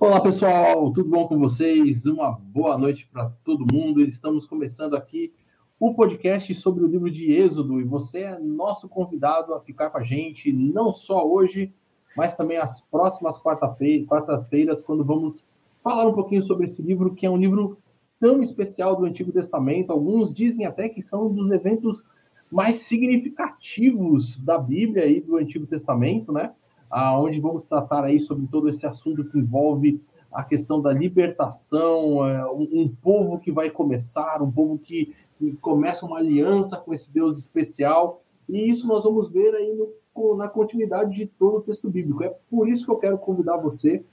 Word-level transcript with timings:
Olá 0.00 0.20
pessoal, 0.20 0.92
tudo 0.92 1.10
bom 1.10 1.26
com 1.26 1.36
vocês? 1.36 2.06
Uma 2.06 2.30
boa 2.30 2.78
noite 2.78 3.08
para 3.12 3.32
todo 3.42 3.66
mundo. 3.68 4.00
Estamos 4.00 4.46
começando 4.46 4.94
aqui 4.94 5.32
o 5.80 5.92
podcast 5.92 6.54
sobre 6.54 6.84
o 6.84 6.86
livro 6.86 7.10
de 7.10 7.32
Êxodo 7.32 7.80
e 7.80 7.84
você 7.84 8.20
é 8.20 8.38
nosso 8.38 8.88
convidado 8.88 9.52
a 9.54 9.60
ficar 9.60 9.90
com 9.90 9.98
a 9.98 10.04
gente, 10.04 10.52
não 10.52 10.92
só 10.92 11.28
hoje, 11.28 11.74
mas 12.16 12.36
também 12.36 12.58
as 12.58 12.80
próximas 12.80 13.38
quartas-feiras, 13.38 14.80
quando 14.82 15.04
vamos 15.04 15.48
falar 15.82 16.06
um 16.06 16.14
pouquinho 16.14 16.44
sobre 16.44 16.66
esse 16.66 16.80
livro, 16.80 17.12
que 17.12 17.26
é 17.26 17.30
um 17.30 17.36
livro 17.36 17.76
tão 18.20 18.40
especial 18.40 18.94
do 18.94 19.04
Antigo 19.04 19.32
Testamento. 19.32 19.92
Alguns 19.92 20.32
dizem 20.32 20.64
até 20.64 20.88
que 20.88 21.02
são 21.02 21.26
um 21.26 21.34
dos 21.34 21.50
eventos 21.50 22.04
mais 22.48 22.76
significativos 22.76 24.38
da 24.38 24.58
Bíblia 24.58 25.06
e 25.06 25.20
do 25.20 25.36
Antigo 25.38 25.66
Testamento, 25.66 26.32
né? 26.32 26.52
Onde 26.90 27.40
vamos 27.40 27.64
tratar 27.64 28.04
aí 28.04 28.20
sobre 28.20 28.46
todo 28.46 28.68
esse 28.68 28.86
assunto 28.86 29.24
que 29.24 29.38
envolve 29.38 30.00
a 30.32 30.42
questão 30.42 30.80
da 30.80 30.92
libertação, 30.92 32.26
é, 32.28 32.44
um, 32.50 32.88
povo 33.02 33.38
que 33.38 33.50
vai 33.50 33.70
começar, 33.70 34.42
um 34.42 34.50
povo 34.50 34.78
que, 34.78 35.14
começa 35.60 36.04
uma 36.04 36.18
aliança 36.18 36.76
com 36.76 36.92
esse 36.92 37.12
Deus 37.12 37.38
especial, 37.38 38.20
e 38.48 38.68
isso 38.68 38.88
nós 38.88 39.04
vamos 39.04 39.30
ver 39.30 39.54
aí 39.54 39.72
no, 39.72 40.34
na 40.36 40.48
continuidade 40.48 41.14
de 41.14 41.26
todo 41.26 41.58
o 41.58 41.60
texto 41.60 41.88
bíblico. 41.88 42.24
É 42.24 42.34
por 42.50 42.68
isso 42.68 42.84
que 42.84 42.90
eu 42.90 42.96
quero 42.96 43.18
convidar 43.18 43.56
você 43.56 44.04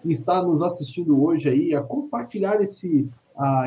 que 0.00 0.10
está 0.10 0.42
nos 0.42 0.62
assistindo 0.62 1.22
hoje 1.22 1.50
aí 1.50 1.74
a 1.74 1.82
compartilhar 1.82 2.62
esse, 2.62 3.06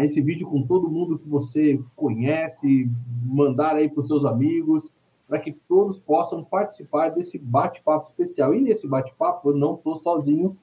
esse 0.02 0.22
vídeo 0.22 0.48
com 0.48 0.64
todo 0.64 0.90
mundo 0.90 1.20
que 1.20 1.30
você 1.30 1.80
conhece, 1.96 2.90
mandar 3.24 3.76
aí 3.76 3.88
para 3.88 4.02
os 4.02 4.08
seus 4.08 4.26
amigos, 4.26 4.92
para 5.34 5.40
que 5.40 5.52
todos 5.52 5.98
possam 5.98 6.44
participar 6.44 7.10
desse 7.10 7.40
bate-papo 7.40 8.04
especial. 8.04 8.54
E 8.54 8.62
nesse 8.62 8.88
bate-papo 8.88 9.50
eu 9.50 9.56
não 9.56 9.74
estou 9.74 9.96
sozinho. 9.96 10.56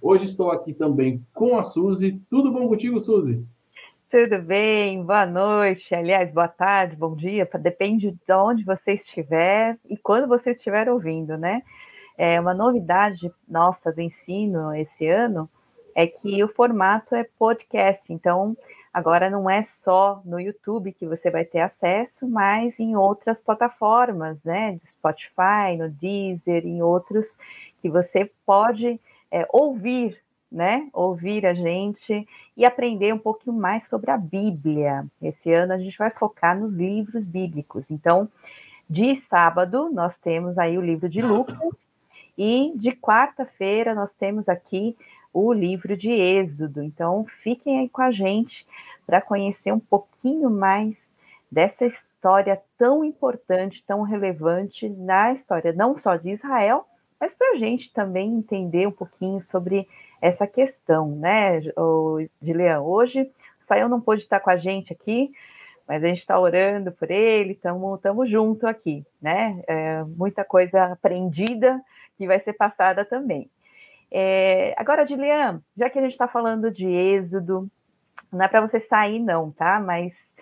Hoje 0.00 0.24
estou 0.24 0.50
aqui 0.50 0.72
também 0.72 1.22
com 1.34 1.58
a 1.58 1.62
Suzy. 1.62 2.18
Tudo 2.30 2.50
bom 2.50 2.66
contigo, 2.68 2.98
Suzy? 3.02 3.44
Tudo 4.10 4.40
bem, 4.40 5.04
boa 5.04 5.26
noite, 5.26 5.94
aliás, 5.94 6.32
boa 6.32 6.48
tarde, 6.48 6.96
bom 6.96 7.14
dia, 7.14 7.46
depende 7.60 8.12
de 8.12 8.32
onde 8.32 8.64
você 8.64 8.92
estiver 8.92 9.76
e 9.86 9.98
quando 9.98 10.26
você 10.26 10.52
estiver 10.52 10.88
ouvindo, 10.88 11.36
né? 11.36 11.62
É 12.16 12.40
uma 12.40 12.54
novidade 12.54 13.30
nossa 13.46 13.92
do 13.92 14.00
ensino 14.00 14.74
esse 14.74 15.06
ano 15.06 15.50
é 15.94 16.06
que 16.06 16.42
o 16.42 16.48
formato 16.48 17.14
é 17.14 17.28
podcast, 17.38 18.10
então 18.10 18.56
Agora 18.98 19.30
não 19.30 19.48
é 19.48 19.62
só 19.62 20.20
no 20.24 20.40
YouTube 20.40 20.92
que 20.92 21.06
você 21.06 21.30
vai 21.30 21.44
ter 21.44 21.60
acesso, 21.60 22.26
mas 22.26 22.80
em 22.80 22.96
outras 22.96 23.40
plataformas, 23.40 24.42
né? 24.42 24.72
Do 24.72 24.84
Spotify, 24.84 25.76
no 25.78 25.88
Deezer, 25.88 26.66
em 26.66 26.82
outros 26.82 27.38
que 27.80 27.88
você 27.88 28.28
pode 28.44 29.00
é, 29.30 29.46
ouvir, 29.52 30.20
né? 30.50 30.88
Ouvir 30.92 31.46
a 31.46 31.54
gente 31.54 32.26
e 32.56 32.66
aprender 32.66 33.14
um 33.14 33.20
pouquinho 33.20 33.54
mais 33.54 33.86
sobre 33.86 34.10
a 34.10 34.16
Bíblia. 34.16 35.06
Esse 35.22 35.52
ano 35.52 35.74
a 35.74 35.78
gente 35.78 35.96
vai 35.96 36.10
focar 36.10 36.58
nos 36.58 36.74
livros 36.74 37.24
bíblicos. 37.24 37.88
Então, 37.92 38.28
de 38.90 39.14
sábado 39.20 39.90
nós 39.92 40.18
temos 40.18 40.58
aí 40.58 40.76
o 40.76 40.82
livro 40.82 41.08
de 41.08 41.22
Lucas 41.22 41.56
e 42.36 42.72
de 42.74 42.90
quarta-feira 42.90 43.94
nós 43.94 44.12
temos 44.16 44.48
aqui 44.48 44.96
o 45.46 45.52
livro 45.52 45.96
de 45.96 46.10
Êxodo. 46.10 46.82
Então, 46.82 47.24
fiquem 47.42 47.78
aí 47.78 47.88
com 47.88 48.02
a 48.02 48.10
gente 48.10 48.66
para 49.06 49.20
conhecer 49.20 49.72
um 49.72 49.78
pouquinho 49.78 50.50
mais 50.50 51.06
dessa 51.50 51.86
história 51.86 52.60
tão 52.76 53.04
importante, 53.04 53.84
tão 53.86 54.02
relevante 54.02 54.88
na 54.88 55.32
história 55.32 55.72
não 55.72 55.96
só 55.96 56.16
de 56.16 56.30
Israel, 56.30 56.84
mas 57.20 57.32
para 57.34 57.52
a 57.52 57.56
gente 57.56 57.92
também 57.92 58.34
entender 58.34 58.86
um 58.86 58.92
pouquinho 58.92 59.40
sobre 59.40 59.88
essa 60.20 60.46
questão, 60.46 61.08
né, 61.08 61.60
Dilean? 62.40 62.80
Hoje 62.80 63.22
o 63.22 63.64
Sayão 63.64 63.88
não 63.88 64.00
pôde 64.00 64.22
estar 64.22 64.40
com 64.40 64.50
a 64.50 64.56
gente 64.56 64.92
aqui, 64.92 65.32
mas 65.86 66.02
a 66.02 66.08
gente 66.08 66.18
está 66.18 66.38
orando 66.38 66.92
por 66.92 67.10
ele, 67.10 67.52
estamos 67.52 68.28
junto 68.28 68.66
aqui, 68.66 69.06
né? 69.22 69.62
É, 69.66 70.04
muita 70.04 70.44
coisa 70.44 70.84
aprendida 70.84 71.80
que 72.18 72.26
vai 72.26 72.40
ser 72.40 72.52
passada 72.52 73.04
também. 73.04 73.48
É, 74.10 74.74
agora, 74.76 75.04
Dilian, 75.04 75.62
já 75.76 75.90
que 75.90 75.98
a 75.98 76.02
gente 76.02 76.12
está 76.12 76.26
falando 76.26 76.70
de 76.70 76.86
Êxodo, 76.86 77.68
não 78.32 78.44
é 78.44 78.48
para 78.48 78.60
você 78.60 78.80
sair, 78.80 79.18
não, 79.18 79.50
tá? 79.50 79.80
Mas. 79.80 80.34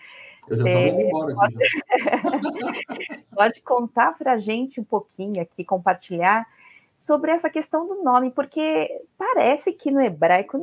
Eu 0.49 0.59
já 0.59 0.65
estou 0.65 0.87
indo 0.87 1.01
embora 1.01 1.35
pode... 1.35 1.57
pode 3.35 3.63
contar 3.63 4.17
para 4.17 4.33
a 4.33 4.39
gente 4.39 4.81
um 4.81 4.85
pouquinho 4.85 5.43
aqui, 5.43 5.65
compartilhar 5.65 6.47
sobre 6.97 7.33
essa 7.33 7.51
questão 7.51 7.87
do 7.87 8.03
nome, 8.03 8.31
porque 8.31 8.89
parece 9.19 9.73
que 9.73 9.91
no 9.91 10.01
hebraico 10.01 10.57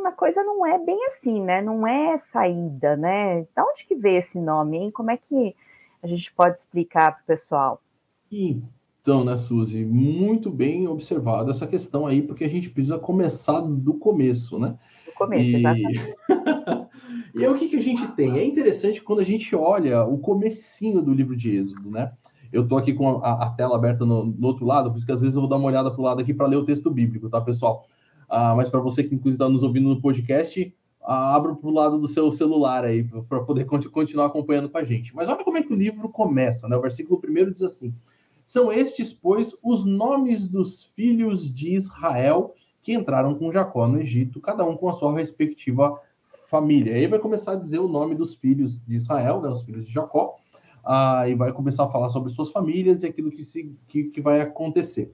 uma 0.00 0.12
coisa 0.12 0.42
não 0.42 0.66
é 0.66 0.78
bem 0.78 0.98
assim, 1.06 1.42
né? 1.42 1.60
Não 1.60 1.86
é 1.86 2.18
saída, 2.18 2.96
né? 2.96 3.46
Da 3.54 3.64
onde 3.64 3.84
que 3.84 3.94
veio 3.94 4.18
esse 4.18 4.38
nome, 4.38 4.78
hein? 4.78 4.90
Como 4.90 5.10
é 5.10 5.16
que 5.16 5.54
a 6.02 6.06
gente 6.06 6.32
pode 6.32 6.58
explicar 6.58 7.12
para 7.12 7.22
o 7.22 7.26
pessoal? 7.26 7.82
Então, 9.02 9.24
né, 9.24 9.36
Suzy, 9.38 9.84
muito 9.84 10.50
bem 10.50 10.86
observado 10.86 11.50
essa 11.50 11.66
questão 11.66 12.06
aí, 12.06 12.20
porque 12.20 12.44
a 12.44 12.48
gente 12.48 12.68
precisa 12.68 12.98
começar 12.98 13.60
do 13.60 13.94
começo, 13.94 14.58
né? 14.58 14.76
Do 15.06 15.12
começo, 15.12 15.44
e... 15.44 15.56
exatamente. 15.56 16.14
e 17.34 17.44
aí, 17.44 17.50
o 17.50 17.58
que, 17.58 17.68
que 17.68 17.76
a 17.76 17.82
gente 17.82 18.06
tem? 18.08 18.38
É 18.38 18.44
interessante 18.44 19.02
quando 19.02 19.20
a 19.20 19.24
gente 19.24 19.56
olha 19.56 20.04
o 20.04 20.18
comecinho 20.18 21.00
do 21.00 21.14
livro 21.14 21.34
de 21.34 21.56
Êxodo, 21.56 21.90
né? 21.90 22.12
Eu 22.52 22.66
tô 22.66 22.76
aqui 22.76 22.92
com 22.92 23.24
a, 23.24 23.44
a 23.44 23.50
tela 23.50 23.76
aberta 23.76 24.04
no, 24.04 24.26
no, 24.26 24.46
outro 24.46 24.66
lado, 24.66 24.90
por 24.90 24.96
isso 24.96 25.06
que 25.06 25.12
às 25.12 25.20
vezes 25.20 25.36
eu 25.36 25.40
vou 25.40 25.48
dar 25.48 25.56
uma 25.56 25.68
olhada 25.68 25.90
pro 25.90 26.02
lado 26.02 26.20
aqui 26.20 26.34
para 26.34 26.46
ler 26.46 26.56
o 26.56 26.64
texto 26.64 26.90
bíblico, 26.90 27.30
tá, 27.30 27.40
pessoal? 27.40 27.86
Ah, 28.28 28.54
mas 28.54 28.68
para 28.68 28.80
você 28.80 29.02
que 29.02 29.14
inclusive 29.14 29.36
está 29.36 29.48
nos 29.48 29.62
ouvindo 29.62 29.88
no 29.88 30.00
podcast, 30.00 30.74
ah, 31.02 31.34
abra 31.34 31.54
para 31.54 31.68
o 31.68 31.72
lado 31.72 31.98
do 31.98 32.08
seu 32.08 32.30
celular 32.32 32.84
aí, 32.84 33.04
para 33.28 33.40
poder 33.44 33.64
continuar 33.64 34.26
acompanhando 34.26 34.68
com 34.68 34.78
a 34.78 34.84
gente. 34.84 35.14
Mas 35.14 35.28
olha 35.28 35.42
como 35.42 35.56
é 35.56 35.62
que 35.62 35.72
o 35.72 35.76
livro 35.76 36.08
começa, 36.08 36.68
né? 36.68 36.76
O 36.76 36.82
versículo 36.82 37.20
primeiro 37.20 37.52
diz 37.52 37.62
assim: 37.62 37.94
são 38.50 38.72
estes, 38.72 39.12
pois, 39.12 39.54
os 39.62 39.84
nomes 39.84 40.48
dos 40.48 40.86
filhos 40.96 41.48
de 41.48 41.72
Israel 41.72 42.52
que 42.82 42.92
entraram 42.92 43.32
com 43.36 43.52
Jacó 43.52 43.86
no 43.86 44.00
Egito, 44.00 44.40
cada 44.40 44.64
um 44.64 44.76
com 44.76 44.88
a 44.88 44.92
sua 44.92 45.16
respectiva 45.16 45.96
família. 46.48 46.96
Aí 46.96 47.06
vai 47.06 47.20
começar 47.20 47.52
a 47.52 47.56
dizer 47.56 47.78
o 47.78 47.86
nome 47.86 48.16
dos 48.16 48.34
filhos 48.34 48.84
de 48.84 48.96
Israel, 48.96 49.40
né, 49.40 49.48
os 49.50 49.62
filhos 49.62 49.86
de 49.86 49.92
Jacó, 49.92 50.34
ah, 50.84 51.28
e 51.28 51.34
vai 51.36 51.52
começar 51.52 51.84
a 51.84 51.88
falar 51.90 52.08
sobre 52.08 52.28
suas 52.28 52.50
famílias 52.50 53.04
e 53.04 53.06
aquilo 53.06 53.30
que, 53.30 53.44
se, 53.44 53.72
que, 53.86 54.04
que 54.04 54.20
vai 54.20 54.40
acontecer. 54.40 55.12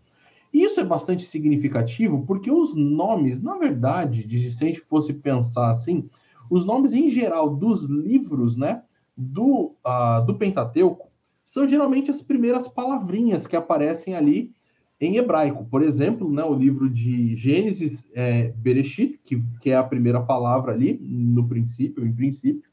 Isso 0.51 0.81
é 0.81 0.85
bastante 0.85 1.25
significativo 1.25 2.25
porque 2.25 2.51
os 2.51 2.75
nomes, 2.75 3.43
na 3.43 3.59
verdade, 3.59 4.27
de, 4.27 4.51
se 4.51 4.65
a 4.65 4.67
gente 4.67 4.81
fosse 4.81 5.13
pensar 5.13 5.69
assim, 5.69 6.09
os 6.49 6.65
nomes 6.65 6.95
em 6.95 7.11
geral 7.11 7.55
dos 7.55 7.85
livros 7.85 8.57
né, 8.57 8.83
do, 9.15 9.75
uh, 9.87 10.25
do 10.25 10.37
Pentateuco 10.37 11.06
são 11.47 11.67
geralmente 11.69 12.11
as 12.11 12.21
primeiras 12.21 12.67
palavrinhas 12.67 13.47
que 13.47 13.55
aparecem 13.55 14.17
ali 14.17 14.53
em 15.01 15.17
hebraico. 15.17 15.65
Por 15.67 15.81
exemplo, 15.81 16.29
né, 16.29 16.43
o 16.43 16.53
livro 16.53 16.91
de 16.91 17.37
Gênesis, 17.37 18.11
é, 18.13 18.49
Bereshit, 18.49 19.21
que, 19.25 19.41
que 19.61 19.71
é 19.71 19.77
a 19.77 19.85
primeira 19.85 20.21
palavra 20.21 20.73
ali, 20.73 20.99
no 21.01 21.47
princípio, 21.47 22.05
em 22.05 22.13
princípio. 22.13 22.69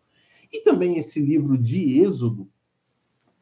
E 0.52 0.62
também 0.62 0.98
esse 0.98 1.20
livro 1.20 1.56
de 1.56 2.00
Êxodo, 2.02 2.50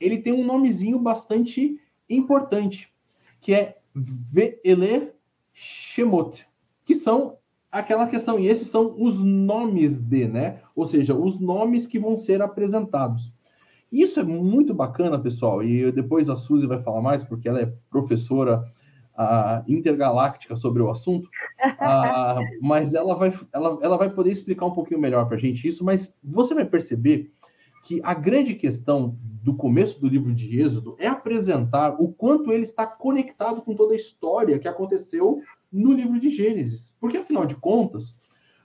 ele 0.01 0.21
tem 0.21 0.33
um 0.33 0.45
nomezinho 0.45 0.99
bastante 0.99 1.79
importante, 2.09 2.93
que 3.39 3.53
é 3.53 3.77
Ve'eler 3.95 5.15
Shemot, 5.53 6.45
que 6.83 6.93
são 6.93 7.37
aquela 7.71 8.05
questão, 8.05 8.37
e 8.37 8.47
esses 8.47 8.67
são 8.67 8.95
os 9.01 9.21
nomes 9.21 10.01
de, 10.01 10.27
né? 10.27 10.61
Ou 10.75 10.85
seja, 10.85 11.15
os 11.15 11.39
nomes 11.39 11.87
que 11.87 11.97
vão 11.97 12.17
ser 12.17 12.41
apresentados. 12.41 13.31
Isso 13.91 14.19
é 14.19 14.23
muito 14.23 14.73
bacana, 14.73 15.19
pessoal, 15.19 15.63
e 15.63 15.91
depois 15.91 16.29
a 16.29 16.35
Suzy 16.35 16.65
vai 16.65 16.81
falar 16.81 17.01
mais, 17.01 17.23
porque 17.23 17.49
ela 17.49 17.59
é 17.59 17.73
professora 17.89 18.63
uh, 19.17 19.63
intergaláctica 19.67 20.55
sobre 20.55 20.81
o 20.81 20.89
assunto, 20.89 21.27
uh, 21.27 22.39
mas 22.61 22.93
ela 22.93 23.15
vai, 23.15 23.33
ela, 23.53 23.77
ela 23.81 23.97
vai 23.97 24.09
poder 24.09 24.31
explicar 24.31 24.65
um 24.65 24.73
pouquinho 24.73 24.99
melhor 24.99 25.27
para 25.27 25.35
a 25.35 25.39
gente 25.39 25.67
isso, 25.67 25.83
mas 25.83 26.15
você 26.23 26.53
vai 26.53 26.65
perceber 26.65 27.31
que 27.83 27.99
a 28.03 28.13
grande 28.13 28.53
questão 28.53 29.17
do 29.43 29.55
começo 29.55 29.99
do 29.99 30.07
livro 30.07 30.33
de 30.33 30.59
Êxodo 30.59 30.95
é 30.99 31.07
apresentar 31.07 31.95
o 31.99 32.13
quanto 32.13 32.51
ele 32.51 32.63
está 32.63 32.85
conectado 32.85 33.61
com 33.61 33.73
toda 33.73 33.93
a 33.93 33.97
história 33.97 34.59
que 34.59 34.67
aconteceu 34.67 35.41
no 35.71 35.91
livro 35.91 36.19
de 36.19 36.29
Gênesis. 36.29 36.93
Porque, 36.99 37.17
afinal 37.17 37.45
de 37.45 37.55
contas, 37.55 38.15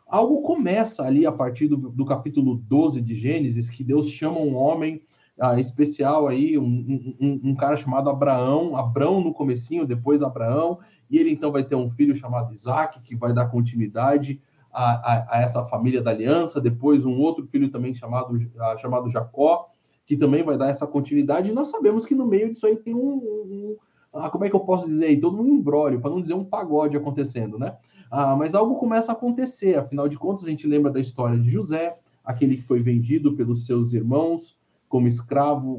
algo 0.06 0.42
começa 0.42 1.02
ali 1.02 1.24
a 1.24 1.32
partir 1.32 1.66
do, 1.66 1.76
do 1.76 2.04
capítulo 2.04 2.56
12 2.56 3.00
de 3.00 3.14
Gênesis, 3.14 3.70
que 3.70 3.82
Deus 3.82 4.08
chama 4.10 4.38
um 4.38 4.54
homem 4.54 5.00
ah, 5.38 5.60
especial 5.60 6.26
aí, 6.28 6.56
um, 6.56 7.16
um, 7.20 7.40
um, 7.44 7.54
cara 7.54 7.76
chamado 7.76 8.08
Abraão, 8.08 8.76
Abrão 8.76 9.20
no 9.20 9.34
comecinho, 9.34 9.86
depois 9.86 10.22
Abraão, 10.22 10.78
e 11.10 11.18
ele 11.18 11.30
então 11.30 11.52
vai 11.52 11.62
ter 11.62 11.74
um 11.74 11.90
filho 11.90 12.14
chamado 12.14 12.54
Isaac, 12.54 13.00
que 13.02 13.14
vai 13.14 13.32
dar 13.32 13.46
continuidade 13.46 14.40
a, 14.72 15.12
a, 15.12 15.36
a 15.36 15.42
essa 15.42 15.64
família 15.66 16.02
da 16.02 16.10
aliança, 16.10 16.60
depois 16.60 17.04
um 17.04 17.18
outro 17.18 17.46
filho 17.46 17.70
também 17.70 17.94
chamado, 17.94 18.38
ah, 18.58 18.76
chamado 18.78 19.10
Jacó, 19.10 19.68
que 20.06 20.16
também 20.16 20.42
vai 20.42 20.56
dar 20.56 20.68
essa 20.68 20.86
continuidade, 20.86 21.50
e 21.50 21.52
nós 21.52 21.68
sabemos 21.68 22.06
que 22.06 22.14
no 22.14 22.26
meio 22.26 22.52
disso 22.52 22.66
aí 22.66 22.76
tem 22.76 22.94
um, 22.94 23.16
um 23.16 23.76
ah, 24.14 24.30
como 24.30 24.44
é 24.44 24.48
que 24.48 24.56
eu 24.56 24.60
posso 24.60 24.86
dizer 24.86 25.06
aí, 25.06 25.20
todo 25.20 25.40
um 25.40 25.48
embrólio, 25.48 26.00
para 26.00 26.10
não 26.10 26.20
dizer 26.20 26.34
um 26.34 26.44
pagode 26.44 26.96
acontecendo, 26.96 27.58
né? 27.58 27.76
Ah, 28.10 28.34
mas 28.34 28.54
algo 28.54 28.76
começa 28.76 29.12
a 29.12 29.14
acontecer, 29.14 29.76
afinal 29.76 30.08
de 30.08 30.16
contas, 30.16 30.44
a 30.44 30.48
gente 30.48 30.66
lembra 30.66 30.90
da 30.90 31.00
história 31.00 31.38
de 31.38 31.50
José, 31.50 31.98
aquele 32.24 32.56
que 32.56 32.62
foi 32.62 32.80
vendido 32.80 33.34
pelos 33.34 33.66
seus 33.66 33.92
irmãos 33.92 34.56
como 34.96 35.08
escravo 35.08 35.78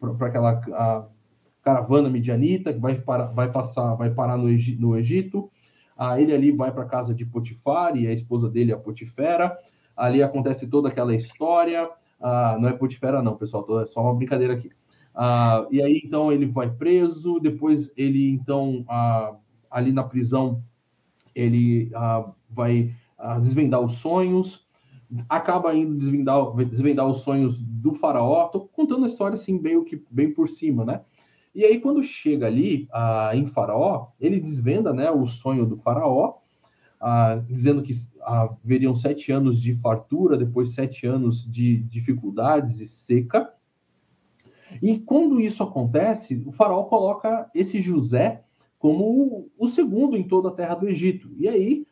para 0.00 0.26
aquela 0.26 0.58
caravana 1.62 2.08
midianita 2.08 2.72
que 2.72 2.78
vai, 2.78 2.94
para, 2.94 3.26
vai 3.26 3.52
passar, 3.52 3.94
vai 3.94 4.08
parar 4.08 4.38
no, 4.38 4.48
no 4.78 4.96
Egito. 4.96 5.50
Ah, 5.94 6.18
ele 6.18 6.32
ali 6.32 6.50
vai 6.50 6.72
para 6.72 6.84
a 6.84 6.88
casa 6.88 7.14
de 7.14 7.26
Potifar 7.26 7.94
e 7.94 8.06
a 8.06 8.12
esposa 8.12 8.48
dele 8.48 8.72
é 8.72 8.74
a 8.74 8.78
Potifera. 8.78 9.54
Ali 9.94 10.22
acontece 10.22 10.66
toda 10.66 10.88
aquela 10.88 11.14
história. 11.14 11.90
Ah, 12.18 12.56
não 12.58 12.70
é 12.70 12.72
Potifera, 12.72 13.20
não, 13.20 13.36
pessoal, 13.36 13.82
é 13.82 13.84
só 13.84 14.00
uma 14.00 14.14
brincadeira 14.14 14.54
aqui. 14.54 14.70
Ah, 15.14 15.66
e 15.70 15.82
aí, 15.82 16.00
então, 16.02 16.32
ele 16.32 16.46
vai 16.46 16.70
preso. 16.70 17.38
Depois, 17.38 17.92
ele, 17.98 18.30
então, 18.30 18.82
ah, 18.88 19.36
ali 19.70 19.92
na 19.92 20.04
prisão, 20.04 20.64
ele 21.34 21.90
ah, 21.94 22.32
vai 22.48 22.94
ah, 23.18 23.38
desvendar 23.38 23.80
os 23.82 23.96
sonhos. 23.96 24.66
Acaba 25.28 25.74
indo 25.74 25.96
desvendar, 25.96 26.54
desvendar 26.54 27.06
os 27.06 27.18
sonhos 27.18 27.60
do 27.60 27.94
faraó. 27.94 28.46
Estou 28.46 28.68
contando 28.68 29.04
a 29.04 29.08
história 29.08 29.34
assim, 29.34 29.58
bem, 29.58 29.82
bem 30.10 30.32
por 30.32 30.48
cima, 30.48 30.84
né? 30.84 31.00
E 31.54 31.64
aí, 31.64 31.80
quando 31.80 32.02
chega 32.02 32.46
ali 32.46 32.86
ah, 32.92 33.32
em 33.34 33.46
Faraó, 33.46 34.08
ele 34.20 34.38
desvenda 34.38 34.92
né, 34.92 35.10
o 35.10 35.26
sonho 35.26 35.66
do 35.66 35.76
Faraó, 35.76 36.36
ah, 37.00 37.42
dizendo 37.48 37.82
que 37.82 37.92
haveriam 38.22 38.94
sete 38.94 39.32
anos 39.32 39.60
de 39.60 39.74
fartura, 39.74 40.36
depois 40.36 40.74
sete 40.74 41.06
anos 41.06 41.44
de 41.50 41.78
dificuldades 41.78 42.78
e 42.80 42.86
seca. 42.86 43.52
E 44.82 44.98
quando 44.98 45.40
isso 45.40 45.62
acontece, 45.62 46.42
o 46.46 46.52
Faraó 46.52 46.84
coloca 46.84 47.50
esse 47.54 47.82
José 47.82 48.42
como 48.78 49.50
o 49.58 49.66
segundo 49.66 50.16
em 50.16 50.22
toda 50.22 50.50
a 50.50 50.52
terra 50.52 50.74
do 50.74 50.88
Egito. 50.88 51.28
E 51.36 51.48
aí, 51.48 51.86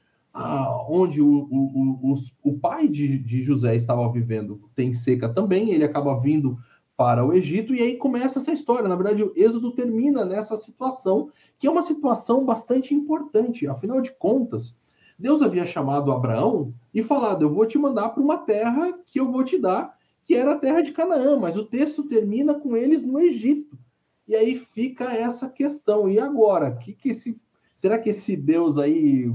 onde 0.89 1.21
o, 1.21 1.49
o, 1.51 2.13
o, 2.13 2.15
o 2.43 2.59
pai 2.59 2.89
de, 2.89 3.19
de 3.19 3.43
José 3.43 3.75
estava 3.75 4.11
vivendo 4.13 4.61
tem 4.75 4.93
seca 4.93 5.29
também, 5.29 5.71
ele 5.71 5.85
acaba 5.85 6.21
vindo 6.21 6.59
para 6.97 7.25
o 7.25 7.33
Egito, 7.33 7.75
e 7.75 7.83
aí 7.83 7.97
começa 7.97 8.39
essa 8.39 8.53
história. 8.53 8.89
Na 8.89 8.97
verdade, 8.97 9.23
o 9.23 9.33
Êxodo 9.37 9.73
termina 9.73 10.25
nessa 10.25 10.57
situação, 10.57 11.31
que 11.59 11.67
é 11.67 11.71
uma 11.71 11.83
situação 11.83 12.45
bastante 12.45 12.95
importante. 12.95 13.67
Afinal 13.67 14.01
de 14.01 14.13
contas, 14.13 14.79
Deus 15.19 15.43
havia 15.43 15.67
chamado 15.67 16.11
Abraão 16.11 16.73
e 16.95 17.03
falado: 17.03 17.43
Eu 17.43 17.53
vou 17.53 17.67
te 17.67 17.79
mandar 17.79 18.11
para 18.11 18.23
uma 18.23 18.39
terra 18.39 18.99
que 19.05 19.21
eu 19.21 19.31
vou 19.31 19.45
te 19.45 19.59
dar, 19.59 19.95
que 20.25 20.35
era 20.35 20.53
a 20.53 20.59
terra 20.59 20.81
de 20.81 20.93
Canaã, 20.93 21.39
mas 21.39 21.57
o 21.57 21.67
texto 21.67 22.03
termina 22.03 22.55
com 22.55 22.75
eles 22.75 23.03
no 23.03 23.19
Egito. 23.21 23.79
E 24.27 24.35
aí 24.35 24.57
fica 24.57 25.13
essa 25.13 25.49
questão. 25.49 26.09
E 26.09 26.19
agora? 26.19 26.77
Que 26.77 26.95
que 26.95 27.11
esse, 27.11 27.39
será 27.77 27.99
que 27.99 28.11
esse 28.11 28.37
Deus 28.37 28.79
aí 28.79 29.31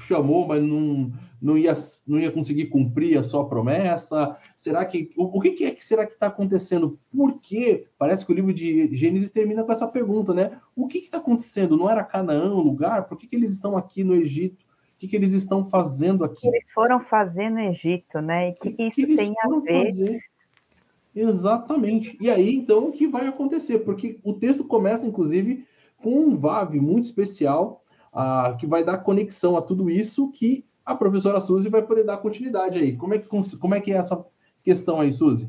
chamou, 0.00 0.46
mas 0.46 0.62
não, 0.62 1.12
não, 1.40 1.56
ia, 1.56 1.74
não 2.06 2.18
ia 2.18 2.30
conseguir 2.30 2.66
cumprir 2.66 3.18
a 3.18 3.22
sua 3.22 3.48
promessa? 3.48 4.36
Será 4.56 4.84
que. 4.84 5.10
O, 5.16 5.38
o 5.38 5.40
que, 5.40 5.52
que, 5.52 5.64
é 5.64 5.70
que 5.70 5.84
será 5.84 6.06
que 6.06 6.12
está 6.12 6.26
acontecendo? 6.26 6.98
Por 7.14 7.40
quê? 7.40 7.86
Parece 7.98 8.24
que 8.24 8.32
o 8.32 8.34
livro 8.34 8.52
de 8.52 8.94
Gênesis 8.96 9.30
termina 9.30 9.64
com 9.64 9.72
essa 9.72 9.86
pergunta, 9.86 10.34
né? 10.34 10.52
O 10.74 10.86
que 10.86 10.98
está 10.98 11.18
acontecendo? 11.18 11.76
Não 11.76 11.88
era 11.88 12.04
Canaã 12.04 12.52
o 12.52 12.60
lugar? 12.60 13.08
Por 13.08 13.18
que, 13.18 13.26
que 13.26 13.36
eles 13.36 13.50
estão 13.50 13.76
aqui 13.76 14.02
no 14.02 14.14
Egito? 14.14 14.64
O 14.64 14.98
que, 15.00 15.08
que 15.08 15.16
eles 15.16 15.32
estão 15.32 15.64
fazendo 15.64 16.24
aqui? 16.24 16.48
O 16.48 16.50
que 16.50 16.56
eles 16.56 16.72
foram 16.72 17.00
fazer 17.00 17.48
no 17.50 17.60
Egito, 17.60 18.20
né? 18.20 18.48
E 18.48 18.52
o 18.52 18.54
que, 18.56 18.72
que, 18.72 18.82
isso 18.82 19.16
tem 19.16 19.34
a 19.42 19.48
ver? 19.60 19.86
Fazer? 19.86 20.20
Exatamente. 21.14 22.16
E 22.20 22.30
aí, 22.30 22.54
então, 22.54 22.88
o 22.88 22.92
que 22.92 23.06
vai 23.06 23.26
acontecer? 23.26 23.80
Porque 23.80 24.20
o 24.22 24.34
texto 24.34 24.64
começa, 24.64 25.06
inclusive, 25.06 25.66
com 26.02 26.20
um 26.20 26.36
VAV 26.36 26.76
muito 26.80 27.04
especial, 27.04 27.79
uh, 28.12 28.56
que 28.56 28.66
vai 28.66 28.84
dar 28.84 28.98
conexão 28.98 29.56
a 29.56 29.62
tudo 29.62 29.90
isso 29.90 30.30
que 30.32 30.64
a 30.84 30.94
professora 30.94 31.40
Suzy 31.40 31.68
vai 31.68 31.82
poder 31.82 32.04
dar 32.04 32.18
continuidade 32.18 32.78
aí. 32.78 32.96
Como 32.96 33.14
é 33.14 33.18
que, 33.18 33.28
como 33.58 33.74
é, 33.74 33.80
que 33.80 33.92
é 33.92 33.96
essa 33.96 34.24
questão 34.62 35.00
aí, 35.00 35.12
Suzy? 35.12 35.48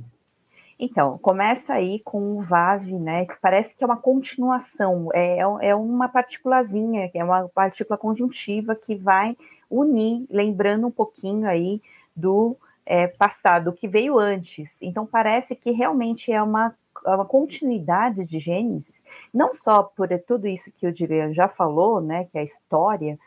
Então, 0.79 1.17
começa 1.19 1.73
aí 1.73 1.99
com 1.99 2.37
o 2.37 2.41
VAV, 2.41 2.93
né? 2.93 3.25
Que 3.25 3.35
parece 3.39 3.75
que 3.75 3.83
é 3.83 3.87
uma 3.87 3.97
continuação, 3.97 5.09
é, 5.13 5.37
é, 5.37 5.69
é 5.69 5.75
uma 5.75 6.09
partículazinha, 6.09 7.09
é 7.13 7.23
uma 7.23 7.47
partícula 7.49 7.97
conjuntiva 7.97 8.75
que 8.75 8.95
vai 8.95 9.37
unir, 9.69 10.25
lembrando 10.29 10.87
um 10.87 10.91
pouquinho 10.91 11.47
aí 11.47 11.79
do 12.15 12.57
é, 12.83 13.07
passado, 13.07 13.73
que 13.73 13.87
veio 13.87 14.17
antes. 14.17 14.81
Então, 14.81 15.05
parece 15.05 15.55
que 15.55 15.69
realmente 15.69 16.31
é 16.31 16.41
uma, 16.41 16.73
uma 17.05 17.25
continuidade 17.25 18.25
de 18.25 18.39
Gênesis, 18.39 19.03
não 19.33 19.53
só 19.53 19.83
por 19.83 20.07
tudo 20.19 20.47
isso 20.47 20.71
que 20.71 20.87
o 20.87 20.93
Dilian 20.93 21.33
já 21.33 21.47
falou, 21.47 22.01
né? 22.01 22.25
Que 22.25 22.37
é 22.37 22.41
a 22.41 22.43
história, 22.43 23.17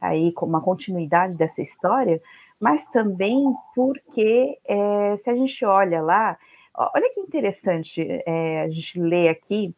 aí 0.00 0.32
com 0.32 0.46
uma 0.46 0.60
continuidade 0.60 1.34
dessa 1.34 1.62
história, 1.62 2.20
mas 2.60 2.86
também 2.88 3.54
porque 3.74 4.58
é, 4.64 5.16
se 5.18 5.30
a 5.30 5.34
gente 5.34 5.64
olha 5.64 6.02
lá, 6.02 6.38
olha 6.74 7.12
que 7.12 7.20
interessante 7.20 8.06
é, 8.26 8.62
a 8.62 8.68
gente 8.68 9.00
lê 9.00 9.28
aqui, 9.28 9.74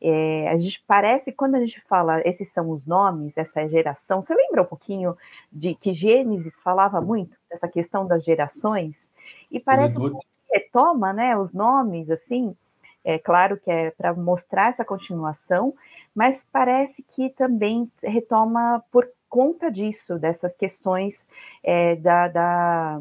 é, 0.00 0.48
a 0.48 0.58
gente 0.58 0.82
parece, 0.86 1.32
quando 1.32 1.56
a 1.56 1.60
gente 1.60 1.80
fala 1.82 2.20
esses 2.24 2.52
são 2.52 2.70
os 2.70 2.86
nomes, 2.86 3.36
essa 3.36 3.68
geração, 3.68 4.22
você 4.22 4.34
lembra 4.34 4.62
um 4.62 4.66
pouquinho 4.66 5.16
de 5.50 5.74
que 5.74 5.92
Gênesis 5.92 6.60
falava 6.60 7.00
muito 7.00 7.36
dessa 7.50 7.66
questão 7.68 8.06
das 8.06 8.24
gerações? 8.24 9.10
E 9.50 9.58
parece 9.58 9.96
que 9.96 10.10
retoma 10.52 11.12
né, 11.12 11.36
os 11.36 11.52
nomes, 11.52 12.10
assim, 12.10 12.54
é 13.08 13.18
claro 13.18 13.56
que 13.56 13.70
é 13.70 13.90
para 13.90 14.12
mostrar 14.12 14.68
essa 14.68 14.84
continuação, 14.84 15.74
mas 16.14 16.44
parece 16.52 17.02
que 17.14 17.30
também 17.30 17.90
retoma 18.02 18.84
por 18.92 19.08
conta 19.30 19.70
disso, 19.70 20.18
dessas 20.18 20.54
questões 20.54 21.26
é, 21.64 21.96
da, 21.96 22.28
da 22.28 23.00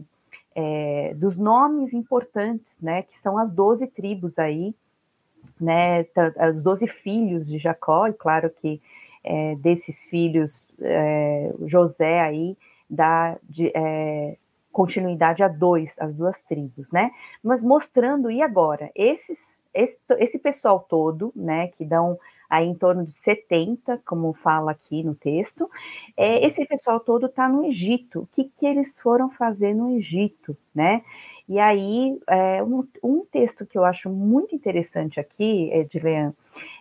é, 0.56 1.14
dos 1.14 1.38
nomes 1.38 1.92
importantes, 1.92 2.80
né, 2.82 3.04
que 3.04 3.18
são 3.18 3.38
as 3.38 3.52
doze 3.52 3.86
tribos 3.86 4.40
aí, 4.40 4.74
né, 5.60 6.06
os 6.56 6.64
doze 6.64 6.88
filhos 6.88 7.46
de 7.46 7.58
Jacó, 7.58 8.08
e 8.08 8.14
claro 8.14 8.50
que 8.50 8.82
é, 9.26 9.56
desses 9.56 10.06
filhos, 10.06 10.66
é, 10.82 11.54
José 11.66 12.22
aí 12.22 12.58
dá 12.90 13.38
de, 13.44 13.74
é, 13.76 14.38
continuidade 14.72 15.44
a 15.44 15.50
dois, 15.50 15.96
as 16.00 16.16
duas 16.16 16.42
tribos, 16.42 16.94
né, 16.94 17.12
mas 17.44 17.62
mostrando, 17.62 18.32
e 18.32 18.42
agora, 18.42 18.90
esses, 18.96 19.60
esse, 19.82 20.00
esse 20.20 20.40
pessoal 20.40 20.80
todo, 20.80 21.32
né, 21.36 21.70
que 21.70 21.86
dão 21.86 22.18
aí 22.50 22.66
em 22.66 22.76
torno 22.76 23.06
de 23.06 23.14
70, 23.14 24.02
como 24.06 24.34
fala 24.34 24.72
aqui 24.72 25.04
no 25.04 25.14
texto. 25.14 25.70
É, 26.16 26.46
esse 26.46 26.66
pessoal 26.66 27.00
todo 27.00 27.26
está 27.26 27.48
no 27.50 27.66
Egito. 27.66 28.22
O 28.22 28.28
que, 28.28 28.46
que 28.46 28.66
eles 28.66 28.98
foram 29.00 29.30
fazer 29.30 29.74
no 29.74 29.90
Egito, 29.98 30.56
né? 30.74 31.04
E 31.48 31.60
aí, 31.60 32.20
é, 32.28 32.64
um, 32.64 32.86
um, 33.04 33.26
texto 33.26 33.66
que 33.66 33.78
eu 33.78 33.86
acho 33.86 34.10
muito 34.10 34.54
interessante 34.54 35.20
aqui, 35.20 35.70
Edilian, 35.72 36.34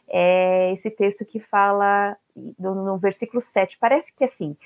é 0.09 0.73
esse 0.73 0.91
texto 0.91 1.25
que 1.25 1.39
fala 1.39 2.17
no, 2.59 2.75
no 2.85 2.99
versículo 2.99 3.41
7. 3.41 3.79
Parece 3.79 4.13
que 4.13 4.25
assim, 4.25 4.57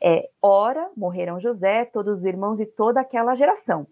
é, 0.00 0.28
ora, 0.42 0.90
morreram 0.96 1.40
José, 1.40 1.84
todos 1.86 2.18
os 2.18 2.24
irmãos 2.24 2.60
e 2.60 2.66
toda 2.66 3.00
aquela 3.00 3.34
geração. 3.34 3.86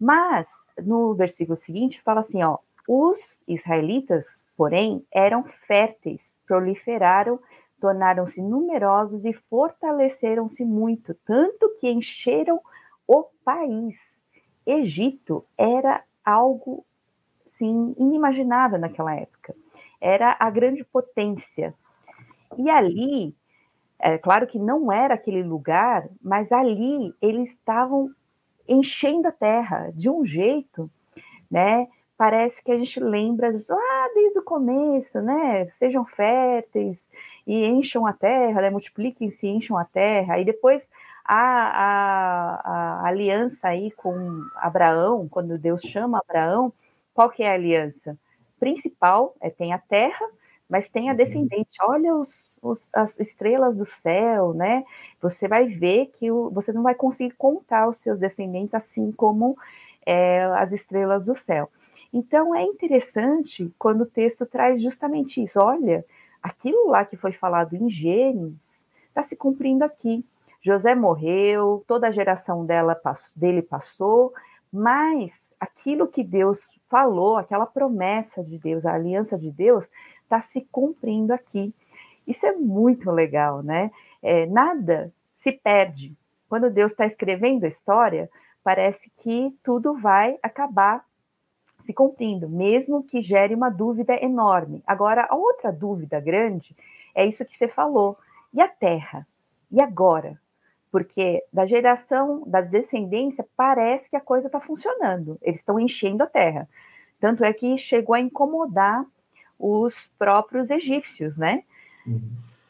Mas, 0.00 0.46
no 0.82 1.14
versículo 1.14 1.56
seguinte, 1.56 2.00
fala 2.02 2.20
assim, 2.20 2.42
ó, 2.42 2.58
os 2.88 3.44
israelitas 3.46 4.24
porém, 4.58 5.06
eram 5.14 5.44
férteis, 5.68 6.34
proliferaram, 6.44 7.38
tornaram-se 7.80 8.42
numerosos 8.42 9.24
e 9.24 9.32
fortaleceram-se 9.32 10.64
muito, 10.64 11.14
tanto 11.24 11.76
que 11.78 11.88
encheram 11.88 12.60
o 13.06 13.22
país. 13.44 13.96
Egito 14.66 15.46
era 15.56 16.02
algo 16.24 16.84
sim 17.52 17.94
inimaginável 17.96 18.80
naquela 18.80 19.14
época. 19.14 19.54
Era 20.00 20.36
a 20.40 20.50
grande 20.50 20.82
potência. 20.82 21.72
E 22.56 22.68
ali, 22.68 23.32
é 24.00 24.18
claro 24.18 24.48
que 24.48 24.58
não 24.58 24.90
era 24.90 25.14
aquele 25.14 25.44
lugar, 25.44 26.08
mas 26.20 26.50
ali 26.50 27.14
eles 27.22 27.50
estavam 27.50 28.10
enchendo 28.66 29.28
a 29.28 29.32
terra 29.32 29.92
de 29.94 30.10
um 30.10 30.26
jeito, 30.26 30.90
né? 31.48 31.86
Parece 32.18 32.60
que 32.64 32.72
a 32.72 32.76
gente 32.76 32.98
lembra 32.98 33.50
lá 33.68 34.08
desde 34.12 34.40
o 34.40 34.42
começo, 34.42 35.22
né? 35.22 35.66
Sejam 35.78 36.04
férteis 36.04 37.06
e 37.46 37.64
encham 37.64 38.04
a 38.04 38.12
terra, 38.12 38.60
né? 38.60 38.70
multipliquem-se 38.70 39.46
e 39.46 39.50
encham 39.50 39.78
a 39.78 39.84
terra. 39.84 40.38
E 40.40 40.44
depois 40.44 40.90
a, 41.24 41.36
a, 41.36 42.54
a, 42.64 43.06
aliança 43.06 43.68
aí 43.68 43.92
com 43.92 44.42
Abraão, 44.56 45.28
quando 45.28 45.56
Deus 45.56 45.80
chama 45.82 46.18
Abraão, 46.18 46.72
qual 47.14 47.30
que 47.30 47.44
é 47.44 47.50
a 47.50 47.54
aliança? 47.54 48.18
Principal 48.58 49.36
é 49.40 49.48
tem 49.48 49.72
a 49.72 49.78
terra, 49.78 50.26
mas 50.68 50.88
tem 50.90 51.08
a 51.08 51.12
uhum. 51.12 51.16
descendente. 51.16 51.70
Olha 51.82 52.16
os, 52.16 52.56
os, 52.60 52.90
as 52.92 53.18
estrelas 53.20 53.76
do 53.76 53.86
céu, 53.86 54.52
né? 54.52 54.84
Você 55.22 55.46
vai 55.46 55.66
ver 55.68 56.06
que 56.18 56.32
o, 56.32 56.50
você 56.50 56.72
não 56.72 56.82
vai 56.82 56.96
conseguir 56.96 57.34
contar 57.36 57.88
os 57.88 57.98
seus 57.98 58.18
descendentes 58.18 58.74
assim 58.74 59.12
como 59.12 59.56
é, 60.04 60.42
as 60.56 60.72
estrelas 60.72 61.24
do 61.24 61.36
céu. 61.36 61.70
Então 62.12 62.54
é 62.54 62.62
interessante 62.62 63.72
quando 63.78 64.02
o 64.02 64.06
texto 64.06 64.46
traz 64.46 64.82
justamente 64.82 65.42
isso. 65.42 65.58
Olha, 65.62 66.04
aquilo 66.42 66.88
lá 66.88 67.04
que 67.04 67.16
foi 67.16 67.32
falado 67.32 67.74
em 67.74 67.90
Gênesis 67.90 68.84
está 69.08 69.22
se 69.22 69.36
cumprindo 69.36 69.84
aqui. 69.84 70.24
José 70.62 70.94
morreu, 70.94 71.84
toda 71.86 72.08
a 72.08 72.10
geração 72.10 72.64
dela, 72.64 73.00
dele 73.36 73.62
passou, 73.62 74.32
mas 74.72 75.52
aquilo 75.58 76.08
que 76.08 76.22
Deus 76.22 76.68
falou, 76.88 77.36
aquela 77.36 77.66
promessa 77.66 78.42
de 78.42 78.58
Deus, 78.58 78.84
a 78.84 78.94
aliança 78.94 79.38
de 79.38 79.50
Deus, 79.50 79.90
está 80.22 80.40
se 80.40 80.62
cumprindo 80.70 81.32
aqui. 81.32 81.72
Isso 82.26 82.44
é 82.46 82.52
muito 82.52 83.10
legal, 83.10 83.62
né? 83.62 83.90
É, 84.22 84.46
nada 84.46 85.12
se 85.38 85.52
perde. 85.52 86.14
Quando 86.48 86.70
Deus 86.70 86.90
está 86.90 87.06
escrevendo 87.06 87.64
a 87.64 87.68
história, 87.68 88.28
parece 88.62 89.10
que 89.18 89.54
tudo 89.62 89.94
vai 89.94 90.38
acabar 90.42 91.04
se 91.88 91.94
cumprindo, 91.94 92.50
mesmo 92.50 93.02
que 93.02 93.22
gere 93.22 93.54
uma 93.54 93.70
dúvida 93.70 94.14
enorme. 94.22 94.82
Agora, 94.86 95.26
a 95.26 95.34
outra 95.34 95.72
dúvida 95.72 96.20
grande 96.20 96.76
é 97.14 97.24
isso 97.24 97.46
que 97.46 97.56
você 97.56 97.66
falou. 97.66 98.18
E 98.52 98.60
a 98.60 98.68
terra? 98.68 99.26
E 99.72 99.80
agora? 99.80 100.38
Porque 100.92 101.42
da 101.50 101.64
geração, 101.64 102.42
da 102.46 102.60
descendência, 102.60 103.42
parece 103.56 104.10
que 104.10 104.16
a 104.16 104.20
coisa 104.20 104.48
está 104.48 104.60
funcionando. 104.60 105.38
Eles 105.40 105.60
estão 105.60 105.80
enchendo 105.80 106.22
a 106.22 106.26
terra. 106.26 106.68
Tanto 107.18 107.42
é 107.42 107.54
que 107.54 107.78
chegou 107.78 108.14
a 108.14 108.20
incomodar 108.20 109.02
os 109.58 110.10
próprios 110.18 110.68
egípcios, 110.68 111.38
né? 111.38 111.62
Uhum. 112.06 112.20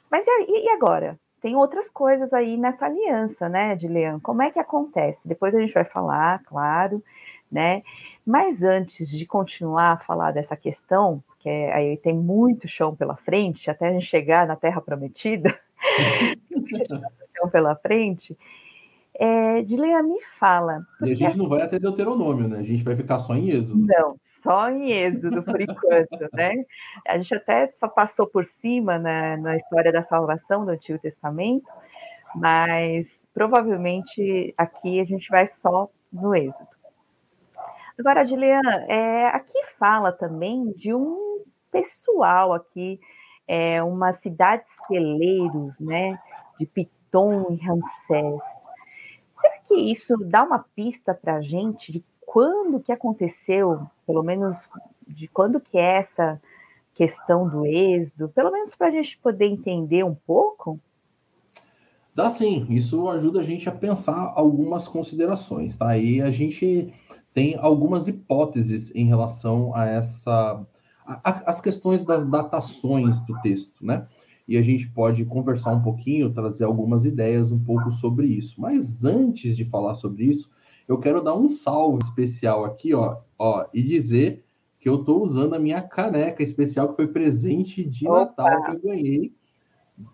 Mas 0.08 0.24
e, 0.28 0.66
e 0.66 0.70
agora? 0.70 1.18
Tem 1.40 1.56
outras 1.56 1.90
coisas 1.90 2.32
aí 2.32 2.56
nessa 2.56 2.86
aliança, 2.86 3.48
né, 3.48 3.74
de 3.74 3.88
Leão? 3.88 4.20
Como 4.20 4.42
é 4.42 4.50
que 4.52 4.60
acontece? 4.60 5.26
Depois 5.26 5.52
a 5.56 5.60
gente 5.60 5.74
vai 5.74 5.84
falar, 5.84 6.40
claro, 6.44 7.02
né? 7.50 7.82
Mas 8.24 8.62
antes 8.62 9.08
de 9.10 9.24
continuar 9.26 9.92
a 9.92 9.98
falar 9.98 10.32
dessa 10.32 10.56
questão, 10.56 11.22
que 11.38 11.48
é, 11.48 11.72
aí 11.72 11.96
tem 11.96 12.14
muito 12.14 12.68
chão 12.68 12.94
pela 12.94 13.16
frente, 13.16 13.70
até 13.70 13.88
a 13.88 13.92
gente 13.92 14.06
chegar 14.06 14.46
na 14.46 14.56
Terra 14.56 14.80
Prometida, 14.80 15.58
chão 17.36 17.48
pela 17.50 17.74
frente, 17.76 18.36
é, 19.20 19.62
Dileia, 19.62 20.00
me 20.00 20.20
fala. 20.38 20.86
E 21.02 21.10
a 21.10 21.14
gente 21.16 21.36
não 21.36 21.48
vai 21.48 21.60
até 21.60 21.76
Deuteronômio, 21.76 22.46
né? 22.46 22.58
A 22.58 22.62
gente 22.62 22.84
vai 22.84 22.94
ficar 22.94 23.18
só 23.18 23.34
em 23.34 23.50
Êxodo. 23.50 23.84
Não, 23.84 24.16
só 24.22 24.70
em 24.70 24.92
Êxodo, 24.92 25.42
por 25.42 25.60
enquanto, 25.60 26.28
né? 26.32 26.52
A 27.04 27.18
gente 27.18 27.34
até 27.34 27.66
passou 27.96 28.28
por 28.28 28.46
cima 28.46 28.96
na, 28.96 29.36
na 29.36 29.56
história 29.56 29.90
da 29.90 30.04
salvação 30.04 30.64
do 30.64 30.70
Antigo 30.70 31.00
Testamento, 31.00 31.66
mas 32.36 33.08
provavelmente 33.34 34.54
aqui 34.56 35.00
a 35.00 35.04
gente 35.04 35.28
vai 35.28 35.48
só 35.48 35.90
no 36.12 36.32
Êxodo. 36.32 36.77
Agora, 37.98 38.24
Juliana, 38.24 38.84
é, 38.88 39.26
aqui 39.26 39.58
fala 39.76 40.12
também 40.12 40.70
de 40.72 40.94
um 40.94 41.42
pessoal 41.70 42.52
aqui, 42.52 43.00
é, 43.46 43.82
uma 43.82 44.12
cidade 44.12 44.62
celeiros, 44.86 45.80
né, 45.80 46.16
de 46.60 46.66
Piton 46.66 47.46
e 47.50 47.56
Ramsés. 47.56 48.42
Será 49.40 49.58
que 49.66 49.74
isso 49.74 50.16
dá 50.16 50.44
uma 50.44 50.64
pista 50.76 51.12
para 51.12 51.36
a 51.36 51.42
gente 51.42 51.90
de 51.90 52.04
quando 52.24 52.78
que 52.78 52.92
aconteceu, 52.92 53.80
pelo 54.06 54.22
menos 54.22 54.56
de 55.06 55.26
quando 55.26 55.60
que 55.60 55.76
é 55.76 55.98
essa 55.98 56.40
questão 56.94 57.48
do 57.48 57.66
êxodo, 57.66 58.28
pelo 58.28 58.52
menos 58.52 58.76
para 58.76 58.88
a 58.88 58.90
gente 58.92 59.18
poder 59.18 59.46
entender 59.46 60.04
um 60.04 60.14
pouco? 60.14 60.78
Dá 62.14 62.28
sim, 62.30 62.66
isso 62.68 63.08
ajuda 63.08 63.40
a 63.40 63.44
gente 63.44 63.68
a 63.68 63.72
pensar 63.72 64.32
algumas 64.34 64.86
considerações, 64.86 65.76
tá? 65.76 65.88
Aí 65.88 66.20
a 66.20 66.30
gente 66.30 66.92
tem 67.32 67.56
algumas 67.58 68.08
hipóteses 68.08 68.92
em 68.94 69.06
relação 69.06 69.74
a 69.74 69.86
essa 69.86 70.66
a, 71.06 71.30
a, 71.30 71.50
as 71.50 71.60
questões 71.60 72.04
das 72.04 72.24
datações 72.24 73.20
do 73.20 73.40
texto, 73.40 73.84
né? 73.84 74.06
E 74.46 74.56
a 74.56 74.62
gente 74.62 74.88
pode 74.88 75.24
conversar 75.26 75.72
um 75.72 75.82
pouquinho, 75.82 76.32
trazer 76.32 76.64
algumas 76.64 77.04
ideias 77.04 77.52
um 77.52 77.58
pouco 77.58 77.92
sobre 77.92 78.26
isso. 78.26 78.60
Mas 78.60 79.04
antes 79.04 79.56
de 79.56 79.64
falar 79.64 79.94
sobre 79.94 80.24
isso, 80.24 80.50
eu 80.86 80.98
quero 80.98 81.22
dar 81.22 81.34
um 81.34 81.50
salve 81.50 82.02
especial 82.02 82.64
aqui, 82.64 82.94
ó, 82.94 83.18
ó 83.38 83.66
e 83.74 83.82
dizer 83.82 84.44
que 84.80 84.88
eu 84.88 85.00
estou 85.00 85.22
usando 85.22 85.54
a 85.54 85.58
minha 85.58 85.82
caneca 85.82 86.42
especial 86.42 86.88
que 86.88 86.96
foi 86.96 87.08
presente 87.08 87.84
de 87.84 88.08
Opa. 88.08 88.20
Natal 88.20 88.64
que 88.64 88.70
eu 88.70 88.80
ganhei 88.80 89.34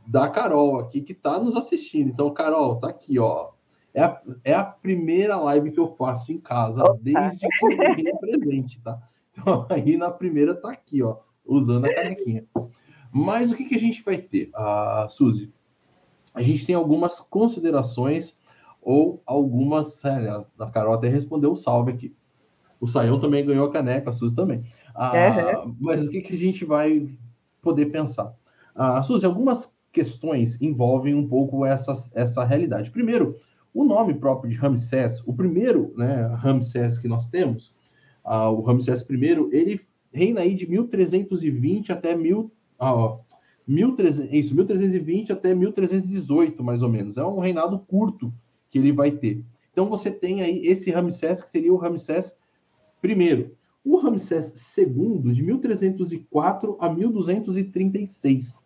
da 0.06 0.28
Carol 0.28 0.78
aqui 0.80 1.00
que 1.00 1.12
está 1.12 1.38
nos 1.38 1.56
assistindo. 1.56 2.10
Então, 2.10 2.32
Carol, 2.32 2.76
tá 2.76 2.88
aqui, 2.88 3.18
ó. 3.18 3.50
É 3.94 4.02
a, 4.02 4.20
é 4.42 4.52
a 4.52 4.64
primeira 4.64 5.36
live 5.36 5.70
que 5.70 5.78
eu 5.78 5.94
faço 5.94 6.32
em 6.32 6.38
casa 6.38 6.82
Opa. 6.82 6.98
desde 7.00 7.46
que 7.46 7.64
eu 7.64 7.76
ganhei 7.76 8.12
presente, 8.18 8.80
tá? 8.82 9.00
Então, 9.36 9.66
aí 9.70 9.96
na 9.96 10.10
primeira 10.10 10.54
tá 10.54 10.70
aqui, 10.70 11.02
ó, 11.02 11.18
usando 11.44 11.86
a 11.86 11.94
canequinha. 11.94 12.44
Mas 13.12 13.52
o 13.52 13.56
que, 13.56 13.64
que 13.64 13.76
a 13.76 13.80
gente 13.80 14.02
vai 14.02 14.18
ter, 14.18 14.50
uh, 14.50 15.08
Suzy? 15.08 15.52
A 16.34 16.42
gente 16.42 16.66
tem 16.66 16.74
algumas 16.74 17.20
considerações 17.20 18.36
ou 18.82 19.22
algumas. 19.24 20.04
Aliás, 20.04 20.44
a 20.58 20.70
Carol 20.70 20.94
até 20.94 21.08
respondeu 21.08 21.52
o 21.52 21.56
salve 21.56 21.92
aqui. 21.92 22.16
O 22.80 22.88
Saião 22.88 23.20
também 23.20 23.46
ganhou 23.46 23.66
a 23.66 23.72
caneca, 23.72 24.10
a 24.10 24.12
Suzy 24.12 24.34
também. 24.34 24.62
Uh, 24.94 25.66
uhum. 25.66 25.76
Mas 25.80 26.04
o 26.04 26.10
que, 26.10 26.20
que 26.20 26.34
a 26.34 26.38
gente 26.38 26.64
vai 26.64 27.08
poder 27.62 27.86
pensar? 27.86 28.34
Uh, 28.74 29.02
Suzy, 29.04 29.24
algumas 29.24 29.72
questões 29.92 30.60
envolvem 30.60 31.14
um 31.14 31.26
pouco 31.26 31.64
essa, 31.64 31.92
essa 32.12 32.44
realidade. 32.44 32.90
Primeiro, 32.90 33.36
o 33.74 33.84
nome 33.84 34.14
próprio 34.14 34.48
de 34.48 34.56
Ramsés, 34.56 35.20
o 35.26 35.34
primeiro 35.34 35.92
né, 35.96 36.26
Ramsés 36.36 36.96
que 36.96 37.08
nós 37.08 37.26
temos, 37.26 37.74
uh, 38.24 38.48
o 38.48 38.62
Ramsés 38.62 39.02
I, 39.02 39.48
ele 39.50 39.80
reina 40.12 40.42
aí 40.42 40.54
de 40.54 40.70
1320 40.70 41.90
até 41.90 42.14
mil, 42.14 42.52
uh, 42.80 43.18
1300, 43.66 44.32
isso, 44.32 44.54
1320 44.54 45.32
até 45.32 45.54
1318, 45.54 46.62
mais 46.62 46.82
ou 46.84 46.88
menos. 46.88 47.16
É 47.16 47.24
um 47.24 47.40
reinado 47.40 47.78
curto 47.80 48.32
que 48.70 48.78
ele 48.78 48.92
vai 48.92 49.10
ter. 49.10 49.42
Então 49.72 49.88
você 49.88 50.10
tem 50.10 50.40
aí 50.40 50.64
esse 50.66 50.90
Ramsés, 50.90 51.42
que 51.42 51.48
seria 51.48 51.72
o 51.72 51.76
Ramsés 51.76 52.36
I. 53.02 53.50
O 53.84 53.96
Ramsés 53.96 54.54
II, 54.78 55.32
de 55.32 55.42
1304 55.42 56.76
a 56.80 56.88
1236. 56.88 58.56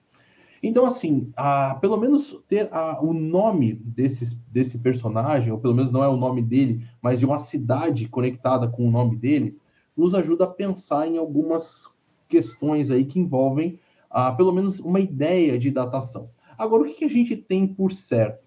Então, 0.62 0.84
assim, 0.84 1.30
a, 1.36 1.76
pelo 1.76 1.96
menos 1.96 2.42
ter 2.48 2.68
a, 2.72 3.00
o 3.00 3.12
nome 3.12 3.74
desse, 3.74 4.36
desse 4.50 4.78
personagem, 4.78 5.52
ou 5.52 5.58
pelo 5.58 5.74
menos 5.74 5.92
não 5.92 6.02
é 6.02 6.08
o 6.08 6.16
nome 6.16 6.42
dele, 6.42 6.84
mas 7.00 7.18
de 7.18 7.26
uma 7.26 7.38
cidade 7.38 8.08
conectada 8.08 8.66
com 8.66 8.86
o 8.86 8.90
nome 8.90 9.16
dele, 9.16 9.56
nos 9.96 10.14
ajuda 10.14 10.44
a 10.44 10.48
pensar 10.48 11.06
em 11.06 11.16
algumas 11.16 11.88
questões 12.28 12.90
aí 12.90 13.04
que 13.04 13.18
envolvem, 13.18 13.78
a, 14.10 14.32
pelo 14.32 14.52
menos, 14.52 14.80
uma 14.80 15.00
ideia 15.00 15.58
de 15.58 15.70
datação. 15.70 16.30
Agora, 16.56 16.82
o 16.82 16.86
que, 16.86 16.94
que 16.94 17.04
a 17.04 17.08
gente 17.08 17.36
tem 17.36 17.66
por 17.66 17.92
certo? 17.92 18.44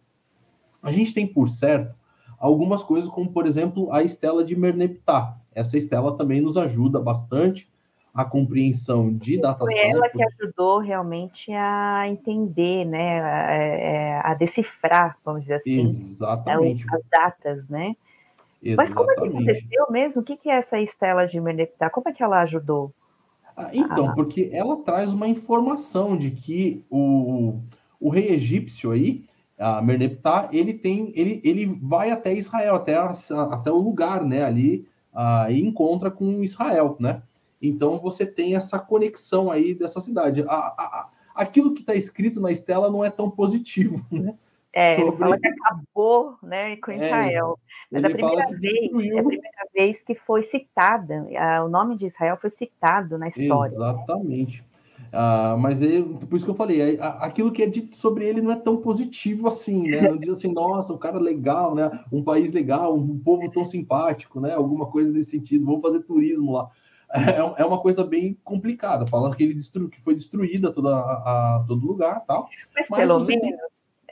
A 0.84 0.91
gente 0.91 1.13
tem 1.13 1.25
por 1.25 1.48
certo 1.48 1.96
algumas 2.38 2.84
coisas, 2.84 3.10
como, 3.10 3.32
por 3.32 3.46
exemplo, 3.46 3.91
a 3.94 4.03
estela 4.03 4.44
de 4.44 4.56
Merneptah. 4.56 5.38
Essa 5.53 5.77
estela 5.77 6.18
também 6.18 6.41
nos 6.41 6.58
ajuda 6.58 7.00
bastante 7.00 7.71
a 8.13 8.25
compreensão 8.25 9.13
de 9.13 9.38
datação. 9.38 9.68
Foi 9.68 9.77
ela 9.77 10.10
que 10.10 10.22
ajudou 10.24 10.80
realmente 10.80 11.51
a 11.53 12.08
entender, 12.08 12.86
né, 12.86 13.22
a, 13.22 13.53
é, 13.53 14.22
a 14.24 14.34
decifrar, 14.34 15.18
vamos 15.24 15.41
dizer 15.41 15.56
assim, 15.56 15.86
Exatamente. 15.86 16.86
as 16.94 17.01
datas, 17.10 17.70
né? 17.70 17.96
Exatamente. 18.62 18.75
Mas 18.75 18.94
como 18.94 19.12
é 19.12 19.15
que 19.15 19.27
aconteceu 19.27 19.88
mesmo? 19.89 20.22
O 20.22 20.25
que 20.25 20.50
é 20.50 20.56
essa 20.56 20.80
estela 20.80 21.25
de 21.25 21.39
Meneptah? 21.39 21.89
Como 21.89 22.10
é 22.10 22.13
que 22.13 22.22
ela 22.22 22.41
ajudou? 22.41 22.94
Ah, 23.56 23.70
então, 23.74 24.10
ah. 24.10 24.13
porque 24.13 24.50
ela 24.53 24.77
traz 24.77 25.12
uma 25.12 25.27
informação 25.27 26.18
de 26.18 26.32
que 26.32 26.86
o, 26.89 27.60
o 28.00 28.10
rei 28.10 28.27
egípcio 28.32 28.91
aí, 28.91 29.25
a 29.58 29.82
Merneptah, 29.82 30.50
ele 30.51 30.74
tem, 30.74 31.12
ele, 31.15 31.41
ele 31.44 31.65
vai 31.82 32.12
até 32.12 32.34
Israel, 32.34 32.75
até, 32.75 32.96
a, 32.96 33.13
até 33.51 33.72
o 33.72 33.77
lugar, 33.77 34.24
né, 34.24 34.44
ali, 34.44 34.88
ah, 35.13 35.48
e 35.50 35.62
encontra 35.62 36.10
com 36.12 36.44
Israel, 36.44 36.96
né? 37.00 37.22
Então 37.62 38.00
você 38.00 38.25
tem 38.25 38.56
essa 38.56 38.80
conexão 38.80 39.51
aí 39.51 39.74
dessa 39.74 40.01
cidade. 40.01 40.44
A, 40.48 40.53
a, 40.53 41.10
aquilo 41.36 41.74
que 41.74 41.82
está 41.82 41.94
escrito 41.94 42.41
na 42.41 42.51
estela 42.51 42.89
não 42.89 43.03
é 43.03 43.10
tão 43.10 43.30
positivo, 43.30 44.06
né? 44.12 44.36
É, 44.74 44.96
Sobre... 44.96 45.18
fala 45.18 45.38
que 45.38 45.48
acabou 45.48 46.38
né, 46.41 46.77
com 46.77 46.91
é, 46.91 46.96
Israel. 46.96 47.60
É, 47.60 47.72
Mas 47.91 48.03
a 48.06 48.10
primeira, 48.10 48.48
vez, 48.58 48.77
é 48.77 49.20
a 49.20 49.24
primeira 49.24 49.68
vez 49.74 50.01
que 50.01 50.15
foi 50.15 50.44
citada, 50.44 51.27
o 51.65 51.68
nome 51.68 51.98
de 51.98 52.06
Israel 52.06 52.38
foi 52.39 52.50
citado 52.50 53.18
na 53.18 53.27
história. 53.27 53.74
Exatamente. 53.74 54.63
Ah, 55.12 55.58
mas 55.60 55.82
ele, 55.82 56.03
por 56.25 56.38
isso 56.38 56.46
que 56.46 56.51
eu 56.51 56.56
falei, 56.56 56.98
aquilo 57.20 57.51
que 57.51 57.62
é 57.62 57.68
dito 57.68 57.98
sobre 57.98 58.25
ele 58.25 58.41
não 58.41 58.51
é 58.51 58.56
tão 58.56 58.77
positivo 58.77 59.48
assim, 59.48 59.89
né? 59.89 60.10
Não 60.10 60.18
diz 60.18 60.30
assim, 60.30 60.53
nossa, 60.53 60.94
um 60.94 60.98
cara 60.98 61.20
legal, 61.20 61.75
né? 61.75 61.91
Um 62.12 62.24
país 62.24 62.53
legal, 62.53 62.96
um 62.96 63.20
povo 63.20 63.51
tão 63.51 63.65
simpático, 63.65 64.39
né? 64.39 64.53
Alguma 64.53 64.86
coisa 64.86 65.12
nesse 65.12 65.32
sentido, 65.32 65.65
vamos 65.65 65.82
fazer 65.82 66.00
turismo 66.03 66.53
lá. 66.53 66.70
É, 67.13 67.62
é 67.62 67.65
uma 67.65 67.80
coisa 67.80 68.03
bem 68.03 68.38
complicada. 68.44 69.06
Fala 69.06 69.36
que 69.36 69.44
ele 69.44 69.53
destru, 69.53 69.89
que 69.89 70.01
foi 70.01 70.15
destruída 70.15 70.72
toda 70.72 70.96
a, 70.96 71.58
a 71.58 71.65
todo 71.68 71.86
lugar, 71.86 72.24
tal. 72.25 72.48
Mas, 72.74 72.88
mas 72.89 73.00
pelo 73.01 73.20
menos 73.20 73.27
tem... 73.27 73.58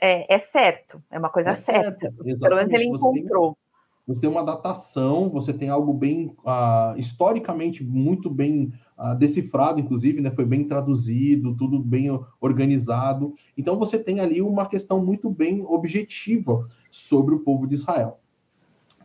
é, 0.00 0.34
é, 0.34 0.38
certo, 0.38 1.02
é 1.10 1.18
uma 1.18 1.30
coisa 1.30 1.50
é 1.50 1.54
certa. 1.54 2.12
Certo, 2.12 2.40
pelo 2.40 2.56
menos 2.56 2.72
ele 2.72 2.84
encontrou. 2.84 3.50
Você 3.50 3.54
tem, 3.54 4.14
você 4.14 4.20
tem 4.20 4.30
uma 4.30 4.44
datação, 4.44 5.30
você 5.30 5.52
tem 5.52 5.68
algo 5.68 5.94
bem 5.94 6.34
uh, 6.44 6.98
historicamente 6.98 7.82
muito 7.82 8.28
bem 8.28 8.72
uh, 8.98 9.14
decifrado, 9.16 9.80
inclusive, 9.80 10.20
né? 10.20 10.30
Foi 10.30 10.44
bem 10.44 10.64
traduzido, 10.64 11.56
tudo 11.56 11.78
bem 11.78 12.08
organizado. 12.40 13.32
Então 13.56 13.78
você 13.78 13.98
tem 13.98 14.20
ali 14.20 14.42
uma 14.42 14.66
questão 14.66 15.02
muito 15.02 15.30
bem 15.30 15.64
objetiva 15.66 16.68
sobre 16.90 17.34
o 17.34 17.40
povo 17.40 17.66
de 17.66 17.74
Israel. 17.74 18.18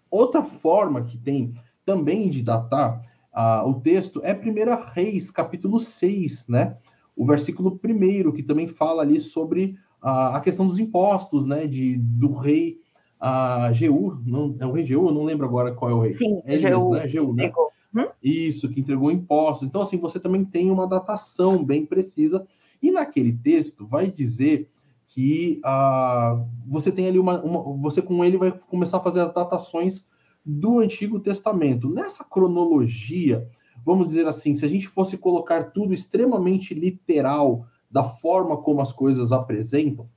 Outra 0.09 0.43
forma 0.43 1.03
que 1.03 1.17
tem 1.17 1.53
também 1.85 2.29
de 2.29 2.41
datar 2.41 3.01
uh, 3.35 3.67
o 3.67 3.79
texto 3.79 4.21
é 4.23 4.33
1 4.33 4.93
Reis, 4.93 5.29
capítulo 5.29 5.79
6, 5.79 6.47
né? 6.47 6.77
O 7.15 7.25
versículo 7.25 7.79
1, 7.83 8.31
que 8.31 8.43
também 8.43 8.67
fala 8.67 9.01
ali 9.01 9.19
sobre 9.19 9.75
uh, 10.01 10.33
a 10.33 10.39
questão 10.39 10.67
dos 10.67 10.79
impostos, 10.79 11.45
né? 11.45 11.67
De, 11.67 11.97
do 11.97 12.33
rei 12.33 12.79
uh, 13.21 13.73
Jeú, 13.73 14.19
não, 14.25 14.55
é 14.59 14.65
o 14.65 14.71
rei 14.71 14.85
Jeú, 14.85 15.07
eu 15.07 15.13
não 15.13 15.23
lembro 15.23 15.45
agora 15.45 15.73
qual 15.73 15.91
é 15.91 15.93
o 15.93 16.01
rei. 16.01 16.13
Sim, 16.13 16.41
é 16.45 16.57
Jeú, 16.57 16.91
né? 16.91 17.07
Jeú, 17.07 17.33
né? 17.33 17.51
Hum? 17.95 18.07
Isso, 18.21 18.69
que 18.69 18.81
entregou 18.81 19.11
impostos. 19.11 19.67
Então, 19.67 19.81
assim, 19.81 19.97
você 19.97 20.19
também 20.19 20.43
tem 20.43 20.69
uma 20.69 20.87
datação 20.87 21.63
bem 21.63 21.85
precisa. 21.85 22.45
E 22.81 22.91
naquele 22.91 23.31
texto 23.31 23.87
vai 23.87 24.11
dizer 24.11 24.69
que 25.07 25.61
uh, 25.63 26.45
você 26.67 26.91
tem 26.91 27.07
ali 27.07 27.19
uma, 27.19 27.41
uma, 27.41 27.77
Você 27.77 28.01
com 28.01 28.23
ele 28.23 28.37
vai 28.37 28.51
começar 28.51 28.97
a 28.97 29.01
fazer 29.01 29.21
as 29.21 29.33
datações 29.33 30.05
do 30.45 30.79
Antigo 30.79 31.19
Testamento. 31.19 31.89
Nessa 31.89 32.23
cronologia, 32.23 33.47
vamos 33.83 34.07
dizer 34.07 34.27
assim, 34.27 34.53
se 34.53 34.63
a 34.65 34.69
gente 34.69 34.87
fosse 34.87 35.17
colocar 35.17 35.71
tudo 35.71 35.93
extremamente 35.93 36.73
literal 36.73 37.65
da 37.89 38.03
forma 38.03 38.57
como 38.57 38.81
as 38.81 38.91
coisas 38.91 39.31
apresentam, 39.31 40.07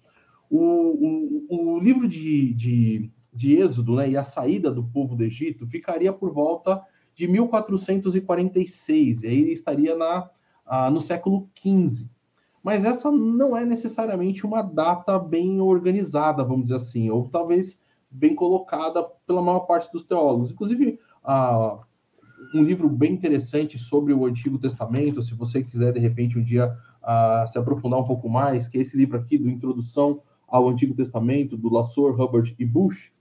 o, 0.50 1.46
o, 1.48 1.74
o 1.76 1.78
livro 1.78 2.08
de, 2.08 2.52
de, 2.54 3.10
de 3.32 3.56
Êxodo 3.56 3.96
né, 3.96 4.10
e 4.10 4.16
a 4.16 4.24
saída 4.24 4.70
do 4.70 4.82
povo 4.82 5.14
do 5.14 5.24
Egito 5.24 5.66
ficaria 5.66 6.12
por 6.12 6.32
volta 6.32 6.82
de 7.14 7.26
1446, 7.26 9.22
e 9.22 9.26
aí 9.26 9.40
ele 9.40 9.52
estaria 9.52 9.96
na, 9.96 10.30
ah, 10.64 10.90
no 10.90 11.00
século 11.00 11.48
XV. 11.58 12.08
Mas 12.62 12.84
essa 12.84 13.10
não 13.10 13.56
é 13.56 13.64
necessariamente 13.64 14.46
uma 14.46 14.62
data 14.62 15.18
bem 15.18 15.60
organizada, 15.60 16.44
vamos 16.44 16.64
dizer 16.64 16.76
assim, 16.76 17.10
ou 17.10 17.28
talvez 17.28 17.80
bem 18.10 18.34
colocada 18.34 19.02
pela 19.26 19.42
maior 19.42 19.60
parte 19.60 19.90
dos 19.92 20.04
teólogos. 20.04 20.50
Inclusive, 20.50 20.98
ah, 21.24 21.78
um 22.54 22.62
livro 22.62 22.88
bem 22.88 23.12
interessante 23.12 23.78
sobre 23.78 24.12
o 24.12 24.24
Antigo 24.24 24.58
Testamento, 24.58 25.22
se 25.22 25.34
você 25.34 25.62
quiser, 25.62 25.92
de 25.92 25.98
repente, 25.98 26.38
um 26.38 26.42
dia 26.42 26.76
ah, 27.02 27.44
se 27.48 27.58
aprofundar 27.58 28.00
um 28.00 28.04
pouco 28.04 28.28
mais, 28.28 28.68
que 28.68 28.78
é 28.78 28.80
esse 28.80 28.96
livro 28.96 29.18
aqui, 29.18 29.36
do 29.36 29.48
Introdução 29.48 30.22
ao 30.46 30.68
Antigo 30.68 30.94
Testamento, 30.94 31.56
do 31.56 31.72
Lassor, 31.72 32.18
Hubbard 32.18 32.54
e 32.58 32.64
Bush, 32.64 33.12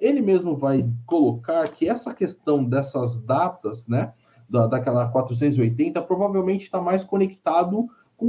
ele 0.00 0.20
mesmo 0.20 0.54
vai 0.54 0.86
colocar 1.06 1.66
que 1.68 1.88
essa 1.88 2.12
questão 2.12 2.62
dessas 2.62 3.22
datas, 3.22 3.88
né, 3.88 4.12
da, 4.48 4.66
daquela 4.66 5.08
480, 5.08 6.02
provavelmente 6.02 6.64
está 6.64 6.80
mais 6.80 7.02
conectado 7.02 7.88
com 8.16 8.26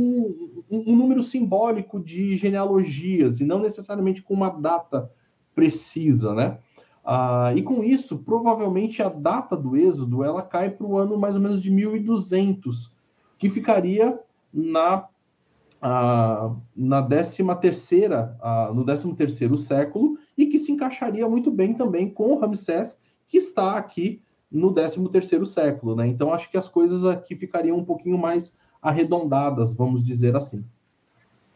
um, 0.70 0.92
um 0.92 0.96
número 0.96 1.22
simbólico 1.22 2.00
de 2.00 2.36
genealogias, 2.36 3.40
e 3.40 3.46
não 3.46 3.60
necessariamente 3.60 4.22
com 4.22 4.34
uma 4.34 4.50
data 4.50 5.12
precisa, 5.56 6.34
né? 6.34 6.60
Ah, 7.04 7.54
e 7.56 7.62
com 7.62 7.84
isso, 7.84 8.18
provavelmente 8.18 9.02
a 9.02 9.10
data 9.10 9.56
do 9.56 9.78
êxodo 9.78 10.24
ela 10.24 10.42
cai 10.42 10.70
para 10.70 10.86
o 10.86 10.98
ano 10.98 11.18
mais 11.18 11.36
ou 11.36 11.42
menos 11.42 11.62
de 11.62 11.72
1200, 11.72 12.92
que 13.38 13.50
ficaria 13.50 14.20
na 14.54 15.08
ah, 15.82 16.56
na 16.76 17.04
13 17.04 17.44
terceira, 17.62 18.36
ah, 18.42 18.72
no 18.74 18.84
13 18.84 19.14
terceiro 19.14 19.56
século 19.56 20.18
e 20.36 20.48
que 20.48 20.58
se 20.58 20.72
encaixaria 20.72 21.30
muito 21.30 21.52
bem 21.52 21.76
também 21.76 22.10
com 22.10 22.34
o 22.34 22.40
Ramsés, 22.40 23.00
que 23.28 23.38
está 23.38 23.78
aqui 23.78 24.22
no 24.52 24.74
13 24.74 25.08
terceiro 25.10 25.46
século, 25.46 25.96
né? 25.96 26.08
Então 26.08 26.34
acho 26.34 26.50
que 26.50 26.58
as 26.58 26.68
coisas 26.68 27.06
aqui 27.06 27.36
ficariam 27.36 27.78
um 27.78 27.86
pouquinho 27.86 28.18
mais 28.18 28.52
arredondadas, 28.82 29.74
vamos 29.74 30.04
dizer 30.04 30.36
assim. 30.36 30.66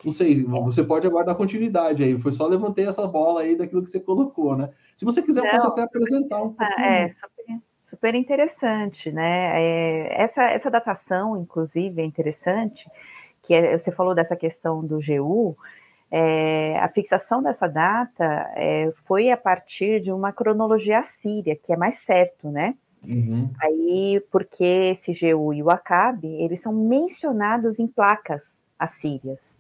Não 0.03 0.11
sei, 0.11 0.43
você 0.43 0.83
pode 0.83 1.05
aguardar 1.05 1.35
continuidade 1.35 2.03
aí. 2.03 2.17
Foi 2.19 2.31
só 2.31 2.47
levantei 2.47 2.87
essa 2.87 3.05
bola 3.05 3.41
aí 3.41 3.55
daquilo 3.55 3.83
que 3.83 3.89
você 3.89 3.99
colocou, 3.99 4.55
né? 4.55 4.69
Se 4.95 5.03
você 5.03 5.21
quiser, 5.21 5.45
eu 5.45 5.51
posso 5.51 5.67
até 5.67 5.81
apresentar 5.81 6.41
um 6.41 6.53
pouquinho. 6.53 6.87
É, 6.87 7.09
super, 7.09 7.61
super 7.81 8.15
interessante, 8.15 9.11
né? 9.11 9.61
É, 9.61 10.23
essa, 10.23 10.43
essa 10.43 10.69
datação, 10.69 11.37
inclusive, 11.37 12.01
é 12.01 12.05
interessante, 12.05 12.89
que 13.43 13.53
é, 13.53 13.77
você 13.77 13.91
falou 13.91 14.15
dessa 14.15 14.35
questão 14.35 14.85
do 14.85 14.99
GU, 14.99 15.57
é, 16.11 16.79
a 16.79 16.87
fixação 16.87 17.43
dessa 17.43 17.67
data 17.67 18.51
é, 18.55 18.91
foi 19.05 19.29
a 19.31 19.37
partir 19.37 20.01
de 20.01 20.11
uma 20.11 20.31
cronologia 20.31 20.99
assíria, 20.99 21.55
que 21.55 21.73
é 21.73 21.77
mais 21.77 21.99
certo, 21.99 22.49
né? 22.49 22.75
Uhum. 23.03 23.49
Aí, 23.61 24.21
porque 24.31 24.63
esse 24.63 25.13
GU 25.13 25.53
e 25.53 25.61
o 25.61 25.69
Acabe, 25.69 26.27
eles 26.41 26.61
são 26.61 26.73
mencionados 26.73 27.79
em 27.79 27.87
placas 27.87 28.61
assírias 28.77 29.57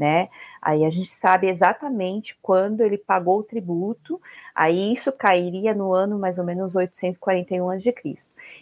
né? 0.00 0.30
Aí 0.62 0.82
a 0.86 0.88
gente 0.88 1.10
sabe 1.10 1.46
exatamente 1.46 2.34
quando 2.40 2.80
ele 2.80 2.96
pagou 2.96 3.40
o 3.40 3.42
tributo, 3.42 4.18
aí 4.54 4.94
isso 4.94 5.12
cairia 5.12 5.74
no 5.74 5.92
ano 5.92 6.18
mais 6.18 6.38
ou 6.38 6.44
menos 6.44 6.74
841 6.74 7.68
a.C. 7.68 7.94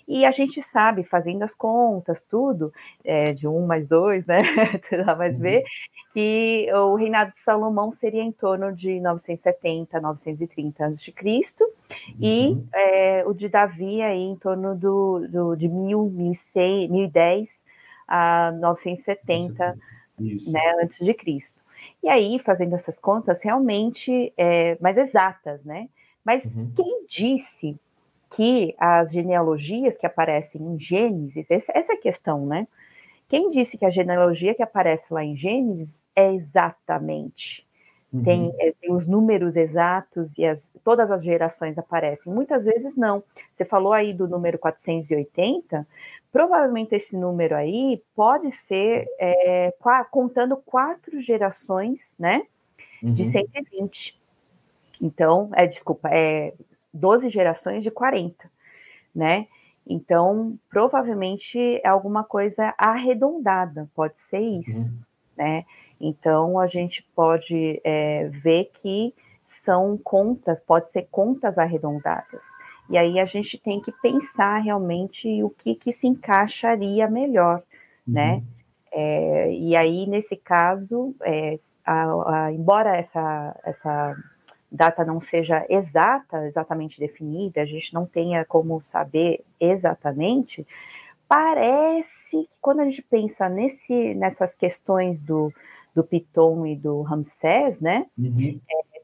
E 0.09 0.27
a 0.27 0.33
gente 0.33 0.61
sabe, 0.61 1.05
fazendo 1.05 1.45
as 1.45 1.55
contas, 1.55 2.25
tudo, 2.25 2.73
é, 3.05 3.33
de 3.33 3.47
um 3.47 3.67
mais 3.67 3.87
dois, 3.87 4.27
né? 4.27 4.39
lá 5.07 5.15
mais 5.15 5.39
ver, 5.39 5.59
uhum. 5.59 5.65
que 6.13 6.67
o 6.73 6.97
reinado 6.97 7.31
de 7.31 7.39
Salomão 7.39 7.93
seria 7.93 8.23
em 8.23 8.33
torno 8.33 8.75
de 8.75 8.99
970, 8.99 10.01
930 10.01 10.87
a.C., 10.87 11.15
e 12.21 12.49
uhum. 12.49 12.67
é, 12.75 13.25
o 13.25 13.33
de 13.33 13.49
Davi 13.49 14.03
aí 14.03 14.23
em 14.23 14.35
torno 14.35 14.75
do, 14.75 15.25
do, 15.29 15.55
de 15.55 15.69
1000, 15.69 16.05
1100, 16.05 16.89
1010 16.89 17.69
a 18.09 18.51
970 18.59 19.79
né, 20.19 20.61
antes 20.83 20.99
de 20.99 21.15
Cristo. 21.15 21.61
E 22.03 22.09
aí, 22.09 22.39
fazendo 22.39 22.75
essas 22.75 22.99
contas 22.99 23.43
realmente 23.43 24.33
é, 24.37 24.77
mais 24.81 24.97
exatas, 24.97 25.65
né? 25.65 25.89
Mas 26.25 26.45
uhum. 26.45 26.73
quem 26.75 27.07
disse 27.07 27.79
que 28.31 28.75
as 28.79 29.13
genealogias 29.13 29.97
que 29.97 30.07
aparecem 30.07 30.61
em 30.61 30.79
Gênesis, 30.79 31.51
essa, 31.51 31.73
essa 31.75 31.93
é 31.93 31.97
a 31.97 32.01
questão, 32.01 32.47
né? 32.47 32.69
Quem 33.29 33.51
disse 33.51 33.77
que 33.77 33.85
a 33.85 33.91
genealogia 33.91 34.55
que 34.55 34.63
aparece 34.63 35.13
lá 35.13 35.25
em 35.25 35.37
Gênesis 35.37 36.03
é 36.15 36.33
exatamente 36.35 37.67
Uhum. 38.13 38.23
Tem, 38.23 38.55
é, 38.59 38.73
tem, 38.81 38.93
os 38.93 39.07
números 39.07 39.55
exatos 39.55 40.37
e 40.39 40.45
as, 40.45 40.71
todas 40.83 41.11
as 41.11 41.23
gerações 41.23 41.77
aparecem. 41.77 42.33
Muitas 42.33 42.65
vezes 42.65 42.97
não. 42.97 43.23
Você 43.55 43.65
falou 43.65 43.93
aí 43.93 44.15
do 44.15 44.27
número 44.27 44.59
480, 44.59 45.87
provavelmente 46.33 46.95
esse 46.95 47.17
número 47.17 47.57
aí 47.57 48.03
pode 48.15 48.51
ser 48.51 49.07
é, 49.19 49.75
contando 50.11 50.57
quatro 50.57 51.21
gerações, 51.21 52.15
né? 52.19 52.47
Uhum. 53.03 53.15
De 53.15 53.25
120. 53.25 54.19
Então, 55.01 55.51
é, 55.55 55.67
desculpa, 55.67 56.09
é 56.13 56.53
12 56.93 57.31
gerações 57.31 57.83
de 57.83 57.91
40, 57.91 58.51
né? 59.15 59.47
Então, 59.87 60.59
provavelmente 60.69 61.59
é 61.83 61.89
alguma 61.89 62.23
coisa 62.23 62.75
arredondada, 62.77 63.89
pode 63.95 64.19
ser 64.21 64.41
isso, 64.41 64.81
uhum. 64.81 64.99
né? 65.37 65.65
Então, 66.01 66.59
a 66.59 66.67
gente 66.67 67.03
pode 67.15 67.81
é, 67.83 68.29
ver 68.29 68.71
que 68.75 69.15
são 69.49 69.99
contas, 69.99 70.61
pode 70.61 70.91
ser 70.91 71.09
contas 71.11 71.59
arredondadas. 71.59 72.45
E 72.89 72.97
aí 72.97 73.19
a 73.19 73.25
gente 73.25 73.59
tem 73.59 73.81
que 73.81 73.93
pensar 73.93 74.59
realmente 74.59 75.43
o 75.43 75.51
que, 75.51 75.75
que 75.75 75.93
se 75.93 76.07
encaixaria 76.07 77.09
melhor, 77.09 77.63
uhum. 78.07 78.15
né? 78.15 78.43
É, 78.91 79.53
e 79.53 79.77
aí, 79.77 80.07
nesse 80.07 80.37
caso, 80.37 81.15
é, 81.23 81.59
a, 81.85 82.47
a, 82.47 82.53
embora 82.53 82.97
essa, 82.97 83.59
essa 83.65 84.17
data 84.71 85.05
não 85.05 85.21
seja 85.21 85.65
exata, 85.69 86.47
exatamente 86.47 86.99
definida, 86.99 87.61
a 87.61 87.67
gente 87.67 87.93
não 87.93 88.07
tenha 88.07 88.45
como 88.45 88.81
saber 88.81 89.45
exatamente, 89.61 90.67
parece 91.27 92.45
que 92.45 92.49
quando 92.61 92.81
a 92.81 92.85
gente 92.85 93.03
pensa 93.03 93.49
nesse, 93.49 94.15
nessas 94.15 94.55
questões 94.55 95.21
do, 95.21 95.53
do 95.95 96.03
Piton 96.03 96.67
e 96.67 96.75
do 96.77 97.03
Ramsés, 97.03 97.81
né? 97.81 98.07
Uhum. 98.19 98.59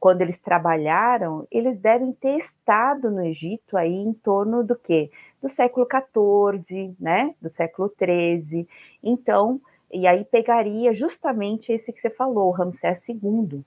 Quando 0.04 0.20
eles 0.20 0.36
trabalharam, 0.36 1.48
eles 1.50 1.80
devem 1.80 2.12
ter 2.12 2.36
estado 2.36 3.10
no 3.10 3.24
Egito 3.24 3.74
aí 3.74 3.90
em 3.90 4.12
torno 4.12 4.62
do 4.62 4.76
quê? 4.76 5.10
Do 5.40 5.48
século 5.48 5.88
XIV, 5.90 6.94
né? 7.00 7.34
Do 7.40 7.48
século 7.48 7.90
XIII. 7.98 8.68
Então, 9.02 9.58
e 9.90 10.06
aí 10.06 10.22
pegaria 10.26 10.92
justamente 10.92 11.72
esse 11.72 11.90
que 11.90 12.02
você 12.02 12.10
falou, 12.10 12.50
Ramsés 12.50 13.08
II, 13.08 13.64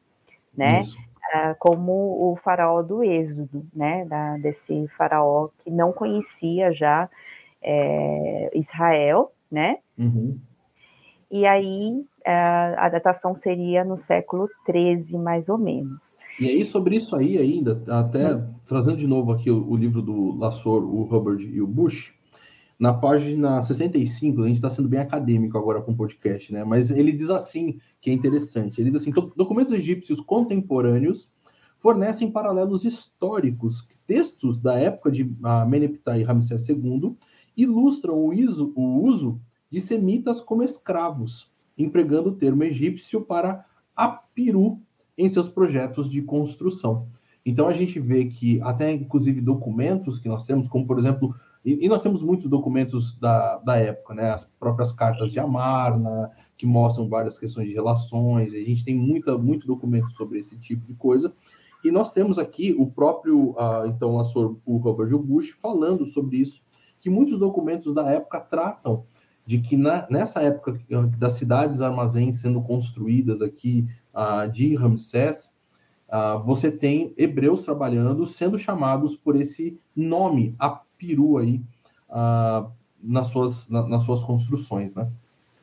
né? 0.55 0.81
Ah, 1.33 1.55
como 1.57 2.31
o 2.31 2.35
faraó 2.35 2.83
do 2.83 3.03
Êxodo, 3.03 3.65
né? 3.73 4.05
Da, 4.05 4.37
desse 4.37 4.87
faraó 4.89 5.49
que 5.63 5.71
não 5.71 5.91
conhecia 5.91 6.71
já 6.71 7.09
é, 7.63 8.51
Israel, 8.53 9.31
né? 9.51 9.79
Uhum. 9.97 10.39
E 11.31 11.47
aí 11.47 12.05
a 12.31 12.89
datação 12.89 13.35
seria 13.35 13.83
no 13.83 13.95
século 13.95 14.49
XIII, 14.65 15.17
mais 15.17 15.49
ou 15.49 15.57
menos. 15.57 16.17
E 16.39 16.47
aí, 16.47 16.65
sobre 16.65 16.97
isso 16.97 17.15
aí 17.15 17.37
ainda, 17.37 17.81
até 17.87 18.35
hum. 18.35 18.53
trazendo 18.65 18.97
de 18.97 19.07
novo 19.07 19.31
aqui 19.31 19.49
o, 19.49 19.69
o 19.69 19.75
livro 19.75 20.01
do 20.01 20.37
Lassor, 20.37 20.83
o 20.83 21.03
Hubbard 21.03 21.45
e 21.45 21.61
o 21.61 21.67
Bush, 21.67 22.13
na 22.79 22.93
página 22.93 23.63
65, 23.63 24.43
a 24.43 24.47
gente 24.47 24.57
está 24.57 24.69
sendo 24.69 24.87
bem 24.87 24.99
acadêmico 24.99 25.57
agora 25.57 25.81
com 25.81 25.93
o 25.93 25.95
podcast, 25.95 26.53
né? 26.53 26.63
Mas 26.63 26.91
ele 26.91 27.11
diz 27.11 27.29
assim, 27.31 27.79
que 27.99 28.11
é 28.11 28.13
interessante. 28.13 28.79
Ele 28.79 28.91
diz 28.91 29.01
assim: 29.01 29.11
documentos 29.35 29.73
egípcios 29.73 30.21
contemporâneos 30.21 31.29
fornecem 31.79 32.31
paralelos 32.31 32.83
históricos. 32.85 33.87
Textos 34.05 34.61
da 34.61 34.79
época 34.79 35.11
de 35.11 35.29
Meneptah 35.67 36.17
e 36.17 36.23
Ramsés 36.23 36.69
II 36.69 37.15
ilustram 37.55 38.23
o, 38.23 38.33
iso, 38.33 38.71
o 38.75 39.03
uso 39.03 39.41
de 39.69 39.81
semitas 39.81 40.39
como 40.39 40.63
escravos, 40.63 41.51
empregando 41.77 42.29
o 42.29 42.35
termo 42.35 42.63
egípcio 42.63 43.21
para 43.21 43.65
apiru 43.95 44.79
em 45.17 45.29
seus 45.29 45.49
projetos 45.49 46.09
de 46.09 46.21
construção. 46.21 47.07
Então 47.45 47.67
a 47.67 47.71
gente 47.71 47.99
vê 47.99 48.25
que 48.25 48.61
até 48.61 48.91
inclusive 48.91 49.39
documentos 49.39 50.19
que 50.19 50.27
nós 50.27 50.45
temos, 50.45 50.67
como 50.67 50.85
por 50.85 50.99
exemplo, 50.99 51.33
e, 51.63 51.85
e 51.85 51.89
nós 51.89 52.01
temos 52.01 52.21
muitos 52.21 52.47
documentos 52.47 53.17
da, 53.17 53.57
da 53.59 53.77
época, 53.77 54.13
né? 54.13 54.31
As 54.31 54.45
próprias 54.59 54.91
cartas 54.91 55.31
de 55.31 55.39
Amarna, 55.39 56.29
que 56.57 56.65
mostram 56.65 57.07
várias 57.07 57.37
questões 57.37 57.69
de 57.69 57.73
relações, 57.73 58.53
a 58.53 58.57
gente 58.57 58.83
tem 58.83 58.97
muita, 58.97 59.37
muito 59.37 59.65
documento 59.65 60.11
sobre 60.11 60.39
esse 60.39 60.57
tipo 60.57 60.85
de 60.85 60.93
coisa. 60.93 61.33
E 61.83 61.91
nós 61.91 62.11
temos 62.11 62.37
aqui 62.37 62.75
o 62.77 62.87
próprio, 62.87 63.51
uh, 63.51 63.85
então, 63.85 64.17
o 64.65 64.77
Robert 64.77 65.17
Bush 65.17 65.51
falando 65.61 66.05
sobre 66.05 66.37
isso, 66.37 66.61
que 66.99 67.09
muitos 67.09 67.39
documentos 67.39 67.93
da 67.93 68.09
época 68.11 68.41
tratam 68.41 69.05
de 69.47 69.59
que 69.59 69.77
na, 69.77 70.05
nessa 70.09 70.41
época 70.41 70.77
das 71.17 71.33
cidades 71.33 71.81
armazéns 71.81 72.41
sendo 72.41 72.61
construídas 72.61 73.41
aqui 73.41 73.87
uh, 74.13 74.51
de 74.51 74.75
Ramsés, 74.75 75.55
uh, 76.09 76.43
você 76.43 76.69
tem 76.69 77.13
hebreus 77.17 77.63
trabalhando, 77.63 78.27
sendo 78.27 78.57
chamados 78.57 79.15
por 79.15 79.37
esse 79.37 79.79
nome, 79.95 80.53
Apiru, 80.59 81.37
aí, 81.37 81.61
uh, 82.09 82.69
nas, 83.01 83.29
suas, 83.29 83.69
na, 83.69 83.87
nas 83.87 84.03
suas 84.03 84.21
construções, 84.21 84.93
né? 84.93 85.09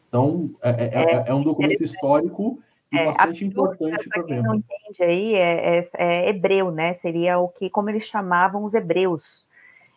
Então, 0.09 0.51
é, 0.63 0.71
é, 0.71 0.85
é, 0.85 1.15
é, 1.17 1.25
é 1.27 1.35
um 1.35 1.43
documento 1.43 1.83
histórico 1.83 2.59
e 2.91 2.97
é, 2.97 3.05
bastante 3.05 3.45
importante 3.45 4.09
para 4.09 4.23
ver. 4.23 4.43
não 4.43 4.55
entende 4.55 5.03
aí, 5.03 5.35
é, 5.35 5.79
é, 5.79 5.89
é, 5.99 6.29
hebreu, 6.31 6.71
né? 6.71 6.95
Seria 6.95 7.39
o 7.39 7.49
que, 7.49 7.69
como 7.69 7.91
eles 7.91 8.05
chamavam 8.05 8.65
os 8.65 8.73
hebreus, 8.73 9.45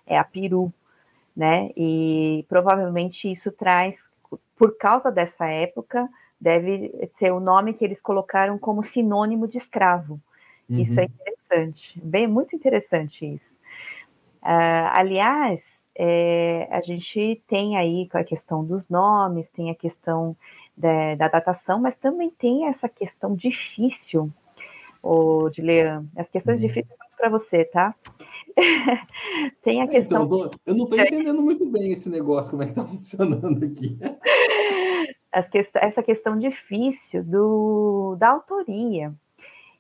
é 0.06 0.18
a 0.18 0.26
Piru 0.26 0.74
né? 1.38 1.70
E 1.78 2.44
provavelmente 2.50 3.32
isso 3.32 3.52
traz, 3.52 4.04
por 4.58 4.76
causa 4.76 5.12
dessa 5.12 5.46
época, 5.46 6.10
deve 6.42 6.92
ser 7.20 7.32
o 7.32 7.40
nome 7.40 7.76
que 7.76 7.86
eles 7.86 8.02
colocaram 8.02 8.58
como 8.58 8.82
sinônimo 8.82 9.48
de 9.48 9.60
escravo. 9.60 10.20
Uhum. 10.68 10.80
Isso 10.80 11.00
é 11.00 11.04
interessante, 11.04 12.02
bem 12.04 12.26
muito 12.26 12.56
interessante 12.56 13.24
isso. 13.24 13.56
Uh, 14.42 14.90
aliás, 14.98 15.62
é, 15.96 16.68
a 16.72 16.82
gente 16.82 17.42
tem 17.48 17.78
aí 17.78 18.10
a 18.14 18.24
questão 18.24 18.66
dos 18.66 18.90
nomes, 18.90 19.48
tem 19.52 19.70
a 19.70 19.76
questão 19.76 20.36
da, 20.76 21.14
da 21.16 21.28
datação, 21.28 21.80
mas 21.80 21.96
também 21.96 22.32
tem 22.32 22.66
essa 22.66 22.90
questão 22.90 23.36
difícil, 23.36 24.32
o 25.04 25.50
de 25.50 25.62
ler 25.62 26.02
as 26.16 26.28
questões 26.30 26.60
uhum. 26.60 26.68
difíceis 26.68 27.00
para 27.16 27.30
você, 27.30 27.64
tá? 27.66 27.94
Tem 29.62 29.82
a 29.82 29.86
é, 29.86 29.88
questão. 29.88 30.26
Então, 30.26 30.52
eu 30.66 30.76
não 30.76 30.86
estou 30.86 31.00
entendendo 31.00 31.42
muito 31.42 31.66
bem 31.70 31.92
esse 31.92 32.10
negócio, 32.10 32.50
como 32.50 32.64
é 32.64 32.66
que 32.66 32.72
está 32.72 32.84
funcionando 32.86 33.64
aqui. 33.64 33.98
essa 35.32 36.04
questão 36.04 36.38
difícil 36.38 37.24
do, 37.24 38.16
da 38.20 38.30
autoria. 38.30 39.14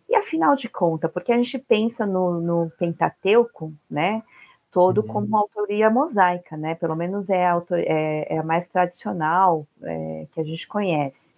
E 0.08 0.16
afinal 0.16 0.56
de 0.56 0.70
contas, 0.70 1.12
porque 1.12 1.34
a 1.34 1.38
gente 1.38 1.58
pensa 1.58 2.06
no, 2.06 2.40
no 2.40 2.72
Pentateuco, 2.78 3.74
né? 3.90 4.24
Todo 4.72 5.02
uhum. 5.02 5.08
como 5.08 5.28
uma 5.28 5.40
autoria 5.40 5.90
mosaica, 5.90 6.56
né? 6.56 6.76
Pelo 6.76 6.96
menos 6.96 7.30
é 7.30 7.46
a, 7.46 7.54
autor, 7.54 7.80
é, 7.80 8.28
é 8.30 8.38
a 8.38 8.44
mais 8.44 8.70
tradicional 8.70 9.68
é, 9.84 10.28
que 10.32 10.40
a 10.40 10.44
gente 10.44 10.66
conhece. 10.68 11.34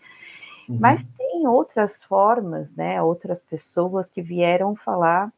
Uhum. 0.68 0.78
Mas 0.80 1.04
tem 1.18 1.48
outras 1.48 2.04
formas, 2.04 2.76
né? 2.76 3.02
Outras 3.02 3.42
pessoas 3.42 4.08
que 4.10 4.22
vieram 4.22 4.76
falar 4.76 5.32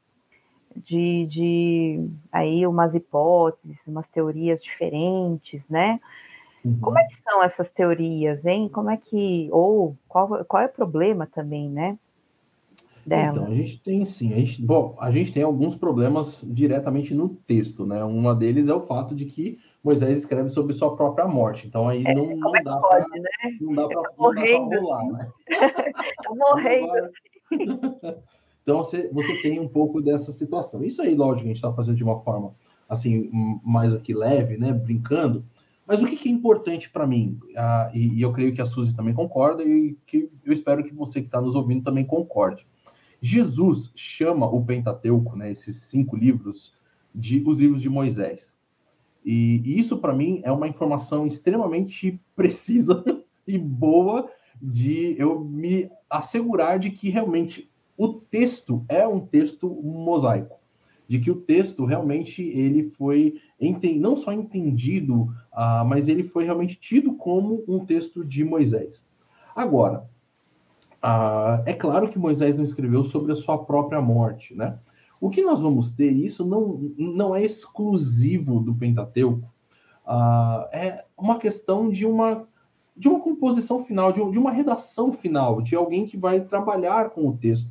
de, 0.76 1.26
de 1.28 2.10
aí 2.32 2.66
umas 2.66 2.94
hipóteses, 2.94 3.78
umas 3.88 4.08
teorias 4.08 4.62
diferentes, 4.62 5.70
né? 5.70 6.00
Uhum. 6.64 6.80
Como 6.80 7.00
é 7.00 7.04
que 7.06 7.16
são 7.18 7.44
essas 7.44 7.72
teorias, 7.72 8.46
hein? 8.46 8.70
Como 8.70 8.90
é 8.90 8.98
que, 8.98 9.50
ou 9.52 9.96
qual, 10.08 10.46
qual 10.46 10.64
é 10.64 10.68
o 10.68 10.70
problema 10.70 11.28
também, 11.28 11.70
né? 11.70 11.98
Dela? 13.04 13.32
Então, 13.32 13.48
a 13.48 13.56
gente 13.56 13.82
tem 13.82 14.06
sim, 14.06 14.32
a 14.32 14.36
gente, 14.38 14.62
bom, 14.62 14.96
a 15.00 15.10
gente 15.10 15.34
tem 15.34 15.42
alguns 15.42 15.74
problemas 15.74 16.48
diretamente 16.48 17.16
no 17.16 17.30
texto, 17.30 17.84
né? 17.84 18.04
Uma 18.04 18.36
deles 18.36 18.68
é 18.68 18.74
o 18.74 18.86
fato 18.86 19.16
de 19.16 19.26
que 19.26 19.60
Moisés 19.84 20.20
escreve 20.20 20.50
sobre 20.50 20.74
sua 20.74 20.96
própria 20.96 21.28
morte, 21.28 21.66
então 21.66 21.90
aí 21.90 22.04
é, 22.06 22.14
não, 22.14 22.36
não, 22.36 22.56
é 22.56 22.62
dá 22.62 22.78
para 22.78 23.00
né? 23.00 23.58
não 23.60 23.74
dá 23.74 23.88
para 23.88 24.12
rolar, 24.20 25.06
né? 25.12 25.32
tá 26.24 26.36
morrendo. 26.36 27.10
Então 28.72 29.12
você, 29.12 29.42
tem 29.42 29.60
um 29.60 29.68
pouco 29.68 30.02
dessa 30.02 30.32
situação. 30.32 30.84
Isso 30.84 31.02
aí, 31.02 31.14
lógico, 31.14 31.44
a 31.44 31.48
gente 31.48 31.58
está 31.58 31.74
fazendo 31.74 31.98
de 31.98 32.04
uma 32.04 32.20
forma 32.20 32.56
assim 32.88 33.30
mais 33.64 33.94
aqui 33.94 34.14
leve, 34.14 34.58
né, 34.58 34.72
brincando. 34.72 35.46
Mas 35.86 36.02
o 36.02 36.08
que, 36.08 36.16
que 36.16 36.30
é 36.30 36.32
importante 36.32 36.90
para 36.90 37.06
mim, 37.06 37.38
ah, 37.58 37.92
e, 37.94 38.20
e, 38.20 38.22
eu 38.22 38.32
creio 38.32 38.54
que 38.54 38.62
a 38.62 38.66
Suzy 38.66 38.96
também 38.96 39.14
concorda 39.14 39.64
e 39.64 39.98
que 40.06 40.30
eu 40.46 40.54
espero 40.54 40.84
que 40.84 40.94
você 40.94 41.20
que 41.20 41.28
está 41.28 41.42
nos 41.42 41.56
ouvindo 41.56 41.84
também 41.84 42.06
concorde. 42.06 42.66
Jesus 43.20 43.92
chama 43.96 44.48
o 44.48 44.64
Pentateuco, 44.64 45.36
né, 45.36 45.52
esses 45.52 45.76
cinco 45.76 46.16
livros, 46.16 46.74
de 47.14 47.44
os 47.46 47.60
livros 47.60 47.82
de 47.82 47.90
Moisés. 47.90 48.58
E, 49.24 49.62
e 49.66 49.80
isso 49.80 49.98
para 49.98 50.14
mim 50.14 50.42
é 50.44 50.52
uma 50.52 50.68
informação 50.68 51.28
extremamente 51.28 52.20
precisa 52.36 53.04
e 53.46 53.58
boa 53.58 54.30
de 54.62 55.16
eu 55.18 55.44
me 55.44 55.90
assegurar 56.10 56.78
de 56.78 56.92
que 56.92 57.10
realmente 57.10 57.71
o 58.04 58.14
texto 58.14 58.84
é 58.90 59.08
um 59.08 59.20
texto 59.20 59.70
mosaico, 59.70 60.58
de 61.08 61.20
que 61.20 61.30
o 61.30 61.36
texto 61.36 61.86
realmente 61.86 62.42
ele 62.42 62.90
foi 62.98 63.40
não 64.00 64.16
só 64.16 64.34
entendido, 64.34 65.26
uh, 65.54 65.86
mas 65.86 66.08
ele 66.08 66.24
foi 66.24 66.44
realmente 66.44 66.80
tido 66.80 67.14
como 67.14 67.64
um 67.68 67.86
texto 67.86 68.26
de 68.26 68.44
Moisés. 68.44 69.06
Agora, 69.56 70.10
uh, 71.04 71.62
é 71.64 71.74
claro 71.74 72.10
que 72.10 72.18
Moisés 72.18 72.58
não 72.58 72.64
escreveu 72.64 73.04
sobre 73.04 73.34
a 73.34 73.36
sua 73.36 73.60
própria 73.60 74.02
morte, 74.02 74.56
né? 74.56 74.80
O 75.20 75.30
que 75.30 75.44
nós 75.44 75.62
vamos 75.62 75.92
ter, 75.92 76.10
isso 76.10 76.44
não, 76.44 76.92
não 76.98 77.36
é 77.36 77.44
exclusivo 77.44 78.60
do 78.60 78.74
Pentateuco, 78.74 79.48
uh, 80.08 80.66
é 80.72 81.06
uma 81.16 81.38
questão 81.38 81.88
de 81.88 82.04
uma, 82.04 82.48
de 82.98 83.08
uma 83.08 83.20
composição 83.20 83.86
final, 83.86 84.12
de, 84.12 84.28
de 84.32 84.40
uma 84.40 84.50
redação 84.50 85.14
final, 85.14 85.62
de 85.62 85.76
alguém 85.76 86.08
que 86.08 86.18
vai 86.18 86.42
trabalhar 86.42 87.12
com 87.12 87.28
o 87.28 87.38
texto 87.38 87.70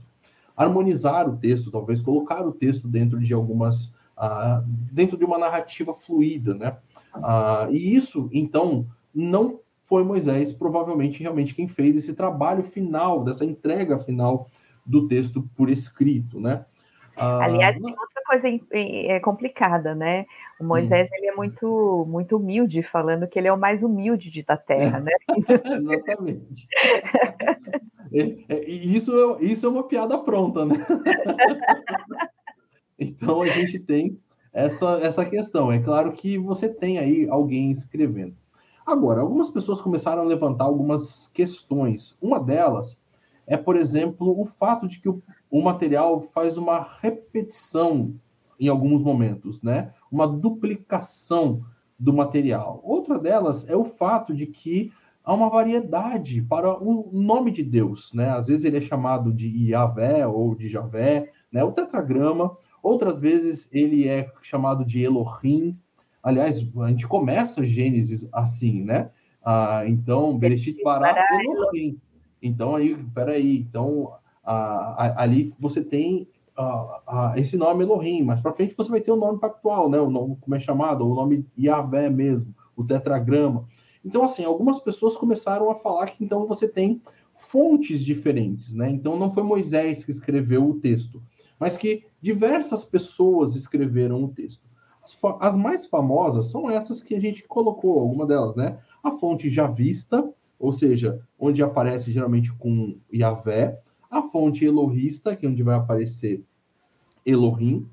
harmonizar 0.60 1.26
o 1.26 1.38
texto, 1.38 1.70
talvez 1.70 2.02
colocar 2.02 2.46
o 2.46 2.52
texto 2.52 2.86
dentro 2.86 3.18
de 3.18 3.32
algumas 3.32 3.86
uh, 4.18 4.62
dentro 4.92 5.16
de 5.16 5.24
uma 5.24 5.38
narrativa 5.38 5.94
fluida, 5.94 6.54
né? 6.54 6.76
Uh, 7.16 7.72
e 7.72 7.96
isso, 7.96 8.28
então, 8.30 8.86
não 9.14 9.60
foi 9.80 10.04
Moisés, 10.04 10.52
provavelmente 10.52 11.22
realmente 11.22 11.54
quem 11.54 11.66
fez 11.66 11.96
esse 11.96 12.14
trabalho 12.14 12.62
final, 12.62 13.24
dessa 13.24 13.44
entrega 13.44 13.98
final 13.98 14.50
do 14.84 15.08
texto 15.08 15.48
por 15.56 15.70
escrito, 15.70 16.38
né? 16.38 16.66
Uh, 17.16 17.42
Aliás, 17.42 17.76
tem 17.76 17.90
outra 17.90 18.22
coisa 18.26 18.48
é 18.70 19.20
complicada, 19.20 19.94
né? 19.94 20.24
O 20.58 20.64
Moisés 20.64 21.08
hum. 21.10 21.14
ele 21.14 21.26
é 21.26 21.34
muito 21.34 22.06
muito 22.08 22.36
humilde, 22.36 22.82
falando 22.82 23.26
que 23.26 23.38
ele 23.38 23.48
é 23.48 23.52
o 23.52 23.58
mais 23.58 23.82
humilde 23.82 24.30
de 24.30 24.42
da 24.42 24.56
Terra, 24.56 25.00
né? 25.00 25.12
Exatamente. 25.78 26.66
E, 28.12 28.96
isso, 28.96 29.38
isso 29.40 29.66
é 29.66 29.68
uma 29.68 29.84
piada 29.84 30.18
pronta, 30.18 30.64
né? 30.64 30.76
então 32.98 33.42
a 33.42 33.48
gente 33.48 33.78
tem 33.78 34.18
essa, 34.52 34.98
essa 35.02 35.24
questão. 35.24 35.70
É 35.70 35.78
claro 35.78 36.12
que 36.12 36.38
você 36.38 36.68
tem 36.68 36.98
aí 36.98 37.28
alguém 37.28 37.70
escrevendo. 37.70 38.34
Agora, 38.84 39.20
algumas 39.20 39.50
pessoas 39.50 39.80
começaram 39.80 40.22
a 40.22 40.26
levantar 40.26 40.64
algumas 40.64 41.28
questões. 41.28 42.16
Uma 42.20 42.40
delas 42.40 42.98
é, 43.46 43.56
por 43.56 43.76
exemplo, 43.76 44.40
o 44.40 44.44
fato 44.46 44.86
de 44.86 45.00
que 45.00 45.08
o, 45.08 45.22
o 45.50 45.60
material 45.60 46.20
faz 46.20 46.56
uma 46.56 46.86
repetição 47.00 48.14
em 48.58 48.68
alguns 48.68 49.02
momentos, 49.02 49.62
né? 49.62 49.92
Uma 50.10 50.28
duplicação 50.28 51.64
do 51.98 52.12
material. 52.12 52.80
Outra 52.84 53.18
delas 53.18 53.68
é 53.68 53.76
o 53.76 53.84
fato 53.84 54.34
de 54.34 54.46
que 54.46 54.92
há 55.24 55.34
uma 55.34 55.50
variedade 55.50 56.40
para 56.42 56.72
o 56.82 57.10
nome 57.12 57.50
de 57.50 57.62
Deus, 57.62 58.12
né? 58.14 58.30
Às 58.30 58.46
vezes 58.46 58.64
ele 58.64 58.76
é 58.76 58.80
chamado 58.80 59.32
de 59.32 59.48
Yahvé 59.70 60.26
ou 60.26 60.54
de 60.54 60.68
Javé, 60.68 61.30
né? 61.50 61.64
O 61.64 61.72
tetragrama. 61.72 62.56
Outras 62.82 63.18
vezes 63.20 63.68
ele 63.72 64.06
é 64.06 64.30
chamado 64.40 64.84
de 64.84 65.02
Elohim. 65.02 65.76
Aliás, 66.22 66.66
a 66.78 66.88
gente 66.88 67.08
começa 67.08 67.64
Gênesis 67.64 68.28
assim, 68.32 68.82
né? 68.82 69.10
Ah, 69.42 69.84
então, 69.86 70.38
Bereshit 70.38 70.82
Bará 70.82 71.26
Elohim. 71.32 71.98
Então, 72.42 72.74
aí, 72.74 72.96
peraí. 73.14 73.58
Então, 73.58 74.12
ali 75.16 75.54
você 75.58 75.82
tem 75.82 76.28
esse 77.36 77.56
nome 77.56 77.84
Elohim, 77.84 78.22
mas 78.22 78.40
para 78.40 78.52
frente 78.52 78.74
você 78.76 78.90
vai 78.90 79.00
ter 79.00 79.12
o 79.12 79.16
nome 79.16 79.38
pactual, 79.38 79.88
né? 79.88 79.98
O 80.00 80.10
nome, 80.10 80.36
como 80.40 80.54
é 80.54 80.60
chamado, 80.60 81.06
o 81.06 81.14
nome 81.14 81.46
Yahvé 81.58 82.10
mesmo 82.10 82.54
o 82.80 82.84
tetragrama. 82.84 83.66
Então, 84.04 84.22
assim, 84.24 84.44
algumas 84.44 84.80
pessoas 84.80 85.16
começaram 85.16 85.70
a 85.70 85.74
falar 85.74 86.06
que 86.06 86.24
então 86.24 86.46
você 86.46 86.66
tem 86.66 87.02
fontes 87.34 88.02
diferentes, 88.02 88.74
né? 88.74 88.90
Então 88.90 89.18
não 89.18 89.32
foi 89.32 89.42
Moisés 89.42 90.04
que 90.04 90.10
escreveu 90.10 90.68
o 90.68 90.80
texto, 90.80 91.22
mas 91.58 91.76
que 91.76 92.04
diversas 92.20 92.84
pessoas 92.84 93.54
escreveram 93.54 94.24
o 94.24 94.28
texto. 94.28 94.68
As, 95.02 95.18
as 95.40 95.56
mais 95.56 95.86
famosas 95.86 96.50
são 96.50 96.70
essas 96.70 97.02
que 97.02 97.14
a 97.14 97.20
gente 97.20 97.46
colocou, 97.46 97.98
alguma 97.98 98.26
delas, 98.26 98.56
né? 98.56 98.78
A 99.02 99.12
fonte 99.12 99.48
javista, 99.48 100.28
ou 100.58 100.72
seja, 100.72 101.20
onde 101.38 101.62
aparece 101.62 102.12
geralmente 102.12 102.52
com 102.54 102.98
Yahvé, 103.12 103.80
a 104.10 104.22
fonte 104.22 104.64
elohista, 104.64 105.36
que 105.36 105.46
é 105.46 105.48
onde 105.48 105.62
vai 105.62 105.76
aparecer 105.76 106.42
Elohim, 107.24 107.86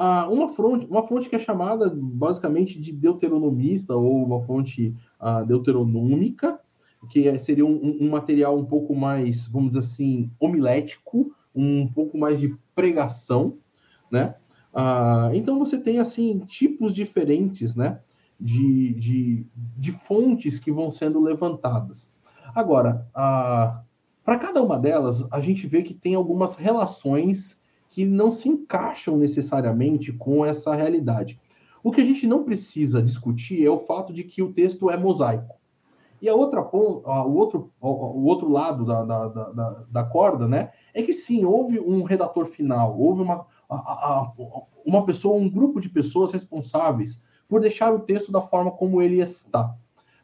ah, 0.00 0.28
uma, 0.30 0.48
fonte, 0.52 0.86
uma 0.86 1.02
fonte 1.02 1.28
que 1.28 1.34
é 1.34 1.40
chamada 1.40 1.90
basicamente 1.92 2.80
de 2.80 2.92
deuteronomista 2.92 3.96
ou 3.96 4.24
uma 4.24 4.40
fonte 4.40 4.94
ah, 5.18 5.42
deuteronômica, 5.42 6.60
que 7.10 7.26
é, 7.28 7.36
seria 7.36 7.66
um, 7.66 7.98
um, 8.00 8.08
material 8.08 8.56
um 8.56 8.64
pouco 8.64 8.94
mais, 8.94 9.46
vamos 9.48 9.70
dizer 9.70 9.80
assim, 9.80 10.30
homilético, 10.38 11.34
um 11.54 11.88
pouco 11.88 12.16
mais 12.16 12.38
de 12.38 12.56
pregação, 12.74 13.58
né? 14.10 14.36
Ah, 14.72 15.30
então 15.34 15.58
você 15.58 15.76
tem 15.76 15.98
assim 15.98 16.38
tipos 16.46 16.94
diferentes, 16.94 17.74
né? 17.74 18.00
De, 18.38 18.94
de, 18.94 19.46
de 19.76 19.90
fontes 19.90 20.60
que 20.60 20.70
vão 20.70 20.92
sendo 20.92 21.20
levantadas. 21.20 22.08
Agora, 22.54 23.04
ah, 23.12 23.82
para 24.28 24.38
cada 24.38 24.62
uma 24.62 24.78
delas, 24.78 25.26
a 25.32 25.40
gente 25.40 25.66
vê 25.66 25.82
que 25.82 25.94
tem 25.94 26.14
algumas 26.14 26.54
relações 26.54 27.62
que 27.88 28.04
não 28.04 28.30
se 28.30 28.46
encaixam 28.46 29.16
necessariamente 29.16 30.12
com 30.12 30.44
essa 30.44 30.74
realidade. 30.74 31.40
O 31.82 31.90
que 31.90 32.02
a 32.02 32.04
gente 32.04 32.26
não 32.26 32.44
precisa 32.44 33.00
discutir 33.00 33.64
é 33.64 33.70
o 33.70 33.78
fato 33.78 34.12
de 34.12 34.24
que 34.24 34.42
o 34.42 34.52
texto 34.52 34.90
é 34.90 34.98
mosaico. 34.98 35.56
E 36.20 36.28
a 36.28 36.34
outra 36.34 36.60
o 36.60 37.32
outro, 37.38 37.72
o 37.80 38.26
outro 38.26 38.50
lado 38.50 38.84
da, 38.84 39.02
da, 39.02 39.28
da, 39.28 39.84
da, 39.90 40.04
corda, 40.04 40.46
né, 40.46 40.72
é 40.92 41.02
que 41.02 41.14
sim, 41.14 41.46
houve 41.46 41.80
um 41.80 42.02
redator 42.02 42.44
final, 42.44 43.00
houve 43.00 43.22
uma, 43.22 43.46
uma 44.84 45.06
pessoa, 45.06 45.38
um 45.38 45.48
grupo 45.48 45.80
de 45.80 45.88
pessoas 45.88 46.32
responsáveis 46.32 47.18
por 47.48 47.62
deixar 47.62 47.94
o 47.94 48.00
texto 48.00 48.30
da 48.30 48.42
forma 48.42 48.72
como 48.72 49.00
ele 49.00 49.22
está. 49.22 49.74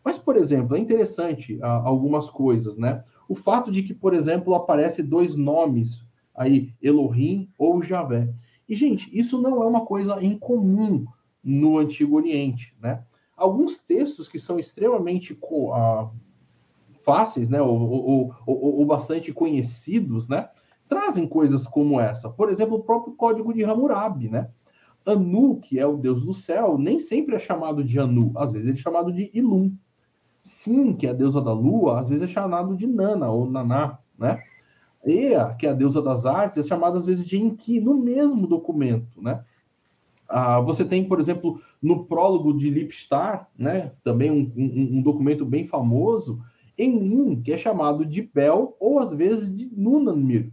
Mas, 0.04 0.18
por 0.18 0.36
exemplo, 0.36 0.76
é 0.76 0.78
interessante 0.78 1.58
a, 1.62 1.70
algumas 1.70 2.28
coisas, 2.28 2.76
né? 2.76 3.02
O 3.28 3.34
fato 3.34 3.70
de 3.70 3.82
que, 3.82 3.94
por 3.94 4.14
exemplo, 4.14 4.54
aparece 4.54 5.02
dois 5.02 5.34
nomes 5.34 6.04
aí, 6.34 6.72
Elohim 6.82 7.48
ou 7.58 7.82
Javé. 7.82 8.32
E, 8.68 8.74
gente, 8.74 9.08
isso 9.12 9.40
não 9.40 9.62
é 9.62 9.66
uma 9.66 9.84
coisa 9.84 10.22
incomum 10.24 11.04
no 11.42 11.78
Antigo 11.78 12.16
Oriente, 12.16 12.74
né? 12.80 13.02
alguns 13.36 13.78
textos 13.78 14.28
que 14.28 14.38
são 14.38 14.58
extremamente 14.58 15.38
uh, 15.42 16.10
fáceis, 17.04 17.48
né, 17.48 17.60
ou, 17.60 17.78
ou, 17.78 18.34
ou, 18.46 18.78
ou, 18.78 18.86
bastante 18.86 19.32
conhecidos, 19.32 20.28
né, 20.28 20.48
trazem 20.88 21.26
coisas 21.26 21.66
como 21.66 22.00
essa. 22.00 22.30
Por 22.30 22.48
exemplo, 22.48 22.76
o 22.76 22.82
próprio 22.82 23.14
Código 23.14 23.52
de 23.52 23.64
Hammurabi, 23.64 24.28
né? 24.28 24.50
Anu, 25.06 25.60
que 25.60 25.78
é 25.78 25.86
o 25.86 25.98
deus 25.98 26.24
do 26.24 26.32
céu, 26.32 26.78
nem 26.78 26.98
sempre 26.98 27.36
é 27.36 27.38
chamado 27.38 27.84
de 27.84 27.98
Anu, 27.98 28.32
às 28.36 28.50
vezes 28.50 28.68
ele 28.68 28.78
é 28.78 28.82
chamado 28.82 29.12
de 29.12 29.30
Ilum. 29.34 29.74
Sim, 30.44 30.92
que 30.92 31.06
é 31.06 31.10
a 31.10 31.14
deusa 31.14 31.40
da 31.40 31.54
lua, 31.54 31.98
às 31.98 32.06
vezes 32.06 32.24
é 32.24 32.28
chamado 32.28 32.76
de 32.76 32.86
Nana 32.86 33.30
ou 33.30 33.50
Naná, 33.50 33.98
né? 34.18 34.42
Ea, 35.02 35.54
que 35.58 35.66
é 35.66 35.70
a 35.70 35.74
deusa 35.74 36.02
das 36.02 36.26
artes, 36.26 36.58
é 36.58 36.62
chamada 36.62 36.98
às 36.98 37.06
vezes 37.06 37.24
de 37.24 37.40
Enki, 37.40 37.80
no 37.80 37.94
mesmo 37.94 38.46
documento, 38.46 39.22
né? 39.22 39.42
Ah, 40.28 40.60
você 40.60 40.84
tem, 40.84 41.08
por 41.08 41.18
exemplo, 41.18 41.60
no 41.80 42.04
prólogo 42.04 42.52
de 42.52 42.68
Lipstar, 42.68 43.48
né, 43.58 43.92
também 44.02 44.30
um, 44.30 44.50
um, 44.56 44.98
um, 44.98 45.02
documento 45.02 45.44
bem 45.44 45.64
famoso, 45.64 46.42
Enim, 46.76 47.40
que 47.40 47.52
é 47.52 47.58
chamado 47.58 48.04
de 48.04 48.22
Bel, 48.22 48.76
ou 48.80 48.98
às 48.98 49.12
vezes 49.12 49.54
de 49.54 49.70
Nunanmir. 49.74 50.50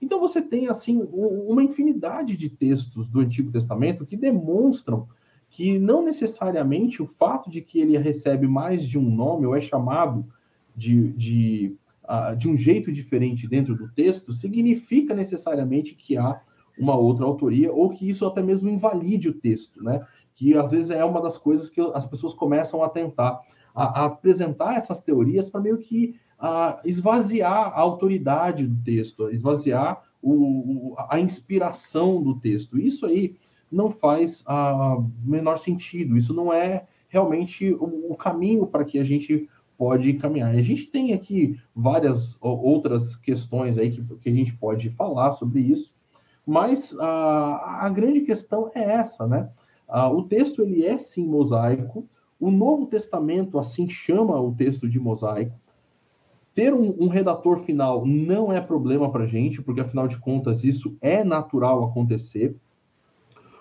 Então 0.00 0.20
você 0.20 0.40
tem, 0.40 0.68
assim, 0.68 1.02
uma 1.12 1.62
infinidade 1.62 2.36
de 2.36 2.48
textos 2.50 3.08
do 3.08 3.20
Antigo 3.20 3.50
Testamento 3.50 4.06
que 4.06 4.16
demonstram 4.16 5.08
que 5.54 5.78
não 5.78 6.04
necessariamente 6.04 7.00
o 7.00 7.06
fato 7.06 7.48
de 7.48 7.60
que 7.60 7.78
ele 7.78 7.96
recebe 7.96 8.44
mais 8.44 8.84
de 8.84 8.98
um 8.98 9.08
nome 9.08 9.46
ou 9.46 9.54
é 9.54 9.60
chamado 9.60 10.26
de, 10.74 11.12
de, 11.12 11.76
uh, 12.02 12.34
de 12.36 12.48
um 12.48 12.56
jeito 12.56 12.90
diferente 12.90 13.46
dentro 13.46 13.76
do 13.76 13.88
texto 13.88 14.32
significa 14.32 15.14
necessariamente 15.14 15.94
que 15.94 16.16
há 16.16 16.40
uma 16.76 16.96
outra 16.96 17.24
autoria, 17.24 17.72
ou 17.72 17.88
que 17.88 18.10
isso 18.10 18.26
até 18.26 18.42
mesmo 18.42 18.68
invalide 18.68 19.28
o 19.28 19.32
texto, 19.32 19.80
né? 19.80 20.04
Que 20.34 20.56
às 20.56 20.72
vezes 20.72 20.90
é 20.90 21.04
uma 21.04 21.22
das 21.22 21.38
coisas 21.38 21.70
que 21.70 21.80
as 21.94 22.04
pessoas 22.04 22.34
começam 22.34 22.82
a 22.82 22.88
tentar 22.88 23.40
a, 23.72 24.00
a 24.00 24.04
apresentar 24.06 24.74
essas 24.74 24.98
teorias 24.98 25.48
para 25.48 25.60
meio 25.60 25.78
que 25.78 26.16
a, 26.36 26.82
esvaziar 26.84 27.68
a 27.68 27.78
autoridade 27.78 28.66
do 28.66 28.82
texto, 28.82 29.30
esvaziar 29.30 30.02
o, 30.20 30.96
a 31.08 31.20
inspiração 31.20 32.20
do 32.20 32.40
texto. 32.40 32.76
Isso 32.76 33.06
aí 33.06 33.36
não 33.74 33.90
faz 33.90 34.42
a 34.46 34.96
menor 35.24 35.58
sentido. 35.58 36.16
Isso 36.16 36.32
não 36.32 36.52
é 36.52 36.86
realmente 37.08 37.72
o, 37.72 38.14
caminho 38.16 38.66
para 38.66 38.84
que 38.84 38.98
a 38.98 39.04
gente 39.04 39.48
pode 39.76 40.14
caminhar. 40.14 40.54
A 40.54 40.62
gente 40.62 40.86
tem 40.86 41.12
aqui 41.12 41.58
várias 41.74 42.36
outras 42.40 43.16
questões 43.16 43.76
aí 43.76 43.90
que, 43.90 44.02
que 44.16 44.28
a 44.28 44.32
gente 44.32 44.56
pode 44.56 44.90
falar 44.90 45.32
sobre 45.32 45.60
isso. 45.60 45.92
Mas 46.46 46.96
a, 46.98 47.86
a 47.86 47.88
grande 47.88 48.20
questão 48.20 48.70
é 48.74 48.82
essa, 48.82 49.26
né? 49.26 49.48
o 50.12 50.22
texto 50.22 50.62
ele 50.62 50.84
é 50.84 50.98
sim 50.98 51.26
mosaico. 51.26 52.06
O 52.38 52.50
Novo 52.50 52.86
Testamento 52.86 53.58
assim 53.58 53.88
chama 53.88 54.40
o 54.40 54.52
texto 54.52 54.88
de 54.88 54.98
mosaico. 54.98 55.58
Ter 56.54 56.72
um, 56.72 56.94
um 57.00 57.08
redator 57.08 57.58
final 57.58 58.06
não 58.06 58.52
é 58.52 58.60
problema 58.60 59.10
para 59.10 59.26
gente, 59.26 59.60
porque 59.62 59.80
afinal 59.80 60.06
de 60.06 60.18
contas 60.18 60.64
isso 60.64 60.96
é 61.00 61.24
natural 61.24 61.84
acontecer. 61.84 62.56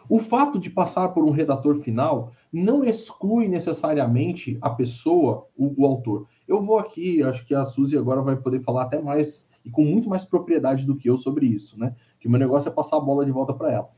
O 0.10 0.20
fato 0.20 0.60
de 0.60 0.70
passar 0.70 1.10
por 1.10 1.24
um 1.24 1.32
redator 1.32 1.76
final 1.78 2.32
não 2.52 2.84
exclui 2.84 3.48
necessariamente 3.48 4.58
a 4.62 4.70
pessoa, 4.70 5.48
o, 5.56 5.82
o, 5.82 5.86
autor. 5.86 6.28
Eu 6.48 6.62
vou 6.62 6.78
aqui, 6.78 7.24
acho 7.24 7.46
que 7.46 7.56
a 7.56 7.66
Suzy 7.66 7.98
agora 7.98 8.22
vai 8.22 8.36
poder 8.36 8.62
falar 8.62 8.84
até 8.84 9.02
mais 9.02 9.50
e 9.66 9.70
com 9.70 9.86
muito 9.86 10.10
mais 10.10 10.26
propriedade 10.26 10.86
do 10.86 10.96
que 10.96 11.10
eu 11.10 11.18
sobre 11.18 11.46
isso, 11.46 11.80
né? 11.80 11.96
Que 12.20 12.28
o 12.28 12.32
meu 12.32 12.40
negócio 12.40 12.68
é 12.68 12.72
passar 12.72 12.98
a 12.98 13.02
bola 13.02 13.26
de 13.26 13.32
volta 13.32 13.54
para 13.54 13.72
ela. 13.72 13.90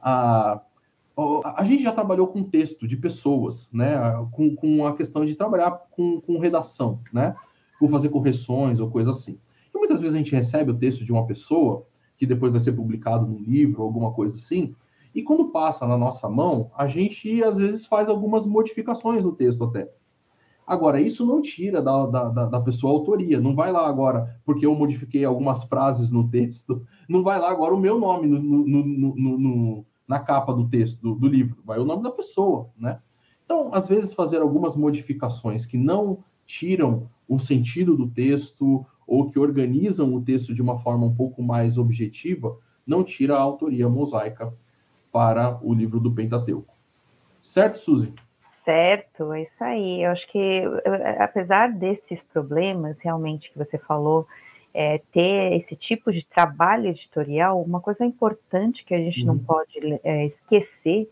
A, 0.00 0.60
a 1.56 1.64
gente 1.64 1.82
já 1.82 1.92
trabalhou 1.92 2.26
com 2.26 2.42
texto 2.42 2.86
de 2.86 2.96
pessoas, 2.96 3.68
né? 3.72 3.96
Com, 4.32 4.54
com 4.54 4.86
a 4.86 4.94
questão 4.94 5.24
de 5.24 5.34
trabalhar 5.34 5.70
com, 5.90 6.20
com 6.20 6.38
redação, 6.38 7.00
né? 7.12 7.34
Por 7.78 7.88
fazer 7.90 8.10
correções 8.10 8.80
ou 8.80 8.90
coisa 8.90 9.10
assim. 9.10 9.38
E 9.74 9.78
muitas 9.78 10.00
vezes 10.00 10.14
a 10.14 10.18
gente 10.18 10.34
recebe 10.34 10.70
o 10.70 10.78
texto 10.78 11.04
de 11.04 11.12
uma 11.12 11.26
pessoa 11.26 11.86
que 12.16 12.26
depois 12.26 12.52
vai 12.52 12.60
ser 12.60 12.72
publicado 12.72 13.26
num 13.26 13.38
livro 13.38 13.80
ou 13.80 13.86
alguma 13.86 14.12
coisa 14.12 14.36
assim, 14.36 14.74
e 15.14 15.22
quando 15.22 15.50
passa 15.50 15.86
na 15.86 15.96
nossa 15.96 16.28
mão, 16.28 16.70
a 16.76 16.86
gente 16.86 17.42
às 17.42 17.58
vezes 17.58 17.86
faz 17.86 18.08
algumas 18.08 18.44
modificações 18.44 19.22
no 19.22 19.32
texto 19.32 19.64
até. 19.64 19.88
Agora, 20.66 21.00
isso 21.00 21.26
não 21.26 21.42
tira 21.42 21.80
da, 21.80 22.06
da, 22.06 22.46
da, 22.46 22.60
pessoa 22.60 22.92
a 22.92 22.96
autoria. 22.96 23.38
Não 23.38 23.54
vai 23.54 23.70
lá 23.70 23.86
agora, 23.86 24.40
porque 24.44 24.64
eu 24.64 24.74
modifiquei 24.74 25.24
algumas 25.24 25.62
frases 25.64 26.10
no 26.10 26.28
texto, 26.28 26.84
não 27.08 27.22
vai 27.22 27.38
lá 27.38 27.50
agora 27.50 27.74
o 27.74 27.80
meu 27.80 27.98
nome 27.98 28.26
no, 28.26 28.40
no, 28.40 28.86
no, 28.86 29.38
no 29.38 29.86
na 30.08 30.18
capa 30.18 30.52
do 30.52 30.68
texto, 30.68 31.02
do, 31.02 31.14
do, 31.14 31.28
livro. 31.28 31.62
Vai 31.64 31.78
o 31.78 31.84
nome 31.84 32.02
da 32.02 32.10
pessoa, 32.10 32.70
né? 32.76 32.98
Então, 33.44 33.70
às 33.74 33.88
vezes, 33.88 34.14
fazer 34.14 34.40
algumas 34.40 34.74
modificações 34.74 35.66
que 35.66 35.76
não 35.76 36.24
tiram 36.46 37.08
o 37.28 37.38
sentido 37.38 37.96
do 37.96 38.08
texto 38.08 38.84
ou 39.06 39.30
que 39.30 39.38
organizam 39.38 40.14
o 40.14 40.22
texto 40.22 40.54
de 40.54 40.62
uma 40.62 40.78
forma 40.78 41.06
um 41.06 41.14
pouco 41.14 41.42
mais 41.42 41.76
objetiva, 41.76 42.56
não 42.86 43.02
tira 43.02 43.36
a 43.36 43.40
autoria 43.40 43.88
mosaica 43.88 44.52
para 45.14 45.60
o 45.62 45.72
livro 45.72 46.00
do 46.00 46.12
Pentateuco. 46.12 46.74
Certo, 47.40 47.78
Suzy? 47.78 48.12
Certo, 48.40 49.32
é 49.32 49.42
isso 49.42 49.62
aí. 49.62 50.02
Eu 50.02 50.10
acho 50.10 50.26
que, 50.26 50.62
apesar 51.20 51.72
desses 51.72 52.20
problemas 52.20 53.00
realmente 53.00 53.52
que 53.52 53.56
você 53.56 53.78
falou, 53.78 54.26
é, 54.72 55.00
ter 55.12 55.52
esse 55.52 55.76
tipo 55.76 56.12
de 56.12 56.26
trabalho 56.26 56.88
editorial, 56.88 57.62
uma 57.62 57.80
coisa 57.80 58.04
importante 58.04 58.84
que 58.84 58.92
a 58.92 58.98
gente 58.98 59.20
uhum. 59.20 59.26
não 59.26 59.38
pode 59.38 60.00
é, 60.02 60.26
esquecer 60.26 61.08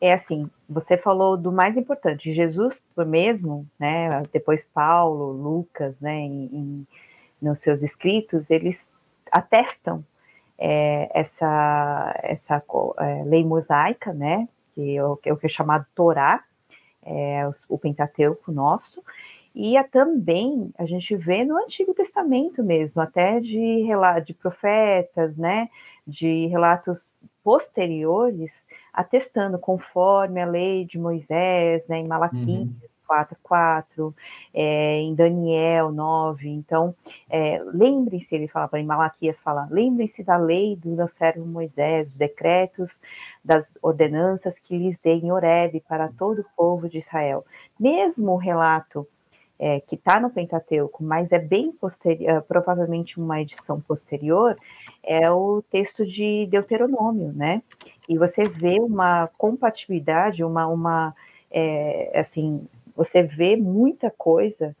é 0.00 0.14
assim: 0.14 0.48
você 0.66 0.96
falou 0.96 1.36
do 1.36 1.52
mais 1.52 1.76
importante, 1.76 2.32
Jesus 2.32 2.80
mesmo, 3.06 3.68
né? 3.78 4.22
Depois 4.32 4.64
Paulo, 4.64 5.30
Lucas, 5.30 6.00
né? 6.00 6.20
Em, 6.20 6.44
em, 6.46 6.86
nos 7.42 7.60
seus 7.60 7.82
escritos, 7.82 8.50
eles 8.50 8.88
atestam 9.30 10.02
é, 10.58 11.10
essa, 11.12 12.14
essa 12.22 12.62
é, 12.98 13.22
lei 13.24 13.44
mosaica, 13.44 14.12
né? 14.12 14.48
Que 14.74 14.96
é 14.96 15.04
o, 15.04 15.16
que 15.16 15.28
é 15.28 15.48
chamado 15.48 15.86
Torá, 15.94 16.42
é, 17.04 17.42
o 17.68 17.78
Pentateuco 17.78 18.52
nosso, 18.52 19.02
e 19.54 19.76
a, 19.76 19.84
também 19.84 20.72
a 20.78 20.86
gente 20.86 21.14
vê 21.14 21.44
no 21.44 21.56
Antigo 21.58 21.92
Testamento 21.92 22.62
mesmo, 22.62 23.00
até 23.02 23.38
de, 23.38 23.84
de 24.24 24.34
profetas, 24.34 25.36
né, 25.36 25.68
de 26.06 26.46
relatos 26.46 27.12
posteriores, 27.44 28.64
atestando 28.92 29.58
conforme 29.58 30.40
a 30.40 30.46
lei 30.46 30.84
de 30.84 30.98
Moisés, 30.98 31.86
né, 31.86 31.98
em 31.98 32.08
Malaquias, 32.08 32.46
uhum. 32.48 32.74
4, 33.06 33.36
4, 33.42 34.14
é, 34.54 35.00
em 35.00 35.14
Daniel 35.14 35.92
9. 35.92 36.48
Então, 36.48 36.94
é, 37.28 37.62
lembrem-se, 37.64 38.34
ele 38.34 38.48
fala, 38.48 38.68
em 38.74 38.84
Malaquias 38.84 39.40
fala, 39.40 39.68
lembrem-se 39.70 40.22
da 40.22 40.36
lei 40.36 40.76
do 40.76 40.90
meu 40.90 41.08
servo 41.08 41.44
Moisés, 41.46 42.08
dos 42.08 42.16
decretos, 42.16 43.00
das 43.44 43.68
ordenanças 43.82 44.58
que 44.58 44.76
lhes 44.76 44.98
dei 45.02 45.18
em 45.18 45.32
Horeb 45.32 45.80
para 45.88 46.08
todo 46.08 46.40
o 46.40 46.46
povo 46.56 46.88
de 46.88 46.98
Israel. 46.98 47.44
Mesmo 47.78 48.32
o 48.32 48.36
relato 48.36 49.06
é, 49.62 49.78
que 49.78 49.94
está 49.94 50.18
no 50.18 50.28
Pentateuco, 50.28 51.04
mas 51.04 51.30
é 51.30 51.38
bem 51.38 51.70
posterior, 51.70 52.28
é, 52.28 52.40
provavelmente 52.40 53.20
uma 53.20 53.40
edição 53.40 53.80
posterior, 53.80 54.56
é 55.04 55.30
o 55.30 55.62
texto 55.70 56.04
de 56.04 56.48
Deuteronômio, 56.50 57.32
né? 57.32 57.62
E 58.08 58.18
você 58.18 58.42
vê 58.42 58.80
uma 58.80 59.28
compatibilidade, 59.38 60.42
uma, 60.42 60.66
uma 60.66 61.14
é, 61.48 62.10
assim, 62.18 62.66
você 62.96 63.22
vê 63.22 63.56
muita 63.56 64.10
coisa 64.10 64.74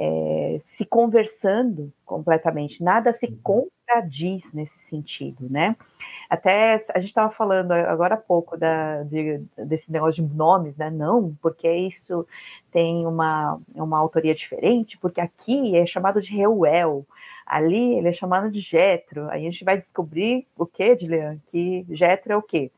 é, 0.00 0.60
se 0.64 0.84
conversando 0.84 1.92
completamente, 2.06 2.82
nada 2.84 3.12
se 3.12 3.26
uhum. 3.26 3.38
contradiz 3.42 4.44
nesse 4.54 4.78
sentido, 4.88 5.50
né? 5.50 5.76
Até 6.30 6.84
a 6.94 7.00
gente 7.00 7.08
estava 7.08 7.32
falando 7.32 7.72
agora 7.72 8.14
há 8.14 8.18
pouco 8.18 8.56
da, 8.56 9.02
de, 9.02 9.42
desse 9.56 9.90
negócio 9.90 10.24
de 10.24 10.34
nomes, 10.34 10.76
né? 10.76 10.88
Não, 10.88 11.34
porque 11.42 11.68
isso 11.68 12.24
tem 12.70 13.04
uma, 13.06 13.58
uma 13.74 13.98
autoria 13.98 14.34
diferente, 14.34 14.96
porque 14.98 15.20
aqui 15.20 15.74
é 15.76 15.84
chamado 15.84 16.22
de 16.22 16.30
Reuel, 16.30 17.04
ali 17.44 17.94
ele 17.94 18.08
é 18.08 18.12
chamado 18.12 18.52
de 18.52 18.60
Jetro. 18.60 19.28
Aí 19.30 19.46
a 19.46 19.50
gente 19.50 19.64
vai 19.64 19.76
descobrir 19.76 20.46
o 20.56 20.64
que, 20.64 20.94
Dilian? 20.94 21.38
Que 21.50 21.84
Jetro 21.90 22.32
é 22.32 22.36
o 22.36 22.42
quê? 22.42 22.70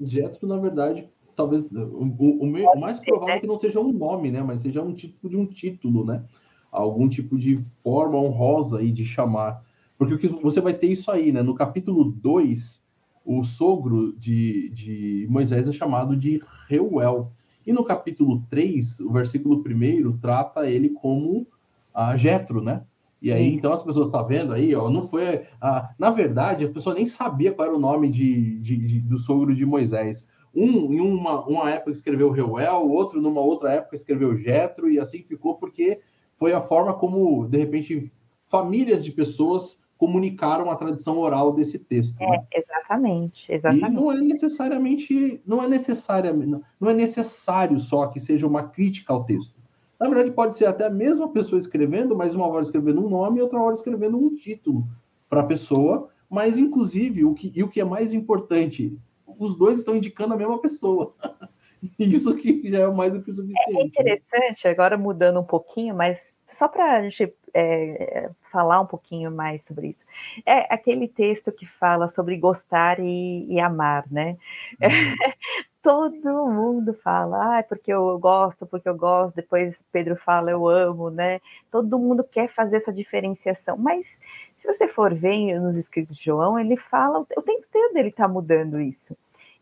Jetro, 0.00 0.48
na 0.48 0.56
verdade, 0.56 1.08
talvez 1.36 1.64
o, 1.64 1.76
o, 2.18 2.42
o 2.42 2.80
mais 2.80 2.98
provável 2.98 3.34
é 3.34 3.40
que 3.40 3.46
não 3.46 3.56
seja 3.56 3.78
um 3.78 3.92
nome, 3.92 4.30
né? 4.30 4.42
Mas 4.42 4.62
seja 4.62 4.82
um 4.82 4.92
tipo 4.92 5.28
de 5.28 5.36
um 5.36 5.46
título, 5.46 6.04
né? 6.04 6.24
Algum 6.72 7.08
tipo 7.08 7.38
de 7.38 7.58
forma 7.82 8.18
honrosa 8.18 8.78
aí 8.78 8.90
de 8.90 9.04
chamar. 9.04 9.62
Porque 9.98 10.14
o 10.14 10.18
que 10.18 10.28
você 10.28 10.60
vai 10.60 10.74
ter 10.74 10.88
isso 10.88 11.10
aí, 11.10 11.30
né? 11.30 11.42
No 11.42 11.54
capítulo 11.54 12.04
2, 12.04 12.84
o 13.24 13.44
sogro 13.44 14.14
de, 14.16 14.70
de 14.70 15.26
Moisés 15.30 15.68
é 15.68 15.72
chamado 15.72 16.16
de 16.16 16.40
Reuel. 16.68 17.30
E 17.66 17.72
no 17.72 17.84
capítulo 17.84 18.42
3, 18.48 19.00
o 19.00 19.10
versículo 19.10 19.62
1 19.66 20.18
trata 20.18 20.68
ele 20.68 20.90
como 20.90 21.46
a 21.92 22.16
Jetro, 22.16 22.62
né? 22.62 22.82
E 23.20 23.32
aí, 23.32 23.54
então, 23.54 23.72
as 23.72 23.82
pessoas 23.82 24.08
estão 24.08 24.22
tá 24.22 24.28
vendo 24.28 24.52
aí, 24.52 24.74
ó, 24.74 24.90
não 24.90 25.08
foi. 25.08 25.46
A, 25.60 25.90
na 25.98 26.10
verdade, 26.10 26.64
a 26.64 26.68
pessoa 26.68 26.94
nem 26.94 27.06
sabia 27.06 27.52
qual 27.52 27.66
era 27.66 27.76
o 27.76 27.80
nome 27.80 28.10
de, 28.10 28.60
de, 28.60 28.76
de 28.76 29.00
do 29.00 29.18
sogro 29.18 29.54
de 29.54 29.64
Moisés. 29.64 30.24
Um, 30.56 30.92
em 30.92 31.00
uma, 31.00 31.44
uma 31.46 31.70
época, 31.70 31.92
escreveu 31.92 32.30
Reuel, 32.30 32.88
outro, 32.88 33.20
numa 33.20 33.40
outra 33.40 33.72
época, 33.72 33.94
escreveu 33.94 34.36
Jetro, 34.36 34.90
e 34.90 34.98
assim 34.98 35.22
ficou, 35.22 35.56
porque 35.56 36.00
foi 36.34 36.52
a 36.52 36.62
forma 36.62 36.94
como, 36.94 37.46
de 37.46 37.58
repente, 37.58 38.10
famílias 38.48 39.04
de 39.04 39.12
pessoas 39.12 39.78
comunicaram 39.98 40.70
a 40.70 40.76
tradição 40.76 41.18
oral 41.18 41.52
desse 41.52 41.78
texto. 41.78 42.20
É, 42.20 42.30
né? 42.30 42.46
exatamente, 42.52 43.52
exatamente. 43.52 43.90
E 43.90 43.94
não 43.94 44.12
é 44.12 44.20
necessariamente, 44.20 45.42
não 45.46 45.62
é 45.62 45.68
necessariamente, 45.68 46.62
não 46.80 46.90
é 46.90 46.94
necessário 46.94 47.78
só 47.78 48.06
que 48.06 48.20
seja 48.20 48.46
uma 48.46 48.62
crítica 48.62 49.12
ao 49.12 49.24
texto. 49.24 49.56
Na 49.98 50.08
verdade, 50.08 50.30
pode 50.30 50.56
ser 50.56 50.66
até 50.66 50.86
a 50.86 50.90
mesma 50.90 51.28
pessoa 51.30 51.58
escrevendo, 51.58 52.14
mas 52.14 52.34
uma 52.34 52.46
hora 52.46 52.62
escrevendo 52.62 53.04
um 53.04 53.08
nome 53.08 53.38
e 53.38 53.42
outra 53.42 53.58
hora 53.58 53.74
escrevendo 53.74 54.18
um 54.18 54.34
título 54.34 54.86
para 55.28 55.40
a 55.40 55.46
pessoa, 55.46 56.08
mas 56.28 56.58
inclusive 56.58 57.24
o 57.24 57.34
que, 57.34 57.50
e 57.54 57.62
o 57.62 57.68
que 57.68 57.80
é 57.80 57.84
mais 57.84 58.12
importante, 58.12 58.98
os 59.38 59.56
dois 59.56 59.78
estão 59.78 59.96
indicando 59.96 60.34
a 60.34 60.36
mesma 60.36 60.60
pessoa. 60.60 61.14
Isso 61.98 62.34
que 62.36 62.68
já 62.70 62.80
é 62.80 62.90
mais 62.90 63.12
do 63.12 63.22
que 63.22 63.32
suficiente. 63.32 63.78
É 63.78 63.84
interessante, 63.84 64.66
agora 64.66 64.96
mudando 64.96 65.40
um 65.40 65.44
pouquinho, 65.44 65.94
mas 65.94 66.18
só 66.56 66.68
para 66.68 66.96
a 66.96 67.02
gente 67.02 67.32
é, 67.52 68.30
falar 68.50 68.80
um 68.80 68.86
pouquinho 68.86 69.30
mais 69.30 69.62
sobre 69.64 69.88
isso. 69.88 70.04
É 70.44 70.72
aquele 70.72 71.06
texto 71.06 71.52
que 71.52 71.66
fala 71.66 72.08
sobre 72.08 72.36
gostar 72.36 72.98
e, 72.98 73.46
e 73.48 73.60
amar, 73.60 74.04
né? 74.10 74.36
Uhum. 74.80 75.16
Todo 75.82 76.50
mundo 76.50 76.94
fala, 76.94 77.58
ah, 77.58 77.62
porque 77.62 77.92
eu 77.92 78.18
gosto, 78.18 78.66
porque 78.66 78.88
eu 78.88 78.96
gosto, 78.96 79.36
depois 79.36 79.84
Pedro 79.92 80.16
fala, 80.16 80.50
eu 80.50 80.66
amo, 80.66 81.10
né? 81.10 81.40
Todo 81.70 81.98
mundo 81.98 82.24
quer 82.24 82.48
fazer 82.52 82.78
essa 82.78 82.92
diferenciação, 82.92 83.76
mas 83.76 84.04
se 84.58 84.66
você 84.66 84.88
for 84.88 85.14
ver 85.14 85.60
nos 85.60 85.76
escritos 85.76 86.16
de 86.16 86.24
João, 86.24 86.58
ele 86.58 86.76
fala, 86.76 87.20
o 87.20 87.42
tempo 87.42 87.64
todo 87.70 87.96
ele 87.96 88.08
está 88.08 88.26
mudando 88.26 88.80
isso. 88.80 89.16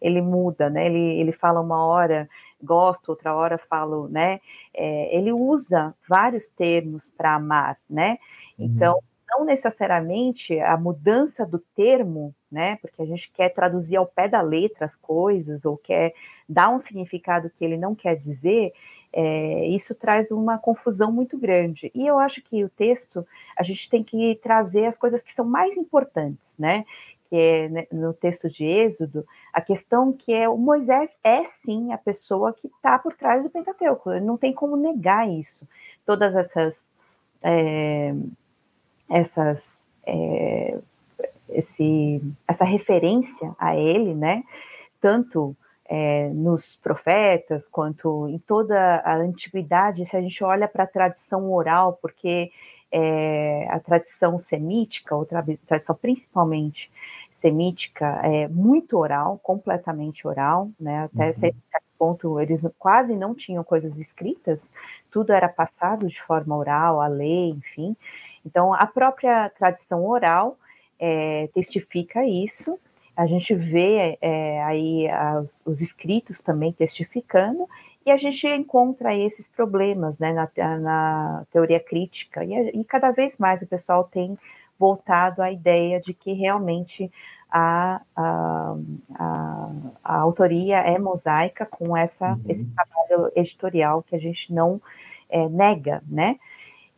Ele 0.05 0.21
muda, 0.21 0.69
né? 0.69 0.87
Ele, 0.87 1.21
ele 1.21 1.33
fala 1.33 1.61
uma 1.61 1.85
hora 1.85 2.29
gosto, 2.63 3.11
outra 3.11 3.35
hora 3.35 3.59
falo, 3.59 4.09
né? 4.09 4.41
É, 4.73 5.17
ele 5.17 5.33
usa 5.33 5.95
vários 6.09 6.49
termos 6.49 7.09
para 7.09 7.35
amar, 7.35 7.79
né? 7.89 8.19
Uhum. 8.59 8.67
Então, 8.67 9.03
não 9.29 9.45
necessariamente 9.45 10.59
a 10.61 10.77
mudança 10.77 11.45
do 11.45 11.59
termo, 11.59 12.35
né? 12.51 12.77
Porque 12.77 13.03
a 13.03 13.07
gente 13.07 13.31
quer 13.33 13.51
traduzir 13.51 13.97
ao 13.97 14.07
pé 14.07 14.29
da 14.29 14.41
letra 14.41 14.87
as 14.87 14.97
coisas, 14.97 15.65
ou 15.65 15.77
quer 15.77 16.15
dar 16.49 16.71
um 16.71 16.79
significado 16.79 17.51
que 17.51 17.65
ele 17.65 17.77
não 17.77 17.95
quer 17.95 18.17
dizer, 18.17 18.73
é, 19.13 19.69
isso 19.69 19.95
traz 19.95 20.31
uma 20.31 20.59
confusão 20.59 21.13
muito 21.13 21.39
grande. 21.39 21.91
E 21.95 22.07
eu 22.07 22.19
acho 22.19 22.43
que 22.43 22.65
o 22.65 22.69
texto, 22.69 23.27
a 23.57 23.63
gente 23.63 23.89
tem 23.89 24.03
que 24.03 24.39
trazer 24.43 24.87
as 24.87 24.99
coisas 24.99 25.23
que 25.23 25.33
são 25.33 25.45
mais 25.45 25.77
importantes, 25.77 26.53
né? 26.59 26.85
Que 27.35 27.41
é 27.41 27.69
né, 27.69 27.87
no 27.91 28.15
texto 28.15 28.49
de 28.49 28.65
Êxodo, 28.65 29.27
a 29.53 29.61
questão 29.61 30.13
que 30.13 30.33
é 30.33 30.49
o 30.49 30.57
Moisés 30.57 31.11
é 31.25 31.45
sim 31.51 31.93
a 31.93 31.99
pessoa 31.99 32.53
que 32.53 32.69
está 32.69 32.97
por 32.97 33.13
trás 33.15 33.43
do 33.43 33.51
Pentateuco, 33.51 34.13
não 34.21 34.37
tem 34.37 34.53
como 34.53 34.77
negar 34.77 35.29
isso. 35.29 35.67
Todas 36.07 36.33
essas 36.37 36.77
é, 37.43 38.15
essas 39.11 39.83
é, 40.07 40.79
esse, 41.49 42.23
essa 42.47 42.65
referência 42.65 43.53
a 43.59 43.77
ele, 43.77 44.15
né? 44.15 44.45
Tanto 45.01 45.57
é, 45.87 46.29
nos 46.29 46.77
profetas 46.77 47.67
quanto 47.69 48.29
em 48.29 48.39
toda 48.39 48.79
a 49.05 49.17
antiguidade, 49.17 50.07
se 50.07 50.17
a 50.17 50.21
gente 50.21 50.43
olha 50.45 50.69
para 50.69 50.85
a 50.85 50.87
tradição 50.87 51.53
oral, 51.53 51.99
porque 52.01 52.53
é, 52.97 53.67
a 53.71 53.81
tradição 53.81 54.39
semítica, 54.39 55.17
ou 55.17 55.27
tradição 55.67 55.97
principalmente 55.97 56.93
semítica, 57.45 58.07
é 58.23 58.49
muito 58.49 58.97
oral, 58.97 59.39
completamente 59.43 60.27
oral, 60.27 60.71
né? 60.81 61.05
Até 61.05 61.27
uhum. 61.27 61.35
certo 61.35 61.63
ponto 61.99 62.41
eles 62.41 62.61
quase 62.79 63.15
não 63.15 63.35
tinham 63.35 63.63
coisas 63.63 63.99
escritas, 63.99 64.73
tudo 65.11 65.31
era 65.31 65.49
passado 65.49 66.09
de 66.09 66.23
forma 66.23 66.57
oral, 66.57 67.03
a 67.03 67.07
lei, 67.07 67.51
enfim. 67.51 67.95
Então 68.47 68.73
a 68.73 68.87
própria 68.87 69.51
tradição 69.51 70.07
oral 70.07 70.57
é, 70.99 71.51
testifica 71.53 72.25
isso. 72.25 72.79
A 73.15 73.27
gente 73.27 73.55
vê 73.55 74.19
é, 74.23 74.63
aí 74.65 75.07
as, 75.09 75.61
os 75.67 75.83
escritos 75.83 76.41
também 76.41 76.73
testificando 76.73 77.69
e 78.07 78.11
a 78.11 78.17
gente 78.17 78.47
encontra 78.47 79.15
esses 79.15 79.47
problemas 79.49 80.19
né, 80.19 80.33
na, 80.33 80.79
na 80.79 81.47
teoria 81.53 81.81
crítica, 81.81 82.45
e, 82.45 82.81
e, 82.81 82.85
cada 82.85 83.11
vez 83.13 83.39
mais 83.39 83.63
o 83.63 83.67
pessoal 83.67 84.05
tem 84.05 84.37
voltado 84.79 85.43
à 85.43 85.51
ideia 85.51 86.01
de 86.01 86.13
que 86.13 86.33
realmente 86.33 87.11
a, 87.51 88.01
a, 88.17 88.77
a, 89.15 89.71
a 90.03 90.17
autoria 90.19 90.79
é 90.79 90.99
mosaica 90.99 91.65
com 91.65 91.97
essa, 91.97 92.33
uhum. 92.33 92.43
esse 92.49 92.65
trabalho 92.65 93.33
editorial 93.37 94.03
que 94.03 94.17
a 94.17 94.19
gente 94.19 94.53
não 94.53 94.81
é, 95.31 95.49
nega, 95.49 96.03
né? 96.09 96.37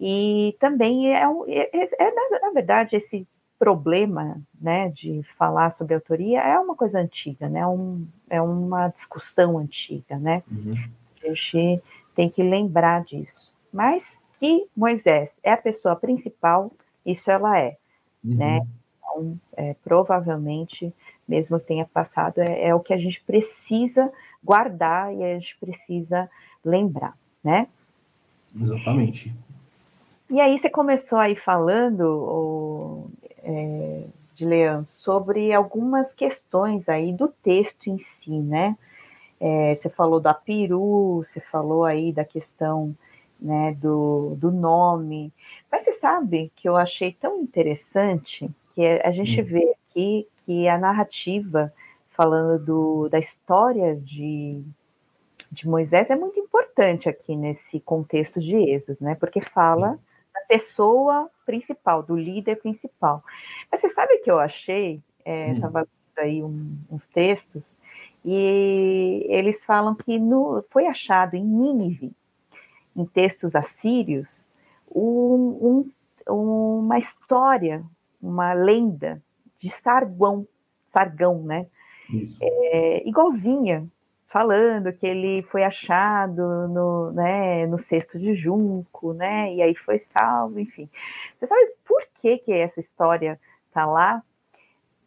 E 0.01 0.57
também 0.61 1.15
é, 1.15 1.23
é, 1.23 1.71
é, 1.73 1.91
é 1.99 2.15
na, 2.15 2.41
na 2.41 2.51
verdade, 2.53 2.97
esse 2.97 3.27
problema 3.59 4.41
né, 4.61 4.91
de 4.91 5.23
falar 5.39 5.73
sobre 5.73 5.95
autoria 5.95 6.41
é 6.41 6.59
uma 6.59 6.75
coisa 6.75 6.99
antiga, 6.99 7.49
né? 7.49 7.67
Um, 7.67 8.07
é 8.29 8.41
uma 8.41 8.89
discussão 8.89 9.59
antiga, 9.59 10.19
né? 10.19 10.43
Uhum. 10.51 10.75
A 11.23 11.29
gente 11.29 11.83
tem 12.15 12.29
que 12.29 12.43
lembrar 12.43 13.05
disso. 13.05 13.53
Mas 13.73 14.17
que 14.39 14.67
Moisés 14.77 15.31
é 15.43 15.53
a 15.53 15.57
pessoa 15.57 15.97
principal, 15.97 16.71
isso 17.07 17.31
ela 17.31 17.59
é, 17.59 17.77
uhum. 18.25 18.35
né? 18.35 18.67
Então, 18.99 19.39
é, 19.57 19.75
provavelmente, 19.85 20.93
mesmo 21.27 21.59
que 21.61 21.67
tenha 21.67 21.87
passado, 21.87 22.39
é, 22.39 22.69
é, 22.69 22.75
o 22.75 22.81
que 22.81 22.93
a 22.93 22.99
gente 22.99 23.23
precisa 23.25 24.13
guardar 24.43 25.15
e 25.15 25.25
a 25.25 25.39
gente 25.39 25.57
precisa 25.59 26.29
lembrar, 26.65 27.17
né? 27.43 27.69
Exatamente. 28.61 29.35
E 30.29 30.41
aí 30.41 30.59
você 30.59 30.69
começou 30.69 31.19
aí 31.19 31.37
falando, 31.37 32.01
o, 32.03 33.11
é, 33.43 34.05
de 34.35 34.45
Leão, 34.45 34.85
sobre 34.87 35.53
algumas 35.53 36.13
questões 36.13 36.89
aí 36.89 37.13
do 37.13 37.29
texto 37.29 37.89
em 37.89 37.99
si, 37.99 38.31
né? 38.31 38.77
É, 39.41 39.75
você 39.75 39.89
falou 39.89 40.19
da 40.19 40.35
peru, 40.35 41.25
você 41.27 41.41
falou 41.41 41.85
aí 41.85 42.13
da 42.13 42.25
questão 42.25 42.95
né, 43.41 43.77
do, 43.81 44.35
do 44.37 44.51
nome. 44.51 45.33
Mas 45.77 45.85
você 45.85 45.93
sabe 45.95 46.51
que 46.57 46.67
eu 46.67 46.75
achei 46.75 47.13
tão 47.13 47.43
interessante 47.43 48.49
que 48.75 48.83
a 48.83 49.11
gente 49.13 49.43
hum. 49.43 49.45
vê 49.45 49.75
aqui 49.91 50.27
que 50.47 50.67
a 50.67 50.79
narrativa 50.79 51.71
falando 52.11 52.65
do, 52.65 53.09
da 53.11 53.19
história 53.19 53.95
de, 53.95 54.63
de 55.53 55.69
Moisés 55.69 56.09
é 56.09 56.17
muito 56.17 56.41
importante 56.41 57.11
aqui 57.11 57.37
nesse 57.37 57.79
contexto 57.81 58.41
de 58.41 58.57
Êxodo, 58.57 58.97
né? 59.03 59.15
Porque 59.17 59.43
fala 59.43 59.99
da 60.33 60.41
pessoa 60.49 61.29
principal, 61.45 62.03
do 62.03 62.17
líder 62.17 62.57
principal. 62.57 63.23
Mas 63.71 63.83
você 63.83 63.91
sabe 63.91 64.15
o 64.15 64.23
que 64.23 64.31
eu 64.31 64.39
achei? 64.39 65.03
Estava 65.27 65.81
é, 65.81 65.83
hum. 65.83 65.87
aí 66.17 66.43
um, 66.43 66.75
uns 66.91 67.07
textos 67.09 67.63
e 68.25 69.27
eles 69.29 69.63
falam 69.67 69.95
que 69.95 70.19
no, 70.19 70.65
foi 70.71 70.87
achado 70.87 71.35
em 71.35 71.45
Nínive, 71.45 72.13
em 72.97 73.05
textos 73.05 73.55
assírios, 73.55 74.46
um, 74.95 75.91
um, 76.29 76.81
uma 76.81 76.99
história, 76.99 77.85
uma 78.21 78.53
lenda 78.53 79.23
de 79.59 79.71
Sargão, 79.71 80.47
Sargão, 80.89 81.43
né? 81.43 81.67
É, 82.41 83.09
igualzinha, 83.09 83.87
falando 84.29 84.93
que 84.93 85.07
ele 85.07 85.43
foi 85.45 85.65
achado 85.65 86.69
no, 86.69 87.13
né, 87.13 87.67
no 87.67 87.79
cesto 87.79 88.19
de 88.19 88.35
junco, 88.35 89.13
né? 89.13 89.53
E 89.55 89.63
aí 89.63 89.75
foi 89.75 89.99
salvo, 89.99 90.59
enfim. 90.61 90.89
Você 91.39 91.47
sabe 91.47 91.73
por 91.85 92.03
que, 92.21 92.39
que 92.39 92.53
essa 92.53 92.81
história 92.81 93.41
tá 93.73 93.87
lá? 93.87 94.23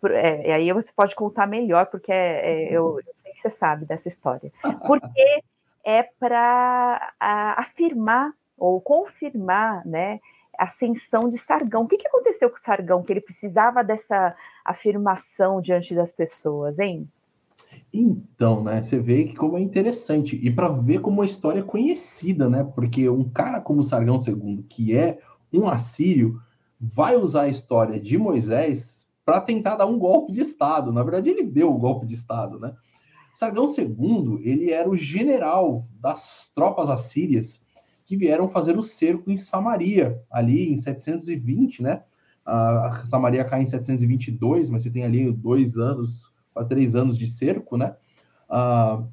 É, 0.04 0.54
aí 0.54 0.72
você 0.72 0.90
pode 0.96 1.14
contar 1.16 1.46
melhor, 1.46 1.88
porque 1.88 2.12
é, 2.12 2.70
é, 2.70 2.74
eu, 2.74 3.00
eu, 3.06 3.14
sei 3.18 3.34
que 3.34 3.42
você 3.42 3.50
sabe 3.50 3.86
dessa 3.86 4.08
história. 4.08 4.52
Porque 4.86 5.44
é 5.84 6.04
para 6.04 7.14
afirmar 7.58 8.34
ou 8.60 8.80
confirmar, 8.82 9.86
né? 9.86 10.20
A 10.58 10.66
ascensão 10.66 11.30
de 11.30 11.38
Sargão. 11.38 11.84
O 11.84 11.88
que, 11.88 11.98
que 11.98 12.08
aconteceu 12.08 12.50
com 12.50 12.58
Sargão? 12.58 13.02
Que 13.02 13.14
ele 13.14 13.22
precisava 13.22 13.84
dessa 13.84 14.36
afirmação 14.66 15.62
diante 15.62 15.96
das 15.96 16.12
pessoas, 16.12 16.78
hein? 16.80 17.08
Então, 17.94 18.64
né, 18.64 18.82
você 18.82 19.00
vê 19.00 19.26
que 19.26 19.36
como 19.36 19.58
é 19.58 19.62
interessante 19.62 20.40
e 20.42 20.50
para 20.52 20.70
ver 20.70 21.00
como 21.00 21.22
a 21.22 21.26
história 21.26 21.60
é 21.60 21.64
conhecida, 21.64 22.50
né? 22.50 22.64
Porque 22.64 23.10
um 23.10 23.30
cara 23.30 23.62
como 23.62 23.84
Sargão 23.84 24.18
II, 24.18 24.66
que 24.70 24.96
é 24.96 25.18
um 25.52 25.68
assírio, 25.68 26.42
vai 26.80 27.16
usar 27.16 27.44
a 27.44 27.50
história 27.50 28.00
de 28.00 28.18
Moisés 28.18 29.08
para 29.26 29.42
tentar 29.42 29.76
dar 29.76 29.86
um 29.86 30.00
golpe 30.00 30.32
de 30.32 30.42
estado. 30.42 30.92
Na 30.92 31.04
verdade, 31.04 31.30
ele 31.30 31.44
deu 31.44 31.72
o 31.72 31.78
golpe 31.78 32.06
de 32.06 32.16
estado, 32.16 32.60
né? 32.60 32.74
Sargão 33.34 33.66
II, 33.66 34.42
ele 34.44 34.72
era 34.72 34.90
o 34.90 34.98
general 34.98 35.88
das 36.00 36.52
tropas 36.54 36.90
assírias 36.90 37.64
que 38.10 38.18
vieram 38.18 38.50
fazer 38.50 38.76
o 38.76 38.82
cerco 38.82 39.30
em 39.30 39.38
Samaria, 39.38 40.20
ali 40.32 40.68
em 40.68 40.76
720, 40.76 41.84
né? 41.84 42.02
A 42.44 43.04
Samaria 43.04 43.46
cai 43.46 43.62
em 43.62 43.68
722, 43.68 44.68
mas 44.68 44.82
você 44.82 44.90
tem 44.90 45.04
ali 45.04 45.32
dois 45.32 45.78
anos, 45.78 46.20
quase 46.52 46.70
três 46.70 46.96
anos 46.96 47.16
de 47.16 47.28
cerco, 47.28 47.78
né? 47.78 47.96
Ah, 48.50 49.04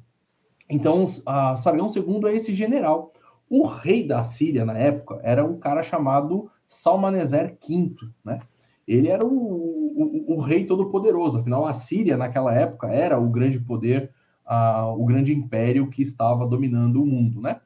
então, 0.67 1.05
a 1.27 1.55
Sargão 1.57 1.85
II 1.95 2.27
é 2.27 2.35
esse 2.35 2.51
general. 2.55 3.13
O 3.47 3.67
rei 3.67 4.03
da 4.03 4.23
Síria, 4.23 4.65
na 4.65 4.75
época, 4.75 5.19
era 5.21 5.45
um 5.45 5.59
cara 5.59 5.83
chamado 5.83 6.49
Salmaneser 6.65 7.55
V, 7.69 7.93
né? 8.25 8.39
Ele 8.87 9.09
era 9.09 9.23
o, 9.23 9.29
o, 9.29 10.37
o 10.37 10.41
rei 10.41 10.65
todo-poderoso. 10.65 11.37
Afinal, 11.37 11.67
a 11.67 11.73
Síria, 11.75 12.17
naquela 12.17 12.51
época, 12.51 12.87
era 12.87 13.19
o 13.19 13.29
grande 13.29 13.59
poder, 13.59 14.09
uh, 14.49 14.99
o 14.99 15.05
grande 15.05 15.35
império 15.35 15.87
que 15.87 16.01
estava 16.01 16.47
dominando 16.47 17.03
o 17.03 17.05
mundo, 17.05 17.39
né? 17.39 17.61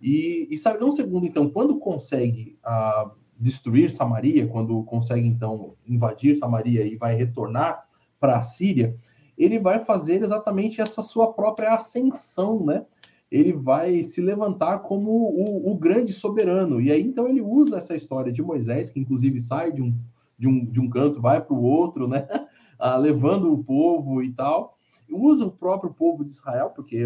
E, 0.00 0.46
e 0.50 0.56
Sargão 0.56 0.90
II, 0.90 1.26
então, 1.26 1.50
quando 1.50 1.78
consegue 1.78 2.56
uh, 2.64 3.10
destruir 3.38 3.90
Samaria, 3.90 4.46
quando 4.46 4.82
consegue, 4.84 5.26
então, 5.26 5.74
invadir 5.86 6.36
Samaria 6.36 6.84
e 6.84 6.96
vai 6.96 7.14
retornar 7.14 7.84
para 8.20 8.38
a 8.38 8.42
Síria, 8.42 8.96
ele 9.36 9.58
vai 9.58 9.78
fazer 9.78 10.22
exatamente 10.22 10.80
essa 10.80 11.02
sua 11.02 11.32
própria 11.32 11.74
ascensão, 11.74 12.64
né? 12.64 12.84
Ele 13.30 13.52
vai 13.52 14.02
se 14.02 14.20
levantar 14.20 14.80
como 14.80 15.10
o, 15.10 15.70
o 15.70 15.74
grande 15.76 16.12
soberano. 16.12 16.80
E 16.80 16.90
aí, 16.90 17.02
então, 17.02 17.28
ele 17.28 17.42
usa 17.42 17.78
essa 17.78 17.94
história 17.94 18.32
de 18.32 18.42
Moisés, 18.42 18.90
que 18.90 18.98
inclusive 18.98 19.38
sai 19.38 19.70
de 19.70 19.82
um, 19.82 19.94
de 20.38 20.48
um, 20.48 20.64
de 20.64 20.80
um 20.80 20.88
canto, 20.88 21.20
vai 21.20 21.40
para 21.40 21.54
o 21.54 21.62
outro, 21.62 22.08
né? 22.08 22.26
Ah, 22.80 22.96
levando 22.96 23.52
o 23.52 23.64
povo 23.64 24.22
e 24.22 24.32
tal. 24.32 24.77
Usa 25.10 25.46
o 25.46 25.50
próprio 25.50 25.92
povo 25.92 26.24
de 26.24 26.32
Israel, 26.32 26.70
porque 26.70 27.04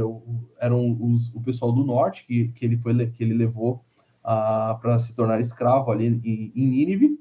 eram 0.59 0.99
os, 1.01 1.33
o 1.35 1.41
pessoal 1.41 1.73
do 1.73 1.85
norte 1.85 2.27
que, 2.27 2.49
que, 2.49 2.65
ele, 2.65 2.77
foi, 2.77 3.07
que 3.07 3.23
ele 3.23 3.35
levou 3.35 3.85
ah, 4.23 4.79
para 4.81 4.99
se 4.99 5.15
tornar 5.15 5.41
escravo 5.41 5.91
ali 5.91 6.07
em, 6.07 6.53
em 6.55 6.67
Nínive. 6.67 7.19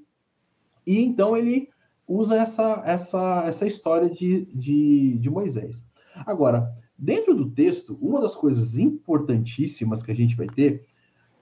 E 0.86 1.00
então 1.00 1.38
ele 1.38 1.70
usa 2.08 2.36
essa, 2.36 2.82
essa, 2.86 3.44
essa 3.46 3.66
história 3.66 4.10
de, 4.10 4.46
de, 4.54 5.18
de 5.18 5.30
Moisés. 5.30 5.86
Agora, 6.26 6.76
dentro 6.98 7.34
do 7.34 7.50
texto, 7.50 7.98
uma 8.02 8.20
das 8.20 8.36
coisas 8.36 8.78
importantíssimas 8.78 10.04
que 10.04 10.12
a 10.12 10.16
gente 10.16 10.36
vai 10.36 10.48
ter 10.48 10.86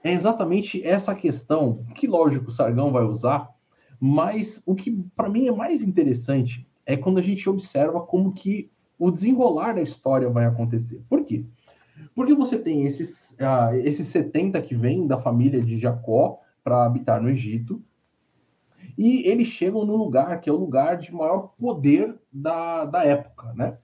é 0.02 0.12
exatamente 0.12 0.82
essa 0.82 1.14
questão, 1.14 1.84
que 1.94 2.06
lógico 2.06 2.48
o 2.48 2.52
Sargão 2.52 2.92
vai 2.92 3.04
usar, 3.04 3.50
mas 3.98 4.62
o 4.64 4.74
que 4.74 5.04
para 5.14 5.28
mim 5.28 5.46
é 5.46 5.52
mais 5.52 5.82
interessante 5.82 6.66
é 6.86 6.96
quando 6.96 7.18
a 7.18 7.22
gente 7.22 7.48
observa 7.48 8.00
como 8.00 8.32
que 8.32 8.70
o 9.00 9.10
desenrolar 9.10 9.72
da 9.72 9.80
história 9.80 10.28
vai 10.28 10.44
acontecer. 10.44 11.02
Por 11.08 11.24
quê? 11.24 11.46
Porque 12.14 12.34
você 12.34 12.58
tem 12.58 12.84
esses, 12.84 13.32
uh, 13.32 13.74
esses 13.74 14.06
70 14.08 14.60
que 14.60 14.74
vêm 14.76 15.06
da 15.06 15.16
família 15.16 15.62
de 15.62 15.78
Jacó 15.78 16.38
para 16.62 16.84
habitar 16.84 17.20
no 17.20 17.30
Egito, 17.30 17.82
e 18.98 19.26
eles 19.26 19.48
chegam 19.48 19.86
no 19.86 19.96
lugar 19.96 20.38
que 20.40 20.50
é 20.50 20.52
o 20.52 20.58
lugar 20.58 20.98
de 20.98 21.12
maior 21.14 21.54
poder 21.58 22.14
da, 22.30 22.84
da 22.84 23.02
época, 23.02 23.54
né? 23.54 23.78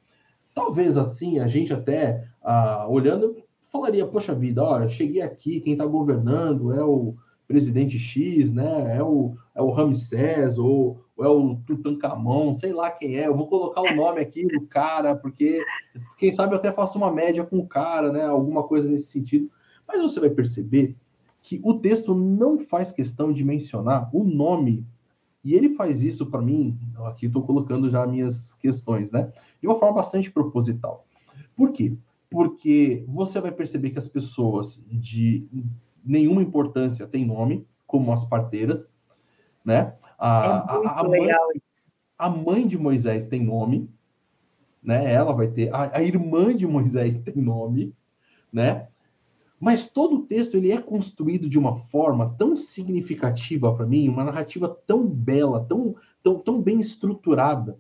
Talvez 0.55 0.99
assim, 0.99 1.39
a 1.39 1.49
gente 1.49 1.73
até, 1.73 2.29
uh, 2.43 2.91
olhando, 2.91 3.37
falaria, 3.73 4.07
poxa 4.07 4.35
vida, 4.35 4.63
ó, 4.63 4.87
cheguei 4.87 5.23
aqui, 5.23 5.61
quem 5.61 5.73
está 5.73 5.87
governando 5.87 6.75
é 6.75 6.85
o 6.85 7.15
presidente 7.47 7.99
X, 7.99 8.53
né? 8.53 8.97
É 8.97 9.03
o, 9.03 9.37
é 9.55 9.63
o 9.63 9.71
Ramsés 9.71 10.59
ou, 10.59 11.05
ou 11.17 11.25
é 11.25 11.29
o 11.29 11.57
Tutankhamon, 11.67 12.53
sei 12.53 12.73
lá 12.73 12.91
quem 12.91 13.17
é. 13.17 13.27
Eu 13.27 13.37
vou 13.37 13.47
colocar 13.47 13.81
o 13.83 13.95
nome 13.95 14.21
aqui 14.21 14.45
do 14.45 14.67
cara, 14.67 15.15
porque 15.15 15.65
quem 16.19 16.33
sabe 16.33 16.55
eu 16.55 16.59
até 16.59 16.73
faço 16.73 16.99
uma 16.99 17.13
média 17.13 17.45
com 17.45 17.59
o 17.59 17.67
cara, 17.67 18.13
né? 18.13 18.25
Alguma 18.25 18.63
coisa 18.65 18.89
nesse 18.89 19.07
sentido. 19.07 19.51
Mas 19.87 20.01
você 20.01 20.19
vai 20.19 20.31
perceber 20.31 20.97
que 21.43 21.61
o 21.63 21.75
texto 21.75 22.15
não 22.15 22.59
faz 22.59 22.91
questão 22.91 23.33
de 23.33 23.45
mencionar 23.45 24.11
o 24.13 24.25
nome 24.25 24.85
e 25.45 25.55
ele 25.55 25.75
faz 25.75 26.03
isso 26.03 26.27
para 26.27 26.43
mim, 26.43 26.77
aqui 27.07 27.27
estou 27.27 27.41
colocando 27.41 27.89
já 27.89 28.05
minhas 28.05 28.53
questões, 28.55 29.13
né? 29.13 29.31
De 29.61 29.69
uma 29.69 29.79
forma 29.79 29.95
bastante 29.95 30.29
proposital. 30.29 31.07
Por 31.55 31.71
quê? 31.71 31.97
Porque 32.29 33.05
você 33.07 33.41
vai 33.41 33.53
perceber 33.53 33.91
que 33.91 33.99
as 34.01 34.09
pessoas 34.09 34.85
de 34.91 35.47
nenhuma 36.07 36.43
importância 36.43 37.07
têm 37.07 37.27
nome, 37.27 37.67
como 37.87 38.13
as 38.13 38.25
parteiras, 38.25 38.89
né? 39.65 39.95
A, 40.19 40.29
é 40.85 40.89
a, 40.89 41.01
a, 41.01 41.05
mãe, 41.05 41.29
a 42.17 42.31
mãe 42.31 42.67
de 42.67 42.79
Moisés 42.79 43.27
tem 43.27 43.45
nome, 43.45 43.91
né? 44.83 45.13
Ela 45.13 45.33
vai 45.33 45.49
ter. 45.49 45.75
A, 45.75 45.99
a 45.99 46.03
irmã 46.03 46.55
de 46.55 46.67
Moisés 46.67 47.19
tem 47.19 47.37
nome, 47.37 47.93
né? 48.53 48.89
Mas 49.59 49.87
todo 49.87 50.17
o 50.17 50.23
texto 50.27 50.57
ele 50.57 50.71
é 50.71 50.81
construído 50.81 51.49
de 51.49 51.59
uma 51.59 51.77
forma 51.77 52.35
tão 52.39 52.57
significativa 52.57 53.75
para 53.75 53.87
mim, 53.87 54.09
uma 54.09 54.25
narrativa 54.25 54.69
tão 54.87 55.07
bela, 55.07 55.65
tão, 55.65 55.97
tão, 56.23 56.39
tão 56.39 56.61
bem 56.61 56.79
estruturada, 56.79 57.79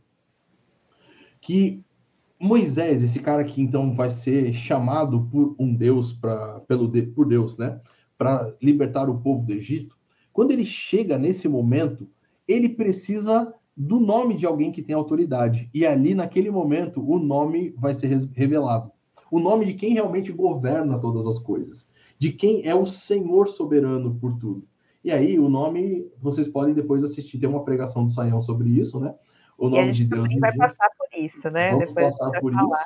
que 1.41 1.85
Moisés, 2.41 3.03
esse 3.03 3.21
cara 3.21 3.45
que 3.45 3.61
então 3.63 3.95
vai 3.95 4.11
ser 4.11 4.53
chamado 4.53 5.29
por 5.31 5.55
um 5.59 5.75
Deus 5.75 6.13
para 6.13 6.61
pelo 6.61 6.91
por 7.13 7.27
Deus, 7.27 7.57
né, 7.57 7.81
para 8.17 8.55
libertar 8.63 9.09
o 9.09 9.19
povo 9.19 9.45
do 9.45 9.53
Egito, 9.53 9.97
quando 10.33 10.51
ele 10.51 10.65
chega 10.65 11.19
nesse 11.19 11.49
momento, 11.49 12.09
ele 12.47 12.69
precisa 12.69 13.53
do 13.77 14.01
nome 14.01 14.35
de 14.35 14.47
alguém 14.47 14.73
que 14.73 14.83
tem 14.83 14.95
autoridade. 14.95 15.69
E 15.73 15.87
ali 15.87 16.15
naquele 16.15 16.51
momento 16.51 17.03
o 17.07 17.19
nome 17.19 17.75
vai 17.79 17.95
ser 17.95 18.09
revelado 18.33 18.91
o 19.31 19.39
nome 19.39 19.65
de 19.67 19.75
quem 19.75 19.93
realmente 19.93 20.33
governa 20.33 20.99
todas 20.99 21.27
as 21.27 21.39
coisas, 21.39 21.89
de 22.19 22.33
quem 22.33 22.67
é 22.67 22.75
o 22.75 22.87
Senhor 22.87 23.49
soberano 23.49 24.15
por 24.15 24.37
tudo. 24.39 24.67
E 25.05 25.13
aí, 25.13 25.39
o 25.39 25.49
nome, 25.49 26.11
vocês 26.21 26.49
podem 26.49 26.75
depois 26.75 27.05
assistir, 27.05 27.39
tem 27.39 27.49
uma 27.49 27.65
pregação 27.65 28.05
do 28.05 28.11
Saião 28.11 28.43
sobre 28.43 28.69
isso, 28.69 28.99
né? 28.99 29.15
O 29.57 29.69
nome 29.69 29.93
de 29.93 30.05
Deus. 30.05 30.29
vai 30.41 30.55
passar 30.57 30.89
por 30.99 31.19
isso, 31.19 31.49
né? 31.51 31.71
Vamos 31.71 31.89
depois 31.89 32.19
passar 32.19 32.41
por 32.41 32.53
falar. 32.53 32.67
isso. 32.67 32.85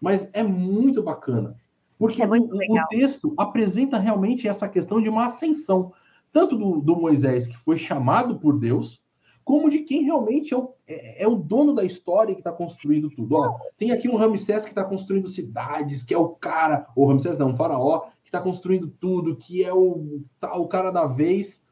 Mas 0.00 0.30
é 0.32 0.42
muito 0.42 1.02
bacana, 1.02 1.56
porque 1.98 2.22
é 2.22 2.26
o, 2.26 2.88
texto 2.88 3.34
apresenta 3.38 3.98
realmente 3.98 4.48
essa 4.48 4.68
questão 4.68 5.00
de 5.00 5.08
uma 5.08 5.26
ascensão, 5.26 5.92
tanto 6.32 6.56
do, 6.56 6.80
do 6.80 6.96
Moisés, 6.96 7.46
que 7.46 7.56
foi 7.56 7.76
chamado 7.76 8.38
por 8.38 8.58
Deus, 8.58 9.02
como 9.44 9.70
de 9.70 9.80
quem 9.80 10.02
realmente 10.02 10.54
é 10.54 10.56
o, 10.56 10.72
é, 10.86 11.22
é 11.22 11.28
o 11.28 11.36
dono 11.36 11.74
da 11.74 11.84
história 11.84 12.34
que 12.34 12.40
está 12.40 12.50
construindo 12.50 13.10
tudo. 13.10 13.36
Ó, 13.36 13.58
tem 13.76 13.92
aqui 13.92 14.08
um 14.08 14.16
Ramsés 14.16 14.64
que 14.64 14.70
está 14.70 14.82
construindo 14.82 15.28
cidades, 15.28 16.02
que 16.02 16.14
é 16.14 16.18
o 16.18 16.30
cara, 16.30 16.86
ou 16.96 17.06
Ramsés 17.06 17.36
não, 17.36 17.50
um 17.50 17.56
faraó, 17.56 18.06
que 18.22 18.28
está 18.28 18.40
construindo 18.40 18.88
tudo, 18.88 19.36
que 19.36 19.62
é 19.62 19.72
o, 19.72 20.22
tá, 20.40 20.56
o 20.56 20.66
cara 20.66 20.90
da 20.90 21.06
vez. 21.06 21.64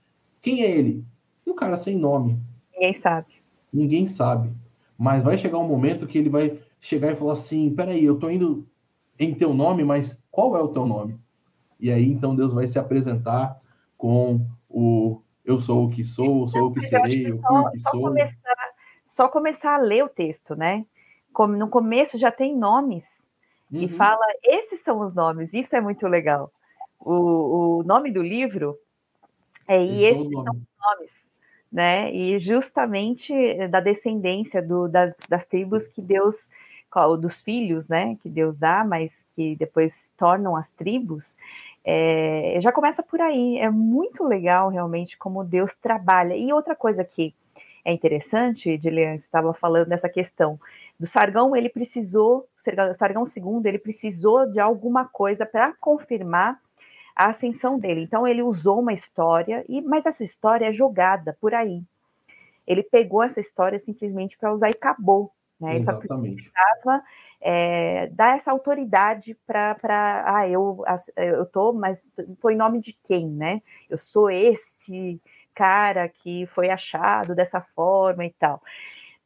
Quem 0.42 0.62
é 0.62 0.70
ele? 0.70 1.04
Um 1.46 1.54
cara 1.54 1.78
sem 1.78 1.96
nome. 1.96 2.38
Ninguém 2.74 3.00
sabe. 3.00 3.26
Ninguém 3.72 4.06
sabe. 4.06 4.52
Mas 4.98 5.22
vai 5.22 5.38
chegar 5.38 5.58
um 5.58 5.66
momento 5.66 6.06
que 6.06 6.18
ele 6.18 6.28
vai 6.28 6.60
chegar 6.78 7.10
e 7.10 7.16
falar 7.16 7.32
assim: 7.32 7.74
peraí, 7.74 8.04
eu 8.04 8.18
tô 8.18 8.28
indo 8.28 8.68
em 9.18 9.34
teu 9.34 9.54
nome, 9.54 9.84
mas 9.84 10.18
qual 10.30 10.56
é 10.56 10.60
o 10.60 10.68
teu 10.68 10.86
nome? 10.86 11.18
E 11.78 11.90
aí 11.90 12.10
então 12.10 12.34
Deus 12.34 12.52
vai 12.52 12.66
se 12.66 12.78
apresentar 12.78 13.60
com 13.96 14.46
o 14.68 15.20
eu 15.44 15.58
sou 15.58 15.86
o 15.86 15.90
que 15.90 16.04
sou, 16.04 16.46
sou 16.46 16.66
o 16.66 16.72
que 16.72 16.80
serei, 16.82 17.30
eu 17.30 17.40
fui 17.40 17.58
o 17.58 17.70
que 17.70 17.78
sou. 17.80 18.00
Começar, 18.00 18.72
só 19.06 19.28
começar 19.28 19.74
a 19.74 19.78
ler 19.78 20.04
o 20.04 20.08
texto, 20.08 20.54
né? 20.54 20.86
Como 21.32 21.56
no 21.56 21.68
começo 21.68 22.16
já 22.16 22.30
tem 22.30 22.56
nomes 22.56 23.04
uhum. 23.72 23.80
e 23.80 23.88
fala 23.88 24.24
esses 24.42 24.80
são 24.82 25.00
os 25.00 25.14
nomes. 25.14 25.52
Isso 25.52 25.74
é 25.74 25.80
muito 25.80 26.06
legal. 26.06 26.52
O, 27.00 27.80
o 27.80 27.82
nome 27.82 28.12
do 28.12 28.22
livro 28.22 28.78
é 29.66 29.84
e 29.84 30.04
esses 30.04 30.30
são 30.30 30.44
os 30.44 30.68
nomes, 30.78 31.30
né? 31.72 32.14
E 32.14 32.38
justamente 32.38 33.32
da 33.68 33.80
descendência 33.80 34.62
do, 34.62 34.86
das, 34.86 35.14
das 35.28 35.44
tribos 35.46 35.86
que 35.88 36.00
Deus 36.00 36.48
dos 37.18 37.40
filhos, 37.40 37.88
né, 37.88 38.16
que 38.22 38.28
Deus 38.28 38.56
dá, 38.58 38.84
mas 38.84 39.24
que 39.34 39.56
depois 39.56 40.10
tornam 40.16 40.54
as 40.54 40.70
tribos, 40.72 41.34
é, 41.84 42.58
já 42.60 42.70
começa 42.70 43.02
por 43.02 43.20
aí. 43.20 43.58
É 43.58 43.70
muito 43.70 44.24
legal 44.24 44.68
realmente 44.68 45.16
como 45.16 45.44
Deus 45.44 45.74
trabalha. 45.74 46.36
E 46.36 46.52
outra 46.52 46.76
coisa 46.76 47.04
que 47.04 47.34
é 47.84 47.92
interessante, 47.92 48.70
Edilian, 48.70 49.18
você 49.18 49.24
estava 49.24 49.52
falando 49.52 49.88
dessa 49.88 50.08
questão 50.08 50.58
do 50.98 51.06
Sargão, 51.06 51.56
ele 51.56 51.68
precisou, 51.68 52.46
Sargão 52.96 53.24
II, 53.24 53.62
ele 53.64 53.78
precisou 53.78 54.46
de 54.46 54.60
alguma 54.60 55.04
coisa 55.04 55.44
para 55.44 55.72
confirmar 55.80 56.60
a 57.16 57.30
ascensão 57.30 57.78
dele. 57.78 58.02
Então 58.02 58.26
ele 58.26 58.42
usou 58.42 58.80
uma 58.80 58.92
história, 58.92 59.64
e 59.68 59.80
mas 59.80 60.06
essa 60.06 60.22
história 60.22 60.66
é 60.66 60.72
jogada 60.72 61.36
por 61.40 61.54
aí. 61.54 61.82
Ele 62.66 62.82
pegou 62.82 63.22
essa 63.22 63.40
história 63.40 63.78
simplesmente 63.80 64.38
para 64.38 64.52
usar 64.52 64.68
e 64.68 64.74
acabou. 64.74 65.32
Né? 65.62 65.76
Ele 65.76 65.84
só 65.84 65.92
precisava 65.94 67.04
é, 67.40 68.08
dar 68.08 68.36
essa 68.36 68.50
autoridade 68.50 69.36
para, 69.46 69.76
ah, 70.26 70.48
eu, 70.48 70.84
eu 71.16 71.46
tô, 71.46 71.72
mas 71.72 72.02
tô 72.40 72.50
em 72.50 72.56
nome 72.56 72.80
de 72.80 72.92
quem, 73.04 73.28
né? 73.28 73.62
Eu 73.88 73.96
sou 73.96 74.28
esse 74.28 75.20
cara 75.54 76.08
que 76.08 76.46
foi 76.46 76.68
achado 76.68 77.34
dessa 77.34 77.60
forma 77.60 78.26
e 78.26 78.30
tal. 78.30 78.60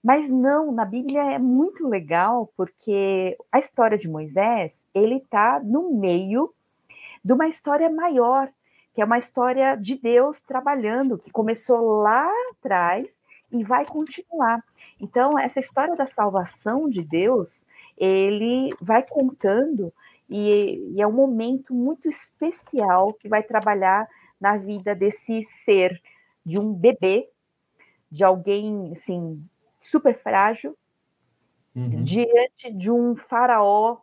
Mas 0.02 0.28
não, 0.28 0.70
na 0.70 0.84
Bíblia 0.84 1.22
é 1.32 1.38
muito 1.38 1.88
legal 1.88 2.52
porque 2.56 3.36
a 3.50 3.58
história 3.58 3.96
de 3.96 4.08
Moisés, 4.08 4.84
ele 4.94 5.16
está 5.16 5.58
no 5.58 5.94
meio 5.94 6.52
de 7.24 7.32
uma 7.32 7.48
história 7.48 7.88
maior, 7.88 8.48
que 8.94 9.00
é 9.00 9.04
uma 9.04 9.18
história 9.18 9.74
de 9.74 9.96
Deus 9.96 10.40
trabalhando, 10.42 11.18
que 11.18 11.30
começou 11.30 12.02
lá 12.02 12.30
atrás 12.52 13.18
e 13.50 13.64
vai 13.64 13.84
continuar. 13.84 14.62
Então, 15.00 15.38
essa 15.38 15.60
história 15.60 15.94
da 15.94 16.06
salvação 16.06 16.88
de 16.88 17.02
Deus, 17.02 17.66
ele 17.96 18.70
vai 18.80 19.02
contando 19.02 19.92
e, 20.28 20.92
e, 20.94 21.00
é 21.00 21.06
um 21.06 21.12
momento 21.12 21.72
muito 21.72 22.08
especial 22.08 23.12
que 23.14 23.28
vai 23.28 23.42
trabalhar 23.42 24.08
na 24.40 24.56
vida 24.56 24.94
desse 24.94 25.46
ser, 25.64 26.00
de 26.44 26.58
um 26.58 26.72
bebê, 26.72 27.28
de 28.10 28.24
alguém 28.24 28.92
assim 28.92 29.44
super 29.80 30.18
frágil, 30.20 30.76
uhum. 31.74 32.02
diante 32.02 32.72
de 32.72 32.90
um 32.90 33.14
faraó 33.14 33.98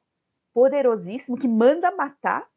poderosíssimo 0.53 1.37
que 1.37 1.47
manda 1.47 1.91
matar. 1.95 2.47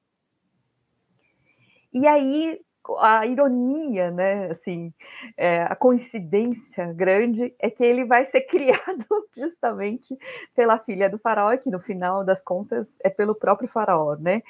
E 1.92 2.06
aí 2.06 2.60
a 2.98 3.26
ironia, 3.26 4.10
né, 4.10 4.50
assim, 4.50 4.92
é, 5.36 5.62
a 5.62 5.74
coincidência 5.74 6.92
grande 6.92 7.54
é 7.58 7.70
que 7.70 7.84
ele 7.84 8.04
vai 8.04 8.26
ser 8.26 8.42
criado 8.48 9.04
justamente 9.36 10.16
pela 10.54 10.78
filha 10.78 11.08
do 11.08 11.18
faraó, 11.18 11.56
que 11.56 11.70
no 11.70 11.80
final 11.80 12.24
das 12.24 12.42
contas 12.42 12.88
é 13.02 13.10
pelo 13.10 13.34
próprio 13.34 13.68
faraó, 13.68 14.16
né? 14.16 14.42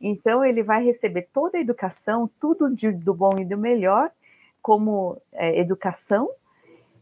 Então 0.00 0.44
ele 0.44 0.62
vai 0.62 0.84
receber 0.84 1.28
toda 1.32 1.58
a 1.58 1.60
educação, 1.60 2.28
tudo 2.40 2.74
de, 2.74 2.90
do 2.90 3.14
bom 3.14 3.38
e 3.38 3.44
do 3.44 3.56
melhor, 3.56 4.10
como 4.60 5.20
é, 5.32 5.58
educação, 5.58 6.30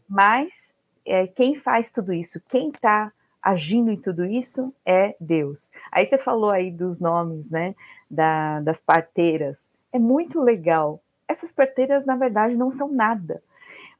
mas 0.07 0.49
é, 1.05 1.27
quem 1.27 1.55
faz 1.55 1.91
tudo 1.91 2.13
isso, 2.13 2.41
quem 2.49 2.69
está 2.69 3.11
agindo 3.41 3.89
em 3.89 3.97
tudo 3.97 4.23
isso 4.23 4.73
é 4.85 5.15
Deus. 5.19 5.67
Aí 5.91 6.05
você 6.05 6.17
falou 6.17 6.51
aí 6.51 6.69
dos 6.69 6.99
nomes, 6.99 7.49
né, 7.49 7.75
da, 8.09 8.59
das 8.59 8.79
parteiras 8.79 9.70
é 9.91 9.99
muito 9.99 10.41
legal. 10.41 11.01
Essas 11.27 11.51
parteiras, 11.51 12.05
na 12.05 12.15
verdade, 12.15 12.55
não 12.55 12.71
são 12.71 12.91
nada. 12.91 13.41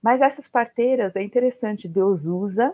Mas 0.01 0.21
essas 0.21 0.47
parteiras, 0.47 1.15
é 1.15 1.23
interessante, 1.23 1.87
Deus 1.87 2.25
usa, 2.25 2.73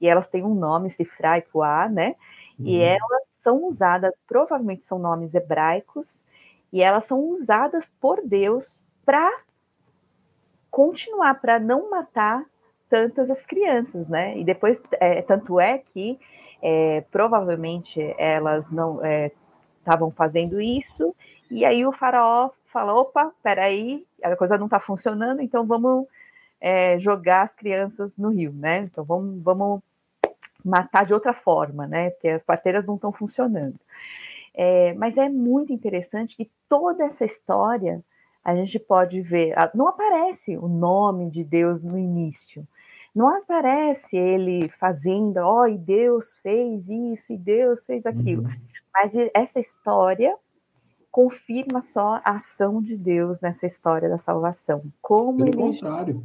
e 0.00 0.06
elas 0.06 0.28
têm 0.28 0.44
um 0.44 0.54
nome, 0.54 0.90
Sifra 0.90 1.38
e 1.38 1.42
Puá, 1.42 1.88
né? 1.88 2.14
Uhum. 2.58 2.66
E 2.66 2.80
elas 2.80 3.22
são 3.40 3.64
usadas, 3.64 4.12
provavelmente 4.26 4.86
são 4.86 4.98
nomes 4.98 5.34
hebraicos, 5.34 6.20
e 6.72 6.82
elas 6.82 7.04
são 7.04 7.18
usadas 7.30 7.90
por 8.00 8.20
Deus 8.24 8.78
para 9.04 9.30
continuar, 10.70 11.40
para 11.40 11.58
não 11.58 11.90
matar 11.90 12.44
tantas 12.88 13.30
as 13.30 13.44
crianças, 13.46 14.08
né? 14.08 14.38
E 14.38 14.44
depois, 14.44 14.80
é, 14.92 15.22
tanto 15.22 15.58
é 15.58 15.78
que 15.78 16.18
é, 16.62 17.02
provavelmente 17.10 18.00
elas 18.18 18.70
não 18.70 19.00
estavam 19.80 20.08
é, 20.08 20.12
fazendo 20.12 20.60
isso 20.60 21.14
e 21.50 21.64
aí 21.64 21.84
o 21.84 21.92
faraó 21.92 22.50
fala: 22.66 22.94
opa, 22.94 23.32
peraí, 23.42 24.06
a 24.22 24.36
coisa 24.36 24.56
não 24.56 24.66
está 24.66 24.78
funcionando, 24.78 25.40
então 25.40 25.66
vamos 25.66 26.06
é, 26.60 26.98
jogar 26.98 27.42
as 27.42 27.54
crianças 27.54 28.16
no 28.16 28.28
rio, 28.28 28.52
né? 28.52 28.80
Então 28.80 29.04
vamos, 29.04 29.42
vamos 29.42 29.80
matar 30.64 31.04
de 31.04 31.14
outra 31.14 31.32
forma, 31.32 31.86
né? 31.86 32.10
Porque 32.10 32.28
as 32.28 32.42
parteiras 32.42 32.86
não 32.86 32.94
estão 32.96 33.12
funcionando. 33.12 33.78
É, 34.54 34.92
mas 34.94 35.16
é 35.16 35.28
muito 35.28 35.72
interessante 35.72 36.36
que 36.36 36.50
toda 36.68 37.04
essa 37.04 37.24
história 37.24 38.02
a 38.44 38.54
gente 38.54 38.78
pode 38.78 39.20
ver. 39.20 39.54
Não 39.74 39.88
aparece 39.88 40.56
o 40.56 40.68
nome 40.68 41.30
de 41.30 41.44
Deus 41.44 41.82
no 41.82 41.98
início. 41.98 42.66
Não 43.14 43.28
aparece 43.36 44.16
ele 44.16 44.68
fazendo, 44.68 45.38
ó, 45.38 45.62
oh, 45.62 45.66
e 45.66 45.76
Deus 45.76 46.36
fez 46.42 46.88
isso, 46.88 47.32
e 47.32 47.36
Deus 47.36 47.82
fez 47.84 48.06
aquilo. 48.06 48.44
Uhum. 48.44 48.54
Mas 48.94 49.12
essa 49.34 49.60
história 49.60 50.36
confirma 51.10 51.82
só 51.82 52.20
a 52.24 52.34
ação 52.34 52.80
de 52.80 52.96
Deus 52.96 53.38
nessa 53.40 53.66
história 53.66 54.08
da 54.08 54.18
salvação. 54.18 54.82
Como 55.02 55.38
Pelo 55.38 55.48
ele 55.48 55.56
contrário. 55.56 56.24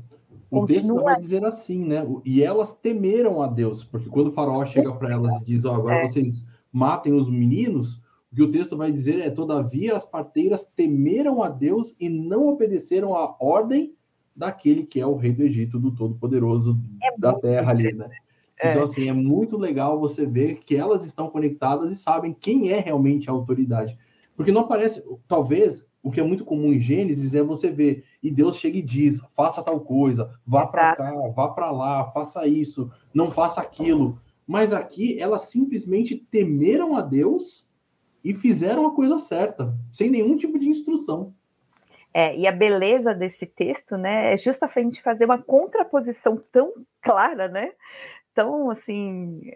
O 0.49 0.61
continua... 0.61 0.67
texto 0.67 1.03
vai 1.03 1.15
dizer 1.17 1.45
assim, 1.45 1.83
né? 1.83 2.05
E 2.23 2.43
elas 2.43 2.71
temeram 2.73 3.41
a 3.41 3.47
Deus, 3.47 3.83
porque 3.83 4.09
quando 4.09 4.27
o 4.27 4.31
faraó 4.31 4.65
chega 4.65 4.93
para 4.93 5.11
elas 5.11 5.33
e 5.41 5.45
diz, 5.45 5.65
ó, 5.65 5.71
oh, 5.71 5.75
agora 5.75 5.95
é. 5.95 6.07
vocês 6.07 6.47
matem 6.71 7.13
os 7.13 7.29
meninos, 7.29 7.95
o 8.31 8.36
que 8.36 8.43
o 8.43 8.51
texto 8.51 8.77
vai 8.77 8.91
dizer 8.91 9.19
é, 9.19 9.29
todavia 9.29 9.95
as 9.95 10.05
parteiras 10.05 10.65
temeram 10.75 11.41
a 11.41 11.49
Deus 11.49 11.95
e 11.99 12.09
não 12.09 12.47
obedeceram 12.47 13.15
à 13.15 13.36
ordem 13.39 13.95
daquele 14.36 14.83
que 14.83 14.99
é 14.99 15.07
o 15.07 15.15
rei 15.15 15.31
do 15.31 15.43
Egito, 15.43 15.79
do 15.79 15.95
Todo-Poderoso 15.95 16.77
é 17.01 17.17
da 17.17 17.33
terra 17.33 17.71
ali, 17.71 17.93
né? 17.93 18.09
É. 18.61 18.71
Então, 18.71 18.83
assim, 18.83 19.09
é 19.09 19.13
muito 19.13 19.57
legal 19.57 19.99
você 19.99 20.25
ver 20.25 20.59
que 20.59 20.75
elas 20.75 21.03
estão 21.03 21.29
conectadas 21.29 21.91
e 21.91 21.95
sabem 21.95 22.33
quem 22.33 22.71
é 22.71 22.79
realmente 22.79 23.29
a 23.29 23.33
autoridade. 23.33 23.97
Porque 24.36 24.51
não 24.51 24.61
aparece, 24.61 25.03
talvez, 25.27 25.86
o 26.03 26.11
que 26.11 26.19
é 26.19 26.23
muito 26.23 26.45
comum 26.45 26.71
em 26.71 26.79
Gênesis 26.79 27.33
é 27.33 27.41
você 27.41 27.71
ver, 27.71 28.03
e 28.21 28.29
Deus 28.29 28.57
chega 28.57 28.77
e 28.77 28.81
diz: 28.81 29.21
faça 29.36 29.63
tal 29.63 29.79
coisa, 29.79 30.38
vá 30.45 30.67
para 30.67 30.95
cá, 30.95 31.13
vá 31.36 31.49
para 31.49 31.71
lá, 31.71 32.11
faça 32.11 32.45
isso, 32.45 32.91
não 33.13 33.31
faça 33.31 33.61
aquilo. 33.61 34.19
Mas 34.47 34.71
aqui 34.71 35.19
elas 35.19 35.43
simplesmente 35.43 36.15
temeram 36.15 36.95
a 36.95 37.01
Deus 37.01 37.67
e 38.23 38.33
fizeram 38.33 38.86
a 38.86 38.93
coisa 38.93 39.17
certa, 39.19 39.75
sem 39.91 40.09
nenhum 40.09 40.38
tipo 40.38 40.59
de 40.59 40.69
instrução. 40.69 41.33
É, 42.13 42.38
e 42.38 42.47
a 42.47 42.51
beleza 42.51 43.13
desse 43.13 43.45
texto, 43.45 43.97
né, 43.97 44.33
é 44.33 44.38
justamente 44.38 45.01
fazer 45.01 45.25
uma 45.25 45.41
contraposição 45.41 46.39
tão 46.51 46.71
clara, 47.01 47.47
né, 47.47 47.71
tão 48.33 48.69
assim, 48.69 49.51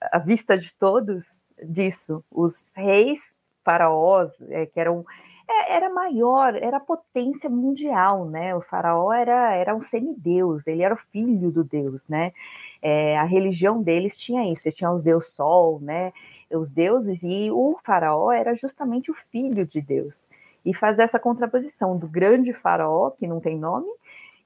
à 0.00 0.18
vista 0.18 0.56
de 0.56 0.72
todos 0.74 1.24
disso. 1.62 2.24
Os 2.30 2.72
reis 2.74 3.20
faraós, 3.68 4.32
é, 4.48 4.64
que 4.64 4.80
eram 4.80 5.04
é, 5.46 5.76
era 5.76 5.90
maior, 5.90 6.54
era 6.54 6.80
potência 6.80 7.50
mundial, 7.50 8.24
né? 8.24 8.54
O 8.54 8.62
faraó 8.62 9.12
era, 9.12 9.54
era 9.54 9.74
um 9.76 9.82
semideus, 9.82 10.66
ele 10.66 10.82
era 10.82 10.94
o 10.94 10.98
filho 11.12 11.50
do 11.50 11.62
deus, 11.62 12.08
né? 12.08 12.32
É, 12.80 13.18
a 13.18 13.24
religião 13.24 13.82
deles 13.82 14.16
tinha 14.16 14.50
isso, 14.50 14.72
tinha 14.72 14.90
os 14.90 15.02
deus 15.02 15.34
sol, 15.34 15.80
né? 15.80 16.12
Os 16.50 16.70
deuses, 16.70 17.22
e 17.22 17.50
o 17.50 17.78
faraó 17.84 18.32
era 18.32 18.54
justamente 18.54 19.10
o 19.10 19.14
filho 19.14 19.66
de 19.66 19.82
Deus. 19.82 20.26
E 20.64 20.72
fazer 20.74 21.02
essa 21.02 21.18
contraposição 21.18 21.98
do 21.98 22.08
grande 22.08 22.54
faraó, 22.54 23.10
que 23.10 23.26
não 23.26 23.38
tem 23.38 23.58
nome, 23.58 23.88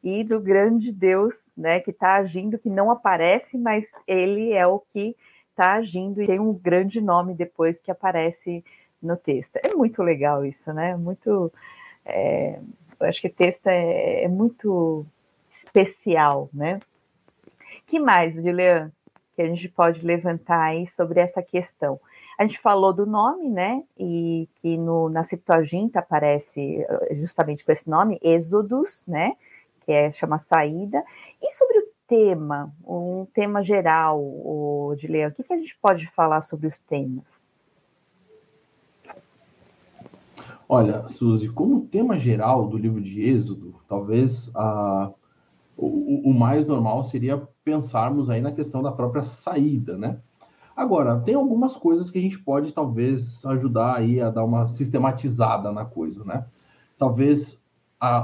e 0.02 0.24
do 0.24 0.40
grande 0.40 0.90
Deus, 0.90 1.46
né, 1.56 1.78
que 1.78 1.90
está 1.90 2.14
agindo, 2.14 2.58
que 2.58 2.68
não 2.68 2.90
aparece, 2.90 3.56
mas 3.56 3.84
ele 4.04 4.52
é 4.52 4.66
o 4.66 4.80
que 4.80 5.16
está 5.50 5.74
agindo 5.74 6.20
e 6.20 6.26
tem 6.26 6.40
um 6.40 6.52
grande 6.52 7.00
nome 7.00 7.34
depois 7.34 7.80
que 7.80 7.90
aparece 7.90 8.64
no 9.02 9.16
texto. 9.16 9.56
É 9.56 9.74
muito 9.74 10.02
legal 10.02 10.44
isso, 10.44 10.72
né? 10.72 10.96
Muito. 10.96 11.52
É, 12.04 12.58
eu 13.00 13.06
acho 13.06 13.20
que 13.20 13.28
texto 13.28 13.66
é, 13.66 14.24
é 14.24 14.28
muito 14.28 15.04
especial, 15.64 16.48
né? 16.52 16.78
que 17.92 18.00
mais, 18.00 18.34
Julian, 18.34 18.90
que 19.36 19.42
a 19.42 19.46
gente 19.46 19.68
pode 19.68 20.00
levantar 20.00 20.62
aí 20.62 20.86
sobre 20.86 21.20
essa 21.20 21.42
questão? 21.42 22.00
A 22.38 22.42
gente 22.42 22.58
falou 22.58 22.90
do 22.90 23.04
nome, 23.04 23.50
né? 23.50 23.84
E 23.98 24.48
que 24.56 24.78
no, 24.78 25.10
na 25.10 25.22
Septuaginta 25.24 25.98
aparece 25.98 26.86
eh, 26.88 27.14
justamente 27.14 27.62
com 27.62 27.70
esse 27.70 27.90
nome, 27.90 28.18
Êxodos, 28.22 29.04
né? 29.06 29.36
Que 29.84 29.92
é 29.92 30.10
chama 30.10 30.38
saída. 30.38 31.04
E 31.42 31.52
sobre 31.52 31.80
o 31.80 31.88
tema, 32.08 32.72
um 32.82 33.26
tema 33.26 33.62
geral, 33.62 34.18
o 34.18 34.94
de 34.96 35.06
o 35.26 35.32
que, 35.32 35.42
que 35.42 35.52
a 35.52 35.58
gente 35.58 35.76
pode 35.76 36.08
falar 36.12 36.40
sobre 36.40 36.66
os 36.66 36.78
temas? 36.78 37.46
Olha, 40.74 41.06
Suzy, 41.06 41.50
como 41.50 41.82
tema 41.82 42.18
geral 42.18 42.66
do 42.66 42.78
livro 42.78 42.98
de 42.98 43.20
Êxodo, 43.20 43.74
talvez 43.86 44.50
o, 45.76 46.30
o 46.30 46.32
mais 46.32 46.66
normal 46.66 47.02
seria 47.02 47.46
pensarmos 47.62 48.30
aí 48.30 48.40
na 48.40 48.50
questão 48.50 48.82
da 48.82 48.90
própria 48.90 49.22
saída, 49.22 49.98
né? 49.98 50.18
Agora, 50.74 51.20
tem 51.20 51.34
algumas 51.34 51.76
coisas 51.76 52.10
que 52.10 52.18
a 52.18 52.22
gente 52.22 52.38
pode 52.38 52.72
talvez 52.72 53.44
ajudar 53.44 53.98
aí 53.98 54.18
a 54.18 54.30
dar 54.30 54.44
uma 54.44 54.66
sistematizada 54.66 55.70
na 55.70 55.84
coisa, 55.84 56.24
né? 56.24 56.46
Talvez 56.96 57.62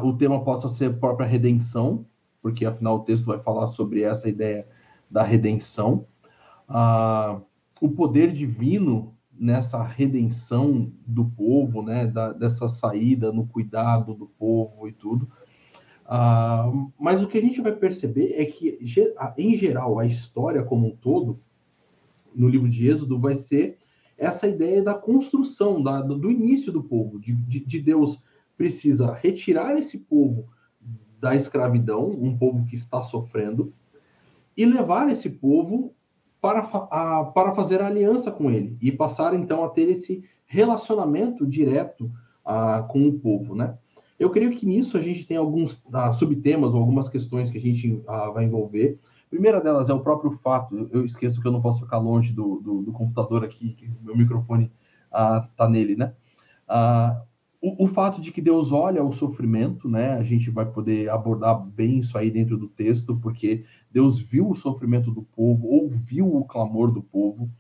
o 0.03 0.15
tema 0.15 0.43
possa 0.43 0.71
ser 0.71 0.99
própria 0.99 1.27
redenção, 1.27 2.07
porque 2.41 2.65
afinal 2.65 2.97
o 2.97 3.01
texto 3.01 3.27
vai 3.27 3.39
falar 3.39 3.69
sobre 3.69 4.05
essa 4.05 4.27
ideia 4.27 4.67
da 5.11 5.23
redenção. 5.23 6.07
Ah, 6.67 7.43
o 7.79 7.91
poder 7.91 8.33
divino 8.33 9.18
nessa 9.39 9.83
redenção 9.83 10.93
do 11.07 11.25
povo, 11.25 11.83
né? 11.83 12.07
Da, 12.07 12.33
dessa 12.33 12.69
saída 12.69 13.33
no 13.33 13.47
cuidado 13.47 14.15
do 14.15 14.27
povo 14.27 14.89
e 14.89 14.93
tudo. 14.93 15.31
Ah, 16.05 16.71
mas 16.99 17.23
o 17.23 17.29
que 17.29 17.39
a 17.39 17.43
gente 17.43 17.61
vai 17.61 17.73
perceber 17.73 18.33
é 18.35 18.45
que, 18.45 18.79
em 19.37 19.57
geral, 19.57 19.99
a 19.99 20.07
história 20.07 20.63
como 20.63 20.89
um 20.89 20.97
todo 20.97 21.39
no 22.35 22.49
livro 22.49 22.69
de 22.69 22.89
Êxodo 22.89 23.19
vai 23.19 23.35
ser 23.35 23.79
essa 24.17 24.49
ideia 24.49 24.83
da 24.83 24.95
construção, 24.95 25.83
da, 25.83 26.01
do 26.01 26.31
início 26.31 26.73
do 26.73 26.83
povo, 26.83 27.21
de, 27.21 27.33
de, 27.33 27.61
de 27.61 27.81
Deus 27.81 28.23
precisa 28.57 29.15
retirar 29.15 29.77
esse 29.79 29.99
povo 29.99 30.49
da 31.21 31.37
escravidão, 31.37 32.11
um 32.11 32.37
povo 32.37 32.65
que 32.65 32.75
está 32.75 33.03
sofrendo, 33.03 33.73
e 34.57 34.65
levar 34.65 35.09
esse 35.09 35.31
povo 35.31 35.95
para, 36.41 36.61
a, 36.61 37.25
para 37.25 37.55
fazer 37.55 37.81
aliança 37.81 38.31
com 38.31 38.51
ele 38.51 38.77
e 38.81 38.93
passar 38.93 39.35
então 39.35 39.65
a 39.65 39.69
ter 39.69 39.89
esse 39.89 40.23
relacionamento 40.47 41.47
direto 41.47 42.11
a, 42.45 42.83
com 42.83 43.07
o 43.07 43.19
povo, 43.19 43.55
né? 43.55 43.77
Eu 44.19 44.31
creio 44.31 44.51
que 44.51 44.67
nisso 44.67 44.97
a 44.97 45.01
gente 45.01 45.25
tem 45.25 45.37
alguns 45.37 45.81
a, 45.93 46.13
subtemas 46.13 46.75
ou 46.75 46.81
algumas 46.81 47.09
questões 47.09 47.51
que 47.51 47.59
a 47.59 47.61
gente 47.61 48.03
vai 48.35 48.45
envolver. 48.45 48.99
A 49.27 49.31
primeira 49.31 49.61
delas 49.61 49.89
é 49.89 49.93
o 49.93 50.01
próprio 50.01 50.33
fato, 50.33 50.89
eu 50.91 51.05
esqueço 51.05 51.41
que 51.41 51.47
eu 51.47 51.53
não 51.53 51.61
posso 51.61 51.81
ficar 51.81 51.99
longe 51.99 52.33
do, 52.33 52.61
do, 52.61 52.83
do 52.83 52.93
computador 52.93 53.45
aqui, 53.45 53.75
que 53.75 53.87
o 53.87 54.05
meu 54.05 54.17
microfone 54.17 54.73
está 55.53 55.69
nele, 55.69 55.97
né? 55.97 56.15
O, 57.61 57.85
o, 57.85 57.89
fato 57.89 58.21
de 58.21 58.31
que 58.31 58.41
Deus 58.41 58.71
olha 58.71 59.03
o 59.03 59.13
sofrimento, 59.13 59.89
né? 59.89 60.15
A 60.15 60.23
gente 60.23 60.49
vai 60.49 60.65
poder 60.65 61.11
abordar 61.11 61.61
bem 61.61 61.99
isso 61.99 62.17
aí 62.17 62.31
dentro 62.31 62.57
do 62.57 62.69
texto, 62.69 63.17
porque 63.17 63.65
Deus 63.91 64.21
viu 64.21 64.49
o 64.49 64.55
sofrimento 64.55 65.11
do 65.11 65.23
povo, 65.23 65.67
ouviu 65.67 66.37
o 66.37 66.45
clamor 66.45 66.93
do 66.93 67.03
povo. 67.03 67.51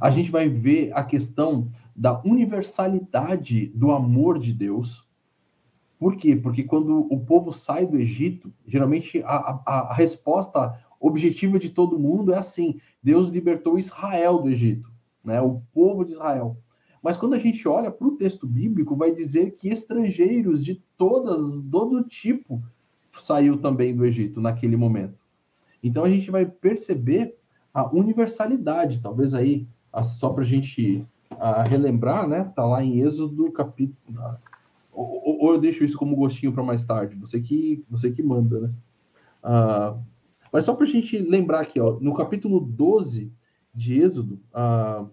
A 0.00 0.10
gente 0.10 0.30
vai 0.30 0.48
ver 0.48 0.90
a 0.92 1.04
questão 1.04 1.70
da 1.94 2.20
universalidade 2.24 3.66
do 3.68 3.92
amor 3.92 4.40
de 4.40 4.52
Deus. 4.52 5.06
Por 5.96 6.16
quê? 6.16 6.34
Porque 6.34 6.64
quando 6.64 7.06
o 7.08 7.20
povo 7.20 7.52
sai 7.52 7.86
do 7.86 7.96
Egito, 7.96 8.52
geralmente 8.66 9.22
a, 9.22 9.62
a, 9.64 9.80
a 9.90 9.94
resposta 9.94 10.76
objetiva 10.98 11.60
de 11.60 11.70
todo 11.70 11.98
mundo 11.98 12.34
é 12.34 12.38
assim: 12.38 12.80
Deus 13.00 13.28
libertou 13.28 13.78
Israel 13.78 14.38
do 14.38 14.48
Egito, 14.48 14.90
né? 15.22 15.40
O 15.40 15.62
povo 15.72 16.04
de 16.04 16.10
Israel. 16.10 16.58
Mas 17.04 17.18
quando 17.18 17.34
a 17.34 17.38
gente 17.38 17.68
olha 17.68 17.90
para 17.90 18.08
o 18.08 18.16
texto 18.16 18.46
bíblico, 18.46 18.96
vai 18.96 19.12
dizer 19.12 19.50
que 19.50 19.68
estrangeiros 19.68 20.64
de 20.64 20.82
todas, 20.96 21.62
todo 21.70 22.02
tipo 22.02 22.64
saiu 23.20 23.58
também 23.58 23.94
do 23.94 24.06
Egito 24.06 24.40
naquele 24.40 24.74
momento. 24.74 25.18
Então 25.82 26.04
a 26.04 26.08
gente 26.08 26.30
vai 26.30 26.46
perceber 26.46 27.36
a 27.74 27.94
universalidade, 27.94 29.02
talvez 29.02 29.34
aí, 29.34 29.68
só 30.02 30.30
para 30.30 30.44
a 30.44 30.46
gente 30.46 31.06
relembrar, 31.68 32.26
né? 32.26 32.50
Tá 32.56 32.64
lá 32.64 32.82
em 32.82 33.02
Êxodo 33.02 33.52
capítulo. 33.52 34.18
Ou, 34.90 35.44
ou 35.44 35.52
eu 35.52 35.60
deixo 35.60 35.84
isso 35.84 35.98
como 35.98 36.16
gostinho 36.16 36.54
para 36.54 36.62
mais 36.62 36.86
tarde, 36.86 37.16
você 37.16 37.38
que, 37.38 37.84
você 37.90 38.10
que 38.10 38.22
manda, 38.22 38.60
né? 38.60 38.74
Ah, 39.42 39.98
mas 40.50 40.64
só 40.64 40.74
para 40.74 40.84
a 40.84 40.88
gente 40.88 41.18
lembrar 41.18 41.60
aqui, 41.60 41.78
ó, 41.78 41.98
no 42.00 42.14
capítulo 42.14 42.60
12 42.60 43.30
de 43.74 44.00
Êxodo, 44.00 44.40
ah, 44.54 45.04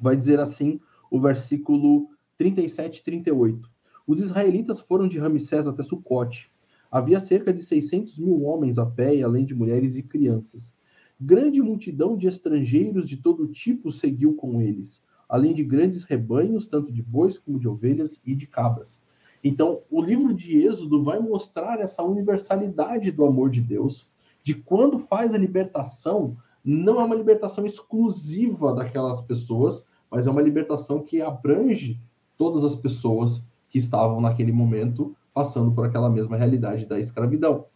vai 0.00 0.16
dizer 0.16 0.40
assim: 0.40 0.80
o 1.10 1.20
versículo 1.20 2.08
37 2.36 2.98
e 2.98 3.02
38. 3.02 3.70
Os 4.06 4.20
israelitas 4.20 4.80
foram 4.80 5.08
de 5.08 5.18
Ramsés 5.18 5.66
até 5.66 5.82
Sucote. 5.82 6.50
Havia 6.90 7.20
cerca 7.20 7.52
de 7.52 7.62
600 7.62 8.18
mil 8.18 8.42
homens 8.44 8.78
a 8.78 8.86
pé, 8.86 9.20
além 9.22 9.44
de 9.44 9.54
mulheres 9.54 9.96
e 9.96 10.02
crianças. 10.02 10.74
Grande 11.20 11.60
multidão 11.60 12.16
de 12.16 12.26
estrangeiros 12.26 13.08
de 13.08 13.16
todo 13.16 13.48
tipo 13.48 13.90
seguiu 13.90 14.34
com 14.34 14.62
eles, 14.62 15.02
além 15.28 15.52
de 15.52 15.64
grandes 15.64 16.04
rebanhos, 16.04 16.66
tanto 16.66 16.92
de 16.92 17.02
bois 17.02 17.36
como 17.36 17.58
de 17.58 17.68
ovelhas 17.68 18.20
e 18.24 18.34
de 18.34 18.46
cabras. 18.46 18.98
Então, 19.42 19.82
o 19.90 20.00
livro 20.00 20.32
de 20.32 20.64
Êxodo 20.64 21.02
vai 21.02 21.18
mostrar 21.18 21.80
essa 21.80 22.02
universalidade 22.02 23.10
do 23.10 23.24
amor 23.24 23.50
de 23.50 23.60
Deus, 23.60 24.08
de 24.42 24.54
quando 24.54 24.98
faz 24.98 25.34
a 25.34 25.38
libertação, 25.38 26.36
não 26.64 27.00
é 27.00 27.04
uma 27.04 27.14
libertação 27.14 27.66
exclusiva 27.66 28.74
daquelas 28.74 29.20
pessoas, 29.20 29.84
mas 30.10 30.26
é 30.26 30.30
uma 30.30 30.42
libertação 30.42 31.02
que 31.02 31.20
abrange 31.20 32.00
todas 32.36 32.64
as 32.64 32.74
pessoas 32.74 33.48
que 33.68 33.78
estavam 33.78 34.20
naquele 34.20 34.52
momento 34.52 35.14
passando 35.34 35.70
por 35.72 35.84
aquela 35.84 36.10
mesma 36.10 36.36
realidade 36.36 36.86
da 36.86 36.98
escravidão. 36.98 37.66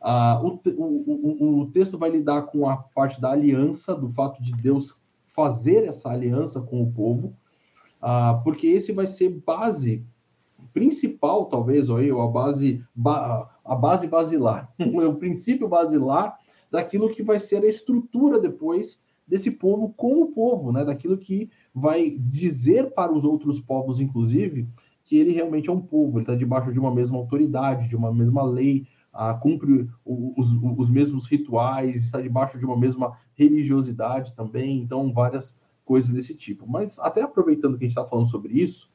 Ah, 0.00 0.40
o, 0.42 0.60
o, 0.76 1.60
o, 1.60 1.66
texto 1.72 1.98
vai 1.98 2.10
lidar 2.10 2.42
com 2.42 2.68
a 2.68 2.76
parte 2.76 3.20
da 3.20 3.30
aliança, 3.30 3.94
do 3.94 4.08
fato 4.08 4.42
de 4.42 4.52
Deus 4.52 4.94
fazer 5.26 5.84
essa 5.84 6.08
aliança 6.08 6.60
com 6.60 6.82
o 6.82 6.90
povo, 6.90 7.34
ah, 8.00 8.40
porque 8.44 8.66
esse 8.66 8.92
vai 8.92 9.06
ser 9.06 9.42
base 9.44 10.04
principal, 10.72 11.46
talvez, 11.46 11.88
ou, 11.88 11.98
a 12.22 12.28
base 12.28 12.84
a 13.64 13.74
base 13.74 14.06
basilar, 14.06 14.72
o 14.78 15.14
princípio 15.16 15.68
basilar 15.68 16.38
daquilo 16.70 17.10
que 17.10 17.22
vai 17.22 17.38
ser 17.38 17.62
a 17.64 17.68
estrutura 17.68 18.38
depois 18.38 19.00
desse 19.30 19.52
povo 19.52 19.94
como 19.96 20.32
povo, 20.32 20.72
né? 20.72 20.84
Daquilo 20.84 21.16
que 21.16 21.48
vai 21.72 22.10
dizer 22.18 22.92
para 22.92 23.12
os 23.12 23.24
outros 23.24 23.60
povos, 23.60 24.00
inclusive, 24.00 24.68
que 25.04 25.16
ele 25.16 25.32
realmente 25.32 25.70
é 25.70 25.72
um 25.72 25.80
povo, 25.80 26.18
ele 26.18 26.24
está 26.24 26.34
debaixo 26.34 26.72
de 26.72 26.80
uma 26.80 26.92
mesma 26.92 27.16
autoridade, 27.16 27.88
de 27.88 27.94
uma 27.94 28.12
mesma 28.12 28.42
lei, 28.42 28.86
ah, 29.12 29.32
cumpre 29.34 29.88
os, 30.04 30.52
os 30.76 30.90
mesmos 30.90 31.26
rituais, 31.26 32.04
está 32.04 32.20
debaixo 32.20 32.58
de 32.58 32.66
uma 32.66 32.76
mesma 32.76 33.16
religiosidade 33.34 34.34
também, 34.34 34.80
então 34.82 35.12
várias 35.12 35.56
coisas 35.84 36.10
desse 36.10 36.34
tipo. 36.34 36.68
Mas 36.68 36.98
até 36.98 37.22
aproveitando 37.22 37.78
que 37.78 37.84
a 37.84 37.88
gente 37.88 37.96
está 37.96 38.08
falando 38.08 38.28
sobre 38.28 38.52
isso, 38.52 38.90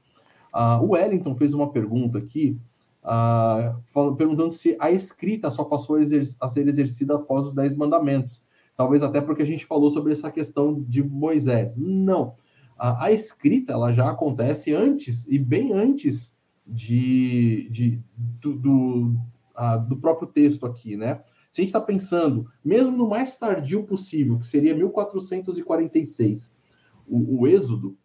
ah, 0.52 0.82
o 0.82 0.92
Wellington 0.92 1.36
fez 1.36 1.54
uma 1.54 1.72
pergunta 1.72 2.18
aqui, 2.18 2.58
ah, 3.04 3.76
perguntando 4.18 4.52
se 4.52 4.76
a 4.80 4.92
escrita 4.92 5.50
só 5.50 5.64
passou 5.64 5.96
a, 5.96 6.00
a 6.42 6.50
ser 6.50 6.68
exercida 6.68 7.16
após 7.16 7.48
os 7.48 7.54
Dez 7.54 7.74
Mandamentos. 7.74 8.42
Talvez 8.76 9.02
até 9.02 9.22
porque 9.22 9.42
a 9.42 9.46
gente 9.46 9.66
falou 9.66 9.90
sobre 9.90 10.14
essa 10.14 10.32
questão 10.32 10.82
de 10.82 11.02
Moisés. 11.02 11.78
Não. 11.78 12.36
A, 12.78 13.06
a 13.06 13.12
escrita 13.12 13.74
ela 13.74 13.94
já 13.94 14.10
acontece 14.10 14.74
antes 14.74 15.26
e 15.28 15.40
bem 15.40 15.72
antes 15.74 16.36
de, 16.68 17.70
de 17.70 18.02
do, 18.18 18.54
do, 18.56 19.16
a, 19.56 19.78
do 19.78 19.98
próprio 19.98 20.28
texto 20.28 20.66
aqui, 20.66 20.98
né? 20.98 21.22
Se 21.50 21.62
a 21.62 21.64
gente 21.64 21.70
está 21.70 21.80
pensando, 21.80 22.50
mesmo 22.64 22.98
no 22.98 23.08
mais 23.08 23.38
tardio 23.38 23.84
possível, 23.86 24.38
que 24.38 24.46
seria 24.46 24.76
1446, 24.76 26.54
o, 27.08 27.40
o 27.40 27.48
Êxodo, 27.48 27.98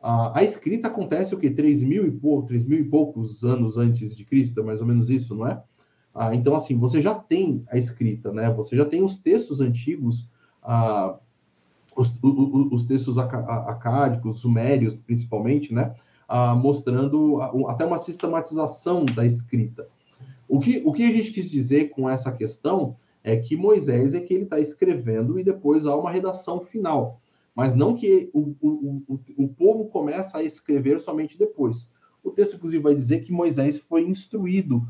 a, 0.00 0.38
a, 0.38 0.42
escrita 0.42 0.88
acontece 0.88 1.34
o 1.34 1.38
que? 1.38 1.50
3 1.50 1.82
mil, 1.82 2.06
e 2.06 2.10
pou, 2.10 2.42
3 2.44 2.64
mil 2.64 2.78
e 2.78 2.84
poucos 2.84 3.44
anos 3.44 3.76
antes 3.76 4.16
de 4.16 4.24
Cristo, 4.24 4.60
é 4.60 4.62
mais 4.62 4.80
ou 4.80 4.86
menos 4.86 5.10
isso, 5.10 5.34
não 5.34 5.46
é? 5.46 5.62
Ah, 6.14 6.34
então, 6.34 6.54
assim, 6.54 6.78
você 6.78 7.02
já 7.02 7.14
tem 7.14 7.64
a 7.68 7.76
escrita, 7.76 8.32
né? 8.32 8.48
Você 8.52 8.76
já 8.76 8.84
tem 8.84 9.02
os 9.02 9.16
textos 9.16 9.60
antigos, 9.60 10.30
ah, 10.62 11.18
os, 11.96 12.16
os, 12.22 12.72
os, 12.72 12.84
textos 12.84 13.18
acádicos, 13.18 14.38
sumérios, 14.40 14.96
principalmente, 14.96 15.74
né? 15.74 15.94
Ah, 16.28 16.54
mostrando 16.54 17.40
até 17.68 17.84
uma 17.84 17.98
sistematização 17.98 19.04
da 19.04 19.26
escrita. 19.26 19.88
O 20.48 20.60
que, 20.60 20.82
o 20.84 20.92
que 20.92 21.02
a 21.02 21.10
gente 21.10 21.32
quis 21.32 21.50
dizer 21.50 21.90
com 21.90 22.08
essa 22.08 22.30
questão 22.30 22.94
é 23.22 23.36
que 23.36 23.56
Moisés 23.56 24.14
é 24.14 24.20
que 24.20 24.34
ele 24.34 24.44
está 24.44 24.60
escrevendo 24.60 25.38
e 25.38 25.42
depois 25.42 25.86
há 25.86 25.96
uma 25.96 26.10
redação 26.10 26.60
final. 26.60 27.20
Mas 27.54 27.74
não 27.74 27.94
que 27.94 28.30
o, 28.32 28.54
o, 28.60 29.02
o, 29.08 29.20
o 29.38 29.48
povo 29.48 29.86
começa 29.86 30.38
a 30.38 30.42
escrever 30.42 31.00
somente 31.00 31.38
depois. 31.38 31.88
O 32.22 32.30
texto, 32.30 32.56
inclusive, 32.56 32.82
vai 32.82 32.94
dizer 32.94 33.20
que 33.20 33.32
Moisés 33.32 33.78
foi 33.78 34.02
instruído 34.02 34.86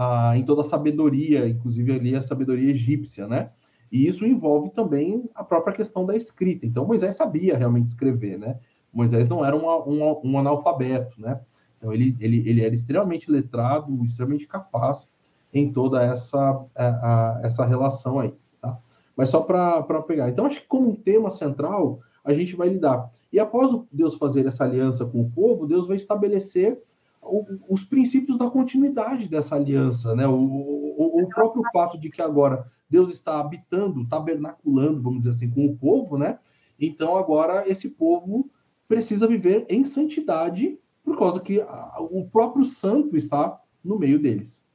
ah, 0.00 0.32
em 0.36 0.44
toda 0.44 0.60
a 0.60 0.64
sabedoria, 0.64 1.48
inclusive 1.48 1.92
ali 1.92 2.14
a 2.14 2.22
sabedoria 2.22 2.70
egípcia, 2.70 3.26
né? 3.26 3.50
E 3.90 4.06
isso 4.06 4.24
envolve 4.24 4.70
também 4.70 5.28
a 5.34 5.42
própria 5.42 5.74
questão 5.74 6.06
da 6.06 6.14
escrita. 6.14 6.64
Então, 6.64 6.86
Moisés 6.86 7.16
sabia 7.16 7.58
realmente 7.58 7.88
escrever, 7.88 8.38
né? 8.38 8.60
Moisés 8.92 9.26
não 9.26 9.44
era 9.44 9.56
um 9.56 10.38
analfabeto, 10.38 11.20
né? 11.20 11.40
Então, 11.76 11.92
ele, 11.92 12.16
ele, 12.20 12.48
ele 12.48 12.64
era 12.64 12.72
extremamente 12.72 13.28
letrado, 13.28 14.04
extremamente 14.04 14.46
capaz 14.46 15.10
em 15.52 15.72
toda 15.72 16.00
essa, 16.00 16.64
a, 16.76 16.86
a, 16.86 17.40
essa 17.42 17.66
relação 17.66 18.20
aí, 18.20 18.32
tá? 18.60 18.78
Mas 19.16 19.30
só 19.30 19.40
para 19.40 20.02
pegar. 20.02 20.28
Então, 20.28 20.46
acho 20.46 20.60
que 20.60 20.68
como 20.68 20.90
um 20.90 20.94
tema 20.94 21.28
central, 21.28 21.98
a 22.22 22.32
gente 22.32 22.54
vai 22.54 22.68
lidar. 22.68 23.10
E 23.32 23.40
após 23.40 23.72
Deus 23.90 24.14
fazer 24.14 24.46
essa 24.46 24.62
aliança 24.62 25.04
com 25.04 25.22
o 25.22 25.30
povo, 25.30 25.66
Deus 25.66 25.88
vai 25.88 25.96
estabelecer 25.96 26.80
o, 27.22 27.44
os 27.68 27.84
princípios 27.84 28.38
da 28.38 28.50
continuidade 28.50 29.28
dessa 29.28 29.56
aliança, 29.56 30.14
né? 30.14 30.26
O, 30.26 30.34
o, 30.34 31.22
o, 31.22 31.28
próprio 31.28 31.62
fato 31.72 31.98
de 31.98 32.10
que 32.10 32.22
agora 32.22 32.70
Deus 32.88 33.12
está 33.12 33.38
habitando, 33.38 34.06
tabernaculando, 34.06 35.02
vamos 35.02 35.20
dizer 35.20 35.30
assim, 35.30 35.50
com 35.50 35.66
o 35.66 35.76
povo, 35.76 36.16
né? 36.16 36.38
Então 36.78 37.16
agora 37.16 37.68
esse 37.68 37.90
povo 37.90 38.50
precisa 38.86 39.26
viver 39.26 39.66
em 39.68 39.84
santidade 39.84 40.78
por 41.04 41.16
causa 41.16 41.40
que 41.40 41.64
o 42.10 42.28
próprio 42.30 42.64
santo 42.64 43.16
está 43.16 43.60
no 43.84 43.98
meio 43.98 44.18
deles. 44.18 44.66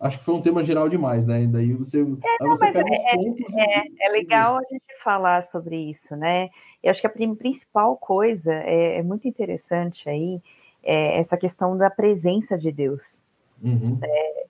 Acho 0.00 0.18
que 0.18 0.24
foi 0.24 0.34
um 0.34 0.42
tema 0.42 0.62
geral 0.62 0.88
demais, 0.88 1.26
né? 1.26 1.44
Daí 1.46 1.72
você, 1.72 2.02
é, 2.02 2.04
não, 2.04 2.50
você 2.50 2.70
pega 2.70 2.88
é, 2.88 3.16
os 3.16 3.24
pontos. 3.24 3.56
É, 3.56 3.82
e... 3.82 3.96
é, 4.00 4.08
legal 4.10 4.56
a 4.56 4.62
gente 4.70 4.84
falar 5.02 5.42
sobre 5.44 5.76
isso, 5.76 6.14
né? 6.14 6.50
Eu 6.82 6.92
acho 6.92 7.00
que 7.00 7.06
a 7.06 7.10
principal 7.10 7.96
coisa 7.96 8.52
é, 8.52 8.98
é 8.98 9.02
muito 9.02 9.26
interessante 9.26 10.08
aí 10.08 10.40
é 10.88 11.18
essa 11.18 11.36
questão 11.36 11.76
da 11.76 11.90
presença 11.90 12.56
de 12.56 12.72
Deus. 12.72 13.20
Uhum. 13.62 13.98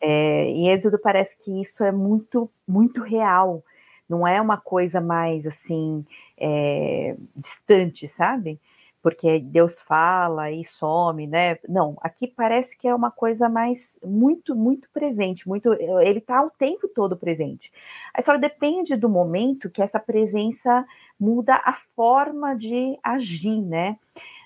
É, 0.01 0.45
em 0.45 0.69
Êxodo 0.71 0.99
parece 0.99 1.37
que 1.39 1.63
isso 1.63 1.83
é 1.83 1.91
muito, 1.91 2.51
muito 2.67 3.03
real. 3.03 3.63
Não 4.09 4.27
é 4.27 4.41
uma 4.41 4.57
coisa 4.57 5.01
mais 5.01 5.47
assim 5.47 6.05
é, 6.39 7.17
distante, 7.37 8.09
sabe? 8.17 8.59
porque 9.03 9.39
Deus 9.39 9.79
fala 9.81 10.51
e 10.51 10.65
some, 10.65 11.27
né? 11.27 11.59
Não, 11.69 11.97
aqui 12.01 12.27
parece 12.27 12.77
que 12.77 12.89
é 12.89 12.95
uma 12.95 13.11
coisa 13.11 13.49
mais 13.49 13.97
muito, 14.05 14.55
muito 14.55 14.89
presente, 14.93 15.49
muito, 15.49 15.73
ele 15.73 16.19
está 16.19 16.43
o 16.43 16.51
tempo 16.51 16.89
todo 16.89 17.17
presente. 17.17 17.73
Aí 18.13 18.23
só 18.23 18.37
depende 18.37 18.97
do 18.97 19.09
momento 19.09 19.71
que 19.71 19.81
essa 19.81 20.01
presença 20.01 20.85
muda 21.19 21.55
a 21.55 21.75
forma 21.95 22.55
de 22.55 22.99
agir, 23.03 23.63
né? 23.63 23.97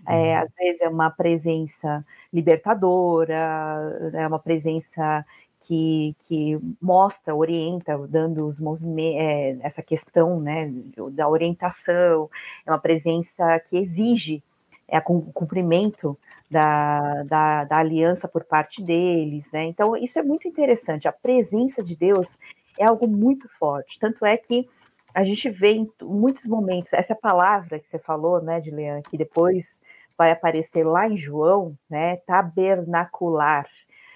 É, 0.07 0.37
uhum. 0.37 0.43
às 0.43 0.55
vezes 0.59 0.81
é 0.81 0.89
uma 0.89 1.11
presença 1.11 2.05
libertadora, 2.33 4.11
é 4.15 4.27
uma 4.27 4.39
presença 4.39 5.25
que, 5.65 6.17
que 6.27 6.59
mostra, 6.81 7.35
orienta, 7.35 7.97
dando 8.09 8.47
os 8.47 8.59
movimentos, 8.59 9.21
é, 9.21 9.59
essa 9.63 9.83
questão 9.83 10.41
né, 10.41 10.71
da 11.13 11.29
orientação, 11.29 12.29
é 12.67 12.71
uma 12.71 12.79
presença 12.79 13.61
que 13.71 13.77
exige 13.77 14.43
é, 14.89 14.99
o 14.99 15.23
cumprimento 15.33 16.19
da, 16.51 17.23
da, 17.23 17.65
da, 17.65 17.79
aliança 17.79 18.29
por 18.29 18.45
parte 18.45 18.83
deles, 18.83 19.51
né? 19.51 19.65
Então, 19.65 19.97
isso 19.97 20.19
é 20.19 20.23
muito 20.23 20.47
interessante. 20.47 21.09
A 21.09 21.13
presença 21.13 21.83
de 21.83 21.97
Deus 21.97 22.39
é 22.79 22.85
algo 22.85 23.07
muito 23.07 23.49
forte. 23.49 23.99
Tanto 23.99 24.27
é 24.27 24.37
que 24.37 24.69
a 25.15 25.25
gente 25.25 25.49
vê 25.49 25.73
em 25.73 25.91
muitos 26.03 26.45
momentos, 26.45 26.93
essa 26.93 27.15
palavra 27.15 27.79
que 27.79 27.89
você 27.89 27.99
falou, 27.99 28.43
né, 28.43 28.61
Dilean, 28.61 29.01
que 29.03 29.17
depois 29.17 29.81
vai 30.17 30.31
aparecer 30.31 30.85
lá 30.85 31.09
em 31.09 31.17
João, 31.17 31.77
né, 31.89 32.17
tabernacular, 32.27 33.67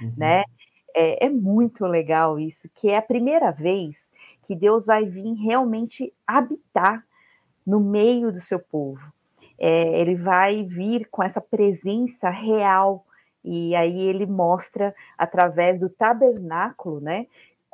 uhum. 0.01 0.12
né? 0.16 0.44
é, 0.97 1.26
é 1.26 1.28
muito 1.28 1.84
legal 1.84 2.40
isso, 2.40 2.68
que 2.74 2.88
é 2.88 2.97
a 2.97 3.03
primeira 3.03 3.53
vez 3.53 4.09
que 4.47 4.57
Deus 4.57 4.86
vai 4.86 5.05
vir 5.05 5.34
realmente 5.34 6.12
habitar 6.26 7.05
no 7.66 7.78
meio 7.78 8.32
do 8.32 8.40
seu 8.40 8.59
povo. 8.59 9.01
É, 9.59 10.01
ele 10.01 10.14
vai 10.14 10.62
vir 10.62 11.07
com 11.11 11.22
essa 11.22 11.40
presença 11.40 12.30
real 12.30 13.05
e 13.44 13.76
aí 13.76 14.01
ele 14.01 14.24
mostra 14.24 14.94
através 15.18 15.78
do 15.78 15.88
tabernáculo, 15.88 17.01
né? 17.01 17.26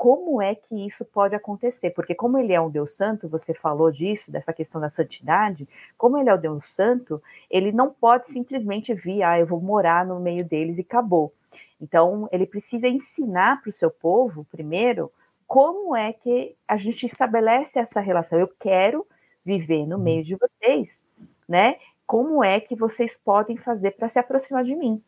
Como 0.03 0.43
é 0.43 0.57
que 0.57 0.85
isso 0.85 1.05
pode 1.05 1.33
acontecer? 1.33 1.91
Porque 1.91 2.13
como 2.13 2.37
ele 2.37 2.53
é 2.53 2.61
um 2.61 2.69
Deus 2.69 2.93
santo, 2.97 3.29
você 3.29 3.55
falou 3.55 3.89
disso, 3.93 4.33
dessa 4.33 4.53
questão 4.53 4.81
da 4.81 4.91
santidade, 4.91 5.69
como 5.97 6.19
ele 6.19 6.29
é 6.29 6.35
o 6.35 6.37
Deus 6.37 6.67
santo, 6.67 7.23
ele 7.49 7.71
não 7.71 7.89
pode 7.89 8.27
simplesmente 8.27 8.93
vir, 8.93 9.23
ah, 9.23 9.39
eu 9.39 9.47
vou 9.47 9.61
morar 9.61 10.05
no 10.05 10.19
meio 10.19 10.45
deles 10.45 10.77
e 10.77 10.81
acabou. 10.81 11.33
Então, 11.81 12.29
ele 12.33 12.47
precisa 12.47 12.89
ensinar 12.89 13.61
para 13.61 13.71
o 13.71 13.73
seu 13.73 13.93
povo, 13.93 14.45
primeiro, 14.51 15.09
como 15.47 15.95
é 15.95 16.13
que 16.13 16.57
a 16.67 16.77
gente 16.77 17.07
estabelece 17.07 17.79
essa 17.79 18.01
relação. 18.01 18.41
Eu 18.41 18.49
quero 18.59 19.07
viver 19.45 19.87
no 19.87 20.01
meio 20.01 20.25
de 20.25 20.35
vocês, 20.35 21.01
né? 21.49 21.77
Como 22.05 22.43
é 22.43 22.59
que 22.59 22.75
vocês 22.75 23.17
podem 23.25 23.57
fazer 23.57 23.93
para 23.93 24.09
se 24.09 24.19
aproximar 24.19 24.65
de 24.65 24.75
mim? 24.75 25.01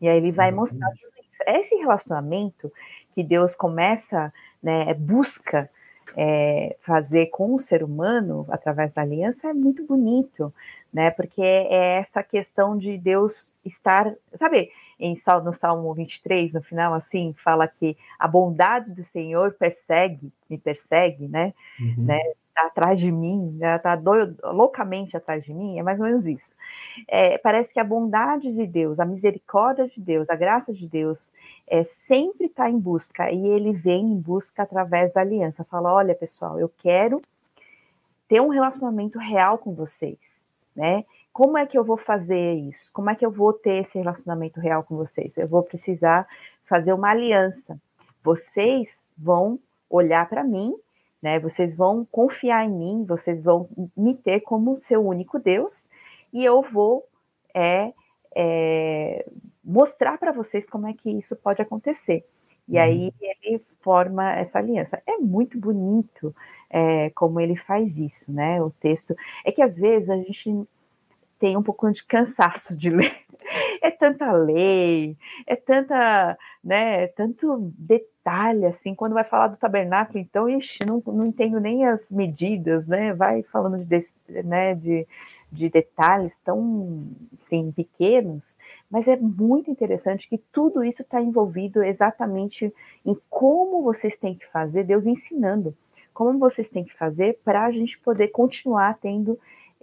E 0.00 0.08
aí 0.08 0.16
ele 0.16 0.32
vai 0.32 0.50
mostrar 0.50 0.88
tudo 0.92 1.12
isso. 1.30 1.42
Esse 1.46 1.74
relacionamento 1.74 2.72
que 3.14 3.22
Deus 3.22 3.54
começa, 3.54 4.32
né, 4.62 4.92
busca 4.94 5.68
é, 6.16 6.76
fazer 6.80 7.26
com 7.26 7.54
o 7.54 7.60
ser 7.60 7.82
humano 7.82 8.46
através 8.48 8.92
da 8.92 9.02
aliança 9.02 9.48
é 9.48 9.52
muito 9.52 9.84
bonito, 9.86 10.52
né? 10.92 11.10
Porque 11.10 11.42
é 11.42 11.98
essa 11.98 12.22
questão 12.22 12.76
de 12.76 12.96
Deus 12.96 13.52
estar, 13.64 14.12
sabe? 14.34 14.70
em, 14.98 15.16
no 15.44 15.52
Salmo 15.52 15.94
23, 15.94 16.52
no 16.52 16.62
final, 16.62 16.92
assim, 16.92 17.34
fala 17.44 17.68
que 17.68 17.96
a 18.18 18.26
bondade 18.26 18.90
do 18.90 19.04
Senhor 19.04 19.52
persegue, 19.52 20.32
me 20.50 20.58
persegue, 20.58 21.28
né? 21.28 21.54
Uhum. 21.78 22.04
né? 22.04 22.20
Tá 22.58 22.66
atrás 22.66 22.98
de 22.98 23.12
mim, 23.12 23.56
está 23.62 23.94
loucamente 24.50 25.16
atrás 25.16 25.44
de 25.44 25.54
mim, 25.54 25.78
é 25.78 25.82
mais 25.82 26.00
ou 26.00 26.06
menos 26.06 26.26
isso. 26.26 26.56
É, 27.06 27.38
parece 27.38 27.72
que 27.72 27.78
a 27.78 27.84
bondade 27.84 28.52
de 28.52 28.66
Deus, 28.66 28.98
a 28.98 29.04
misericórdia 29.04 29.86
de 29.86 30.00
Deus, 30.00 30.28
a 30.28 30.34
graça 30.34 30.72
de 30.72 30.88
Deus, 30.88 31.32
é, 31.68 31.84
sempre 31.84 32.46
está 32.46 32.68
em 32.68 32.76
busca, 32.76 33.30
e 33.30 33.46
ele 33.46 33.72
vem 33.72 34.06
em 34.06 34.18
busca 34.18 34.64
através 34.64 35.12
da 35.12 35.20
aliança. 35.20 35.62
Fala: 35.62 35.92
olha, 35.92 36.16
pessoal, 36.16 36.58
eu 36.58 36.68
quero 36.78 37.22
ter 38.26 38.40
um 38.40 38.48
relacionamento 38.48 39.20
real 39.20 39.58
com 39.58 39.72
vocês, 39.72 40.18
né? 40.74 41.04
como 41.38 41.56
é 41.56 41.64
que 41.64 41.78
eu 41.78 41.84
vou 41.84 41.96
fazer 41.96 42.54
isso? 42.54 42.90
Como 42.92 43.08
é 43.10 43.14
que 43.14 43.24
eu 43.24 43.30
vou 43.30 43.52
ter 43.52 43.82
esse 43.82 43.96
relacionamento 43.96 44.58
real 44.58 44.82
com 44.82 44.96
vocês? 44.96 45.36
Eu 45.36 45.46
vou 45.46 45.62
precisar 45.62 46.26
fazer 46.64 46.92
uma 46.92 47.10
aliança. 47.10 47.80
Vocês 48.24 49.04
vão 49.16 49.60
olhar 49.88 50.28
para 50.28 50.42
mim, 50.42 50.74
né? 51.22 51.38
Vocês 51.38 51.74
vão 51.74 52.06
confiar 52.10 52.64
em 52.64 52.70
mim, 52.70 53.04
vocês 53.04 53.42
vão 53.42 53.68
me 53.96 54.14
ter 54.14 54.40
como 54.40 54.78
seu 54.78 55.04
único 55.04 55.38
Deus, 55.38 55.88
e 56.32 56.44
eu 56.44 56.62
vou 56.62 57.04
é, 57.54 57.92
é, 58.34 59.26
mostrar 59.64 60.18
para 60.18 60.32
vocês 60.32 60.64
como 60.66 60.86
é 60.86 60.92
que 60.92 61.10
isso 61.10 61.34
pode 61.36 61.60
acontecer. 61.60 62.24
E 62.68 62.76
uhum. 62.76 62.82
aí 62.82 63.14
ele 63.20 63.62
forma 63.80 64.32
essa 64.32 64.58
aliança. 64.58 65.02
É 65.06 65.16
muito 65.16 65.58
bonito 65.58 66.34
é, 66.70 67.10
como 67.10 67.40
ele 67.40 67.56
faz 67.56 67.96
isso, 67.96 68.30
né? 68.30 68.62
O 68.62 68.70
texto. 68.70 69.16
É 69.44 69.50
que 69.50 69.62
às 69.62 69.76
vezes 69.76 70.10
a 70.10 70.16
gente 70.16 70.66
tem 71.38 71.56
um 71.56 71.62
pouco 71.62 71.90
de 71.90 72.04
cansaço 72.04 72.76
de 72.76 72.90
ler. 72.90 73.16
É 73.80 73.90
tanta 73.90 74.30
lei, 74.32 75.16
é 75.46 75.56
tanta, 75.56 76.36
né, 76.62 77.04
é 77.04 77.06
tanto 77.06 77.72
detalhe, 77.78 78.17
assim, 78.66 78.94
quando 78.94 79.14
vai 79.14 79.24
falar 79.24 79.48
do 79.48 79.56
tabernáculo, 79.56 80.18
então, 80.18 80.48
ixi, 80.48 80.84
não, 80.86 81.02
não 81.06 81.26
entendo 81.26 81.60
nem 81.60 81.86
as 81.86 82.10
medidas, 82.10 82.86
né, 82.86 83.12
vai 83.14 83.42
falando 83.42 83.84
de, 83.84 84.06
né, 84.44 84.74
de, 84.74 85.06
de 85.50 85.68
detalhes 85.68 86.34
tão, 86.44 87.06
assim, 87.42 87.72
pequenos, 87.72 88.56
mas 88.90 89.06
é 89.08 89.16
muito 89.16 89.70
interessante 89.70 90.28
que 90.28 90.38
tudo 90.38 90.84
isso 90.84 91.02
está 91.02 91.20
envolvido 91.20 91.82
exatamente 91.82 92.72
em 93.04 93.16
como 93.30 93.82
vocês 93.82 94.16
têm 94.16 94.34
que 94.34 94.46
fazer, 94.46 94.84
Deus 94.84 95.06
ensinando, 95.06 95.74
como 96.12 96.38
vocês 96.38 96.68
têm 96.68 96.84
que 96.84 96.96
fazer 96.96 97.38
para 97.44 97.64
a 97.64 97.70
gente 97.70 97.98
poder 97.98 98.28
continuar 98.28 98.98
tendo 99.00 99.38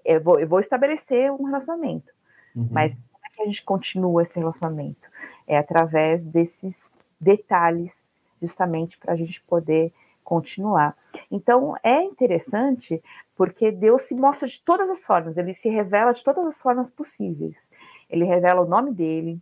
eu 0.05 0.21
vou, 0.21 0.39
eu 0.39 0.47
vou 0.47 0.59
estabelecer 0.59 1.31
um 1.31 1.43
relacionamento, 1.45 2.13
uhum. 2.55 2.67
mas 2.69 2.93
como 2.93 3.25
é 3.25 3.35
que 3.35 3.41
a 3.41 3.45
gente 3.45 3.63
continua 3.63 4.21
esse 4.21 4.37
relacionamento? 4.37 5.09
É 5.47 5.57
através 5.57 6.23
desses 6.23 6.85
detalhes, 7.19 8.09
justamente 8.41 8.97
para 8.97 9.13
a 9.13 9.15
gente 9.15 9.41
poder 9.43 9.93
continuar. 10.23 10.97
Então 11.29 11.75
é 11.83 12.01
interessante 12.01 13.01
porque 13.35 13.71
Deus 13.71 14.03
se 14.03 14.15
mostra 14.15 14.47
de 14.47 14.61
todas 14.63 14.89
as 14.89 15.05
formas, 15.05 15.37
ele 15.37 15.53
se 15.53 15.69
revela 15.69 16.11
de 16.11 16.23
todas 16.23 16.45
as 16.47 16.61
formas 16.61 16.89
possíveis. 16.89 17.69
Ele 18.09 18.25
revela 18.25 18.61
o 18.61 18.67
nome 18.67 18.91
dele, 18.91 19.39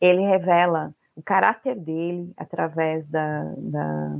ele 0.00 0.22
revela 0.22 0.94
o 1.16 1.22
caráter 1.22 1.76
dele 1.76 2.32
através 2.36 3.08
da, 3.08 3.54
da, 3.56 4.18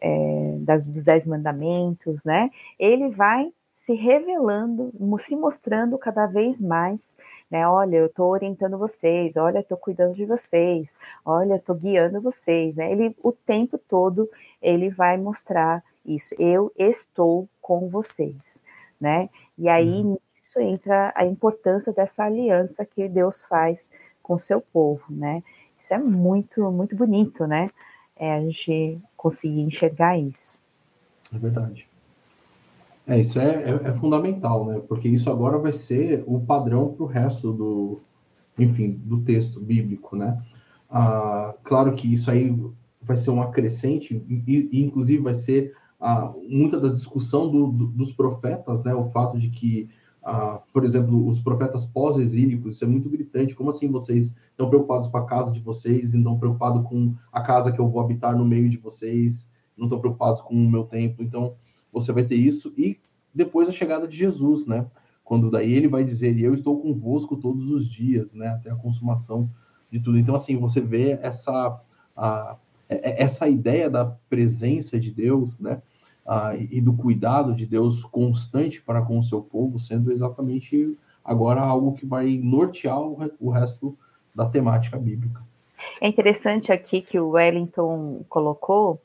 é, 0.00 0.56
das, 0.60 0.84
dos 0.84 1.02
dez 1.02 1.26
mandamentos, 1.26 2.24
né? 2.24 2.50
Ele 2.78 3.10
vai 3.10 3.52
se 3.88 3.94
revelando, 3.94 4.92
se 5.18 5.34
mostrando 5.34 5.96
cada 5.96 6.26
vez 6.26 6.60
mais, 6.60 7.16
né? 7.50 7.66
Olha, 7.66 7.96
eu 7.96 8.06
estou 8.06 8.28
orientando 8.28 8.76
vocês, 8.76 9.34
olha, 9.34 9.60
estou 9.60 9.78
cuidando 9.78 10.14
de 10.14 10.26
vocês, 10.26 10.94
olha, 11.24 11.54
eu 11.54 11.56
estou 11.56 11.74
guiando 11.74 12.20
vocês, 12.20 12.76
né? 12.76 12.92
Ele 12.92 13.16
o 13.22 13.32
tempo 13.32 13.78
todo 13.78 14.28
ele 14.60 14.90
vai 14.90 15.16
mostrar 15.16 15.82
isso. 16.04 16.34
Eu 16.38 16.70
estou 16.76 17.48
com 17.62 17.88
vocês, 17.88 18.62
né? 19.00 19.30
E 19.56 19.70
aí 19.70 20.02
uhum. 20.02 20.18
nisso 20.36 20.60
entra 20.60 21.10
a 21.14 21.24
importância 21.24 21.90
dessa 21.90 22.24
aliança 22.24 22.84
que 22.84 23.08
Deus 23.08 23.42
faz 23.44 23.90
com 24.22 24.36
seu 24.36 24.60
povo, 24.60 25.02
né? 25.08 25.42
Isso 25.80 25.94
é 25.94 25.98
muito, 25.98 26.70
muito 26.70 26.94
bonito, 26.94 27.46
né? 27.46 27.70
É 28.14 28.34
a 28.34 28.40
gente 28.42 29.00
conseguir 29.16 29.62
enxergar 29.62 30.18
isso. 30.18 30.58
É 31.34 31.38
verdade. 31.38 31.87
É, 33.08 33.18
isso 33.18 33.40
é, 33.40 33.62
é, 33.62 33.88
é 33.88 33.94
fundamental, 33.94 34.66
né? 34.66 34.82
Porque 34.86 35.08
isso 35.08 35.30
agora 35.30 35.56
vai 35.56 35.72
ser 35.72 36.22
o 36.26 36.38
padrão 36.40 36.92
para 36.92 37.04
o 37.04 37.06
resto 37.06 37.50
do, 37.54 38.02
enfim, 38.58 39.00
do 39.02 39.22
texto 39.22 39.58
bíblico, 39.58 40.14
né? 40.14 40.38
Ah, 40.90 41.54
claro 41.64 41.94
que 41.94 42.12
isso 42.12 42.30
aí 42.30 42.54
vai 43.00 43.16
ser 43.16 43.30
uma 43.30 43.50
crescente, 43.50 44.22
e, 44.28 44.68
e 44.70 44.82
inclusive 44.84 45.22
vai 45.22 45.32
ser 45.32 45.74
ah, 45.98 46.30
muita 46.46 46.78
da 46.78 46.90
discussão 46.90 47.50
do, 47.50 47.68
do, 47.68 47.86
dos 47.86 48.12
profetas, 48.12 48.84
né? 48.84 48.94
O 48.94 49.08
fato 49.10 49.38
de 49.38 49.48
que, 49.48 49.88
ah, 50.22 50.60
por 50.70 50.84
exemplo, 50.84 51.26
os 51.26 51.40
profetas 51.40 51.86
pós-exílicos, 51.86 52.74
isso 52.74 52.84
é 52.84 52.88
muito 52.88 53.08
gritante. 53.08 53.54
Como 53.54 53.70
assim 53.70 53.90
vocês 53.90 54.34
estão 54.50 54.68
preocupados 54.68 55.06
com 55.06 55.16
a 55.16 55.24
casa 55.24 55.50
de 55.50 55.60
vocês 55.60 56.12
e 56.12 56.18
não 56.18 56.38
preocupados 56.38 56.86
com 56.86 57.14
a 57.32 57.40
casa 57.40 57.72
que 57.72 57.78
eu 57.78 57.88
vou 57.88 58.02
habitar 58.02 58.36
no 58.36 58.44
meio 58.44 58.68
de 58.68 58.76
vocês? 58.76 59.48
Não 59.74 59.86
estão 59.86 59.98
preocupados 59.98 60.42
com 60.42 60.52
o 60.52 60.70
meu 60.70 60.84
templo? 60.84 61.24
Então, 61.24 61.54
você 61.92 62.12
vai 62.12 62.24
ter 62.24 62.36
isso. 62.36 62.72
E 62.76 62.98
depois 63.34 63.68
a 63.68 63.72
chegada 63.72 64.06
de 64.06 64.16
Jesus, 64.16 64.66
né? 64.66 64.86
Quando 65.24 65.50
daí 65.50 65.72
ele 65.72 65.88
vai 65.88 66.04
dizer, 66.04 66.38
eu 66.40 66.54
estou 66.54 66.80
convosco 66.80 67.36
todos 67.36 67.68
os 67.68 67.86
dias, 67.88 68.34
né? 68.34 68.48
Até 68.48 68.70
a 68.70 68.76
consumação 68.76 69.50
de 69.90 70.00
tudo. 70.00 70.18
Então, 70.18 70.34
assim, 70.34 70.56
você 70.56 70.80
vê 70.80 71.18
essa, 71.22 71.80
a, 72.16 72.56
é, 72.88 73.10
é, 73.10 73.22
essa 73.22 73.48
ideia 73.48 73.90
da 73.90 74.04
presença 74.04 74.98
de 74.98 75.10
Deus, 75.10 75.58
né? 75.58 75.82
Ah, 76.26 76.54
e 76.54 76.78
do 76.78 76.92
cuidado 76.92 77.54
de 77.54 77.64
Deus 77.64 78.04
constante 78.04 78.82
para 78.82 79.00
com 79.00 79.18
o 79.18 79.22
seu 79.22 79.40
povo, 79.40 79.78
sendo 79.78 80.12
exatamente 80.12 80.94
agora 81.24 81.62
algo 81.62 81.94
que 81.94 82.04
vai 82.04 82.36
nortear 82.36 83.00
o, 83.00 83.16
o 83.40 83.50
resto 83.50 83.96
da 84.34 84.44
temática 84.44 84.98
bíblica. 84.98 85.42
É 86.00 86.06
interessante 86.06 86.70
aqui 86.70 87.00
que 87.00 87.18
o 87.18 87.30
Wellington 87.30 88.24
colocou 88.28 89.00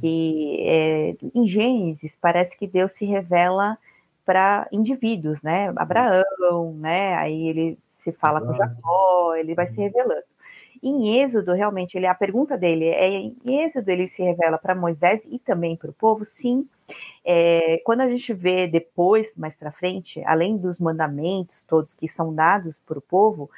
que 0.00 0.58
é, 0.60 1.16
em 1.34 1.46
Gênesis 1.46 2.16
parece 2.20 2.56
que 2.56 2.66
Deus 2.66 2.92
se 2.92 3.04
revela 3.04 3.78
para 4.24 4.68
indivíduos, 4.72 5.42
né? 5.42 5.72
Abraão, 5.76 6.74
né? 6.74 7.14
Aí 7.16 7.48
ele 7.48 7.78
se 7.92 8.12
fala 8.12 8.40
com 8.40 8.54
Jacó, 8.54 9.34
ele 9.34 9.54
vai 9.54 9.66
se 9.66 9.80
revelando. 9.80 10.22
Em 10.82 11.20
Êxodo, 11.20 11.52
realmente, 11.52 11.96
ele, 11.96 12.06
a 12.06 12.14
pergunta 12.14 12.58
dele 12.58 12.86
é: 12.86 13.08
em 13.08 13.36
Êxodo 13.46 13.88
ele 13.88 14.08
se 14.08 14.20
revela 14.22 14.58
para 14.58 14.74
Moisés 14.74 15.24
e 15.30 15.38
também 15.38 15.76
para 15.76 15.90
o 15.90 15.94
povo? 15.94 16.24
Sim. 16.24 16.68
É, 17.24 17.80
quando 17.84 18.00
a 18.00 18.08
gente 18.08 18.34
vê 18.34 18.66
depois, 18.66 19.32
mais 19.36 19.54
para 19.54 19.70
frente, 19.70 20.20
além 20.24 20.56
dos 20.56 20.80
mandamentos 20.80 21.62
todos 21.62 21.94
que 21.94 22.08
são 22.08 22.34
dados 22.34 22.80
para 22.84 22.98
o 22.98 23.02
povo, 23.02 23.48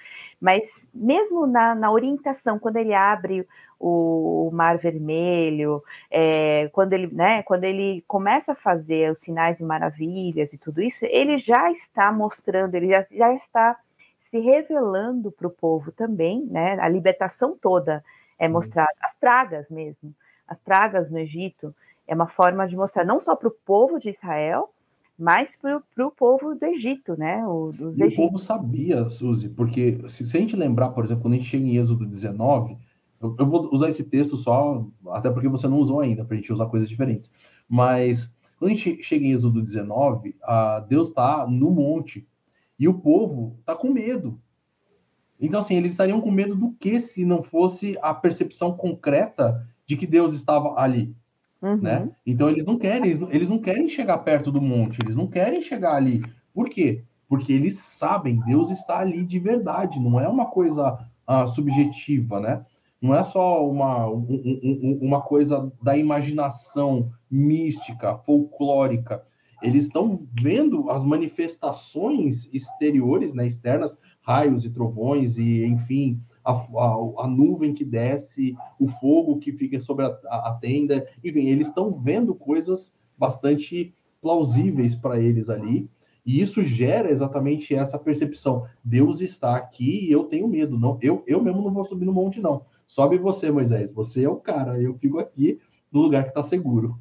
mas 0.45 0.63
mesmo 0.93 1.47
na, 1.47 1.75
na, 1.75 1.91
orientação, 1.91 2.59
quando 2.59 2.77
ele 2.77 2.93
abre 2.93 3.49
o, 3.81 4.49
o 4.49 4.51
Mar 4.53 4.77
Vermelho, 4.77 5.83
é, 6.11 6.69
quando, 6.71 6.93
ele, 6.93 7.07
né, 7.07 7.43
quando 7.45 7.65
ele 7.65 8.05
começa 8.07 8.53
a 8.53 8.55
fazer 8.55 9.11
os 9.11 9.21
sinais 9.21 9.59
e 9.59 9.65
maravilhas 9.65 10.53
e 10.53 10.59
tudo 10.59 10.83
isso, 10.83 11.07
ele 11.07 11.39
já 11.39 11.73
está 11.73 12.13
mostrando, 12.13 12.75
ele 12.75 12.89
já, 12.89 13.07
já 13.11 13.33
está 13.33 13.75
se 14.21 14.39
revelando 14.39 15.33
para 15.33 15.47
o 15.47 15.51
povo 15.51 15.91
também, 15.91 16.45
né? 16.45 16.79
A 16.79 16.91
libertação 16.91 17.57
toda 17.57 18.05
é 18.39 18.47
uhum. 18.47 18.53
mostrada, 18.53 18.93
as 19.01 19.15
pragas 19.15 19.71
mesmo, 19.71 20.15
as 20.47 20.61
pragas 20.61 21.11
no 21.11 21.19
Egito 21.19 21.75
é 22.07 22.15
uma 22.15 22.29
forma 22.29 22.69
de 22.69 22.77
mostrar 22.77 23.03
não 23.03 23.19
só 23.19 23.35
para 23.35 23.49
o 23.49 23.57
povo 23.65 23.99
de 23.99 24.11
Israel, 24.11 24.74
mas 25.19 25.57
para 25.57 26.07
o 26.07 26.11
povo 26.11 26.55
do 26.55 26.65
Egito, 26.65 27.17
né? 27.17 27.47
O, 27.47 27.73
dos 27.73 27.99
e 27.99 28.05
o 28.05 28.17
povo 28.17 28.39
sabia, 28.39 29.09
Suzy, 29.09 29.49
porque 29.49 29.99
se, 30.09 30.27
se, 30.27 30.37
a 30.37 30.41
gente 30.41 30.57
lembrar, 30.57 30.91
por 30.91 31.05
exemplo, 31.05 31.23
quando 31.23 31.35
a 31.35 31.37
gente 31.39 31.49
chega 31.49 31.65
em 31.65 31.77
Êxodo 31.77 32.05
19, 32.05 32.77
eu, 33.21 33.37
eu 33.39 33.47
vou 33.47 33.73
usar 33.73 33.89
esse 33.89 34.05
texto 34.05 34.37
só, 34.37 34.87
até 35.09 35.31
porque 35.31 35.49
você 35.49 35.69
não 35.69 35.79
usou 35.79 36.01
ainda, 36.01 36.25
para 36.25 36.35
a 36.35 36.37
gente 36.37 36.53
usar 36.53 36.67
coisas 36.67 36.89
diferentes. 36.89 37.31
Mas 37.69 38.35
quando 38.59 38.73
a 38.73 38.75
gente 38.75 39.03
chega 39.03 39.25
em 39.25 39.33
Êxodo 39.33 39.63
19, 39.63 40.37
a 40.43 40.81
Deus 40.81 41.09
está 41.09 41.47
no 41.47 41.71
monte 41.71 42.27
e 42.79 42.89
o 42.89 42.95
povo 42.95 43.57
está 43.61 43.77
com 43.77 43.91
medo. 43.91 44.41
Então, 45.41 45.61
assim, 45.61 45.77
eles 45.77 45.93
estariam 45.93 46.21
com 46.21 46.31
medo 46.31 46.55
do 46.55 46.73
que 46.73 47.01
se 47.01 47.25
não 47.25 47.43
fosse 47.43 47.99
a 48.03 48.15
percepção 48.15 48.77
concreta 48.77 49.67
de 49.87 49.97
que 49.97 50.07
Deus 50.07 50.35
estava 50.35 50.81
ali, 50.81 51.15
uhum. 51.65 51.77
né? 51.77 52.11
Então, 52.27 52.49
eles 52.49 52.65
não 52.65 52.79
querem, 52.79 53.09
eles 53.09 53.19
não, 53.19 53.33
eles 53.33 53.49
não 53.49 53.59
querem 53.59 53.89
chegar 53.89 54.19
perto 54.19 54.53
do 54.53 54.61
monte, 54.61 55.01
eles 55.03 55.17
não 55.17 55.27
querem 55.27 55.63
chegar 55.63 55.95
ali. 55.95 56.23
Por 56.53 56.69
quê? 56.69 57.03
Porque 57.29 57.53
eles 57.53 57.79
sabem, 57.79 58.41
Deus 58.41 58.71
está 58.71 58.99
ali 58.99 59.25
de 59.25 59.39
verdade, 59.39 59.99
não 59.99 60.21
é 60.21 60.29
uma 60.29 60.47
coisa 60.47 60.99
uh, 61.29 61.49
subjetiva, 61.49 62.39
né? 62.39 62.65
Não 63.01 63.15
é 63.15 63.23
só 63.25 63.69
uma, 63.69 64.09
um, 64.09 64.27
um, 64.63 64.99
uma 65.03 65.21
coisa 65.21 65.71
da 65.83 65.97
imaginação 65.97 67.11
mística, 67.31 68.17
folclórica 68.19 69.23
eles 69.65 69.85
estão 69.85 70.27
vendo 70.33 70.91
as 70.91 71.03
manifestações 71.03 72.49
exteriores, 72.53 73.33
né, 73.33 73.47
externas, 73.47 73.99
raios 74.21 74.65
e 74.65 74.71
trovões, 74.71 75.39
e 75.39 75.65
enfim, 75.65 76.21
a, 76.45 76.53
a, 76.53 77.25
a 77.25 77.27
nuvem 77.27 77.73
que 77.73 77.85
desce, 77.85 78.57
o 78.79 78.87
fogo 78.87 79.39
que 79.39 79.53
fica 79.53 79.81
sobre 79.81 80.05
a, 80.05 80.09
a 80.29 80.59
tenda, 80.61 81.07
enfim, 81.25 81.47
eles 81.47 81.69
estão 81.69 81.93
vendo 81.93 82.35
coisas 82.35 82.95
bastante 83.17 83.95
plausíveis 84.21 84.95
para 84.95 85.21
eles 85.21 85.49
ali, 85.49 85.89
e 86.25 86.41
isso 86.41 86.63
gera 86.63 87.11
exatamente 87.11 87.75
essa 87.75 87.99
percepção. 87.99 88.65
Deus 88.83 89.21
está 89.21 89.57
aqui 89.57 90.07
e 90.07 90.11
eu 90.11 90.25
tenho 90.25 90.49
medo. 90.49 90.79
Não, 90.79 90.99
eu, 91.03 91.23
eu 91.27 91.43
mesmo 91.43 91.61
não 91.61 91.73
vou 91.73 91.85
subir 91.85 92.07
no 92.07 92.13
monte, 92.13 92.41
não. 92.41 92.65
Sobe 92.87 93.19
você, 93.19 93.51
Moisés. 93.51 93.93
Você 93.93 94.25
é 94.25 94.29
o 94.29 94.37
cara. 94.37 94.81
Eu 94.81 94.95
fico 94.95 95.19
aqui 95.19 95.59
no 95.93 96.01
lugar 96.01 96.23
que 96.25 96.31
está 96.31 96.43
seguro. 96.43 96.99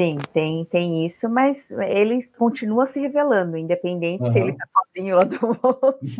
Sim, 0.00 0.16
tem, 0.32 0.64
tem 0.64 1.04
isso, 1.04 1.28
mas 1.28 1.70
ele 1.70 2.26
continua 2.38 2.86
se 2.86 2.98
revelando, 2.98 3.58
independente 3.58 4.22
uhum. 4.22 4.32
se 4.32 4.38
ele 4.38 4.52
está 4.52 4.64
sozinho 4.72 5.14
lá 5.14 5.24
do 5.24 5.36
monte. 5.62 6.16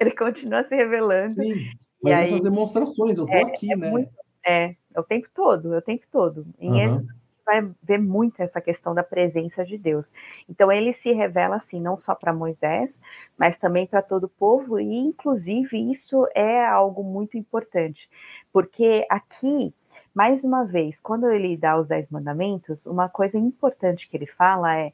ele 0.00 0.10
continua 0.12 0.64
se 0.64 0.74
revelando. 0.74 1.34
Sim, 1.34 1.54
mas 2.02 2.16
e 2.16 2.20
essas 2.22 2.32
aí, 2.32 2.42
demonstrações, 2.42 3.18
eu 3.18 3.26
estou 3.26 3.38
é, 3.38 3.42
aqui, 3.42 3.70
é 3.70 3.76
né? 3.76 3.90
Muito, 3.90 4.10
é, 4.42 4.74
é 4.94 5.00
o 5.00 5.02
tempo 5.02 5.28
todo, 5.34 5.74
é 5.74 5.76
o 5.76 5.82
tempo 5.82 6.06
todo. 6.10 6.46
Em 6.58 6.70
uhum. 6.70 6.78
Êxodo, 6.78 7.08
vai 7.44 7.70
ver 7.82 7.98
muito 7.98 8.40
essa 8.40 8.62
questão 8.62 8.94
da 8.94 9.02
presença 9.02 9.62
de 9.62 9.76
Deus. 9.76 10.10
Então 10.48 10.72
ele 10.72 10.94
se 10.94 11.12
revela 11.12 11.56
assim, 11.56 11.78
não 11.78 11.98
só 11.98 12.14
para 12.14 12.32
Moisés, 12.32 12.98
mas 13.36 13.58
também 13.58 13.86
para 13.86 14.00
todo 14.00 14.24
o 14.24 14.28
povo, 14.30 14.80
e 14.80 14.96
inclusive 14.96 15.78
isso 15.90 16.26
é 16.34 16.66
algo 16.66 17.04
muito 17.04 17.36
importante, 17.36 18.08
porque 18.50 19.06
aqui 19.10 19.74
mais 20.14 20.42
uma 20.44 20.64
vez, 20.64 20.98
quando 21.00 21.30
ele 21.30 21.56
dá 21.56 21.78
os 21.78 21.86
dez 21.86 22.08
mandamentos, 22.10 22.86
uma 22.86 23.08
coisa 23.08 23.38
importante 23.38 24.08
que 24.08 24.16
ele 24.16 24.26
fala 24.26 24.76
é: 24.76 24.92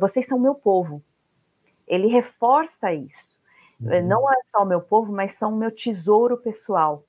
vocês 0.00 0.26
são 0.26 0.38
meu 0.38 0.54
povo. 0.54 1.02
Ele 1.86 2.08
reforça 2.08 2.92
isso. 2.92 3.32
Uhum. 3.80 4.06
Não 4.06 4.32
é 4.32 4.36
só 4.50 4.62
o 4.62 4.66
meu 4.66 4.80
povo, 4.80 5.12
mas 5.12 5.32
são 5.32 5.52
o 5.52 5.56
meu 5.56 5.70
tesouro 5.70 6.36
pessoal. 6.36 7.04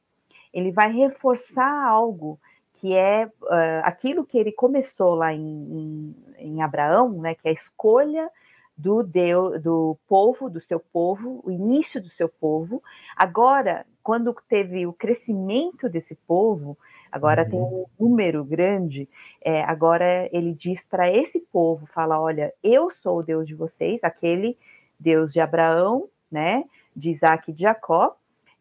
Ele 0.54 0.72
vai 0.72 0.92
reforçar 0.92 1.88
algo 1.88 2.40
que 2.76 2.94
é 2.94 3.26
uh, 3.26 3.82
aquilo 3.84 4.26
que 4.26 4.38
ele 4.38 4.52
começou 4.52 5.16
lá 5.16 5.34
em, 5.34 5.40
em, 5.40 6.16
em, 6.38 6.62
Abraão, 6.62 7.10
né, 7.22 7.34
que 7.34 7.48
é 7.48 7.52
a 7.52 7.54
escolha 7.54 8.30
do, 8.76 9.02
Deus, 9.02 9.62
do 9.62 9.98
povo, 10.08 10.50
do 10.50 10.60
seu 10.60 10.80
povo, 10.80 11.40
o 11.46 11.52
início 11.52 12.02
do 12.02 12.10
seu 12.10 12.28
povo. 12.28 12.84
Agora, 13.16 13.86
quando 14.04 14.36
teve 14.50 14.86
o 14.86 14.92
crescimento 14.92 15.88
desse 15.88 16.16
povo, 16.28 16.78
agora 17.14 17.44
uhum. 17.44 17.50
tem 17.50 17.60
um 17.60 17.86
número 18.00 18.44
grande. 18.44 19.08
É, 19.40 19.62
agora 19.64 20.28
ele 20.34 20.52
diz 20.52 20.84
para 20.84 21.12
esse 21.12 21.40
povo: 21.40 21.86
fala, 21.86 22.20
olha, 22.20 22.52
eu 22.64 22.90
sou 22.90 23.20
o 23.20 23.24
Deus 23.24 23.48
de 23.48 23.54
vocês, 23.54 24.04
aquele 24.04 24.58
Deus 25.00 25.32
de 25.32 25.40
Abraão, 25.40 26.10
né, 26.32 26.64
de 26.96 27.12
Isaac 27.12 27.52
e 27.52 27.54
de 27.54 27.62
Jacó, 27.62 28.18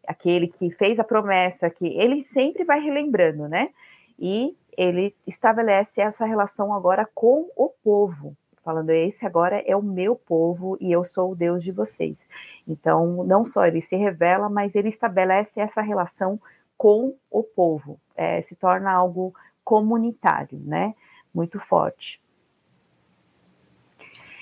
aquele 0.07 0.49
que 0.49 0.71
fez 0.71 1.01
a 1.01 1.05
promessa, 1.05 1.71
que 1.71 1.87
ele 1.87 2.23
sempre 2.23 2.63
vai 2.63 2.79
relembrando, 2.79 3.49
né? 3.49 3.71
E 4.19 4.55
ele 4.77 5.15
estabelece 5.27 6.03
essa 6.03 6.27
relação 6.27 6.75
agora 6.75 7.09
com 7.15 7.49
o 7.57 7.71
povo, 7.83 8.37
falando: 8.63 8.91
esse 8.91 9.25
agora 9.25 9.63
é 9.67 9.75
o 9.75 9.83
meu 9.83 10.15
povo 10.15 10.77
e 10.79 10.93
eu 10.93 11.05
sou 11.05 11.33
o 11.33 11.37
Deus 11.37 11.65
de 11.65 11.73
vocês. 11.73 12.29
Então, 12.69 13.25
não 13.25 13.47
só 13.47 13.67
ele 13.67 13.81
se 13.81 13.97
revela, 13.97 14.51
mas 14.51 14.75
ele 14.75 14.91
estabelece 14.91 15.59
essa 15.59 15.81
relação 15.81 16.39
com 16.83 17.15
o 17.31 17.45
povo, 17.45 18.01
é, 18.17 18.43
se 18.43 18.57
torna 18.57 18.91
algo 18.91 19.33
comunitário, 19.63 20.59
né? 20.65 20.97
Muito 21.33 21.61
forte. 21.61 22.21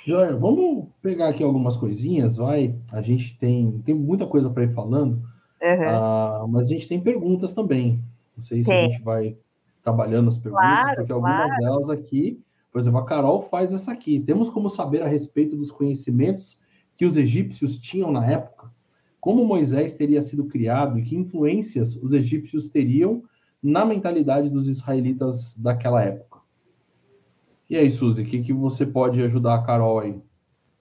Joia, 0.06 0.34
vamos 0.34 0.86
pegar 1.02 1.28
aqui 1.28 1.42
algumas 1.44 1.76
coisinhas, 1.76 2.38
vai. 2.38 2.74
A 2.90 3.02
gente 3.02 3.38
tem, 3.38 3.82
tem 3.84 3.94
muita 3.94 4.26
coisa 4.26 4.48
para 4.48 4.64
ir 4.64 4.72
falando, 4.72 5.22
uhum. 5.62 6.44
uh, 6.44 6.48
mas 6.48 6.68
a 6.68 6.72
gente 6.72 6.88
tem 6.88 6.98
perguntas 6.98 7.52
também. 7.52 8.02
Não 8.34 8.42
sei 8.42 8.64
se 8.64 8.72
a 8.72 8.88
gente 8.88 9.02
vai 9.02 9.36
trabalhando 9.82 10.28
as 10.28 10.38
perguntas, 10.38 10.66
claro, 10.66 10.96
porque 10.96 11.12
algumas 11.12 11.44
claro. 11.44 11.60
delas 11.60 11.90
aqui, 11.90 12.42
por 12.72 12.80
exemplo, 12.80 13.00
a 13.00 13.04
Carol 13.04 13.42
faz 13.42 13.70
essa 13.74 13.92
aqui. 13.92 14.18
Temos 14.18 14.48
como 14.48 14.70
saber 14.70 15.02
a 15.02 15.08
respeito 15.08 15.58
dos 15.58 15.70
conhecimentos 15.70 16.58
que 16.96 17.04
os 17.04 17.18
egípcios 17.18 17.76
tinham 17.76 18.10
na 18.10 18.24
época? 18.24 18.72
Como 19.20 19.44
Moisés 19.44 19.94
teria 19.94 20.22
sido 20.22 20.46
criado 20.46 20.98
e 20.98 21.02
que 21.02 21.14
influências 21.14 21.94
os 21.96 22.12
egípcios 22.12 22.68
teriam 22.68 23.22
na 23.62 23.84
mentalidade 23.84 24.48
dos 24.48 24.66
israelitas 24.66 25.56
daquela 25.58 26.02
época? 26.02 26.40
E 27.68 27.76
aí, 27.76 27.90
Suzy, 27.90 28.22
o 28.22 28.26
que, 28.26 28.42
que 28.42 28.52
você 28.52 28.86
pode 28.86 29.22
ajudar 29.22 29.54
a 29.54 29.62
Carol 29.62 30.00
aí? 30.00 30.20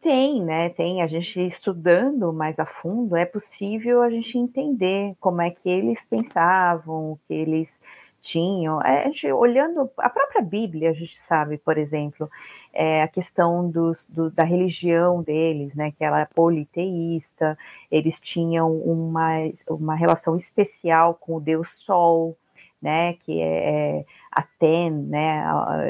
Tem, 0.02 0.42
né? 0.42 0.70
Tem. 0.70 1.02
A 1.02 1.08
gente 1.08 1.40
estudando 1.46 2.32
mais 2.32 2.58
a 2.58 2.66
fundo, 2.66 3.16
é 3.16 3.26
possível 3.26 4.02
a 4.02 4.10
gente 4.10 4.38
entender 4.38 5.14
como 5.20 5.42
é 5.42 5.52
que 5.52 5.70
eles 5.70 6.06
pensavam, 6.06 7.12
o 7.12 7.20
que 7.28 7.34
eles 7.34 7.78
tinham. 8.22 8.82
É, 8.82 9.04
a 9.04 9.06
gente, 9.08 9.32
olhando 9.32 9.90
a 9.98 10.10
própria 10.10 10.42
Bíblia, 10.42 10.90
a 10.90 10.94
gente 10.94 11.20
sabe, 11.20 11.58
por 11.58 11.78
exemplo, 11.78 12.30
é, 12.74 13.02
a 13.02 13.08
questão 13.08 13.70
dos, 13.70 14.08
do, 14.08 14.30
da 14.30 14.44
religião 14.44 15.22
deles, 15.22 15.74
né? 15.76 15.92
Que 15.92 16.04
ela 16.04 16.22
é 16.22 16.26
politeísta. 16.26 17.58
Eles 17.92 18.20
tinham 18.20 18.72
uma, 18.78 19.32
uma 19.68 19.96
relação 19.96 20.36
especial 20.36 21.16
com 21.16 21.36
o 21.36 21.42
Deus 21.42 21.84
Sol, 21.84 22.38
né? 22.82 23.14
Que 23.14 23.42
é, 23.42 24.00
é 24.00 24.06
Aten, 24.32 24.92
né? 24.92 25.44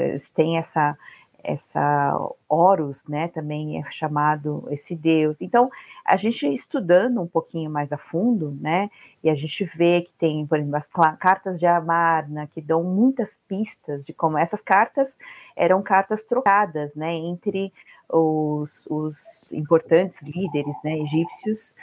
Eles 0.08 0.28
têm 0.30 0.58
essa 0.58 0.96
essa 1.42 2.16
Horus, 2.48 3.06
né, 3.06 3.28
também 3.28 3.80
é 3.80 3.90
chamado 3.90 4.66
esse 4.70 4.94
deus. 4.94 5.36
Então, 5.40 5.70
a 6.04 6.16
gente 6.16 6.52
estudando 6.52 7.20
um 7.20 7.26
pouquinho 7.26 7.70
mais 7.70 7.92
a 7.92 7.98
fundo, 7.98 8.56
né, 8.60 8.90
e 9.22 9.30
a 9.30 9.34
gente 9.34 9.64
vê 9.76 10.02
que 10.02 10.12
tem, 10.18 10.46
por 10.46 10.58
exemplo, 10.58 10.76
as 10.76 11.16
cartas 11.18 11.58
de 11.58 11.66
Amarna, 11.66 12.46
que 12.46 12.60
dão 12.60 12.82
muitas 12.82 13.38
pistas 13.48 14.04
de 14.04 14.12
como 14.12 14.38
essas 14.38 14.60
cartas 14.60 15.18
eram 15.56 15.82
cartas 15.82 16.24
trocadas, 16.24 16.94
né, 16.94 17.12
entre 17.14 17.72
os, 18.08 18.84
os 18.88 19.50
importantes 19.52 20.20
líderes, 20.22 20.74
né, 20.82 20.98
egípcios, 20.98 21.76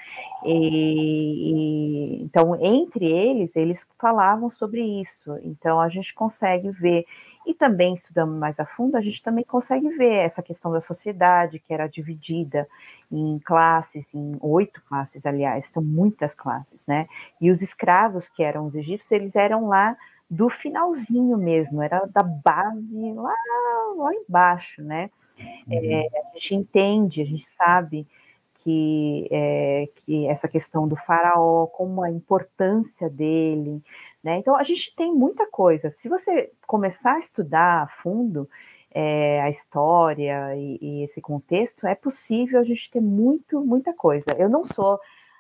e, 0.44 2.20
e, 2.20 2.24
então, 2.24 2.56
entre 2.62 3.06
eles, 3.06 3.56
eles 3.56 3.88
falavam 3.98 4.50
sobre 4.50 4.82
isso, 4.82 5.38
então 5.44 5.80
a 5.80 5.88
gente 5.90 6.14
consegue 6.14 6.70
ver 6.72 7.06
e 7.48 7.54
também 7.54 7.94
estudando 7.94 8.34
mais 8.34 8.60
a 8.60 8.66
fundo, 8.66 8.98
a 8.98 9.02
gente 9.02 9.24
também 9.24 9.44
consegue 9.44 9.90
ver 9.92 10.16
essa 10.16 10.44
questão 10.44 10.70
da 10.70 10.82
sociedade, 10.82 11.60
que 11.60 11.74
era 11.74 11.88
dividida 11.88 12.68
em 13.10 13.40
classes, 13.40 14.14
em 14.14 14.38
oito 14.42 14.82
classes, 14.88 15.26
aliás, 15.26 15.70
são 15.70 15.82
muitas 15.82 16.36
classes, 16.36 16.86
né? 16.86 17.08
E 17.40 17.50
os 17.50 17.62
escravos, 17.62 18.28
que 18.28 18.44
eram 18.44 18.66
os 18.66 18.76
egípcios, 18.76 19.12
eles 19.12 19.36
eram 19.36 19.68
lá 19.68 19.96
do 20.30 20.50
finalzinho 20.50 21.38
mesmo, 21.38 21.82
era 21.82 22.06
da 22.08 22.22
base 22.22 23.14
lá, 23.14 23.34
lá 23.96 24.14
embaixo, 24.14 24.84
né? 24.84 25.10
Uhum. 25.40 25.74
É, 25.74 26.08
a 26.08 26.34
gente 26.34 26.54
entende, 26.54 27.22
a 27.22 27.26
gente 27.26 27.46
sabe 27.46 28.06
que, 28.68 29.26
é, 29.32 29.88
que 29.96 30.28
essa 30.28 30.50
questão 30.50 30.86
do 30.86 30.98
faraó, 30.98 31.68
como 31.68 32.04
a 32.04 32.12
importância 32.12 33.10
dele, 33.10 33.82
né? 34.24 34.38
Então, 34.38 34.56
a 34.56 34.64
gente 34.64 34.94
tem 34.96 35.14
muita 35.14 35.46
coisa. 35.50 35.90
Se 35.92 36.10
você 36.10 36.52
começar 36.66 37.14
a 37.14 37.20
estudar 37.20 37.84
a 37.84 37.88
fundo 37.88 38.50
é, 38.92 39.42
a 39.42 39.50
história 39.50 40.56
e, 40.56 40.80
e, 40.82 41.04
esse 41.04 41.22
contexto, 41.22 41.86
é 41.86 41.94
possível 41.94 42.60
a 42.60 42.64
gente 42.64 42.90
ter 42.90 43.02
muito, 43.02 43.64
muita 43.64 43.94
coisa. 43.94 44.26
Eu 44.38 44.50
não 44.50 44.66
sou. 44.66 45.00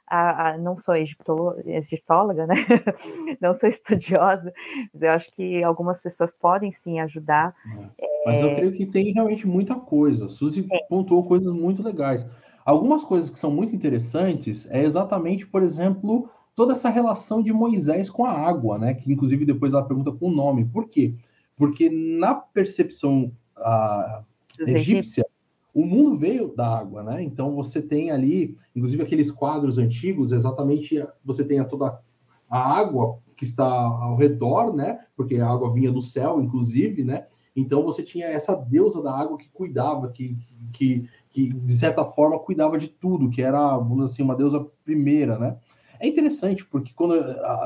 A, 0.10 0.52
a, 0.52 0.58
não 0.58 0.78
sou 0.78 0.96
egiptóloga, 0.96 2.48
né? 2.48 2.56
não 3.42 3.54
sou 3.54 3.68
estudiosa, 3.68 4.54
mas 4.94 5.02
eu 5.02 5.12
acho 5.12 5.30
que 5.34 5.62
algumas 5.62 6.00
pessoas 6.00 6.32
podem 6.32 6.72
sim 6.72 7.02
ajudar. 7.02 7.54
É, 8.00 8.08
mas 8.26 8.40
eu 8.40 8.56
creio 8.56 8.72
que 8.72 8.86
tem 8.86 9.12
realmente 9.12 9.46
muita 9.46 9.76
coisa. 9.76 10.30
Suzy 10.30 10.66
é. 10.72 10.86
pontuou 10.88 11.26
coisas 11.26 11.52
muito 11.52 11.84
legais. 11.84 12.26
Algumas 12.64 13.04
coisas 13.04 13.30
que 13.30 13.40
são 13.40 13.52
muito 13.52 13.76
interessantes 13.76 14.70
é 14.70 14.82
exatamente, 14.82 15.46
por 15.46 15.62
exemplo, 15.62 16.30
toda 16.58 16.74
essa 16.74 16.90
relação 16.90 17.44
de 17.44 17.54
Moisés 17.54 18.10
com 18.10 18.26
a 18.26 18.32
água, 18.32 18.80
né? 18.80 18.96
Que 18.96 19.14
inclusive 19.14 19.46
depois 19.46 19.72
ela 19.72 19.86
pergunta 19.86 20.12
com 20.12 20.28
o 20.28 20.34
nome. 20.34 20.66
Por 20.66 20.90
quê? 20.90 21.14
Porque 21.56 21.88
na 21.88 22.34
percepção 22.34 23.32
a, 23.56 24.24
egípcia, 24.62 25.24
o 25.72 25.86
mundo 25.86 26.18
veio 26.18 26.56
da 26.56 26.80
água, 26.80 27.04
né? 27.04 27.22
Então 27.22 27.54
você 27.54 27.80
tem 27.80 28.10
ali, 28.10 28.58
inclusive 28.76 29.04
aqueles 29.04 29.30
quadros 29.30 29.78
antigos, 29.78 30.32
exatamente 30.32 31.00
você 31.24 31.46
tem 31.46 31.60
a 31.60 31.64
toda 31.64 32.02
a 32.50 32.80
água 32.80 33.20
que 33.36 33.44
está 33.44 33.68
ao 33.68 34.16
redor, 34.16 34.76
né? 34.76 35.00
Porque 35.16 35.36
a 35.36 35.48
água 35.48 35.72
vinha 35.72 35.92
do 35.92 36.02
céu, 36.02 36.42
inclusive, 36.42 37.04
né? 37.04 37.28
Então 37.56 37.84
você 37.84 38.02
tinha 38.02 38.26
essa 38.26 38.56
deusa 38.56 39.00
da 39.04 39.16
água 39.16 39.38
que 39.38 39.50
cuidava, 39.50 40.10
que, 40.10 40.36
que, 40.74 41.08
que 41.30 41.54
de 41.54 41.78
certa 41.78 42.04
forma 42.04 42.40
cuidava 42.40 42.80
de 42.80 42.88
tudo, 42.88 43.30
que 43.30 43.44
era, 43.44 43.78
vamos 43.78 43.98
dizer 43.98 44.06
assim, 44.06 44.24
uma 44.24 44.36
deusa 44.36 44.66
primeira, 44.84 45.38
né? 45.38 45.56
É 46.00 46.08
interessante 46.08 46.66
porque 46.66 46.94
quando 46.94 47.16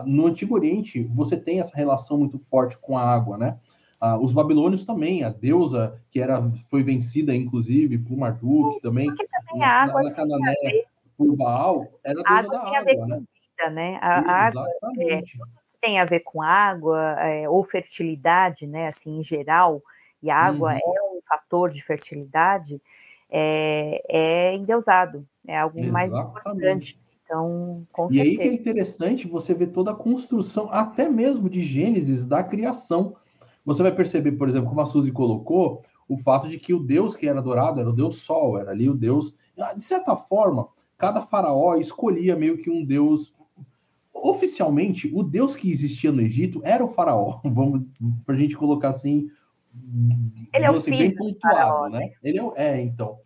no 0.05 0.27
Antigo 0.27 0.55
Oriente 0.55 1.03
você 1.13 1.37
tem 1.37 1.59
essa 1.59 1.75
relação 1.75 2.17
muito 2.17 2.39
forte 2.39 2.77
com 2.77 2.97
a 2.97 3.03
água, 3.03 3.37
né? 3.37 3.57
Ah, 3.99 4.17
os 4.17 4.33
babilônios 4.33 4.83
também, 4.83 5.23
a 5.23 5.29
deusa 5.29 6.01
que 6.09 6.19
era 6.19 6.41
foi 6.71 6.81
vencida 6.81 7.35
inclusive 7.35 7.99
por 7.99 8.17
Marduk 8.17 8.81
também, 8.81 9.05
também 9.05 9.59
na, 9.59 9.67
a 9.67 9.83
água 9.83 10.03
na 10.03 10.11
Canané 10.11 10.55
por 11.15 11.35
Baal, 11.35 11.87
era 12.03 12.19
a 12.25 12.41
deusa 12.41 12.57
a 12.57 12.61
da 12.61 12.79
água, 12.79 13.07
né? 13.07 13.23
Vida, 13.57 13.69
né? 13.69 13.99
A 14.01 14.47
água 14.47 14.67
é, 14.97 15.21
tem 15.79 15.99
a 15.99 16.05
ver 16.05 16.21
com 16.21 16.41
água 16.41 17.15
é, 17.19 17.47
ou 17.47 17.63
fertilidade, 17.63 18.65
né? 18.65 18.87
Assim, 18.87 19.19
em 19.19 19.23
geral, 19.23 19.83
e 20.23 20.31
a 20.31 20.37
água 20.37 20.73
uhum. 20.73 20.79
é 20.79 21.01
um 21.17 21.21
fator 21.27 21.69
de 21.69 21.83
fertilidade, 21.83 22.81
é, 23.29 24.01
é 24.09 24.55
endeusado, 24.55 25.27
é 25.47 25.57
algo 25.57 25.79
Exatamente. 25.79 26.11
mais 26.11 26.11
importante 26.11 26.99
então, 27.31 27.87
com 27.93 28.07
e 28.11 28.15
certeza. 28.15 28.29
aí 28.29 28.37
que 28.37 28.43
é 28.43 28.53
interessante 28.53 29.27
você 29.27 29.53
ver 29.53 29.67
toda 29.67 29.91
a 29.91 29.95
construção, 29.95 30.67
até 30.69 31.07
mesmo 31.07 31.49
de 31.49 31.63
Gênesis, 31.63 32.25
da 32.25 32.43
criação. 32.43 33.15
Você 33.65 33.81
vai 33.81 33.93
perceber, 33.93 34.33
por 34.33 34.49
exemplo, 34.49 34.67
como 34.67 34.81
a 34.81 34.85
Suzy 34.85 35.13
colocou, 35.13 35.81
o 36.09 36.17
fato 36.17 36.49
de 36.49 36.59
que 36.59 36.73
o 36.73 36.79
Deus 36.79 37.15
que 37.15 37.29
era 37.29 37.39
adorado 37.39 37.79
era 37.79 37.89
o 37.89 37.93
Deus 37.93 38.17
Sol, 38.17 38.59
era 38.59 38.71
ali 38.71 38.89
o 38.89 38.93
Deus. 38.93 39.33
Ah, 39.57 39.73
de 39.73 39.83
certa 39.83 40.17
forma, 40.17 40.67
cada 40.97 41.21
faraó 41.21 41.75
escolhia 41.75 42.35
meio 42.35 42.57
que 42.57 42.69
um 42.69 42.83
Deus. 42.83 43.33
Oficialmente, 44.13 45.09
o 45.15 45.23
Deus 45.23 45.55
que 45.55 45.71
existia 45.71 46.11
no 46.11 46.21
Egito 46.21 46.59
era 46.65 46.83
o 46.83 46.89
faraó. 46.89 47.39
Vamos, 47.45 47.89
para 48.25 48.35
a 48.35 48.37
gente 48.37 48.57
colocar 48.57 48.89
assim. 48.89 49.29
Ele 50.53 50.65
é 50.65 50.69
o 50.69 50.75
assim, 50.75 50.91
bem 50.91 51.15
pontuado, 51.15 51.39
faraó, 51.39 51.87
né? 51.87 51.99
né? 51.99 52.11
Ele 52.21 52.39
é, 52.39 52.51
é, 52.57 52.81
então. 52.81 53.19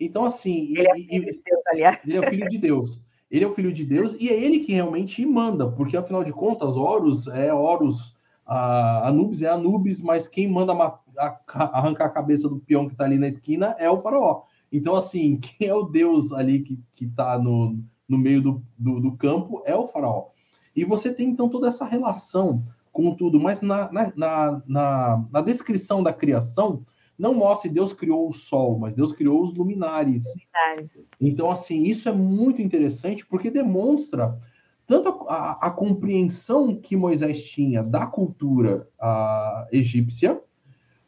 Então, 0.00 0.24
assim. 0.24 0.76
Ele 0.76 0.88
é 0.88 0.94
filho 0.96 1.26
de 1.26 1.42
Deus, 1.44 1.62
aliás. 1.68 1.98
Ele 2.04 2.16
é 2.16 2.20
o 2.20 2.30
filho 2.30 2.48
de 2.48 2.58
Deus. 2.58 3.00
Ele 3.30 3.44
é 3.44 3.48
o 3.48 3.54
filho 3.54 3.72
de 3.72 3.84
Deus 3.84 4.14
e 4.18 4.28
é 4.28 4.38
ele 4.38 4.60
que 4.60 4.72
realmente 4.72 5.24
manda, 5.24 5.70
porque 5.70 5.96
afinal 5.96 6.22
de 6.22 6.32
contas, 6.32 6.76
Horus 6.76 7.26
é 7.28 7.52
Horus, 7.52 8.14
a 8.46 9.08
Anubis 9.08 9.42
é 9.42 9.48
Anubis, 9.48 10.00
mas 10.00 10.28
quem 10.28 10.48
manda 10.48 10.72
arrancar 11.16 12.06
a 12.06 12.10
cabeça 12.10 12.48
do 12.48 12.58
peão 12.58 12.86
que 12.86 12.92
está 12.92 13.04
ali 13.04 13.18
na 13.18 13.28
esquina 13.28 13.74
é 13.78 13.90
o 13.90 13.98
faraó. 13.98 14.42
Então, 14.70 14.94
assim, 14.94 15.38
quem 15.40 15.68
é 15.68 15.74
o 15.74 15.84
Deus 15.84 16.32
ali 16.32 16.60
que, 16.60 16.78
que 16.94 17.06
tá 17.06 17.38
no, 17.38 17.78
no 18.08 18.18
meio 18.18 18.42
do, 18.42 18.62
do, 18.78 19.00
do 19.00 19.12
campo 19.16 19.62
é 19.64 19.74
o 19.74 19.86
faraó. 19.86 20.28
E 20.76 20.84
você 20.84 21.12
tem, 21.12 21.28
então, 21.30 21.48
toda 21.48 21.68
essa 21.68 21.84
relação 21.84 22.64
com 22.92 23.14
tudo, 23.14 23.40
mas 23.40 23.60
na, 23.60 23.90
na, 23.90 24.62
na, 24.66 25.24
na 25.30 25.40
descrição 25.40 26.02
da 26.02 26.12
criação, 26.12 26.84
não 27.18 27.34
mostre 27.34 27.70
Deus 27.70 27.92
criou 27.92 28.28
o 28.28 28.32
sol, 28.32 28.78
mas 28.78 28.94
Deus 28.94 29.12
criou 29.12 29.42
os 29.42 29.54
luminares. 29.54 30.24
luminares. 30.24 31.06
Então, 31.20 31.50
assim, 31.50 31.84
isso 31.84 32.08
é 32.08 32.12
muito 32.12 32.60
interessante 32.60 33.24
porque 33.26 33.50
demonstra 33.50 34.38
tanto 34.86 35.08
a, 35.28 35.34
a, 35.34 35.52
a 35.66 35.70
compreensão 35.70 36.76
que 36.76 36.96
Moisés 36.96 37.42
tinha 37.42 37.82
da 37.82 38.06
cultura 38.06 38.88
a, 39.00 39.66
egípcia, 39.72 40.40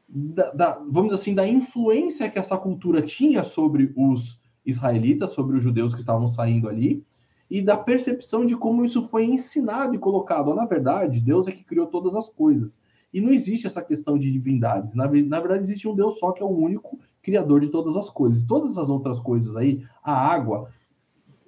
da, 0.09 0.51
da, 0.53 0.73
vamos 0.89 1.11
dizer 1.11 1.15
assim, 1.15 1.35
da 1.35 1.47
influência 1.47 2.31
que 2.31 2.39
essa 2.39 2.57
cultura 2.57 3.03
tinha 3.03 3.43
sobre 3.43 3.93
os 3.97 4.41
israelitas, 4.65 5.31
sobre 5.31 5.57
os 5.57 5.63
judeus 5.63 5.93
que 5.93 6.01
estavam 6.01 6.29
saindo 6.29 6.69
ali, 6.69 7.05
e 7.51 7.63
da 7.63 7.77
percepção 7.77 8.45
de 8.45 8.57
como 8.57 8.85
isso 8.85 9.09
foi 9.09 9.25
ensinado 9.25 9.95
e 9.95 9.99
colocado. 9.99 10.55
Na 10.55 10.65
verdade, 10.65 11.21
Deus 11.21 11.47
é 11.47 11.53
que 11.53 11.65
criou 11.65 11.87
todas 11.87 12.15
as 12.17 12.29
coisas. 12.29 12.79
E 13.17 13.21
não 13.23 13.31
existe 13.31 13.67
essa 13.67 13.83
questão 13.83 14.19
de 14.19 14.31
divindades. 14.31 14.95
Na, 14.95 15.07
na 15.07 15.41
verdade, 15.41 15.63
existe 15.63 15.89
um 15.89 15.95
Deus 15.95 16.19
só 16.19 16.33
que 16.33 16.43
é 16.43 16.45
o 16.45 16.51
único 16.51 16.99
criador 17.23 17.63
de 17.63 17.69
todas 17.69 17.97
as 17.97 18.11
coisas. 18.11 18.45
Todas 18.45 18.77
as 18.77 18.91
outras 18.91 19.19
coisas 19.19 19.57
aí, 19.57 19.83
a 20.03 20.13
água 20.13 20.69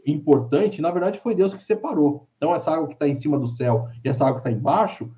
importante, 0.07 0.81
na 0.81 0.91
verdade, 0.91 1.21
foi 1.21 1.35
Deus 1.35 1.53
que 1.53 1.63
separou. 1.63 2.27
Então, 2.39 2.55
essa 2.55 2.71
água 2.71 2.89
que 2.89 2.95
está 2.95 3.07
em 3.07 3.15
cima 3.15 3.39
do 3.39 3.47
céu 3.47 3.87
e 4.03 4.09
essa 4.09 4.25
água 4.25 4.41
que 4.41 4.49
está 4.49 4.59
embaixo, 4.59 5.11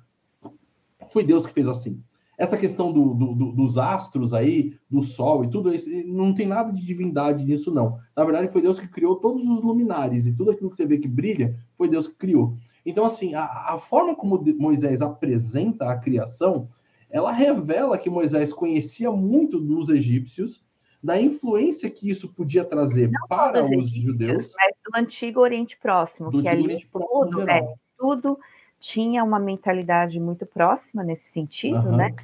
foi 1.09 1.23
Deus 1.23 1.45
que 1.45 1.53
fez 1.53 1.69
assim. 1.69 2.03
essa 2.37 2.57
questão 2.57 2.91
do, 2.91 3.13
do, 3.13 3.33
do, 3.33 3.51
dos 3.53 3.77
astros 3.77 4.33
aí, 4.33 4.73
do 4.89 5.01
sol 5.01 5.45
e 5.45 5.49
tudo 5.49 5.73
isso, 5.73 5.89
não 6.07 6.33
tem 6.33 6.47
nada 6.47 6.73
de 6.73 6.85
divindade 6.85 7.45
nisso, 7.45 7.71
não. 7.71 7.97
Na 8.13 8.25
verdade, 8.25 8.51
foi 8.51 8.61
Deus 8.61 8.77
que 8.77 8.89
criou 8.89 9.15
todos 9.15 9.47
os 9.47 9.61
luminares 9.61 10.27
e 10.27 10.33
tudo 10.33 10.51
aquilo 10.51 10.69
que 10.69 10.75
você 10.75 10.85
vê 10.85 10.97
que 10.97 11.07
brilha, 11.07 11.55
foi 11.77 11.87
Deus 11.87 12.07
que 12.07 12.15
criou. 12.15 12.57
Então, 12.85 13.05
assim, 13.05 13.33
a, 13.35 13.43
a 13.43 13.77
forma 13.79 14.15
como 14.15 14.43
Moisés 14.57 15.01
apresenta 15.01 15.89
a 15.89 15.97
criação, 15.97 16.69
ela 17.09 17.31
revela 17.31 17.97
que 17.97 18.09
Moisés 18.09 18.51
conhecia 18.51 19.11
muito 19.11 19.59
dos 19.59 19.89
egípcios, 19.89 20.63
da 21.03 21.19
influência 21.19 21.89
que 21.89 22.09
isso 22.09 22.31
podia 22.31 22.63
trazer 22.63 23.09
Não 23.11 23.27
para 23.27 23.63
os 23.63 23.89
judeus. 23.89 24.53
Mas 24.55 24.75
do 24.85 24.97
Antigo 24.97 25.39
Oriente 25.39 25.77
Próximo, 25.77 26.29
do 26.29 26.41
que 26.41 26.47
Antigo 26.47 26.63
Oriente 26.63 26.87
Próximo 26.87 27.29
tudo, 27.29 27.49
é, 27.49 27.73
tudo 27.97 28.39
tinha 28.79 29.23
uma 29.23 29.39
mentalidade 29.39 30.19
muito 30.19 30.45
próxima 30.45 31.03
nesse 31.03 31.27
sentido, 31.27 31.89
uhum. 31.89 31.95
né? 31.95 32.15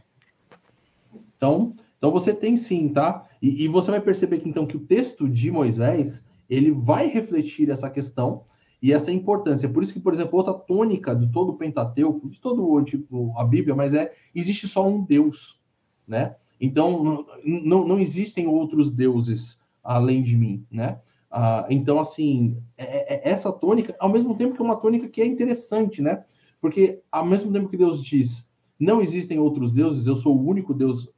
Então, 1.35 1.73
então 1.97 2.11
você 2.11 2.33
tem 2.33 2.55
sim, 2.55 2.89
tá? 2.89 3.23
E, 3.41 3.63
e, 3.63 3.67
você 3.67 3.91
vai 3.91 4.01
perceber 4.01 4.39
que 4.39 4.49
então 4.49 4.65
que 4.65 4.77
o 4.77 4.79
texto 4.79 5.27
de 5.27 5.51
Moisés 5.51 6.23
ele 6.49 6.71
vai 6.71 7.07
refletir 7.07 7.69
essa 7.69 7.89
questão 7.89 8.43
e 8.81 8.93
essa 8.93 9.11
importância. 9.11 9.67
Por 9.67 9.83
isso 9.83 9.93
que, 9.93 9.99
por 9.99 10.13
exemplo, 10.13 10.37
outra 10.37 10.53
tônica 10.53 11.15
de 11.15 11.27
todo 11.31 11.49
o 11.51 11.57
Pentateuco, 11.57 12.29
de 12.29 12.39
todo 12.39 12.69
o 12.69 12.83
tipo 12.83 13.33
a 13.37 13.43
Bíblia, 13.43 13.75
mas 13.75 13.93
é 13.93 14.13
existe 14.35 14.67
só 14.67 14.87
um 14.87 15.03
Deus, 15.03 15.59
né? 16.07 16.35
Então, 16.59 17.25
não, 17.43 17.87
não 17.87 17.99
existem 17.99 18.47
outros 18.47 18.89
deuses 18.89 19.59
além 19.83 20.21
de 20.21 20.35
mim, 20.35 20.65
né? 20.71 20.99
Ah, 21.29 21.65
então, 21.69 21.99
assim, 21.99 22.57
é, 22.77 23.15
é, 23.15 23.29
essa 23.29 23.51
tônica, 23.51 23.95
ao 23.99 24.09
mesmo 24.09 24.35
tempo 24.35 24.55
que 24.55 24.61
é 24.61 24.65
uma 24.65 24.75
tônica 24.75 25.07
que 25.07 25.21
é 25.21 25.25
interessante, 25.25 26.01
né? 26.01 26.23
Porque 26.59 27.01
ao 27.11 27.25
mesmo 27.25 27.51
tempo 27.51 27.69
que 27.69 27.77
Deus 27.77 28.03
diz, 28.03 28.49
não 28.79 29.01
existem 29.01 29.39
outros 29.39 29.73
deuses, 29.73 30.07
eu 30.07 30.15
sou 30.15 30.35
o 30.35 30.47
único 30.47 30.73
Deus 30.73 31.09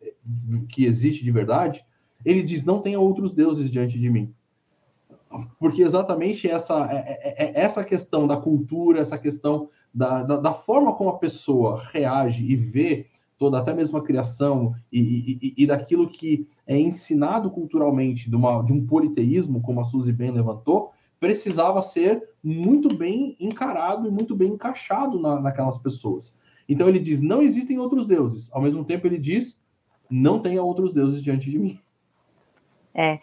que 0.70 0.86
existe 0.86 1.24
de 1.24 1.32
verdade, 1.32 1.84
ele 2.26 2.44
diz, 2.44 2.66
não 2.66 2.82
tenha 2.82 3.00
outros 3.00 3.34
deuses 3.34 3.72
diante 3.72 3.98
de 3.98 4.10
mim. 4.10 4.34
Porque 5.60 5.84
exatamente 5.84 6.50
essa, 6.50 6.88
é, 6.92 7.20
é, 7.22 7.46
é 7.46 7.62
essa 7.62 7.84
questão 7.84 8.26
da 8.26 8.38
cultura, 8.38 9.00
essa 9.00 9.18
questão 9.18 9.70
da, 9.94 10.24
da, 10.24 10.38
da 10.38 10.54
forma 10.54 10.96
como 10.96 11.12
a 11.12 11.18
pessoa 11.18 11.82
reage 11.92 12.44
e 12.44 12.56
vê 12.56 13.08
toda, 13.38 13.58
até 13.60 13.74
mesmo 13.74 13.98
a 13.98 14.04
criação 14.04 14.76
e, 14.92 15.38
e, 15.42 15.64
e 15.64 15.66
daquilo 15.66 16.10
que 16.10 16.48
é 16.68 16.78
ensinado 16.78 17.50
culturalmente 17.50 18.30
de, 18.30 18.36
uma, 18.36 18.62
de 18.62 18.74
um 18.74 18.86
politeísmo, 18.86 19.62
como 19.62 19.80
a 19.80 19.86
Suzy 19.86 20.12
bem 20.12 20.32
levantou, 20.32 20.92
precisava 21.20 21.82
ser 21.82 22.22
muito 22.44 22.94
bem 22.96 23.36
encarado 23.40 24.08
e 24.08 24.12
muito 24.12 24.36
bem 24.36 24.50
encaixado 24.50 25.20
na, 25.20 25.40
naquelas 25.40 25.78
pessoas. 25.78 26.36
Então 26.68 26.88
ele 26.88 27.00
diz: 27.00 27.22
não 27.22 27.42
existem 27.42 27.80
outros 27.80 28.06
deuses. 28.06 28.50
Ao 28.52 28.62
mesmo 28.62 28.84
tempo, 28.84 29.08
ele 29.08 29.18
diz: 29.18 29.64
não 30.10 30.40
tenha 30.40 30.62
outros 30.62 30.94
deuses 30.94 31.22
diante 31.22 31.50
de 31.50 31.58
mim. 31.58 31.80
É, 32.94 33.20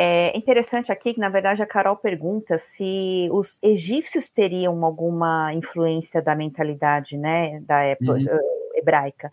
é 0.00 0.38
interessante 0.38 0.92
aqui 0.92 1.12
que, 1.12 1.18
na 1.18 1.28
verdade, 1.28 1.60
a 1.60 1.66
Carol 1.66 1.96
pergunta 1.96 2.56
se 2.56 3.28
os 3.32 3.58
egípcios 3.60 4.28
teriam 4.28 4.84
alguma 4.84 5.52
influência 5.52 6.22
da 6.22 6.36
mentalidade 6.36 7.18
né, 7.18 7.58
da 7.62 7.82
época 7.82 8.12
uhum. 8.12 8.26
Eh, 8.28 8.78
hebraica. 8.78 9.28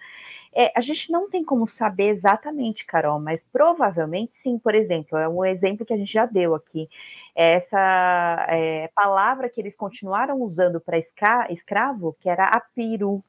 É, 0.51 0.71
a 0.75 0.81
gente 0.81 1.11
não 1.11 1.29
tem 1.29 1.43
como 1.43 1.67
saber 1.67 2.07
exatamente, 2.07 2.83
Carol, 2.83 3.19
mas 3.19 3.43
provavelmente 3.43 4.37
sim. 4.37 4.57
Por 4.57 4.73
exemplo, 4.73 5.19
é 5.19 5.29
um 5.29 5.45
exemplo 5.45 5.85
que 5.85 5.93
a 5.93 5.97
gente 5.97 6.11
já 6.11 6.25
deu 6.25 6.55
aqui. 6.55 6.89
Essa 7.35 8.47
é, 8.49 8.89
palavra 8.95 9.49
que 9.49 9.61
eles 9.61 9.75
continuaram 9.75 10.41
usando 10.41 10.81
para 10.81 10.97
escravo, 10.97 12.17
que 12.19 12.27
era 12.27 12.45
apiru, 12.45 13.23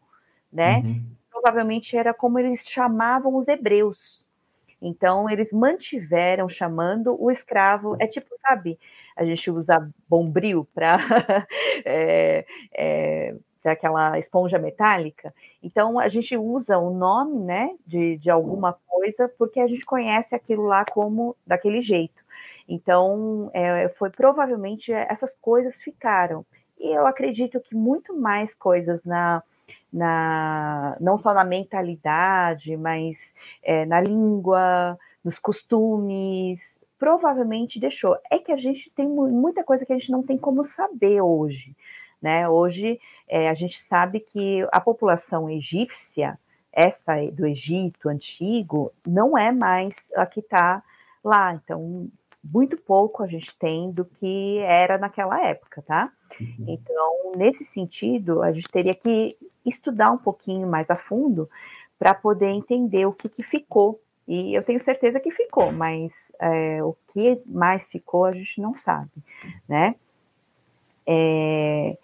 né? 0.50 0.78
Uhum. 0.78 1.02
Provavelmente 1.30 1.98
era 1.98 2.14
como 2.14 2.38
eles 2.38 2.66
chamavam 2.66 3.36
os 3.36 3.46
hebreus. 3.46 4.25
Então, 4.80 5.28
eles 5.28 5.50
mantiveram 5.52 6.48
chamando 6.48 7.16
o 7.20 7.30
escravo. 7.30 7.96
É 7.98 8.06
tipo, 8.06 8.28
sabe, 8.40 8.78
a 9.16 9.24
gente 9.24 9.50
usa 9.50 9.90
bombril 10.08 10.66
para 10.74 10.92
é, 11.84 12.44
é, 12.74 13.34
aquela 13.64 14.18
esponja 14.18 14.58
metálica. 14.58 15.34
Então, 15.62 15.98
a 15.98 16.08
gente 16.08 16.36
usa 16.36 16.78
o 16.78 16.90
nome, 16.90 17.38
né, 17.40 17.70
de, 17.86 18.16
de 18.18 18.30
alguma 18.30 18.74
coisa, 18.86 19.28
porque 19.38 19.60
a 19.60 19.66
gente 19.66 19.84
conhece 19.84 20.34
aquilo 20.34 20.64
lá 20.64 20.84
como 20.84 21.36
daquele 21.46 21.80
jeito. 21.80 22.24
Então, 22.68 23.50
é, 23.54 23.88
foi 23.90 24.10
provavelmente 24.10 24.92
essas 24.92 25.34
coisas 25.34 25.80
ficaram. 25.82 26.44
E 26.78 26.94
eu 26.94 27.06
acredito 27.06 27.60
que 27.60 27.74
muito 27.74 28.14
mais 28.14 28.54
coisas 28.54 29.02
na, 29.04 29.42
na 29.92 30.96
não 31.00 31.16
só 31.16 31.32
na 31.32 31.44
mentalidade, 31.44 32.76
mas 32.76 33.32
é, 33.62 33.86
na 33.86 34.00
língua, 34.00 34.98
nos 35.24 35.38
costumes, 35.38 36.78
provavelmente 36.98 37.80
deixou. 37.80 38.16
É 38.30 38.38
que 38.38 38.52
a 38.52 38.56
gente 38.56 38.90
tem 38.90 39.08
muita 39.08 39.64
coisa 39.64 39.84
que 39.84 39.92
a 39.92 39.98
gente 39.98 40.10
não 40.10 40.22
tem 40.22 40.38
como 40.38 40.64
saber 40.64 41.20
hoje. 41.20 41.74
Né? 42.20 42.48
Hoje 42.48 43.00
é, 43.28 43.48
a 43.48 43.54
gente 43.54 43.78
sabe 43.80 44.20
que 44.20 44.66
a 44.72 44.80
população 44.80 45.50
egípcia, 45.50 46.38
essa 46.72 47.14
do 47.32 47.46
Egito 47.46 48.08
antigo, 48.08 48.92
não 49.06 49.36
é 49.36 49.50
mais 49.52 50.10
a 50.14 50.26
que 50.26 50.40
está 50.40 50.82
lá. 51.22 51.54
Então, 51.54 52.08
muito 52.42 52.76
pouco 52.76 53.22
a 53.22 53.26
gente 53.26 53.56
tem 53.58 53.90
do 53.90 54.04
que 54.04 54.58
era 54.58 54.98
naquela 54.98 55.42
época, 55.44 55.82
tá? 55.82 56.12
Uhum. 56.40 56.64
Então, 56.68 57.32
nesse 57.36 57.64
sentido, 57.64 58.42
a 58.42 58.52
gente 58.52 58.68
teria 58.68 58.94
que 58.94 59.36
estudar 59.66 60.10
um 60.10 60.18
pouquinho 60.18 60.66
mais 60.66 60.90
a 60.90 60.96
fundo 60.96 61.48
para 61.98 62.14
poder 62.14 62.48
entender 62.48 63.06
o 63.06 63.12
que, 63.12 63.28
que 63.28 63.42
ficou. 63.42 64.00
E 64.26 64.54
eu 64.54 64.62
tenho 64.62 64.80
certeza 64.80 65.20
que 65.20 65.30
ficou, 65.30 65.72
mas 65.72 66.32
é, 66.40 66.82
o 66.82 66.96
que 67.08 67.40
mais 67.46 67.90
ficou 67.90 68.24
a 68.24 68.32
gente 68.32 68.60
não 68.60 68.74
sabe, 68.74 69.12
né? 69.68 69.94
É, 71.06 71.96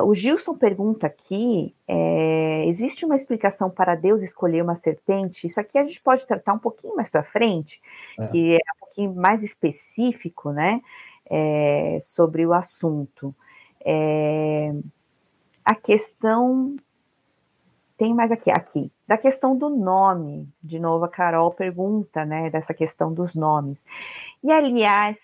o 0.00 0.14
Gilson 0.14 0.54
pergunta 0.56 1.06
aqui: 1.06 1.74
é, 1.86 2.66
existe 2.66 3.04
uma 3.04 3.14
explicação 3.14 3.70
para 3.70 3.94
Deus 3.94 4.22
escolher 4.22 4.62
uma 4.62 4.74
serpente? 4.74 5.46
Isso 5.46 5.60
aqui 5.60 5.78
a 5.78 5.84
gente 5.84 6.00
pode 6.00 6.26
tratar 6.26 6.54
um 6.54 6.58
pouquinho 6.58 6.96
mais 6.96 7.08
para 7.08 7.22
frente, 7.22 7.80
é. 8.18 8.26
que 8.26 8.54
é 8.54 8.58
um 8.76 8.80
pouquinho 8.80 9.14
mais 9.14 9.42
específico, 9.42 10.50
né? 10.50 10.82
É, 11.30 12.00
sobre 12.02 12.44
o 12.44 12.52
assunto. 12.52 13.34
É, 13.84 14.72
a 15.64 15.74
questão. 15.74 16.76
Tem 17.96 18.12
mais 18.12 18.30
aqui, 18.30 18.50
aqui. 18.50 18.90
Da 19.06 19.16
questão 19.16 19.56
do 19.56 19.70
nome. 19.70 20.48
De 20.62 20.78
novo, 20.78 21.04
a 21.04 21.08
Carol 21.08 21.52
pergunta, 21.52 22.24
né? 22.24 22.50
Dessa 22.50 22.74
questão 22.74 23.12
dos 23.12 23.34
nomes. 23.34 23.78
E, 24.42 24.50
aliás, 24.50 25.16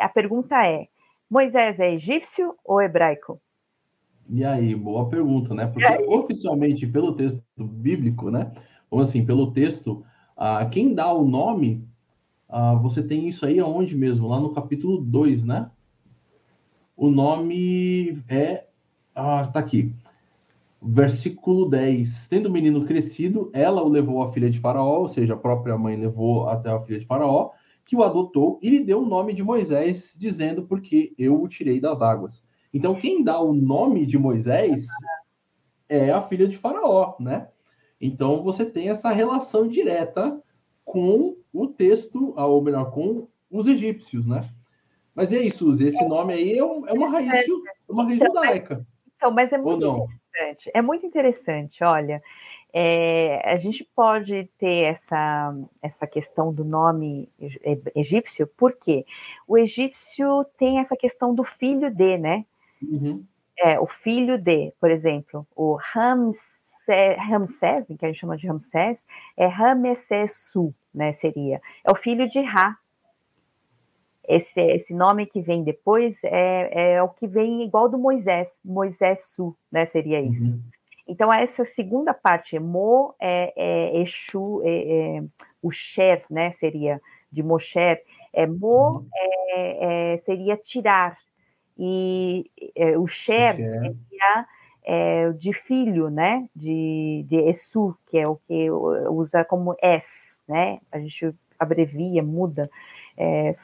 a 0.00 0.08
pergunta 0.08 0.66
é: 0.66 0.88
Moisés 1.30 1.78
é 1.78 1.94
egípcio 1.94 2.54
ou 2.64 2.80
hebraico? 2.80 3.40
E 4.28 4.44
aí, 4.44 4.74
boa 4.74 5.08
pergunta, 5.08 5.54
né? 5.54 5.66
Porque 5.66 6.04
oficialmente, 6.08 6.86
pelo 6.86 7.14
texto 7.14 7.42
bíblico, 7.58 8.30
né? 8.30 8.52
Ou 8.90 9.00
assim, 9.00 9.24
pelo 9.24 9.52
texto, 9.52 10.04
ah, 10.36 10.66
quem 10.66 10.94
dá 10.94 11.12
o 11.12 11.24
nome, 11.24 11.86
ah, 12.48 12.74
você 12.74 13.02
tem 13.02 13.28
isso 13.28 13.46
aí 13.46 13.58
aonde 13.60 13.96
mesmo? 13.96 14.28
Lá 14.28 14.40
no 14.40 14.52
capítulo 14.52 14.98
2, 14.98 15.44
né? 15.44 15.70
O 16.96 17.10
nome 17.10 18.22
é. 18.28 18.65
Ah, 19.18 19.46
tá 19.50 19.60
aqui. 19.60 19.94
Versículo 20.80 21.70
10. 21.70 22.26
Tendo 22.28 22.50
o 22.50 22.52
menino 22.52 22.84
crescido, 22.84 23.50
ela 23.54 23.82
o 23.82 23.88
levou 23.88 24.22
à 24.22 24.30
filha 24.30 24.50
de 24.50 24.60
Faraó, 24.60 25.00
ou 25.00 25.08
seja, 25.08 25.32
a 25.32 25.38
própria 25.38 25.78
mãe 25.78 25.96
levou 25.96 26.46
até 26.50 26.70
a 26.70 26.80
filha 26.82 27.00
de 27.00 27.06
Faraó, 27.06 27.52
que 27.86 27.96
o 27.96 28.02
adotou 28.02 28.60
e 28.62 28.68
lhe 28.68 28.80
deu 28.80 29.00
o 29.00 29.06
nome 29.06 29.32
de 29.32 29.42
Moisés, 29.42 30.14
dizendo: 30.18 30.66
Porque 30.66 31.14
eu 31.16 31.42
o 31.42 31.48
tirei 31.48 31.80
das 31.80 32.02
águas. 32.02 32.44
Então, 32.74 32.94
quem 32.94 33.24
dá 33.24 33.40
o 33.40 33.54
nome 33.54 34.04
de 34.04 34.18
Moisés 34.18 34.86
é 35.88 36.10
a 36.10 36.20
filha 36.20 36.46
de 36.46 36.58
Faraó, 36.58 37.14
né? 37.18 37.48
Então, 37.98 38.42
você 38.42 38.66
tem 38.66 38.90
essa 38.90 39.08
relação 39.08 39.66
direta 39.66 40.38
com 40.84 41.38
o 41.54 41.66
texto, 41.68 42.34
ou 42.36 42.62
melhor, 42.62 42.90
com 42.90 43.28
os 43.50 43.66
egípcios, 43.66 44.26
né? 44.26 44.46
Mas 45.14 45.32
e 45.32 45.36
aí, 45.36 45.50
Suzy, 45.50 45.86
esse 45.86 46.06
nome 46.06 46.34
aí 46.34 46.52
é, 46.52 46.58
é 46.58 46.62
uma 46.92 47.08
raiz, 47.08 47.30
é 47.30 47.92
uma 47.92 48.04
raiz 48.04 48.16
então, 48.16 48.26
judaica. 48.26 48.86
Então, 49.26 49.30
mas 49.30 49.52
é 49.52 49.58
muito 49.58 49.84
interessante. 49.84 50.70
É 50.74 50.82
muito 50.82 51.06
interessante, 51.06 51.84
olha. 51.84 52.22
É, 52.72 53.40
a 53.44 53.56
gente 53.56 53.88
pode 53.96 54.50
ter 54.58 54.82
essa, 54.82 55.54
essa 55.80 56.06
questão 56.06 56.52
do 56.52 56.64
nome 56.64 57.28
egípcio, 57.94 58.46
porque 58.56 59.06
o 59.48 59.56
egípcio 59.56 60.44
tem 60.58 60.78
essa 60.78 60.96
questão 60.96 61.34
do 61.34 61.42
filho 61.42 61.90
de, 61.90 62.18
né? 62.18 62.44
Uhum. 62.82 63.24
É, 63.58 63.80
o 63.80 63.86
filho 63.86 64.36
de, 64.36 64.72
por 64.78 64.90
exemplo, 64.90 65.46
o 65.56 65.78
Ramsés, 65.80 67.16
Ramsés, 67.18 67.86
que 67.86 68.04
a 68.04 68.08
gente 68.08 68.20
chama 68.20 68.36
de 68.36 68.46
Ramsés, 68.46 69.06
é 69.36 69.46
Ramesesu, 69.46 70.74
né, 70.94 71.12
seria. 71.12 71.62
É 71.82 71.90
o 71.90 71.96
filho 71.96 72.28
de 72.28 72.40
Ra. 72.42 72.76
Esse, 74.28 74.60
esse 74.60 74.94
nome 74.94 75.26
que 75.26 75.40
vem 75.40 75.62
depois 75.62 76.18
é, 76.24 76.94
é 76.94 77.02
o 77.02 77.08
que 77.08 77.26
vem 77.26 77.62
igual 77.62 77.88
do 77.88 77.98
Moisés, 77.98 78.56
Moisés 78.64 79.32
Su, 79.32 79.56
né, 79.70 79.86
seria 79.86 80.20
isso. 80.20 80.56
Uhum. 80.56 80.62
Então, 81.08 81.32
essa 81.32 81.64
segunda 81.64 82.12
parte, 82.12 82.58
Mo 82.58 83.14
é, 83.20 83.52
é 83.56 84.00
Exu, 84.00 84.60
é, 84.64 85.18
é, 85.18 85.24
o 85.62 85.70
Sher, 85.70 86.24
né? 86.28 86.50
Seria 86.50 87.00
de 87.30 87.42
Mosher. 87.42 88.02
É, 88.32 88.46
Mo 88.46 88.98
uhum. 88.98 89.08
é, 89.14 90.14
é, 90.14 90.18
seria 90.18 90.56
tirar. 90.56 91.16
E 91.78 92.50
é, 92.74 92.98
o 92.98 93.06
Sher, 93.06 93.54
seria 93.54 94.46
é, 94.82 95.30
de 95.32 95.52
filho, 95.52 96.10
né? 96.10 96.48
De, 96.54 97.24
de 97.28 97.36
Esu, 97.48 97.96
que 98.06 98.18
é 98.18 98.26
o 98.26 98.36
que 98.36 98.68
usa 98.70 99.44
como 99.44 99.76
S, 99.80 100.42
né? 100.48 100.80
A 100.90 100.98
gente 100.98 101.32
abrevia, 101.56 102.22
muda. 102.22 102.68
É, 103.16 103.54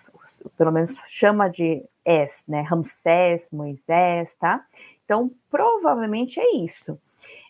pelo 0.57 0.73
menos 0.73 0.97
chama 1.07 1.49
de 1.49 1.85
S, 2.05 2.51
né? 2.51 2.63
Ramsés, 2.63 3.51
Moisés, 3.51 4.35
tá? 4.37 4.65
Então, 5.05 5.31
provavelmente 5.51 6.41
é 6.41 6.57
isso. 6.57 6.99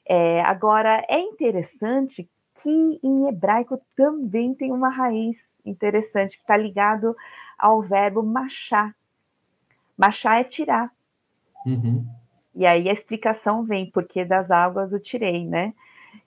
É, 0.06 0.42
agora, 0.42 1.04
é 1.08 1.20
interessante 1.20 2.28
que 2.62 3.00
em 3.02 3.28
hebraico 3.28 3.80
também 3.96 4.54
tem 4.54 4.72
uma 4.72 4.88
raiz 4.88 5.36
interessante 5.64 6.36
que 6.36 6.42
está 6.42 6.56
ligado 6.56 7.16
ao 7.58 7.82
verbo 7.82 8.22
machar. 8.22 8.94
Machar 9.96 10.40
é 10.40 10.44
tirar. 10.44 10.90
Uhum. 11.66 12.06
E 12.54 12.66
aí 12.66 12.88
a 12.88 12.92
explicação 12.92 13.64
vem, 13.64 13.90
porque 13.90 14.24
das 14.24 14.50
águas 14.50 14.92
o 14.92 14.98
tirei, 14.98 15.46
né? 15.46 15.72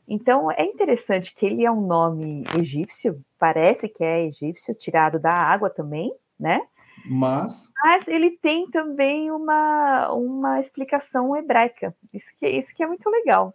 Então 0.08 0.52
é 0.52 0.64
interessante 0.64 1.34
que 1.34 1.46
ele 1.46 1.66
é 1.66 1.72
um 1.72 1.82
nome 1.82 2.44
egípcio, 2.58 3.22
parece 3.38 3.88
que 3.90 4.04
é 4.04 4.26
egípcio, 4.26 4.74
tirado 4.74 5.20
da 5.20 5.32
água 5.32 5.70
também, 5.70 6.14
né? 6.40 6.62
Mas. 7.06 7.72
Mas 7.84 8.08
ele 8.08 8.32
tem 8.32 8.70
também 8.70 9.32
uma, 9.32 10.12
uma 10.12 10.60
explicação 10.60 11.36
hebraica. 11.36 11.96
Isso 12.14 12.28
que, 12.40 12.48
isso 12.48 12.74
que 12.74 12.84
é 12.84 12.88
muito 12.88 13.10
legal. 13.10 13.54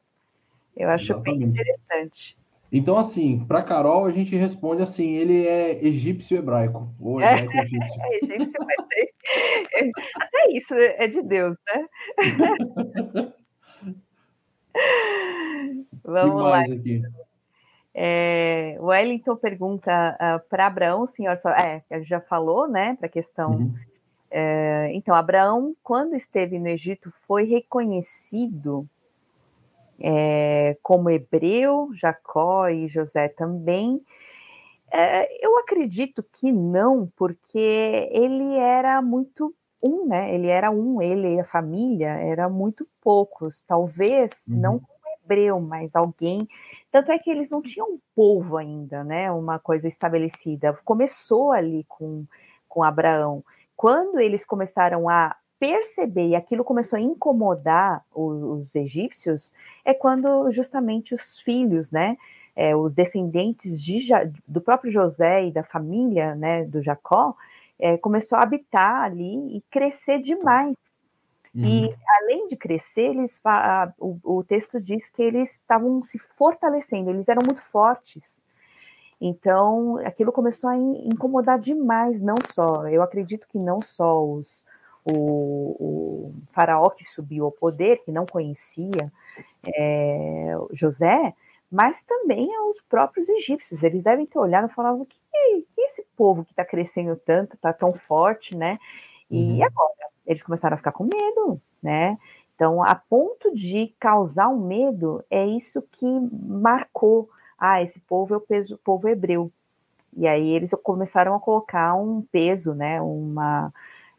Eu 0.77 0.89
acho 0.91 1.13
Exatamente. 1.13 1.39
bem 1.39 1.49
interessante. 1.49 2.37
Então, 2.73 2.97
assim, 2.97 3.45
para 3.47 3.63
Carol, 3.63 4.07
a 4.07 4.13
gente 4.13 4.37
responde 4.37 4.83
assim: 4.83 5.11
ele 5.11 5.47
é 5.47 5.85
egípcio 5.85 6.39
hebraico. 6.39 6.95
Ou 7.01 7.21
é, 7.21 7.45
egípcio. 7.63 8.01
É, 8.01 8.17
egípcio, 8.25 8.61
mas 8.65 8.77
é, 9.75 9.91
até 10.17 10.53
isso 10.53 10.75
é 10.75 11.09
de 11.09 11.23
Deus, 11.23 11.57
né? 11.67 11.87
Vamos 16.05 16.43
lá. 16.43 16.61
Aqui? 16.61 17.03
É, 17.95 18.77
o 18.79 18.87
Wellington 18.87 19.37
pergunta 19.37 19.91
uh, 19.91 20.17
ah, 20.19 20.43
para 20.49 20.67
Abraão, 20.67 21.07
senhor, 21.07 21.37
é, 21.61 21.83
já 22.03 22.21
falou, 22.21 22.69
né, 22.69 22.97
para 22.97 23.07
a 23.07 23.11
questão. 23.11 23.53
Uhum. 23.53 23.75
É, 24.31 24.91
então, 24.93 25.15
Abraão, 25.15 25.75
quando 25.83 26.15
esteve 26.15 26.59
no 26.59 26.69
Egito, 26.69 27.13
foi 27.27 27.45
reconhecido 27.45 28.87
é, 29.99 30.77
como 30.83 31.11
hebreu, 31.11 31.91
Jacó 31.95 32.69
e 32.69 32.89
José 32.89 33.29
também. 33.29 34.01
É, 34.93 35.45
eu 35.45 35.59
acredito 35.59 36.23
que 36.23 36.53
não, 36.53 37.11
porque 37.17 38.09
ele 38.11 38.57
era 38.57 39.03
muito 39.03 39.55
um, 39.83 40.07
né? 40.07 40.35
Ele 40.35 40.49
era 40.49 40.71
um, 40.71 41.01
ele 41.01 41.35
e 41.35 41.41
a 41.41 41.45
família 41.45 42.11
era 42.11 42.49
muito 42.49 42.87
poucos, 43.01 43.61
talvez 43.63 44.45
uhum. 44.49 44.57
não 44.57 44.79
como 44.79 45.17
hebreu, 45.23 45.61
mas 45.61 45.95
alguém. 45.95 46.49
Tanto 46.91 47.13
é 47.13 47.19
que 47.19 47.31
eles 47.31 47.49
não 47.49 47.63
tinham 47.63 47.89
um 47.89 47.99
povo 48.15 48.57
ainda, 48.57 49.05
né? 49.05 49.31
Uma 49.31 49.59
coisa 49.59 49.87
estabelecida. 49.87 50.73
Começou 50.85 51.53
ali 51.53 51.85
com, 51.89 52.25
com 52.69 52.83
Abraão. 52.83 53.45
Quando 53.77 54.19
eles 54.19 54.45
começaram 54.45 55.09
a 55.09 55.37
perceber 55.59 56.29
e 56.29 56.35
aquilo 56.35 56.65
começou 56.65 56.97
a 56.97 57.03
incomodar 57.03 58.03
os, 58.13 58.43
os 58.43 58.75
egípcios, 58.75 59.53
é 59.85 59.95
quando 59.95 60.51
justamente 60.51 61.15
os 61.15 61.39
filhos, 61.39 61.91
né? 61.91 62.17
É, 62.57 62.75
os 62.75 62.93
descendentes 62.93 63.81
de, 63.81 64.09
do 64.47 64.61
próprio 64.61 64.91
José 64.91 65.47
e 65.47 65.53
da 65.53 65.63
família 65.63 66.35
né, 66.35 66.65
do 66.65 66.83
Jacó, 66.83 67.35
é, 67.79 67.97
começou 67.97 68.37
a 68.37 68.43
habitar 68.43 69.05
ali 69.05 69.57
e 69.57 69.63
crescer 69.71 70.21
demais. 70.21 70.77
Uhum. 71.55 71.65
E 71.65 71.97
além 72.21 72.49
de 72.49 72.57
crescer, 72.57 73.11
eles, 73.11 73.41
a, 73.45 73.93
o, 73.99 74.19
o 74.23 74.45
texto 74.45 74.81
diz 74.81 75.09
que 75.09 75.23
eles 75.23 75.53
estavam 75.53 76.03
se 76.03 76.19
fortalecendo, 76.19 77.11
eles 77.11 77.29
eram 77.29 77.43
muito 77.45 77.63
fortes. 77.63 78.43
Então, 79.21 79.99
aquilo 79.99 80.33
começou 80.33 80.71
a 80.71 80.77
incomodar 80.77 81.59
demais, 81.59 82.21
não 82.21 82.37
só, 82.47 82.89
eu 82.89 83.03
acredito 83.03 83.47
que 83.49 83.59
não 83.59 83.83
só 83.83 84.25
os, 84.25 84.65
o, 85.05 85.77
o 85.79 86.35
faraó 86.53 86.89
que 86.89 87.05
subiu 87.05 87.45
ao 87.45 87.53
poder, 87.53 88.03
que 88.03 88.13
não 88.13 88.25
conhecia 88.25 89.13
é, 89.77 90.55
José, 90.73 91.35
mas 91.71 92.03
também 92.03 92.55
aos 92.57 92.81
próprios 92.81 93.29
egípcios. 93.29 93.83
Eles 93.83 94.03
devem 94.03 94.27
ter 94.27 94.39
olhado 94.39 94.69
e 94.71 94.75
falado 94.75 95.07
que, 95.07 95.19
que 95.31 95.81
esse 95.83 96.05
povo 96.17 96.45
que 96.45 96.53
está 96.53 96.65
crescendo 96.65 97.15
tanto, 97.17 97.57
está 97.57 97.73
tão 97.73 97.93
forte, 97.93 98.57
né? 98.57 98.79
E 99.31 99.59
uhum. 99.59 99.65
agora? 99.65 100.10
Eles 100.31 100.43
começaram 100.45 100.75
a 100.75 100.79
ficar 100.79 100.93
com 100.93 101.05
medo, 101.05 101.61
né? 101.83 102.17
Então, 102.55 102.83
a 102.83 102.95
ponto 102.95 103.53
de 103.55 103.93
causar 103.99 104.49
um 104.49 104.65
medo, 104.65 105.25
é 105.31 105.47
isso 105.47 105.83
que 105.93 106.07
marcou. 106.07 107.29
Ah, 107.59 107.83
esse 107.83 107.99
povo 108.01 108.35
é 108.35 108.37
o 108.37 108.41
peso, 108.41 108.79
povo 108.85 109.09
hebreu. 109.09 109.51
E 110.17 110.29
aí 110.29 110.51
eles 110.51 110.71
começaram 110.83 111.35
a 111.35 111.41
colocar 111.41 111.95
um 111.95 112.23
peso, 112.23 112.75
né? 112.75 113.01
Uma 113.01 113.73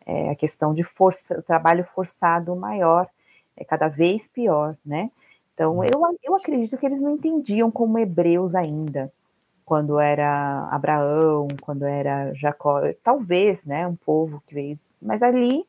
é, 0.06 0.36
questão 0.36 0.74
de 0.74 0.84
força, 0.84 1.40
o 1.40 1.44
trabalho 1.44 1.86
forçado 1.86 2.56
maior, 2.56 3.08
é 3.56 3.64
cada 3.64 3.88
vez 3.88 4.28
pior, 4.28 4.76
né? 4.86 5.12
Então, 5.54 5.84
eu, 5.84 6.02
eu 6.24 6.36
acredito 6.36 6.78
que 6.78 6.86
eles 6.86 7.00
não 7.00 7.12
entendiam 7.12 7.70
como 7.72 8.00
hebreus 8.00 8.56
ainda, 8.56 9.14
quando 9.64 10.00
era 10.00 10.68
Abraão, 10.72 11.48
quando 11.62 11.86
era 11.86 12.34
Jacó, 12.34 12.82
talvez, 13.04 13.64
né, 13.64 13.88
um 13.88 13.96
povo 13.96 14.42
que 14.48 14.54
veio, 14.54 14.80
mas 15.02 15.22
ali 15.22 15.66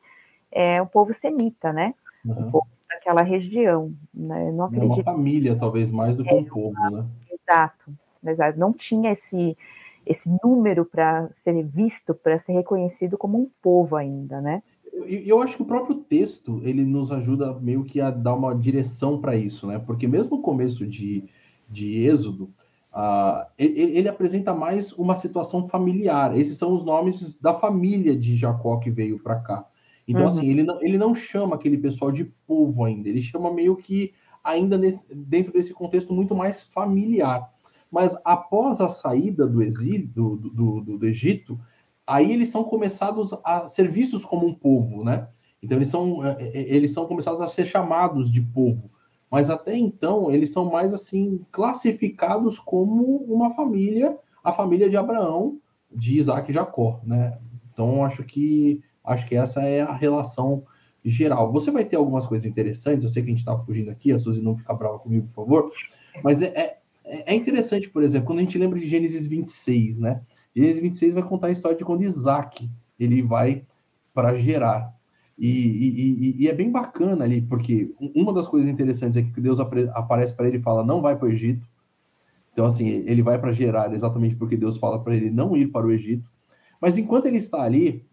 é 0.53 0.81
um 0.81 0.85
povo 0.85 1.13
semita, 1.13 1.73
né? 1.73 1.93
Uhum. 2.25 2.47
Um 2.47 2.51
povo 2.51 2.67
daquela 2.89 3.21
região, 3.23 3.93
né? 4.13 4.51
não 4.51 4.65
acredito. 4.65 4.91
É 4.91 4.95
uma 4.95 5.03
família, 5.03 5.55
talvez, 5.55 5.91
mais 5.91 6.15
do 6.15 6.23
que 6.23 6.29
é, 6.29 6.33
um 6.33 6.45
povo, 6.45 6.91
né? 6.91 7.05
Exato, 7.31 7.91
exato. 8.25 8.59
Não 8.59 8.71
tinha 8.71 9.11
esse, 9.11 9.57
esse 10.05 10.29
número 10.43 10.85
para 10.85 11.29
ser 11.43 11.61
visto, 11.63 12.13
para 12.13 12.37
ser 12.37 12.53
reconhecido 12.53 13.17
como 13.17 13.37
um 13.37 13.49
povo 13.61 13.95
ainda, 13.95 14.39
né? 14.39 14.61
Eu, 14.93 15.05
eu 15.05 15.41
acho 15.41 15.55
que 15.55 15.63
o 15.63 15.65
próprio 15.65 15.95
texto 15.95 16.61
ele 16.63 16.85
nos 16.85 17.11
ajuda 17.11 17.59
meio 17.59 17.83
que 17.83 17.99
a 17.99 18.11
dar 18.11 18.35
uma 18.35 18.55
direção 18.55 19.19
para 19.19 19.35
isso, 19.35 19.65
né? 19.67 19.79
Porque 19.79 20.07
mesmo 20.07 20.37
o 20.37 20.41
começo 20.41 20.85
de, 20.85 21.25
de 21.67 22.05
Êxodo, 22.05 22.53
uh, 22.93 23.45
ele, 23.57 23.97
ele, 23.97 24.07
apresenta 24.07 24.53
mais 24.53 24.93
uma 24.93 25.15
situação 25.15 25.67
familiar. 25.67 26.37
Esses 26.37 26.57
são 26.57 26.73
os 26.73 26.85
nomes 26.85 27.33
da 27.41 27.55
família 27.55 28.15
de 28.15 28.37
Jacó 28.37 28.77
que 28.77 28.91
veio 28.91 29.17
para 29.19 29.39
cá. 29.39 29.65
Então, 30.07 30.23
uhum. 30.23 30.27
assim, 30.27 30.49
ele 30.49 30.63
não, 30.63 30.81
ele 30.81 30.97
não 30.97 31.15
chama 31.15 31.55
aquele 31.55 31.77
pessoal 31.77 32.11
de 32.11 32.25
povo 32.45 32.83
ainda, 32.83 33.07
ele 33.07 33.21
chama 33.21 33.53
meio 33.53 33.75
que 33.75 34.13
ainda 34.43 34.77
nesse, 34.77 35.03
dentro 35.13 35.53
desse 35.53 35.73
contexto 35.73 36.13
muito 36.13 36.35
mais 36.35 36.63
familiar. 36.63 37.49
Mas 37.89 38.17
após 38.25 38.81
a 38.81 38.89
saída 38.89 39.47
do 39.47 39.61
exílio, 39.61 40.07
do, 40.07 40.35
do, 40.35 40.81
do, 40.81 40.97
do 40.97 41.05
Egito, 41.05 41.59
aí 42.05 42.31
eles 42.31 42.49
são 42.49 42.63
começados 42.63 43.33
a 43.45 43.67
ser 43.67 43.89
vistos 43.89 44.25
como 44.25 44.45
um 44.45 44.53
povo, 44.53 45.03
né? 45.03 45.27
Então 45.61 45.77
eles 45.77 45.87
são, 45.87 46.25
é, 46.25 46.37
é, 46.41 46.75
eles 46.75 46.91
são 46.91 47.05
começados 47.05 47.41
a 47.41 47.47
ser 47.47 47.65
chamados 47.65 48.29
de 48.29 48.41
povo. 48.41 48.89
Mas 49.31 49.49
até 49.49 49.75
então 49.75 50.29
eles 50.29 50.51
são 50.51 50.69
mais 50.69 50.93
assim 50.93 51.45
classificados 51.51 52.59
como 52.59 53.17
uma 53.17 53.51
família, 53.51 54.17
a 54.43 54.51
família 54.51 54.89
de 54.89 54.97
Abraão, 54.97 55.59
de 55.91 56.19
Isaac 56.19 56.51
e 56.51 56.53
Jacó, 56.53 56.99
né? 57.03 57.39
Então 57.71 58.03
acho 58.03 58.23
que 58.23 58.81
acho 59.03 59.27
que 59.27 59.35
essa 59.35 59.61
é 59.61 59.81
a 59.81 59.93
relação 59.93 60.63
geral. 61.03 61.51
Você 61.51 61.71
vai 61.71 61.83
ter 61.83 61.97
algumas 61.97 62.25
coisas 62.25 62.45
interessantes. 62.45 63.03
Eu 63.03 63.09
sei 63.09 63.23
que 63.23 63.29
a 63.29 63.31
gente 63.31 63.39
está 63.39 63.57
fugindo 63.57 63.91
aqui, 63.91 64.11
a 64.11 64.17
Suzy 64.17 64.41
não 64.41 64.55
fica 64.55 64.73
brava 64.73 64.99
comigo, 64.99 65.27
por 65.33 65.43
favor. 65.43 65.71
Mas 66.23 66.41
é, 66.41 66.47
é 66.55 66.77
é, 67.05 67.35
interessante, 67.35 67.89
por 67.89 68.01
exemplo, 68.01 68.27
quando 68.27 68.39
a 68.39 68.41
gente 68.43 68.57
lembra 68.57 68.79
de 68.79 68.87
Gênesis 68.87 69.25
26, 69.27 69.97
né? 69.99 70.21
Gênesis 70.55 70.81
26 70.81 71.13
vai 71.13 71.23
contar 71.23 71.47
a 71.47 71.51
história 71.51 71.77
de 71.77 71.83
quando 71.83 72.03
Isaac 72.03 72.69
ele 72.99 73.21
vai 73.21 73.65
para 74.13 74.33
gerar. 74.33 74.93
E, 75.37 75.49
e, 75.49 76.43
e, 76.43 76.47
é 76.47 76.53
bem 76.53 76.71
bacana 76.71 77.25
ali, 77.25 77.41
porque 77.41 77.93
uma 78.15 78.31
das 78.31 78.47
coisas 78.47 78.69
interessantes 78.71 79.17
é 79.17 79.23
que 79.23 79.41
Deus 79.41 79.59
aparece 79.59 80.33
para 80.33 80.47
ele 80.47 80.57
e 80.57 80.61
fala: 80.61 80.85
não 80.85 81.01
vai 81.01 81.17
para 81.17 81.27
o 81.27 81.31
Egito. 81.31 81.67
Então, 82.51 82.65
assim, 82.65 82.87
ele 82.87 83.23
vai 83.23 83.39
para 83.39 83.51
gerar 83.51 83.91
exatamente 83.93 84.35
porque 84.35 84.55
Deus 84.55 84.77
fala 84.77 85.03
para 85.03 85.15
ele 85.15 85.31
não 85.31 85.57
ir 85.57 85.67
para 85.67 85.87
o 85.87 85.91
Egito. 85.91 86.29
Mas 86.79 86.97
enquanto 86.97 87.25
ele 87.25 87.39
está 87.39 87.63
ali 87.63 88.05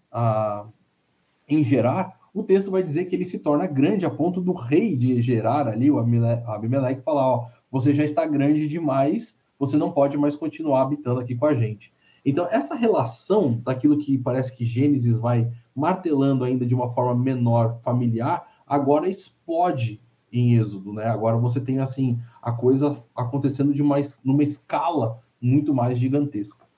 em 1.50 1.64
gerar, 1.64 2.18
o 2.32 2.42
texto 2.42 2.70
vai 2.70 2.82
dizer 2.82 3.06
que 3.06 3.16
ele 3.16 3.24
se 3.24 3.38
torna 3.38 3.66
grande 3.66 4.06
a 4.06 4.10
ponto 4.10 4.40
do 4.40 4.52
rei 4.52 4.96
de 4.96 5.20
gerar 5.20 5.66
ali, 5.66 5.90
o 5.90 5.98
Abimeleque, 5.98 7.02
falar: 7.02 7.26
ó, 7.28 7.46
você 7.70 7.94
já 7.94 8.04
está 8.04 8.24
grande 8.26 8.68
demais, 8.68 9.36
você 9.58 9.76
não 9.76 9.90
pode 9.90 10.16
mais 10.16 10.36
continuar 10.36 10.82
habitando 10.82 11.20
aqui 11.20 11.34
com 11.34 11.46
a 11.46 11.54
gente. 11.54 11.92
Então, 12.24 12.46
essa 12.50 12.74
relação 12.74 13.60
daquilo 13.64 13.98
que 13.98 14.18
parece 14.18 14.54
que 14.54 14.64
Gênesis 14.64 15.18
vai 15.18 15.50
martelando 15.74 16.44
ainda 16.44 16.66
de 16.66 16.74
uma 16.74 16.92
forma 16.92 17.14
menor, 17.14 17.80
familiar, 17.82 18.46
agora 18.66 19.08
explode 19.08 20.00
em 20.32 20.54
Êxodo, 20.56 20.92
né? 20.92 21.06
Agora 21.06 21.36
você 21.36 21.60
tem 21.60 21.80
assim 21.80 22.18
a 22.42 22.52
coisa 22.52 22.96
acontecendo 23.16 23.72
de 23.72 23.82
mais 23.82 24.20
numa 24.24 24.42
escala 24.42 25.20
muito 25.40 25.74
mais 25.74 25.98
gigantesca. 25.98 26.69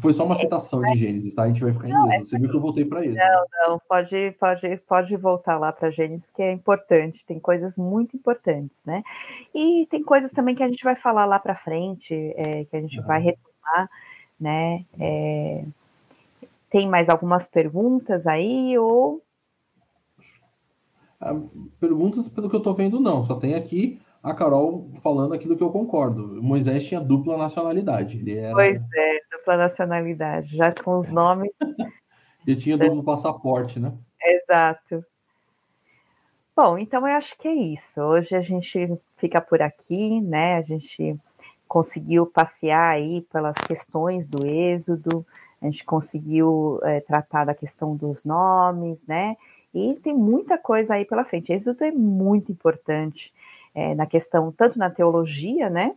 Foi 0.00 0.14
só 0.14 0.24
uma 0.24 0.34
citação 0.34 0.80
de 0.80 0.98
Gênesis, 0.98 1.34
tá? 1.34 1.42
A 1.42 1.46
gente 1.48 1.62
vai 1.62 1.72
ficar 1.72 1.88
em 1.88 1.92
não, 1.92 2.10
Êxodo. 2.12 2.26
Você 2.26 2.38
viu 2.38 2.50
que 2.50 2.56
eu 2.56 2.60
voltei 2.60 2.84
para 2.84 3.04
Êxodo. 3.04 3.18
Não, 3.18 3.68
não, 3.68 3.80
pode, 3.88 4.30
pode, 4.38 4.76
pode 4.88 5.16
voltar 5.16 5.58
lá 5.58 5.72
para 5.72 5.90
Gênesis, 5.90 6.26
porque 6.26 6.42
é 6.42 6.52
importante, 6.52 7.26
tem 7.26 7.38
coisas 7.38 7.76
muito 7.76 8.16
importantes, 8.16 8.84
né? 8.84 9.02
E 9.54 9.86
tem 9.90 10.02
coisas 10.02 10.30
também 10.32 10.54
que 10.54 10.62
a 10.62 10.68
gente 10.68 10.84
vai 10.84 10.96
falar 10.96 11.24
lá 11.24 11.38
para 11.38 11.56
frente, 11.56 12.14
é, 12.36 12.64
que 12.64 12.76
a 12.76 12.80
gente 12.80 13.00
vai 13.00 13.20
retomar, 13.20 13.90
né? 14.40 14.84
É... 14.98 15.64
Tem 16.70 16.88
mais 16.88 17.08
algumas 17.08 17.46
perguntas 17.46 18.26
aí, 18.26 18.78
ou 18.78 19.22
ah, 21.22 21.40
perguntas, 21.78 22.28
pelo 22.28 22.50
que 22.50 22.56
eu 22.56 22.58
estou 22.58 22.74
vendo, 22.74 22.98
não. 22.98 23.22
Só 23.22 23.36
tem 23.36 23.54
aqui 23.54 24.00
a 24.20 24.34
Carol 24.34 24.90
falando 25.02 25.32
aquilo 25.32 25.56
que 25.56 25.62
eu 25.62 25.70
concordo. 25.70 26.42
Moisés 26.42 26.84
tinha 26.84 27.00
dupla 27.00 27.36
nacionalidade. 27.36 28.18
Ele 28.18 28.36
era... 28.36 28.52
Pois 28.52 28.82
é, 28.92 29.18
dupla 29.42 29.56
nacionalidade. 29.56 30.56
Já 30.56 30.72
com 30.72 30.98
os 30.98 31.08
nomes. 31.08 31.50
Ele 32.46 32.56
tinha 32.56 32.78
duplo 32.78 33.02
passaporte, 33.02 33.78
né? 33.80 33.92
Exato. 34.22 35.04
Bom, 36.54 36.78
então 36.78 37.06
eu 37.06 37.16
acho 37.16 37.36
que 37.38 37.48
é 37.48 37.54
isso. 37.54 38.00
Hoje 38.00 38.34
a 38.34 38.40
gente 38.40 38.96
fica 39.16 39.40
por 39.40 39.60
aqui, 39.60 40.20
né? 40.20 40.56
A 40.56 40.62
gente 40.62 41.18
conseguiu 41.66 42.26
passear 42.26 42.92
aí 42.92 43.22
pelas 43.32 43.56
questões 43.56 44.28
do 44.28 44.46
êxodo, 44.46 45.26
a 45.60 45.64
gente 45.64 45.84
conseguiu 45.84 46.78
é, 46.82 47.00
tratar 47.00 47.46
da 47.46 47.54
questão 47.54 47.96
dos 47.96 48.24
nomes, 48.24 49.04
né? 49.06 49.36
E 49.74 49.94
tem 49.94 50.12
muita 50.12 50.58
coisa 50.58 50.94
aí 50.94 51.06
pela 51.06 51.24
frente. 51.24 51.52
Êxodo 51.52 51.82
é 51.82 51.90
muito 51.90 52.52
importante 52.52 53.32
é, 53.74 53.94
na 53.94 54.04
questão, 54.04 54.52
tanto 54.52 54.78
na 54.78 54.90
teologia, 54.90 55.70
né? 55.70 55.94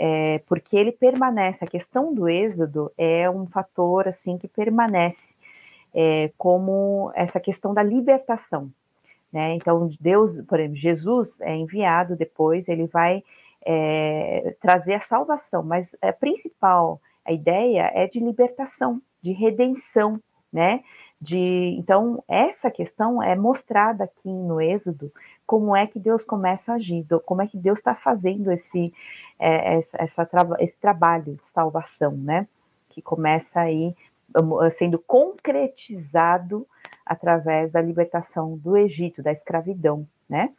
É, 0.00 0.38
porque 0.46 0.76
ele 0.76 0.92
permanece, 0.92 1.64
a 1.64 1.68
questão 1.68 2.14
do 2.14 2.28
êxodo 2.28 2.92
é 2.96 3.28
um 3.28 3.46
fator 3.46 4.06
assim 4.06 4.38
que 4.38 4.46
permanece 4.46 5.34
é, 5.92 6.30
como 6.38 7.10
essa 7.16 7.40
questão 7.40 7.74
da 7.74 7.82
libertação. 7.82 8.70
Né? 9.32 9.54
Então, 9.54 9.90
Deus, 10.00 10.40
por 10.42 10.60
exemplo, 10.60 10.76
Jesus 10.76 11.40
é 11.40 11.54
enviado 11.54 12.14
depois, 12.14 12.68
ele 12.68 12.86
vai 12.86 13.24
é, 13.66 14.54
trazer 14.60 14.94
a 14.94 15.00
salvação, 15.00 15.64
mas 15.64 15.96
a 16.00 16.12
principal, 16.12 17.00
a 17.24 17.32
ideia 17.32 17.90
é 17.92 18.06
de 18.06 18.20
libertação, 18.20 19.02
de 19.20 19.32
redenção, 19.32 20.20
né? 20.52 20.82
de 21.20 21.74
então 21.78 22.22
essa 22.28 22.70
questão 22.70 23.22
é 23.22 23.34
mostrada 23.34 24.04
aqui 24.04 24.28
no 24.28 24.60
Êxodo 24.60 25.12
como 25.48 25.74
é 25.74 25.86
que 25.86 25.98
Deus 25.98 26.26
começa 26.26 26.72
a 26.72 26.74
agir, 26.74 27.06
como 27.24 27.40
é 27.40 27.46
que 27.46 27.56
Deus 27.56 27.78
está 27.78 27.94
fazendo 27.94 28.52
esse 28.52 28.92
é, 29.38 29.78
essa, 29.78 29.96
essa, 29.96 30.28
esse 30.58 30.76
trabalho 30.76 31.36
de 31.36 31.48
salvação, 31.48 32.12
né? 32.12 32.46
Que 32.90 33.00
começa 33.00 33.60
aí 33.60 33.96
sendo 34.76 34.98
concretizado 34.98 36.66
através 37.06 37.72
da 37.72 37.80
libertação 37.80 38.58
do 38.58 38.76
Egito, 38.76 39.22
da 39.22 39.32
escravidão, 39.32 40.06
né? 40.28 40.52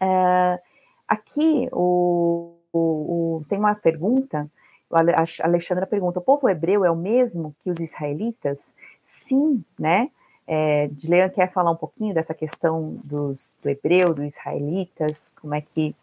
É, 0.00 0.60
aqui 1.06 1.68
o, 1.70 2.56
o, 2.72 2.78
o, 2.80 3.44
tem 3.48 3.56
uma 3.56 3.76
pergunta 3.76 4.50
a 4.90 5.46
Alexandra 5.46 5.86
pergunta: 5.86 6.18
o 6.18 6.22
povo 6.22 6.48
hebreu 6.48 6.84
é 6.84 6.90
o 6.90 6.96
mesmo 6.96 7.54
que 7.62 7.70
os 7.70 7.78
israelitas? 7.78 8.74
Sim, 9.04 9.64
né? 9.78 10.10
É, 10.54 10.88
Dilean 10.88 11.30
quer 11.30 11.50
falar 11.50 11.70
um 11.70 11.76
pouquinho 11.76 12.12
dessa 12.12 12.34
questão 12.34 13.00
dos, 13.02 13.54
do 13.62 13.70
hebreu, 13.70 14.12
dos 14.12 14.26
israelitas, 14.26 15.32
como 15.40 15.54
é 15.54 15.62
que. 15.62 15.96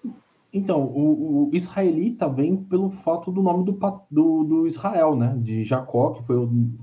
Então, 0.52 0.86
o, 0.86 1.50
o 1.52 1.56
israelita 1.56 2.28
vem 2.28 2.58
pelo 2.58 2.90
fato 2.90 3.32
do 3.32 3.44
nome 3.44 3.64
do, 3.64 3.78
do, 4.10 4.44
do, 4.44 4.66
Israel, 4.66 5.16
né? 5.16 5.38
De 5.38 5.64
Jacó, 5.64 6.14
que 6.14 6.24
foi 6.24 6.36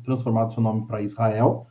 transformado 0.05 0.53
seu 0.53 0.63
nome 0.63 0.87
para 0.87 1.03
Israel, 1.03 1.67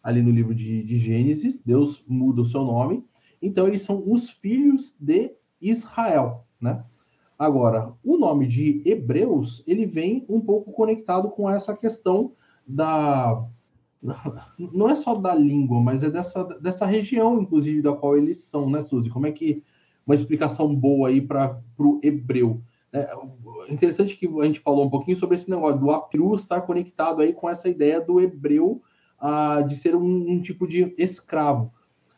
ali 0.00 0.22
no 0.22 0.30
livro 0.30 0.54
de, 0.54 0.84
de 0.84 0.96
Gênesis. 0.98 1.60
Deus 1.60 2.04
muda 2.06 2.42
o 2.42 2.46
seu 2.46 2.62
nome. 2.62 3.04
Então, 3.42 3.66
eles 3.66 3.82
são 3.82 4.04
os 4.06 4.30
filhos 4.30 4.94
de 5.00 5.34
Israel, 5.60 6.44
né? 6.60 6.84
Agora, 7.36 7.92
o 8.04 8.16
nome 8.16 8.46
de 8.46 8.82
Hebreus, 8.84 9.64
ele 9.66 9.84
vem 9.84 10.24
um 10.28 10.40
pouco 10.40 10.70
conectado 10.70 11.28
com 11.28 11.50
essa 11.50 11.76
questão 11.76 12.34
da 12.64 13.44
não 14.58 14.88
é 14.88 14.94
só 14.94 15.14
da 15.14 15.34
língua, 15.34 15.80
mas 15.80 16.02
é 16.02 16.10
dessa, 16.10 16.44
dessa 16.44 16.86
região, 16.86 17.40
inclusive, 17.40 17.82
da 17.82 17.92
qual 17.92 18.16
eles 18.16 18.38
são, 18.38 18.70
né, 18.70 18.82
Suzy? 18.82 19.10
Como 19.10 19.26
é 19.26 19.32
que 19.32 19.62
uma 20.06 20.14
explicação 20.14 20.74
boa 20.74 21.08
aí 21.08 21.20
para 21.20 21.60
o 21.78 22.00
hebreu? 22.02 22.62
É 22.92 23.08
interessante 23.68 24.16
que 24.16 24.26
a 24.26 24.44
gente 24.44 24.58
falou 24.58 24.84
um 24.84 24.90
pouquinho 24.90 25.16
sobre 25.16 25.36
esse 25.36 25.48
negócio 25.48 25.78
do 25.78 25.90
Apiru 25.90 26.34
estar 26.34 26.60
conectado 26.62 27.22
aí 27.22 27.32
com 27.32 27.48
essa 27.48 27.68
ideia 27.68 28.00
do 28.00 28.20
hebreu 28.20 28.82
ah, 29.18 29.62
de 29.62 29.76
ser 29.76 29.94
um, 29.94 30.30
um, 30.30 30.40
tipo 30.40 30.66
de 30.66 30.92
escravo. 30.98 31.72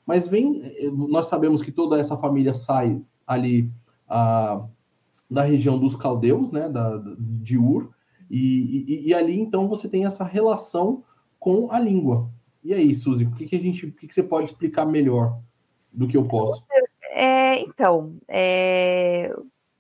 Mas 0.06 0.26
vem, 0.26 0.62
nós 0.92 1.26
sabemos 1.26 1.60
que 1.60 1.70
toda 1.70 1.98
essa 1.98 2.16
família 2.16 2.54
sai 2.54 3.02
ali 3.26 3.70
ah, 4.08 4.64
da 5.30 5.42
região 5.42 5.78
dos 5.78 5.96
caldeus, 5.96 6.50
né, 6.50 6.68
da, 6.68 7.02
de 7.18 7.58
Ur, 7.58 7.90
e, 8.30 8.84
e, 8.88 9.08
e, 9.08 9.14
ali 9.14 9.38
então 9.38 9.68
você 9.68 9.88
tem 9.88 10.06
essa 10.06 10.24
relação 10.24 11.02
com 11.42 11.72
a 11.72 11.80
língua. 11.80 12.30
E 12.62 12.72
aí, 12.72 12.94
Suzy, 12.94 13.24
o 13.24 13.32
que, 13.32 13.46
que 13.46 13.56
a 13.56 13.58
gente, 13.58 13.86
o 13.86 13.92
que, 13.92 14.06
que 14.06 14.14
você 14.14 14.22
pode 14.22 14.44
explicar 14.44 14.86
melhor 14.86 15.40
do 15.92 16.06
que 16.06 16.16
eu 16.16 16.24
posso? 16.24 16.64
É, 17.10 17.60
então, 17.62 18.14
é, 18.28 19.34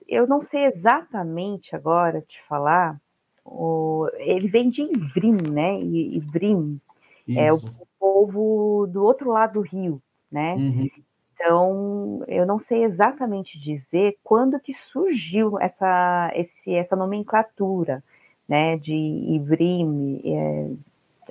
eu 0.08 0.26
não 0.26 0.42
sei 0.42 0.64
exatamente 0.64 1.76
agora 1.76 2.20
te 2.20 2.42
falar. 2.48 3.00
O, 3.44 4.08
ele 4.16 4.48
vem 4.48 4.70
de 4.70 4.82
Ivrim, 4.82 5.36
né? 5.52 5.78
Ivrim 5.78 6.80
é 7.28 7.52
o, 7.52 7.60
povo 7.96 8.88
do 8.88 9.04
outro 9.04 9.30
lado 9.30 9.54
do 9.54 9.60
rio, 9.60 10.02
né? 10.30 10.54
Uhum. 10.54 10.88
Então, 11.34 12.24
eu 12.26 12.44
não 12.44 12.58
sei 12.58 12.82
exatamente 12.82 13.56
dizer 13.56 14.16
quando 14.24 14.58
que 14.58 14.74
surgiu 14.74 15.60
essa, 15.60 16.32
esse, 16.34 16.74
essa 16.74 16.96
nomenclatura, 16.96 18.02
né, 18.48 18.76
de 18.76 18.92
Ivrim, 18.92 20.20
é, 20.24 20.70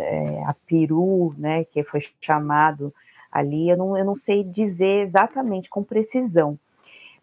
é, 0.01 0.43
a 0.45 0.55
Peru, 0.65 1.33
né, 1.37 1.63
que 1.65 1.83
foi 1.83 2.01
chamado 2.19 2.93
ali, 3.31 3.69
eu 3.69 3.77
não, 3.77 3.97
eu 3.97 4.05
não 4.05 4.15
sei 4.15 4.43
dizer 4.43 5.03
exatamente 5.03 5.69
com 5.69 5.83
precisão, 5.83 6.59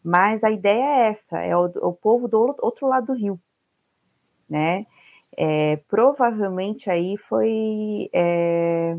mas 0.03 0.43
a 0.43 0.51
ideia 0.51 0.83
é 0.83 1.11
essa, 1.11 1.39
é 1.41 1.57
o, 1.57 1.65
o 1.65 1.93
povo 1.93 2.29
do 2.29 2.57
outro 2.61 2.87
lado 2.87 3.07
do 3.07 3.13
rio, 3.13 3.39
né, 4.49 4.87
é, 5.37 5.77
provavelmente 5.89 6.91
aí 6.91 7.17
foi, 7.17 8.09
é, 8.13 8.97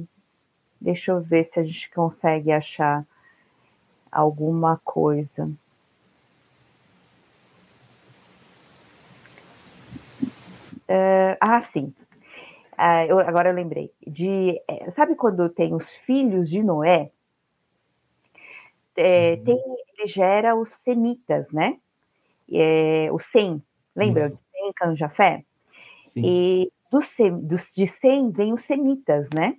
deixa 0.79 1.11
eu 1.11 1.19
ver 1.19 1.45
se 1.45 1.59
a 1.59 1.63
gente 1.63 1.89
consegue 1.91 2.51
achar 2.51 3.05
alguma 4.11 4.79
coisa. 4.83 5.49
Uh, 10.89 11.37
ah, 11.39 11.61
sim. 11.61 11.93
Uh, 12.79 13.03
eu, 13.09 13.19
agora 13.19 13.49
eu 13.49 13.53
lembrei. 13.53 13.91
De, 14.07 14.61
é, 14.65 14.89
sabe 14.91 15.13
quando 15.13 15.49
tem 15.49 15.75
os 15.75 15.91
filhos 15.91 16.49
de 16.49 16.63
Noé? 16.63 17.11
É, 18.95 19.33
uhum. 19.33 19.43
tem, 19.43 19.57
ele 19.97 20.07
gera 20.07 20.55
os 20.55 20.69
semitas, 20.69 21.51
né? 21.51 21.77
É, 22.49 23.09
o 23.11 23.19
Sem. 23.19 23.61
Lembra 23.93 24.27
uhum. 24.27 24.29
de 24.29 24.39
Sem, 24.39 24.73
Canjafé? 24.73 25.43
E 26.15 26.71
do, 26.89 26.99
do, 27.41 27.55
de 27.75 27.87
Sem 27.87 28.31
vem 28.31 28.53
os 28.53 28.61
semitas, 28.61 29.27
né? 29.33 29.57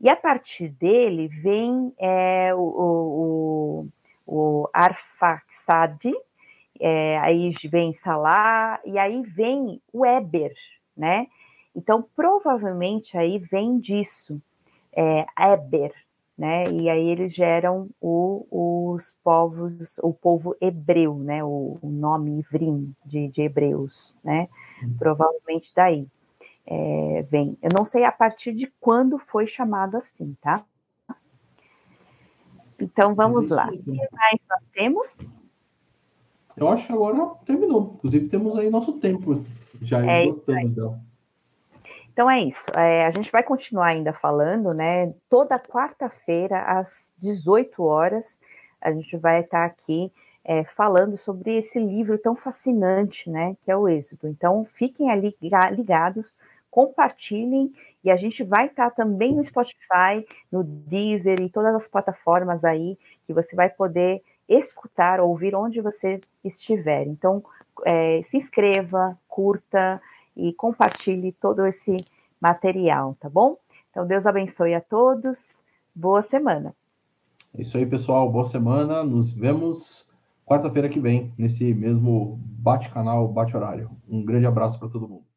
E 0.00 0.08
a 0.08 0.14
partir 0.14 0.68
dele 0.68 1.26
vem 1.28 1.92
é, 1.98 2.54
o, 2.54 2.60
o, 2.60 3.88
o 4.26 4.68
Arfaxad, 4.72 6.06
é, 6.78 7.18
aí 7.18 7.50
vem 7.70 7.92
Salah, 7.92 8.80
e 8.84 8.98
aí 8.98 9.20
vem 9.22 9.82
o 9.92 10.06
Eber, 10.06 10.54
né? 10.96 11.26
Então, 11.74 12.04
provavelmente 12.14 13.16
aí 13.16 13.38
vem 13.38 13.78
disso, 13.78 14.40
é, 14.92 15.26
Eber, 15.38 15.94
né? 16.36 16.64
E 16.72 16.88
aí 16.88 17.08
eles 17.08 17.34
geram 17.34 17.88
o, 18.00 18.46
os 18.50 19.14
povos, 19.22 19.98
o 20.02 20.12
povo 20.12 20.56
hebreu, 20.60 21.14
né? 21.14 21.44
O, 21.44 21.78
o 21.80 21.88
nome 21.88 22.38
Ivrim 22.38 22.94
de, 23.04 23.28
de 23.28 23.42
hebreus, 23.42 24.16
né? 24.24 24.48
Hum. 24.82 24.92
Provavelmente 24.98 25.72
daí 25.74 26.06
é, 26.66 27.26
vem. 27.30 27.58
Eu 27.60 27.70
não 27.74 27.84
sei 27.84 28.04
a 28.04 28.12
partir 28.12 28.52
de 28.52 28.72
quando 28.80 29.18
foi 29.18 29.46
chamado 29.46 29.96
assim, 29.96 30.36
tá? 30.40 30.64
Então 32.78 33.14
vamos 33.14 33.48
lá. 33.48 33.68
O 33.68 33.82
que 33.82 33.90
mais 33.90 34.40
nós 34.48 34.66
temos? 34.72 35.18
Eu 36.56 36.68
acho 36.68 36.86
que 36.86 36.92
agora 36.92 37.34
terminou. 37.44 37.94
Inclusive 37.96 38.28
temos 38.28 38.56
aí 38.56 38.70
nosso 38.70 38.94
tempo 38.94 39.44
já 39.82 40.04
é 40.04 40.24
esgotando. 40.24 40.60
Então. 40.60 41.09
Então 42.20 42.30
é 42.30 42.42
isso. 42.42 42.66
É, 42.76 43.06
a 43.06 43.10
gente 43.10 43.32
vai 43.32 43.42
continuar 43.42 43.86
ainda 43.86 44.12
falando, 44.12 44.74
né? 44.74 45.10
Toda 45.30 45.58
quarta-feira, 45.58 46.60
às 46.64 47.14
18 47.16 47.82
horas, 47.82 48.38
a 48.78 48.92
gente 48.92 49.16
vai 49.16 49.40
estar 49.40 49.64
aqui 49.64 50.12
é, 50.44 50.62
falando 50.64 51.16
sobre 51.16 51.56
esse 51.56 51.80
livro 51.80 52.18
tão 52.18 52.36
fascinante, 52.36 53.30
né, 53.30 53.56
que 53.64 53.70
é 53.70 53.76
o 53.76 53.88
Êxodo. 53.88 54.28
Então, 54.28 54.66
fiquem 54.66 55.10
ali 55.10 55.34
ligados, 55.72 56.36
compartilhem, 56.70 57.72
e 58.04 58.10
a 58.10 58.16
gente 58.16 58.44
vai 58.44 58.66
estar 58.66 58.90
também 58.90 59.34
no 59.34 59.42
Spotify, 59.42 60.22
no 60.52 60.62
Deezer 60.62 61.40
e 61.40 61.48
todas 61.48 61.74
as 61.74 61.88
plataformas 61.88 62.66
aí, 62.66 62.98
que 63.26 63.32
você 63.32 63.56
vai 63.56 63.70
poder 63.70 64.22
escutar, 64.46 65.20
ouvir 65.20 65.54
onde 65.54 65.80
você 65.80 66.20
estiver. 66.44 67.06
Então, 67.06 67.42
é, 67.86 68.20
se 68.24 68.36
inscreva, 68.36 69.18
curta 69.26 70.02
e 70.48 70.52
compartilhe 70.52 71.32
todo 71.32 71.66
esse 71.66 71.96
material, 72.40 73.16
tá 73.20 73.28
bom? 73.28 73.56
Então, 73.90 74.06
Deus 74.06 74.24
abençoe 74.24 74.74
a 74.74 74.80
todos. 74.80 75.38
Boa 75.94 76.22
semana. 76.22 76.74
É 77.54 77.62
isso 77.62 77.76
aí, 77.76 77.84
pessoal. 77.84 78.30
Boa 78.30 78.44
semana. 78.44 79.02
Nos 79.02 79.32
vemos 79.32 80.10
quarta-feira 80.46 80.88
que 80.88 81.00
vem, 81.00 81.32
nesse 81.36 81.74
mesmo 81.74 82.40
bate-canal, 82.42 83.28
bate-horário. 83.28 83.90
Um 84.08 84.24
grande 84.24 84.46
abraço 84.46 84.78
para 84.78 84.88
todo 84.88 85.08
mundo. 85.08 85.29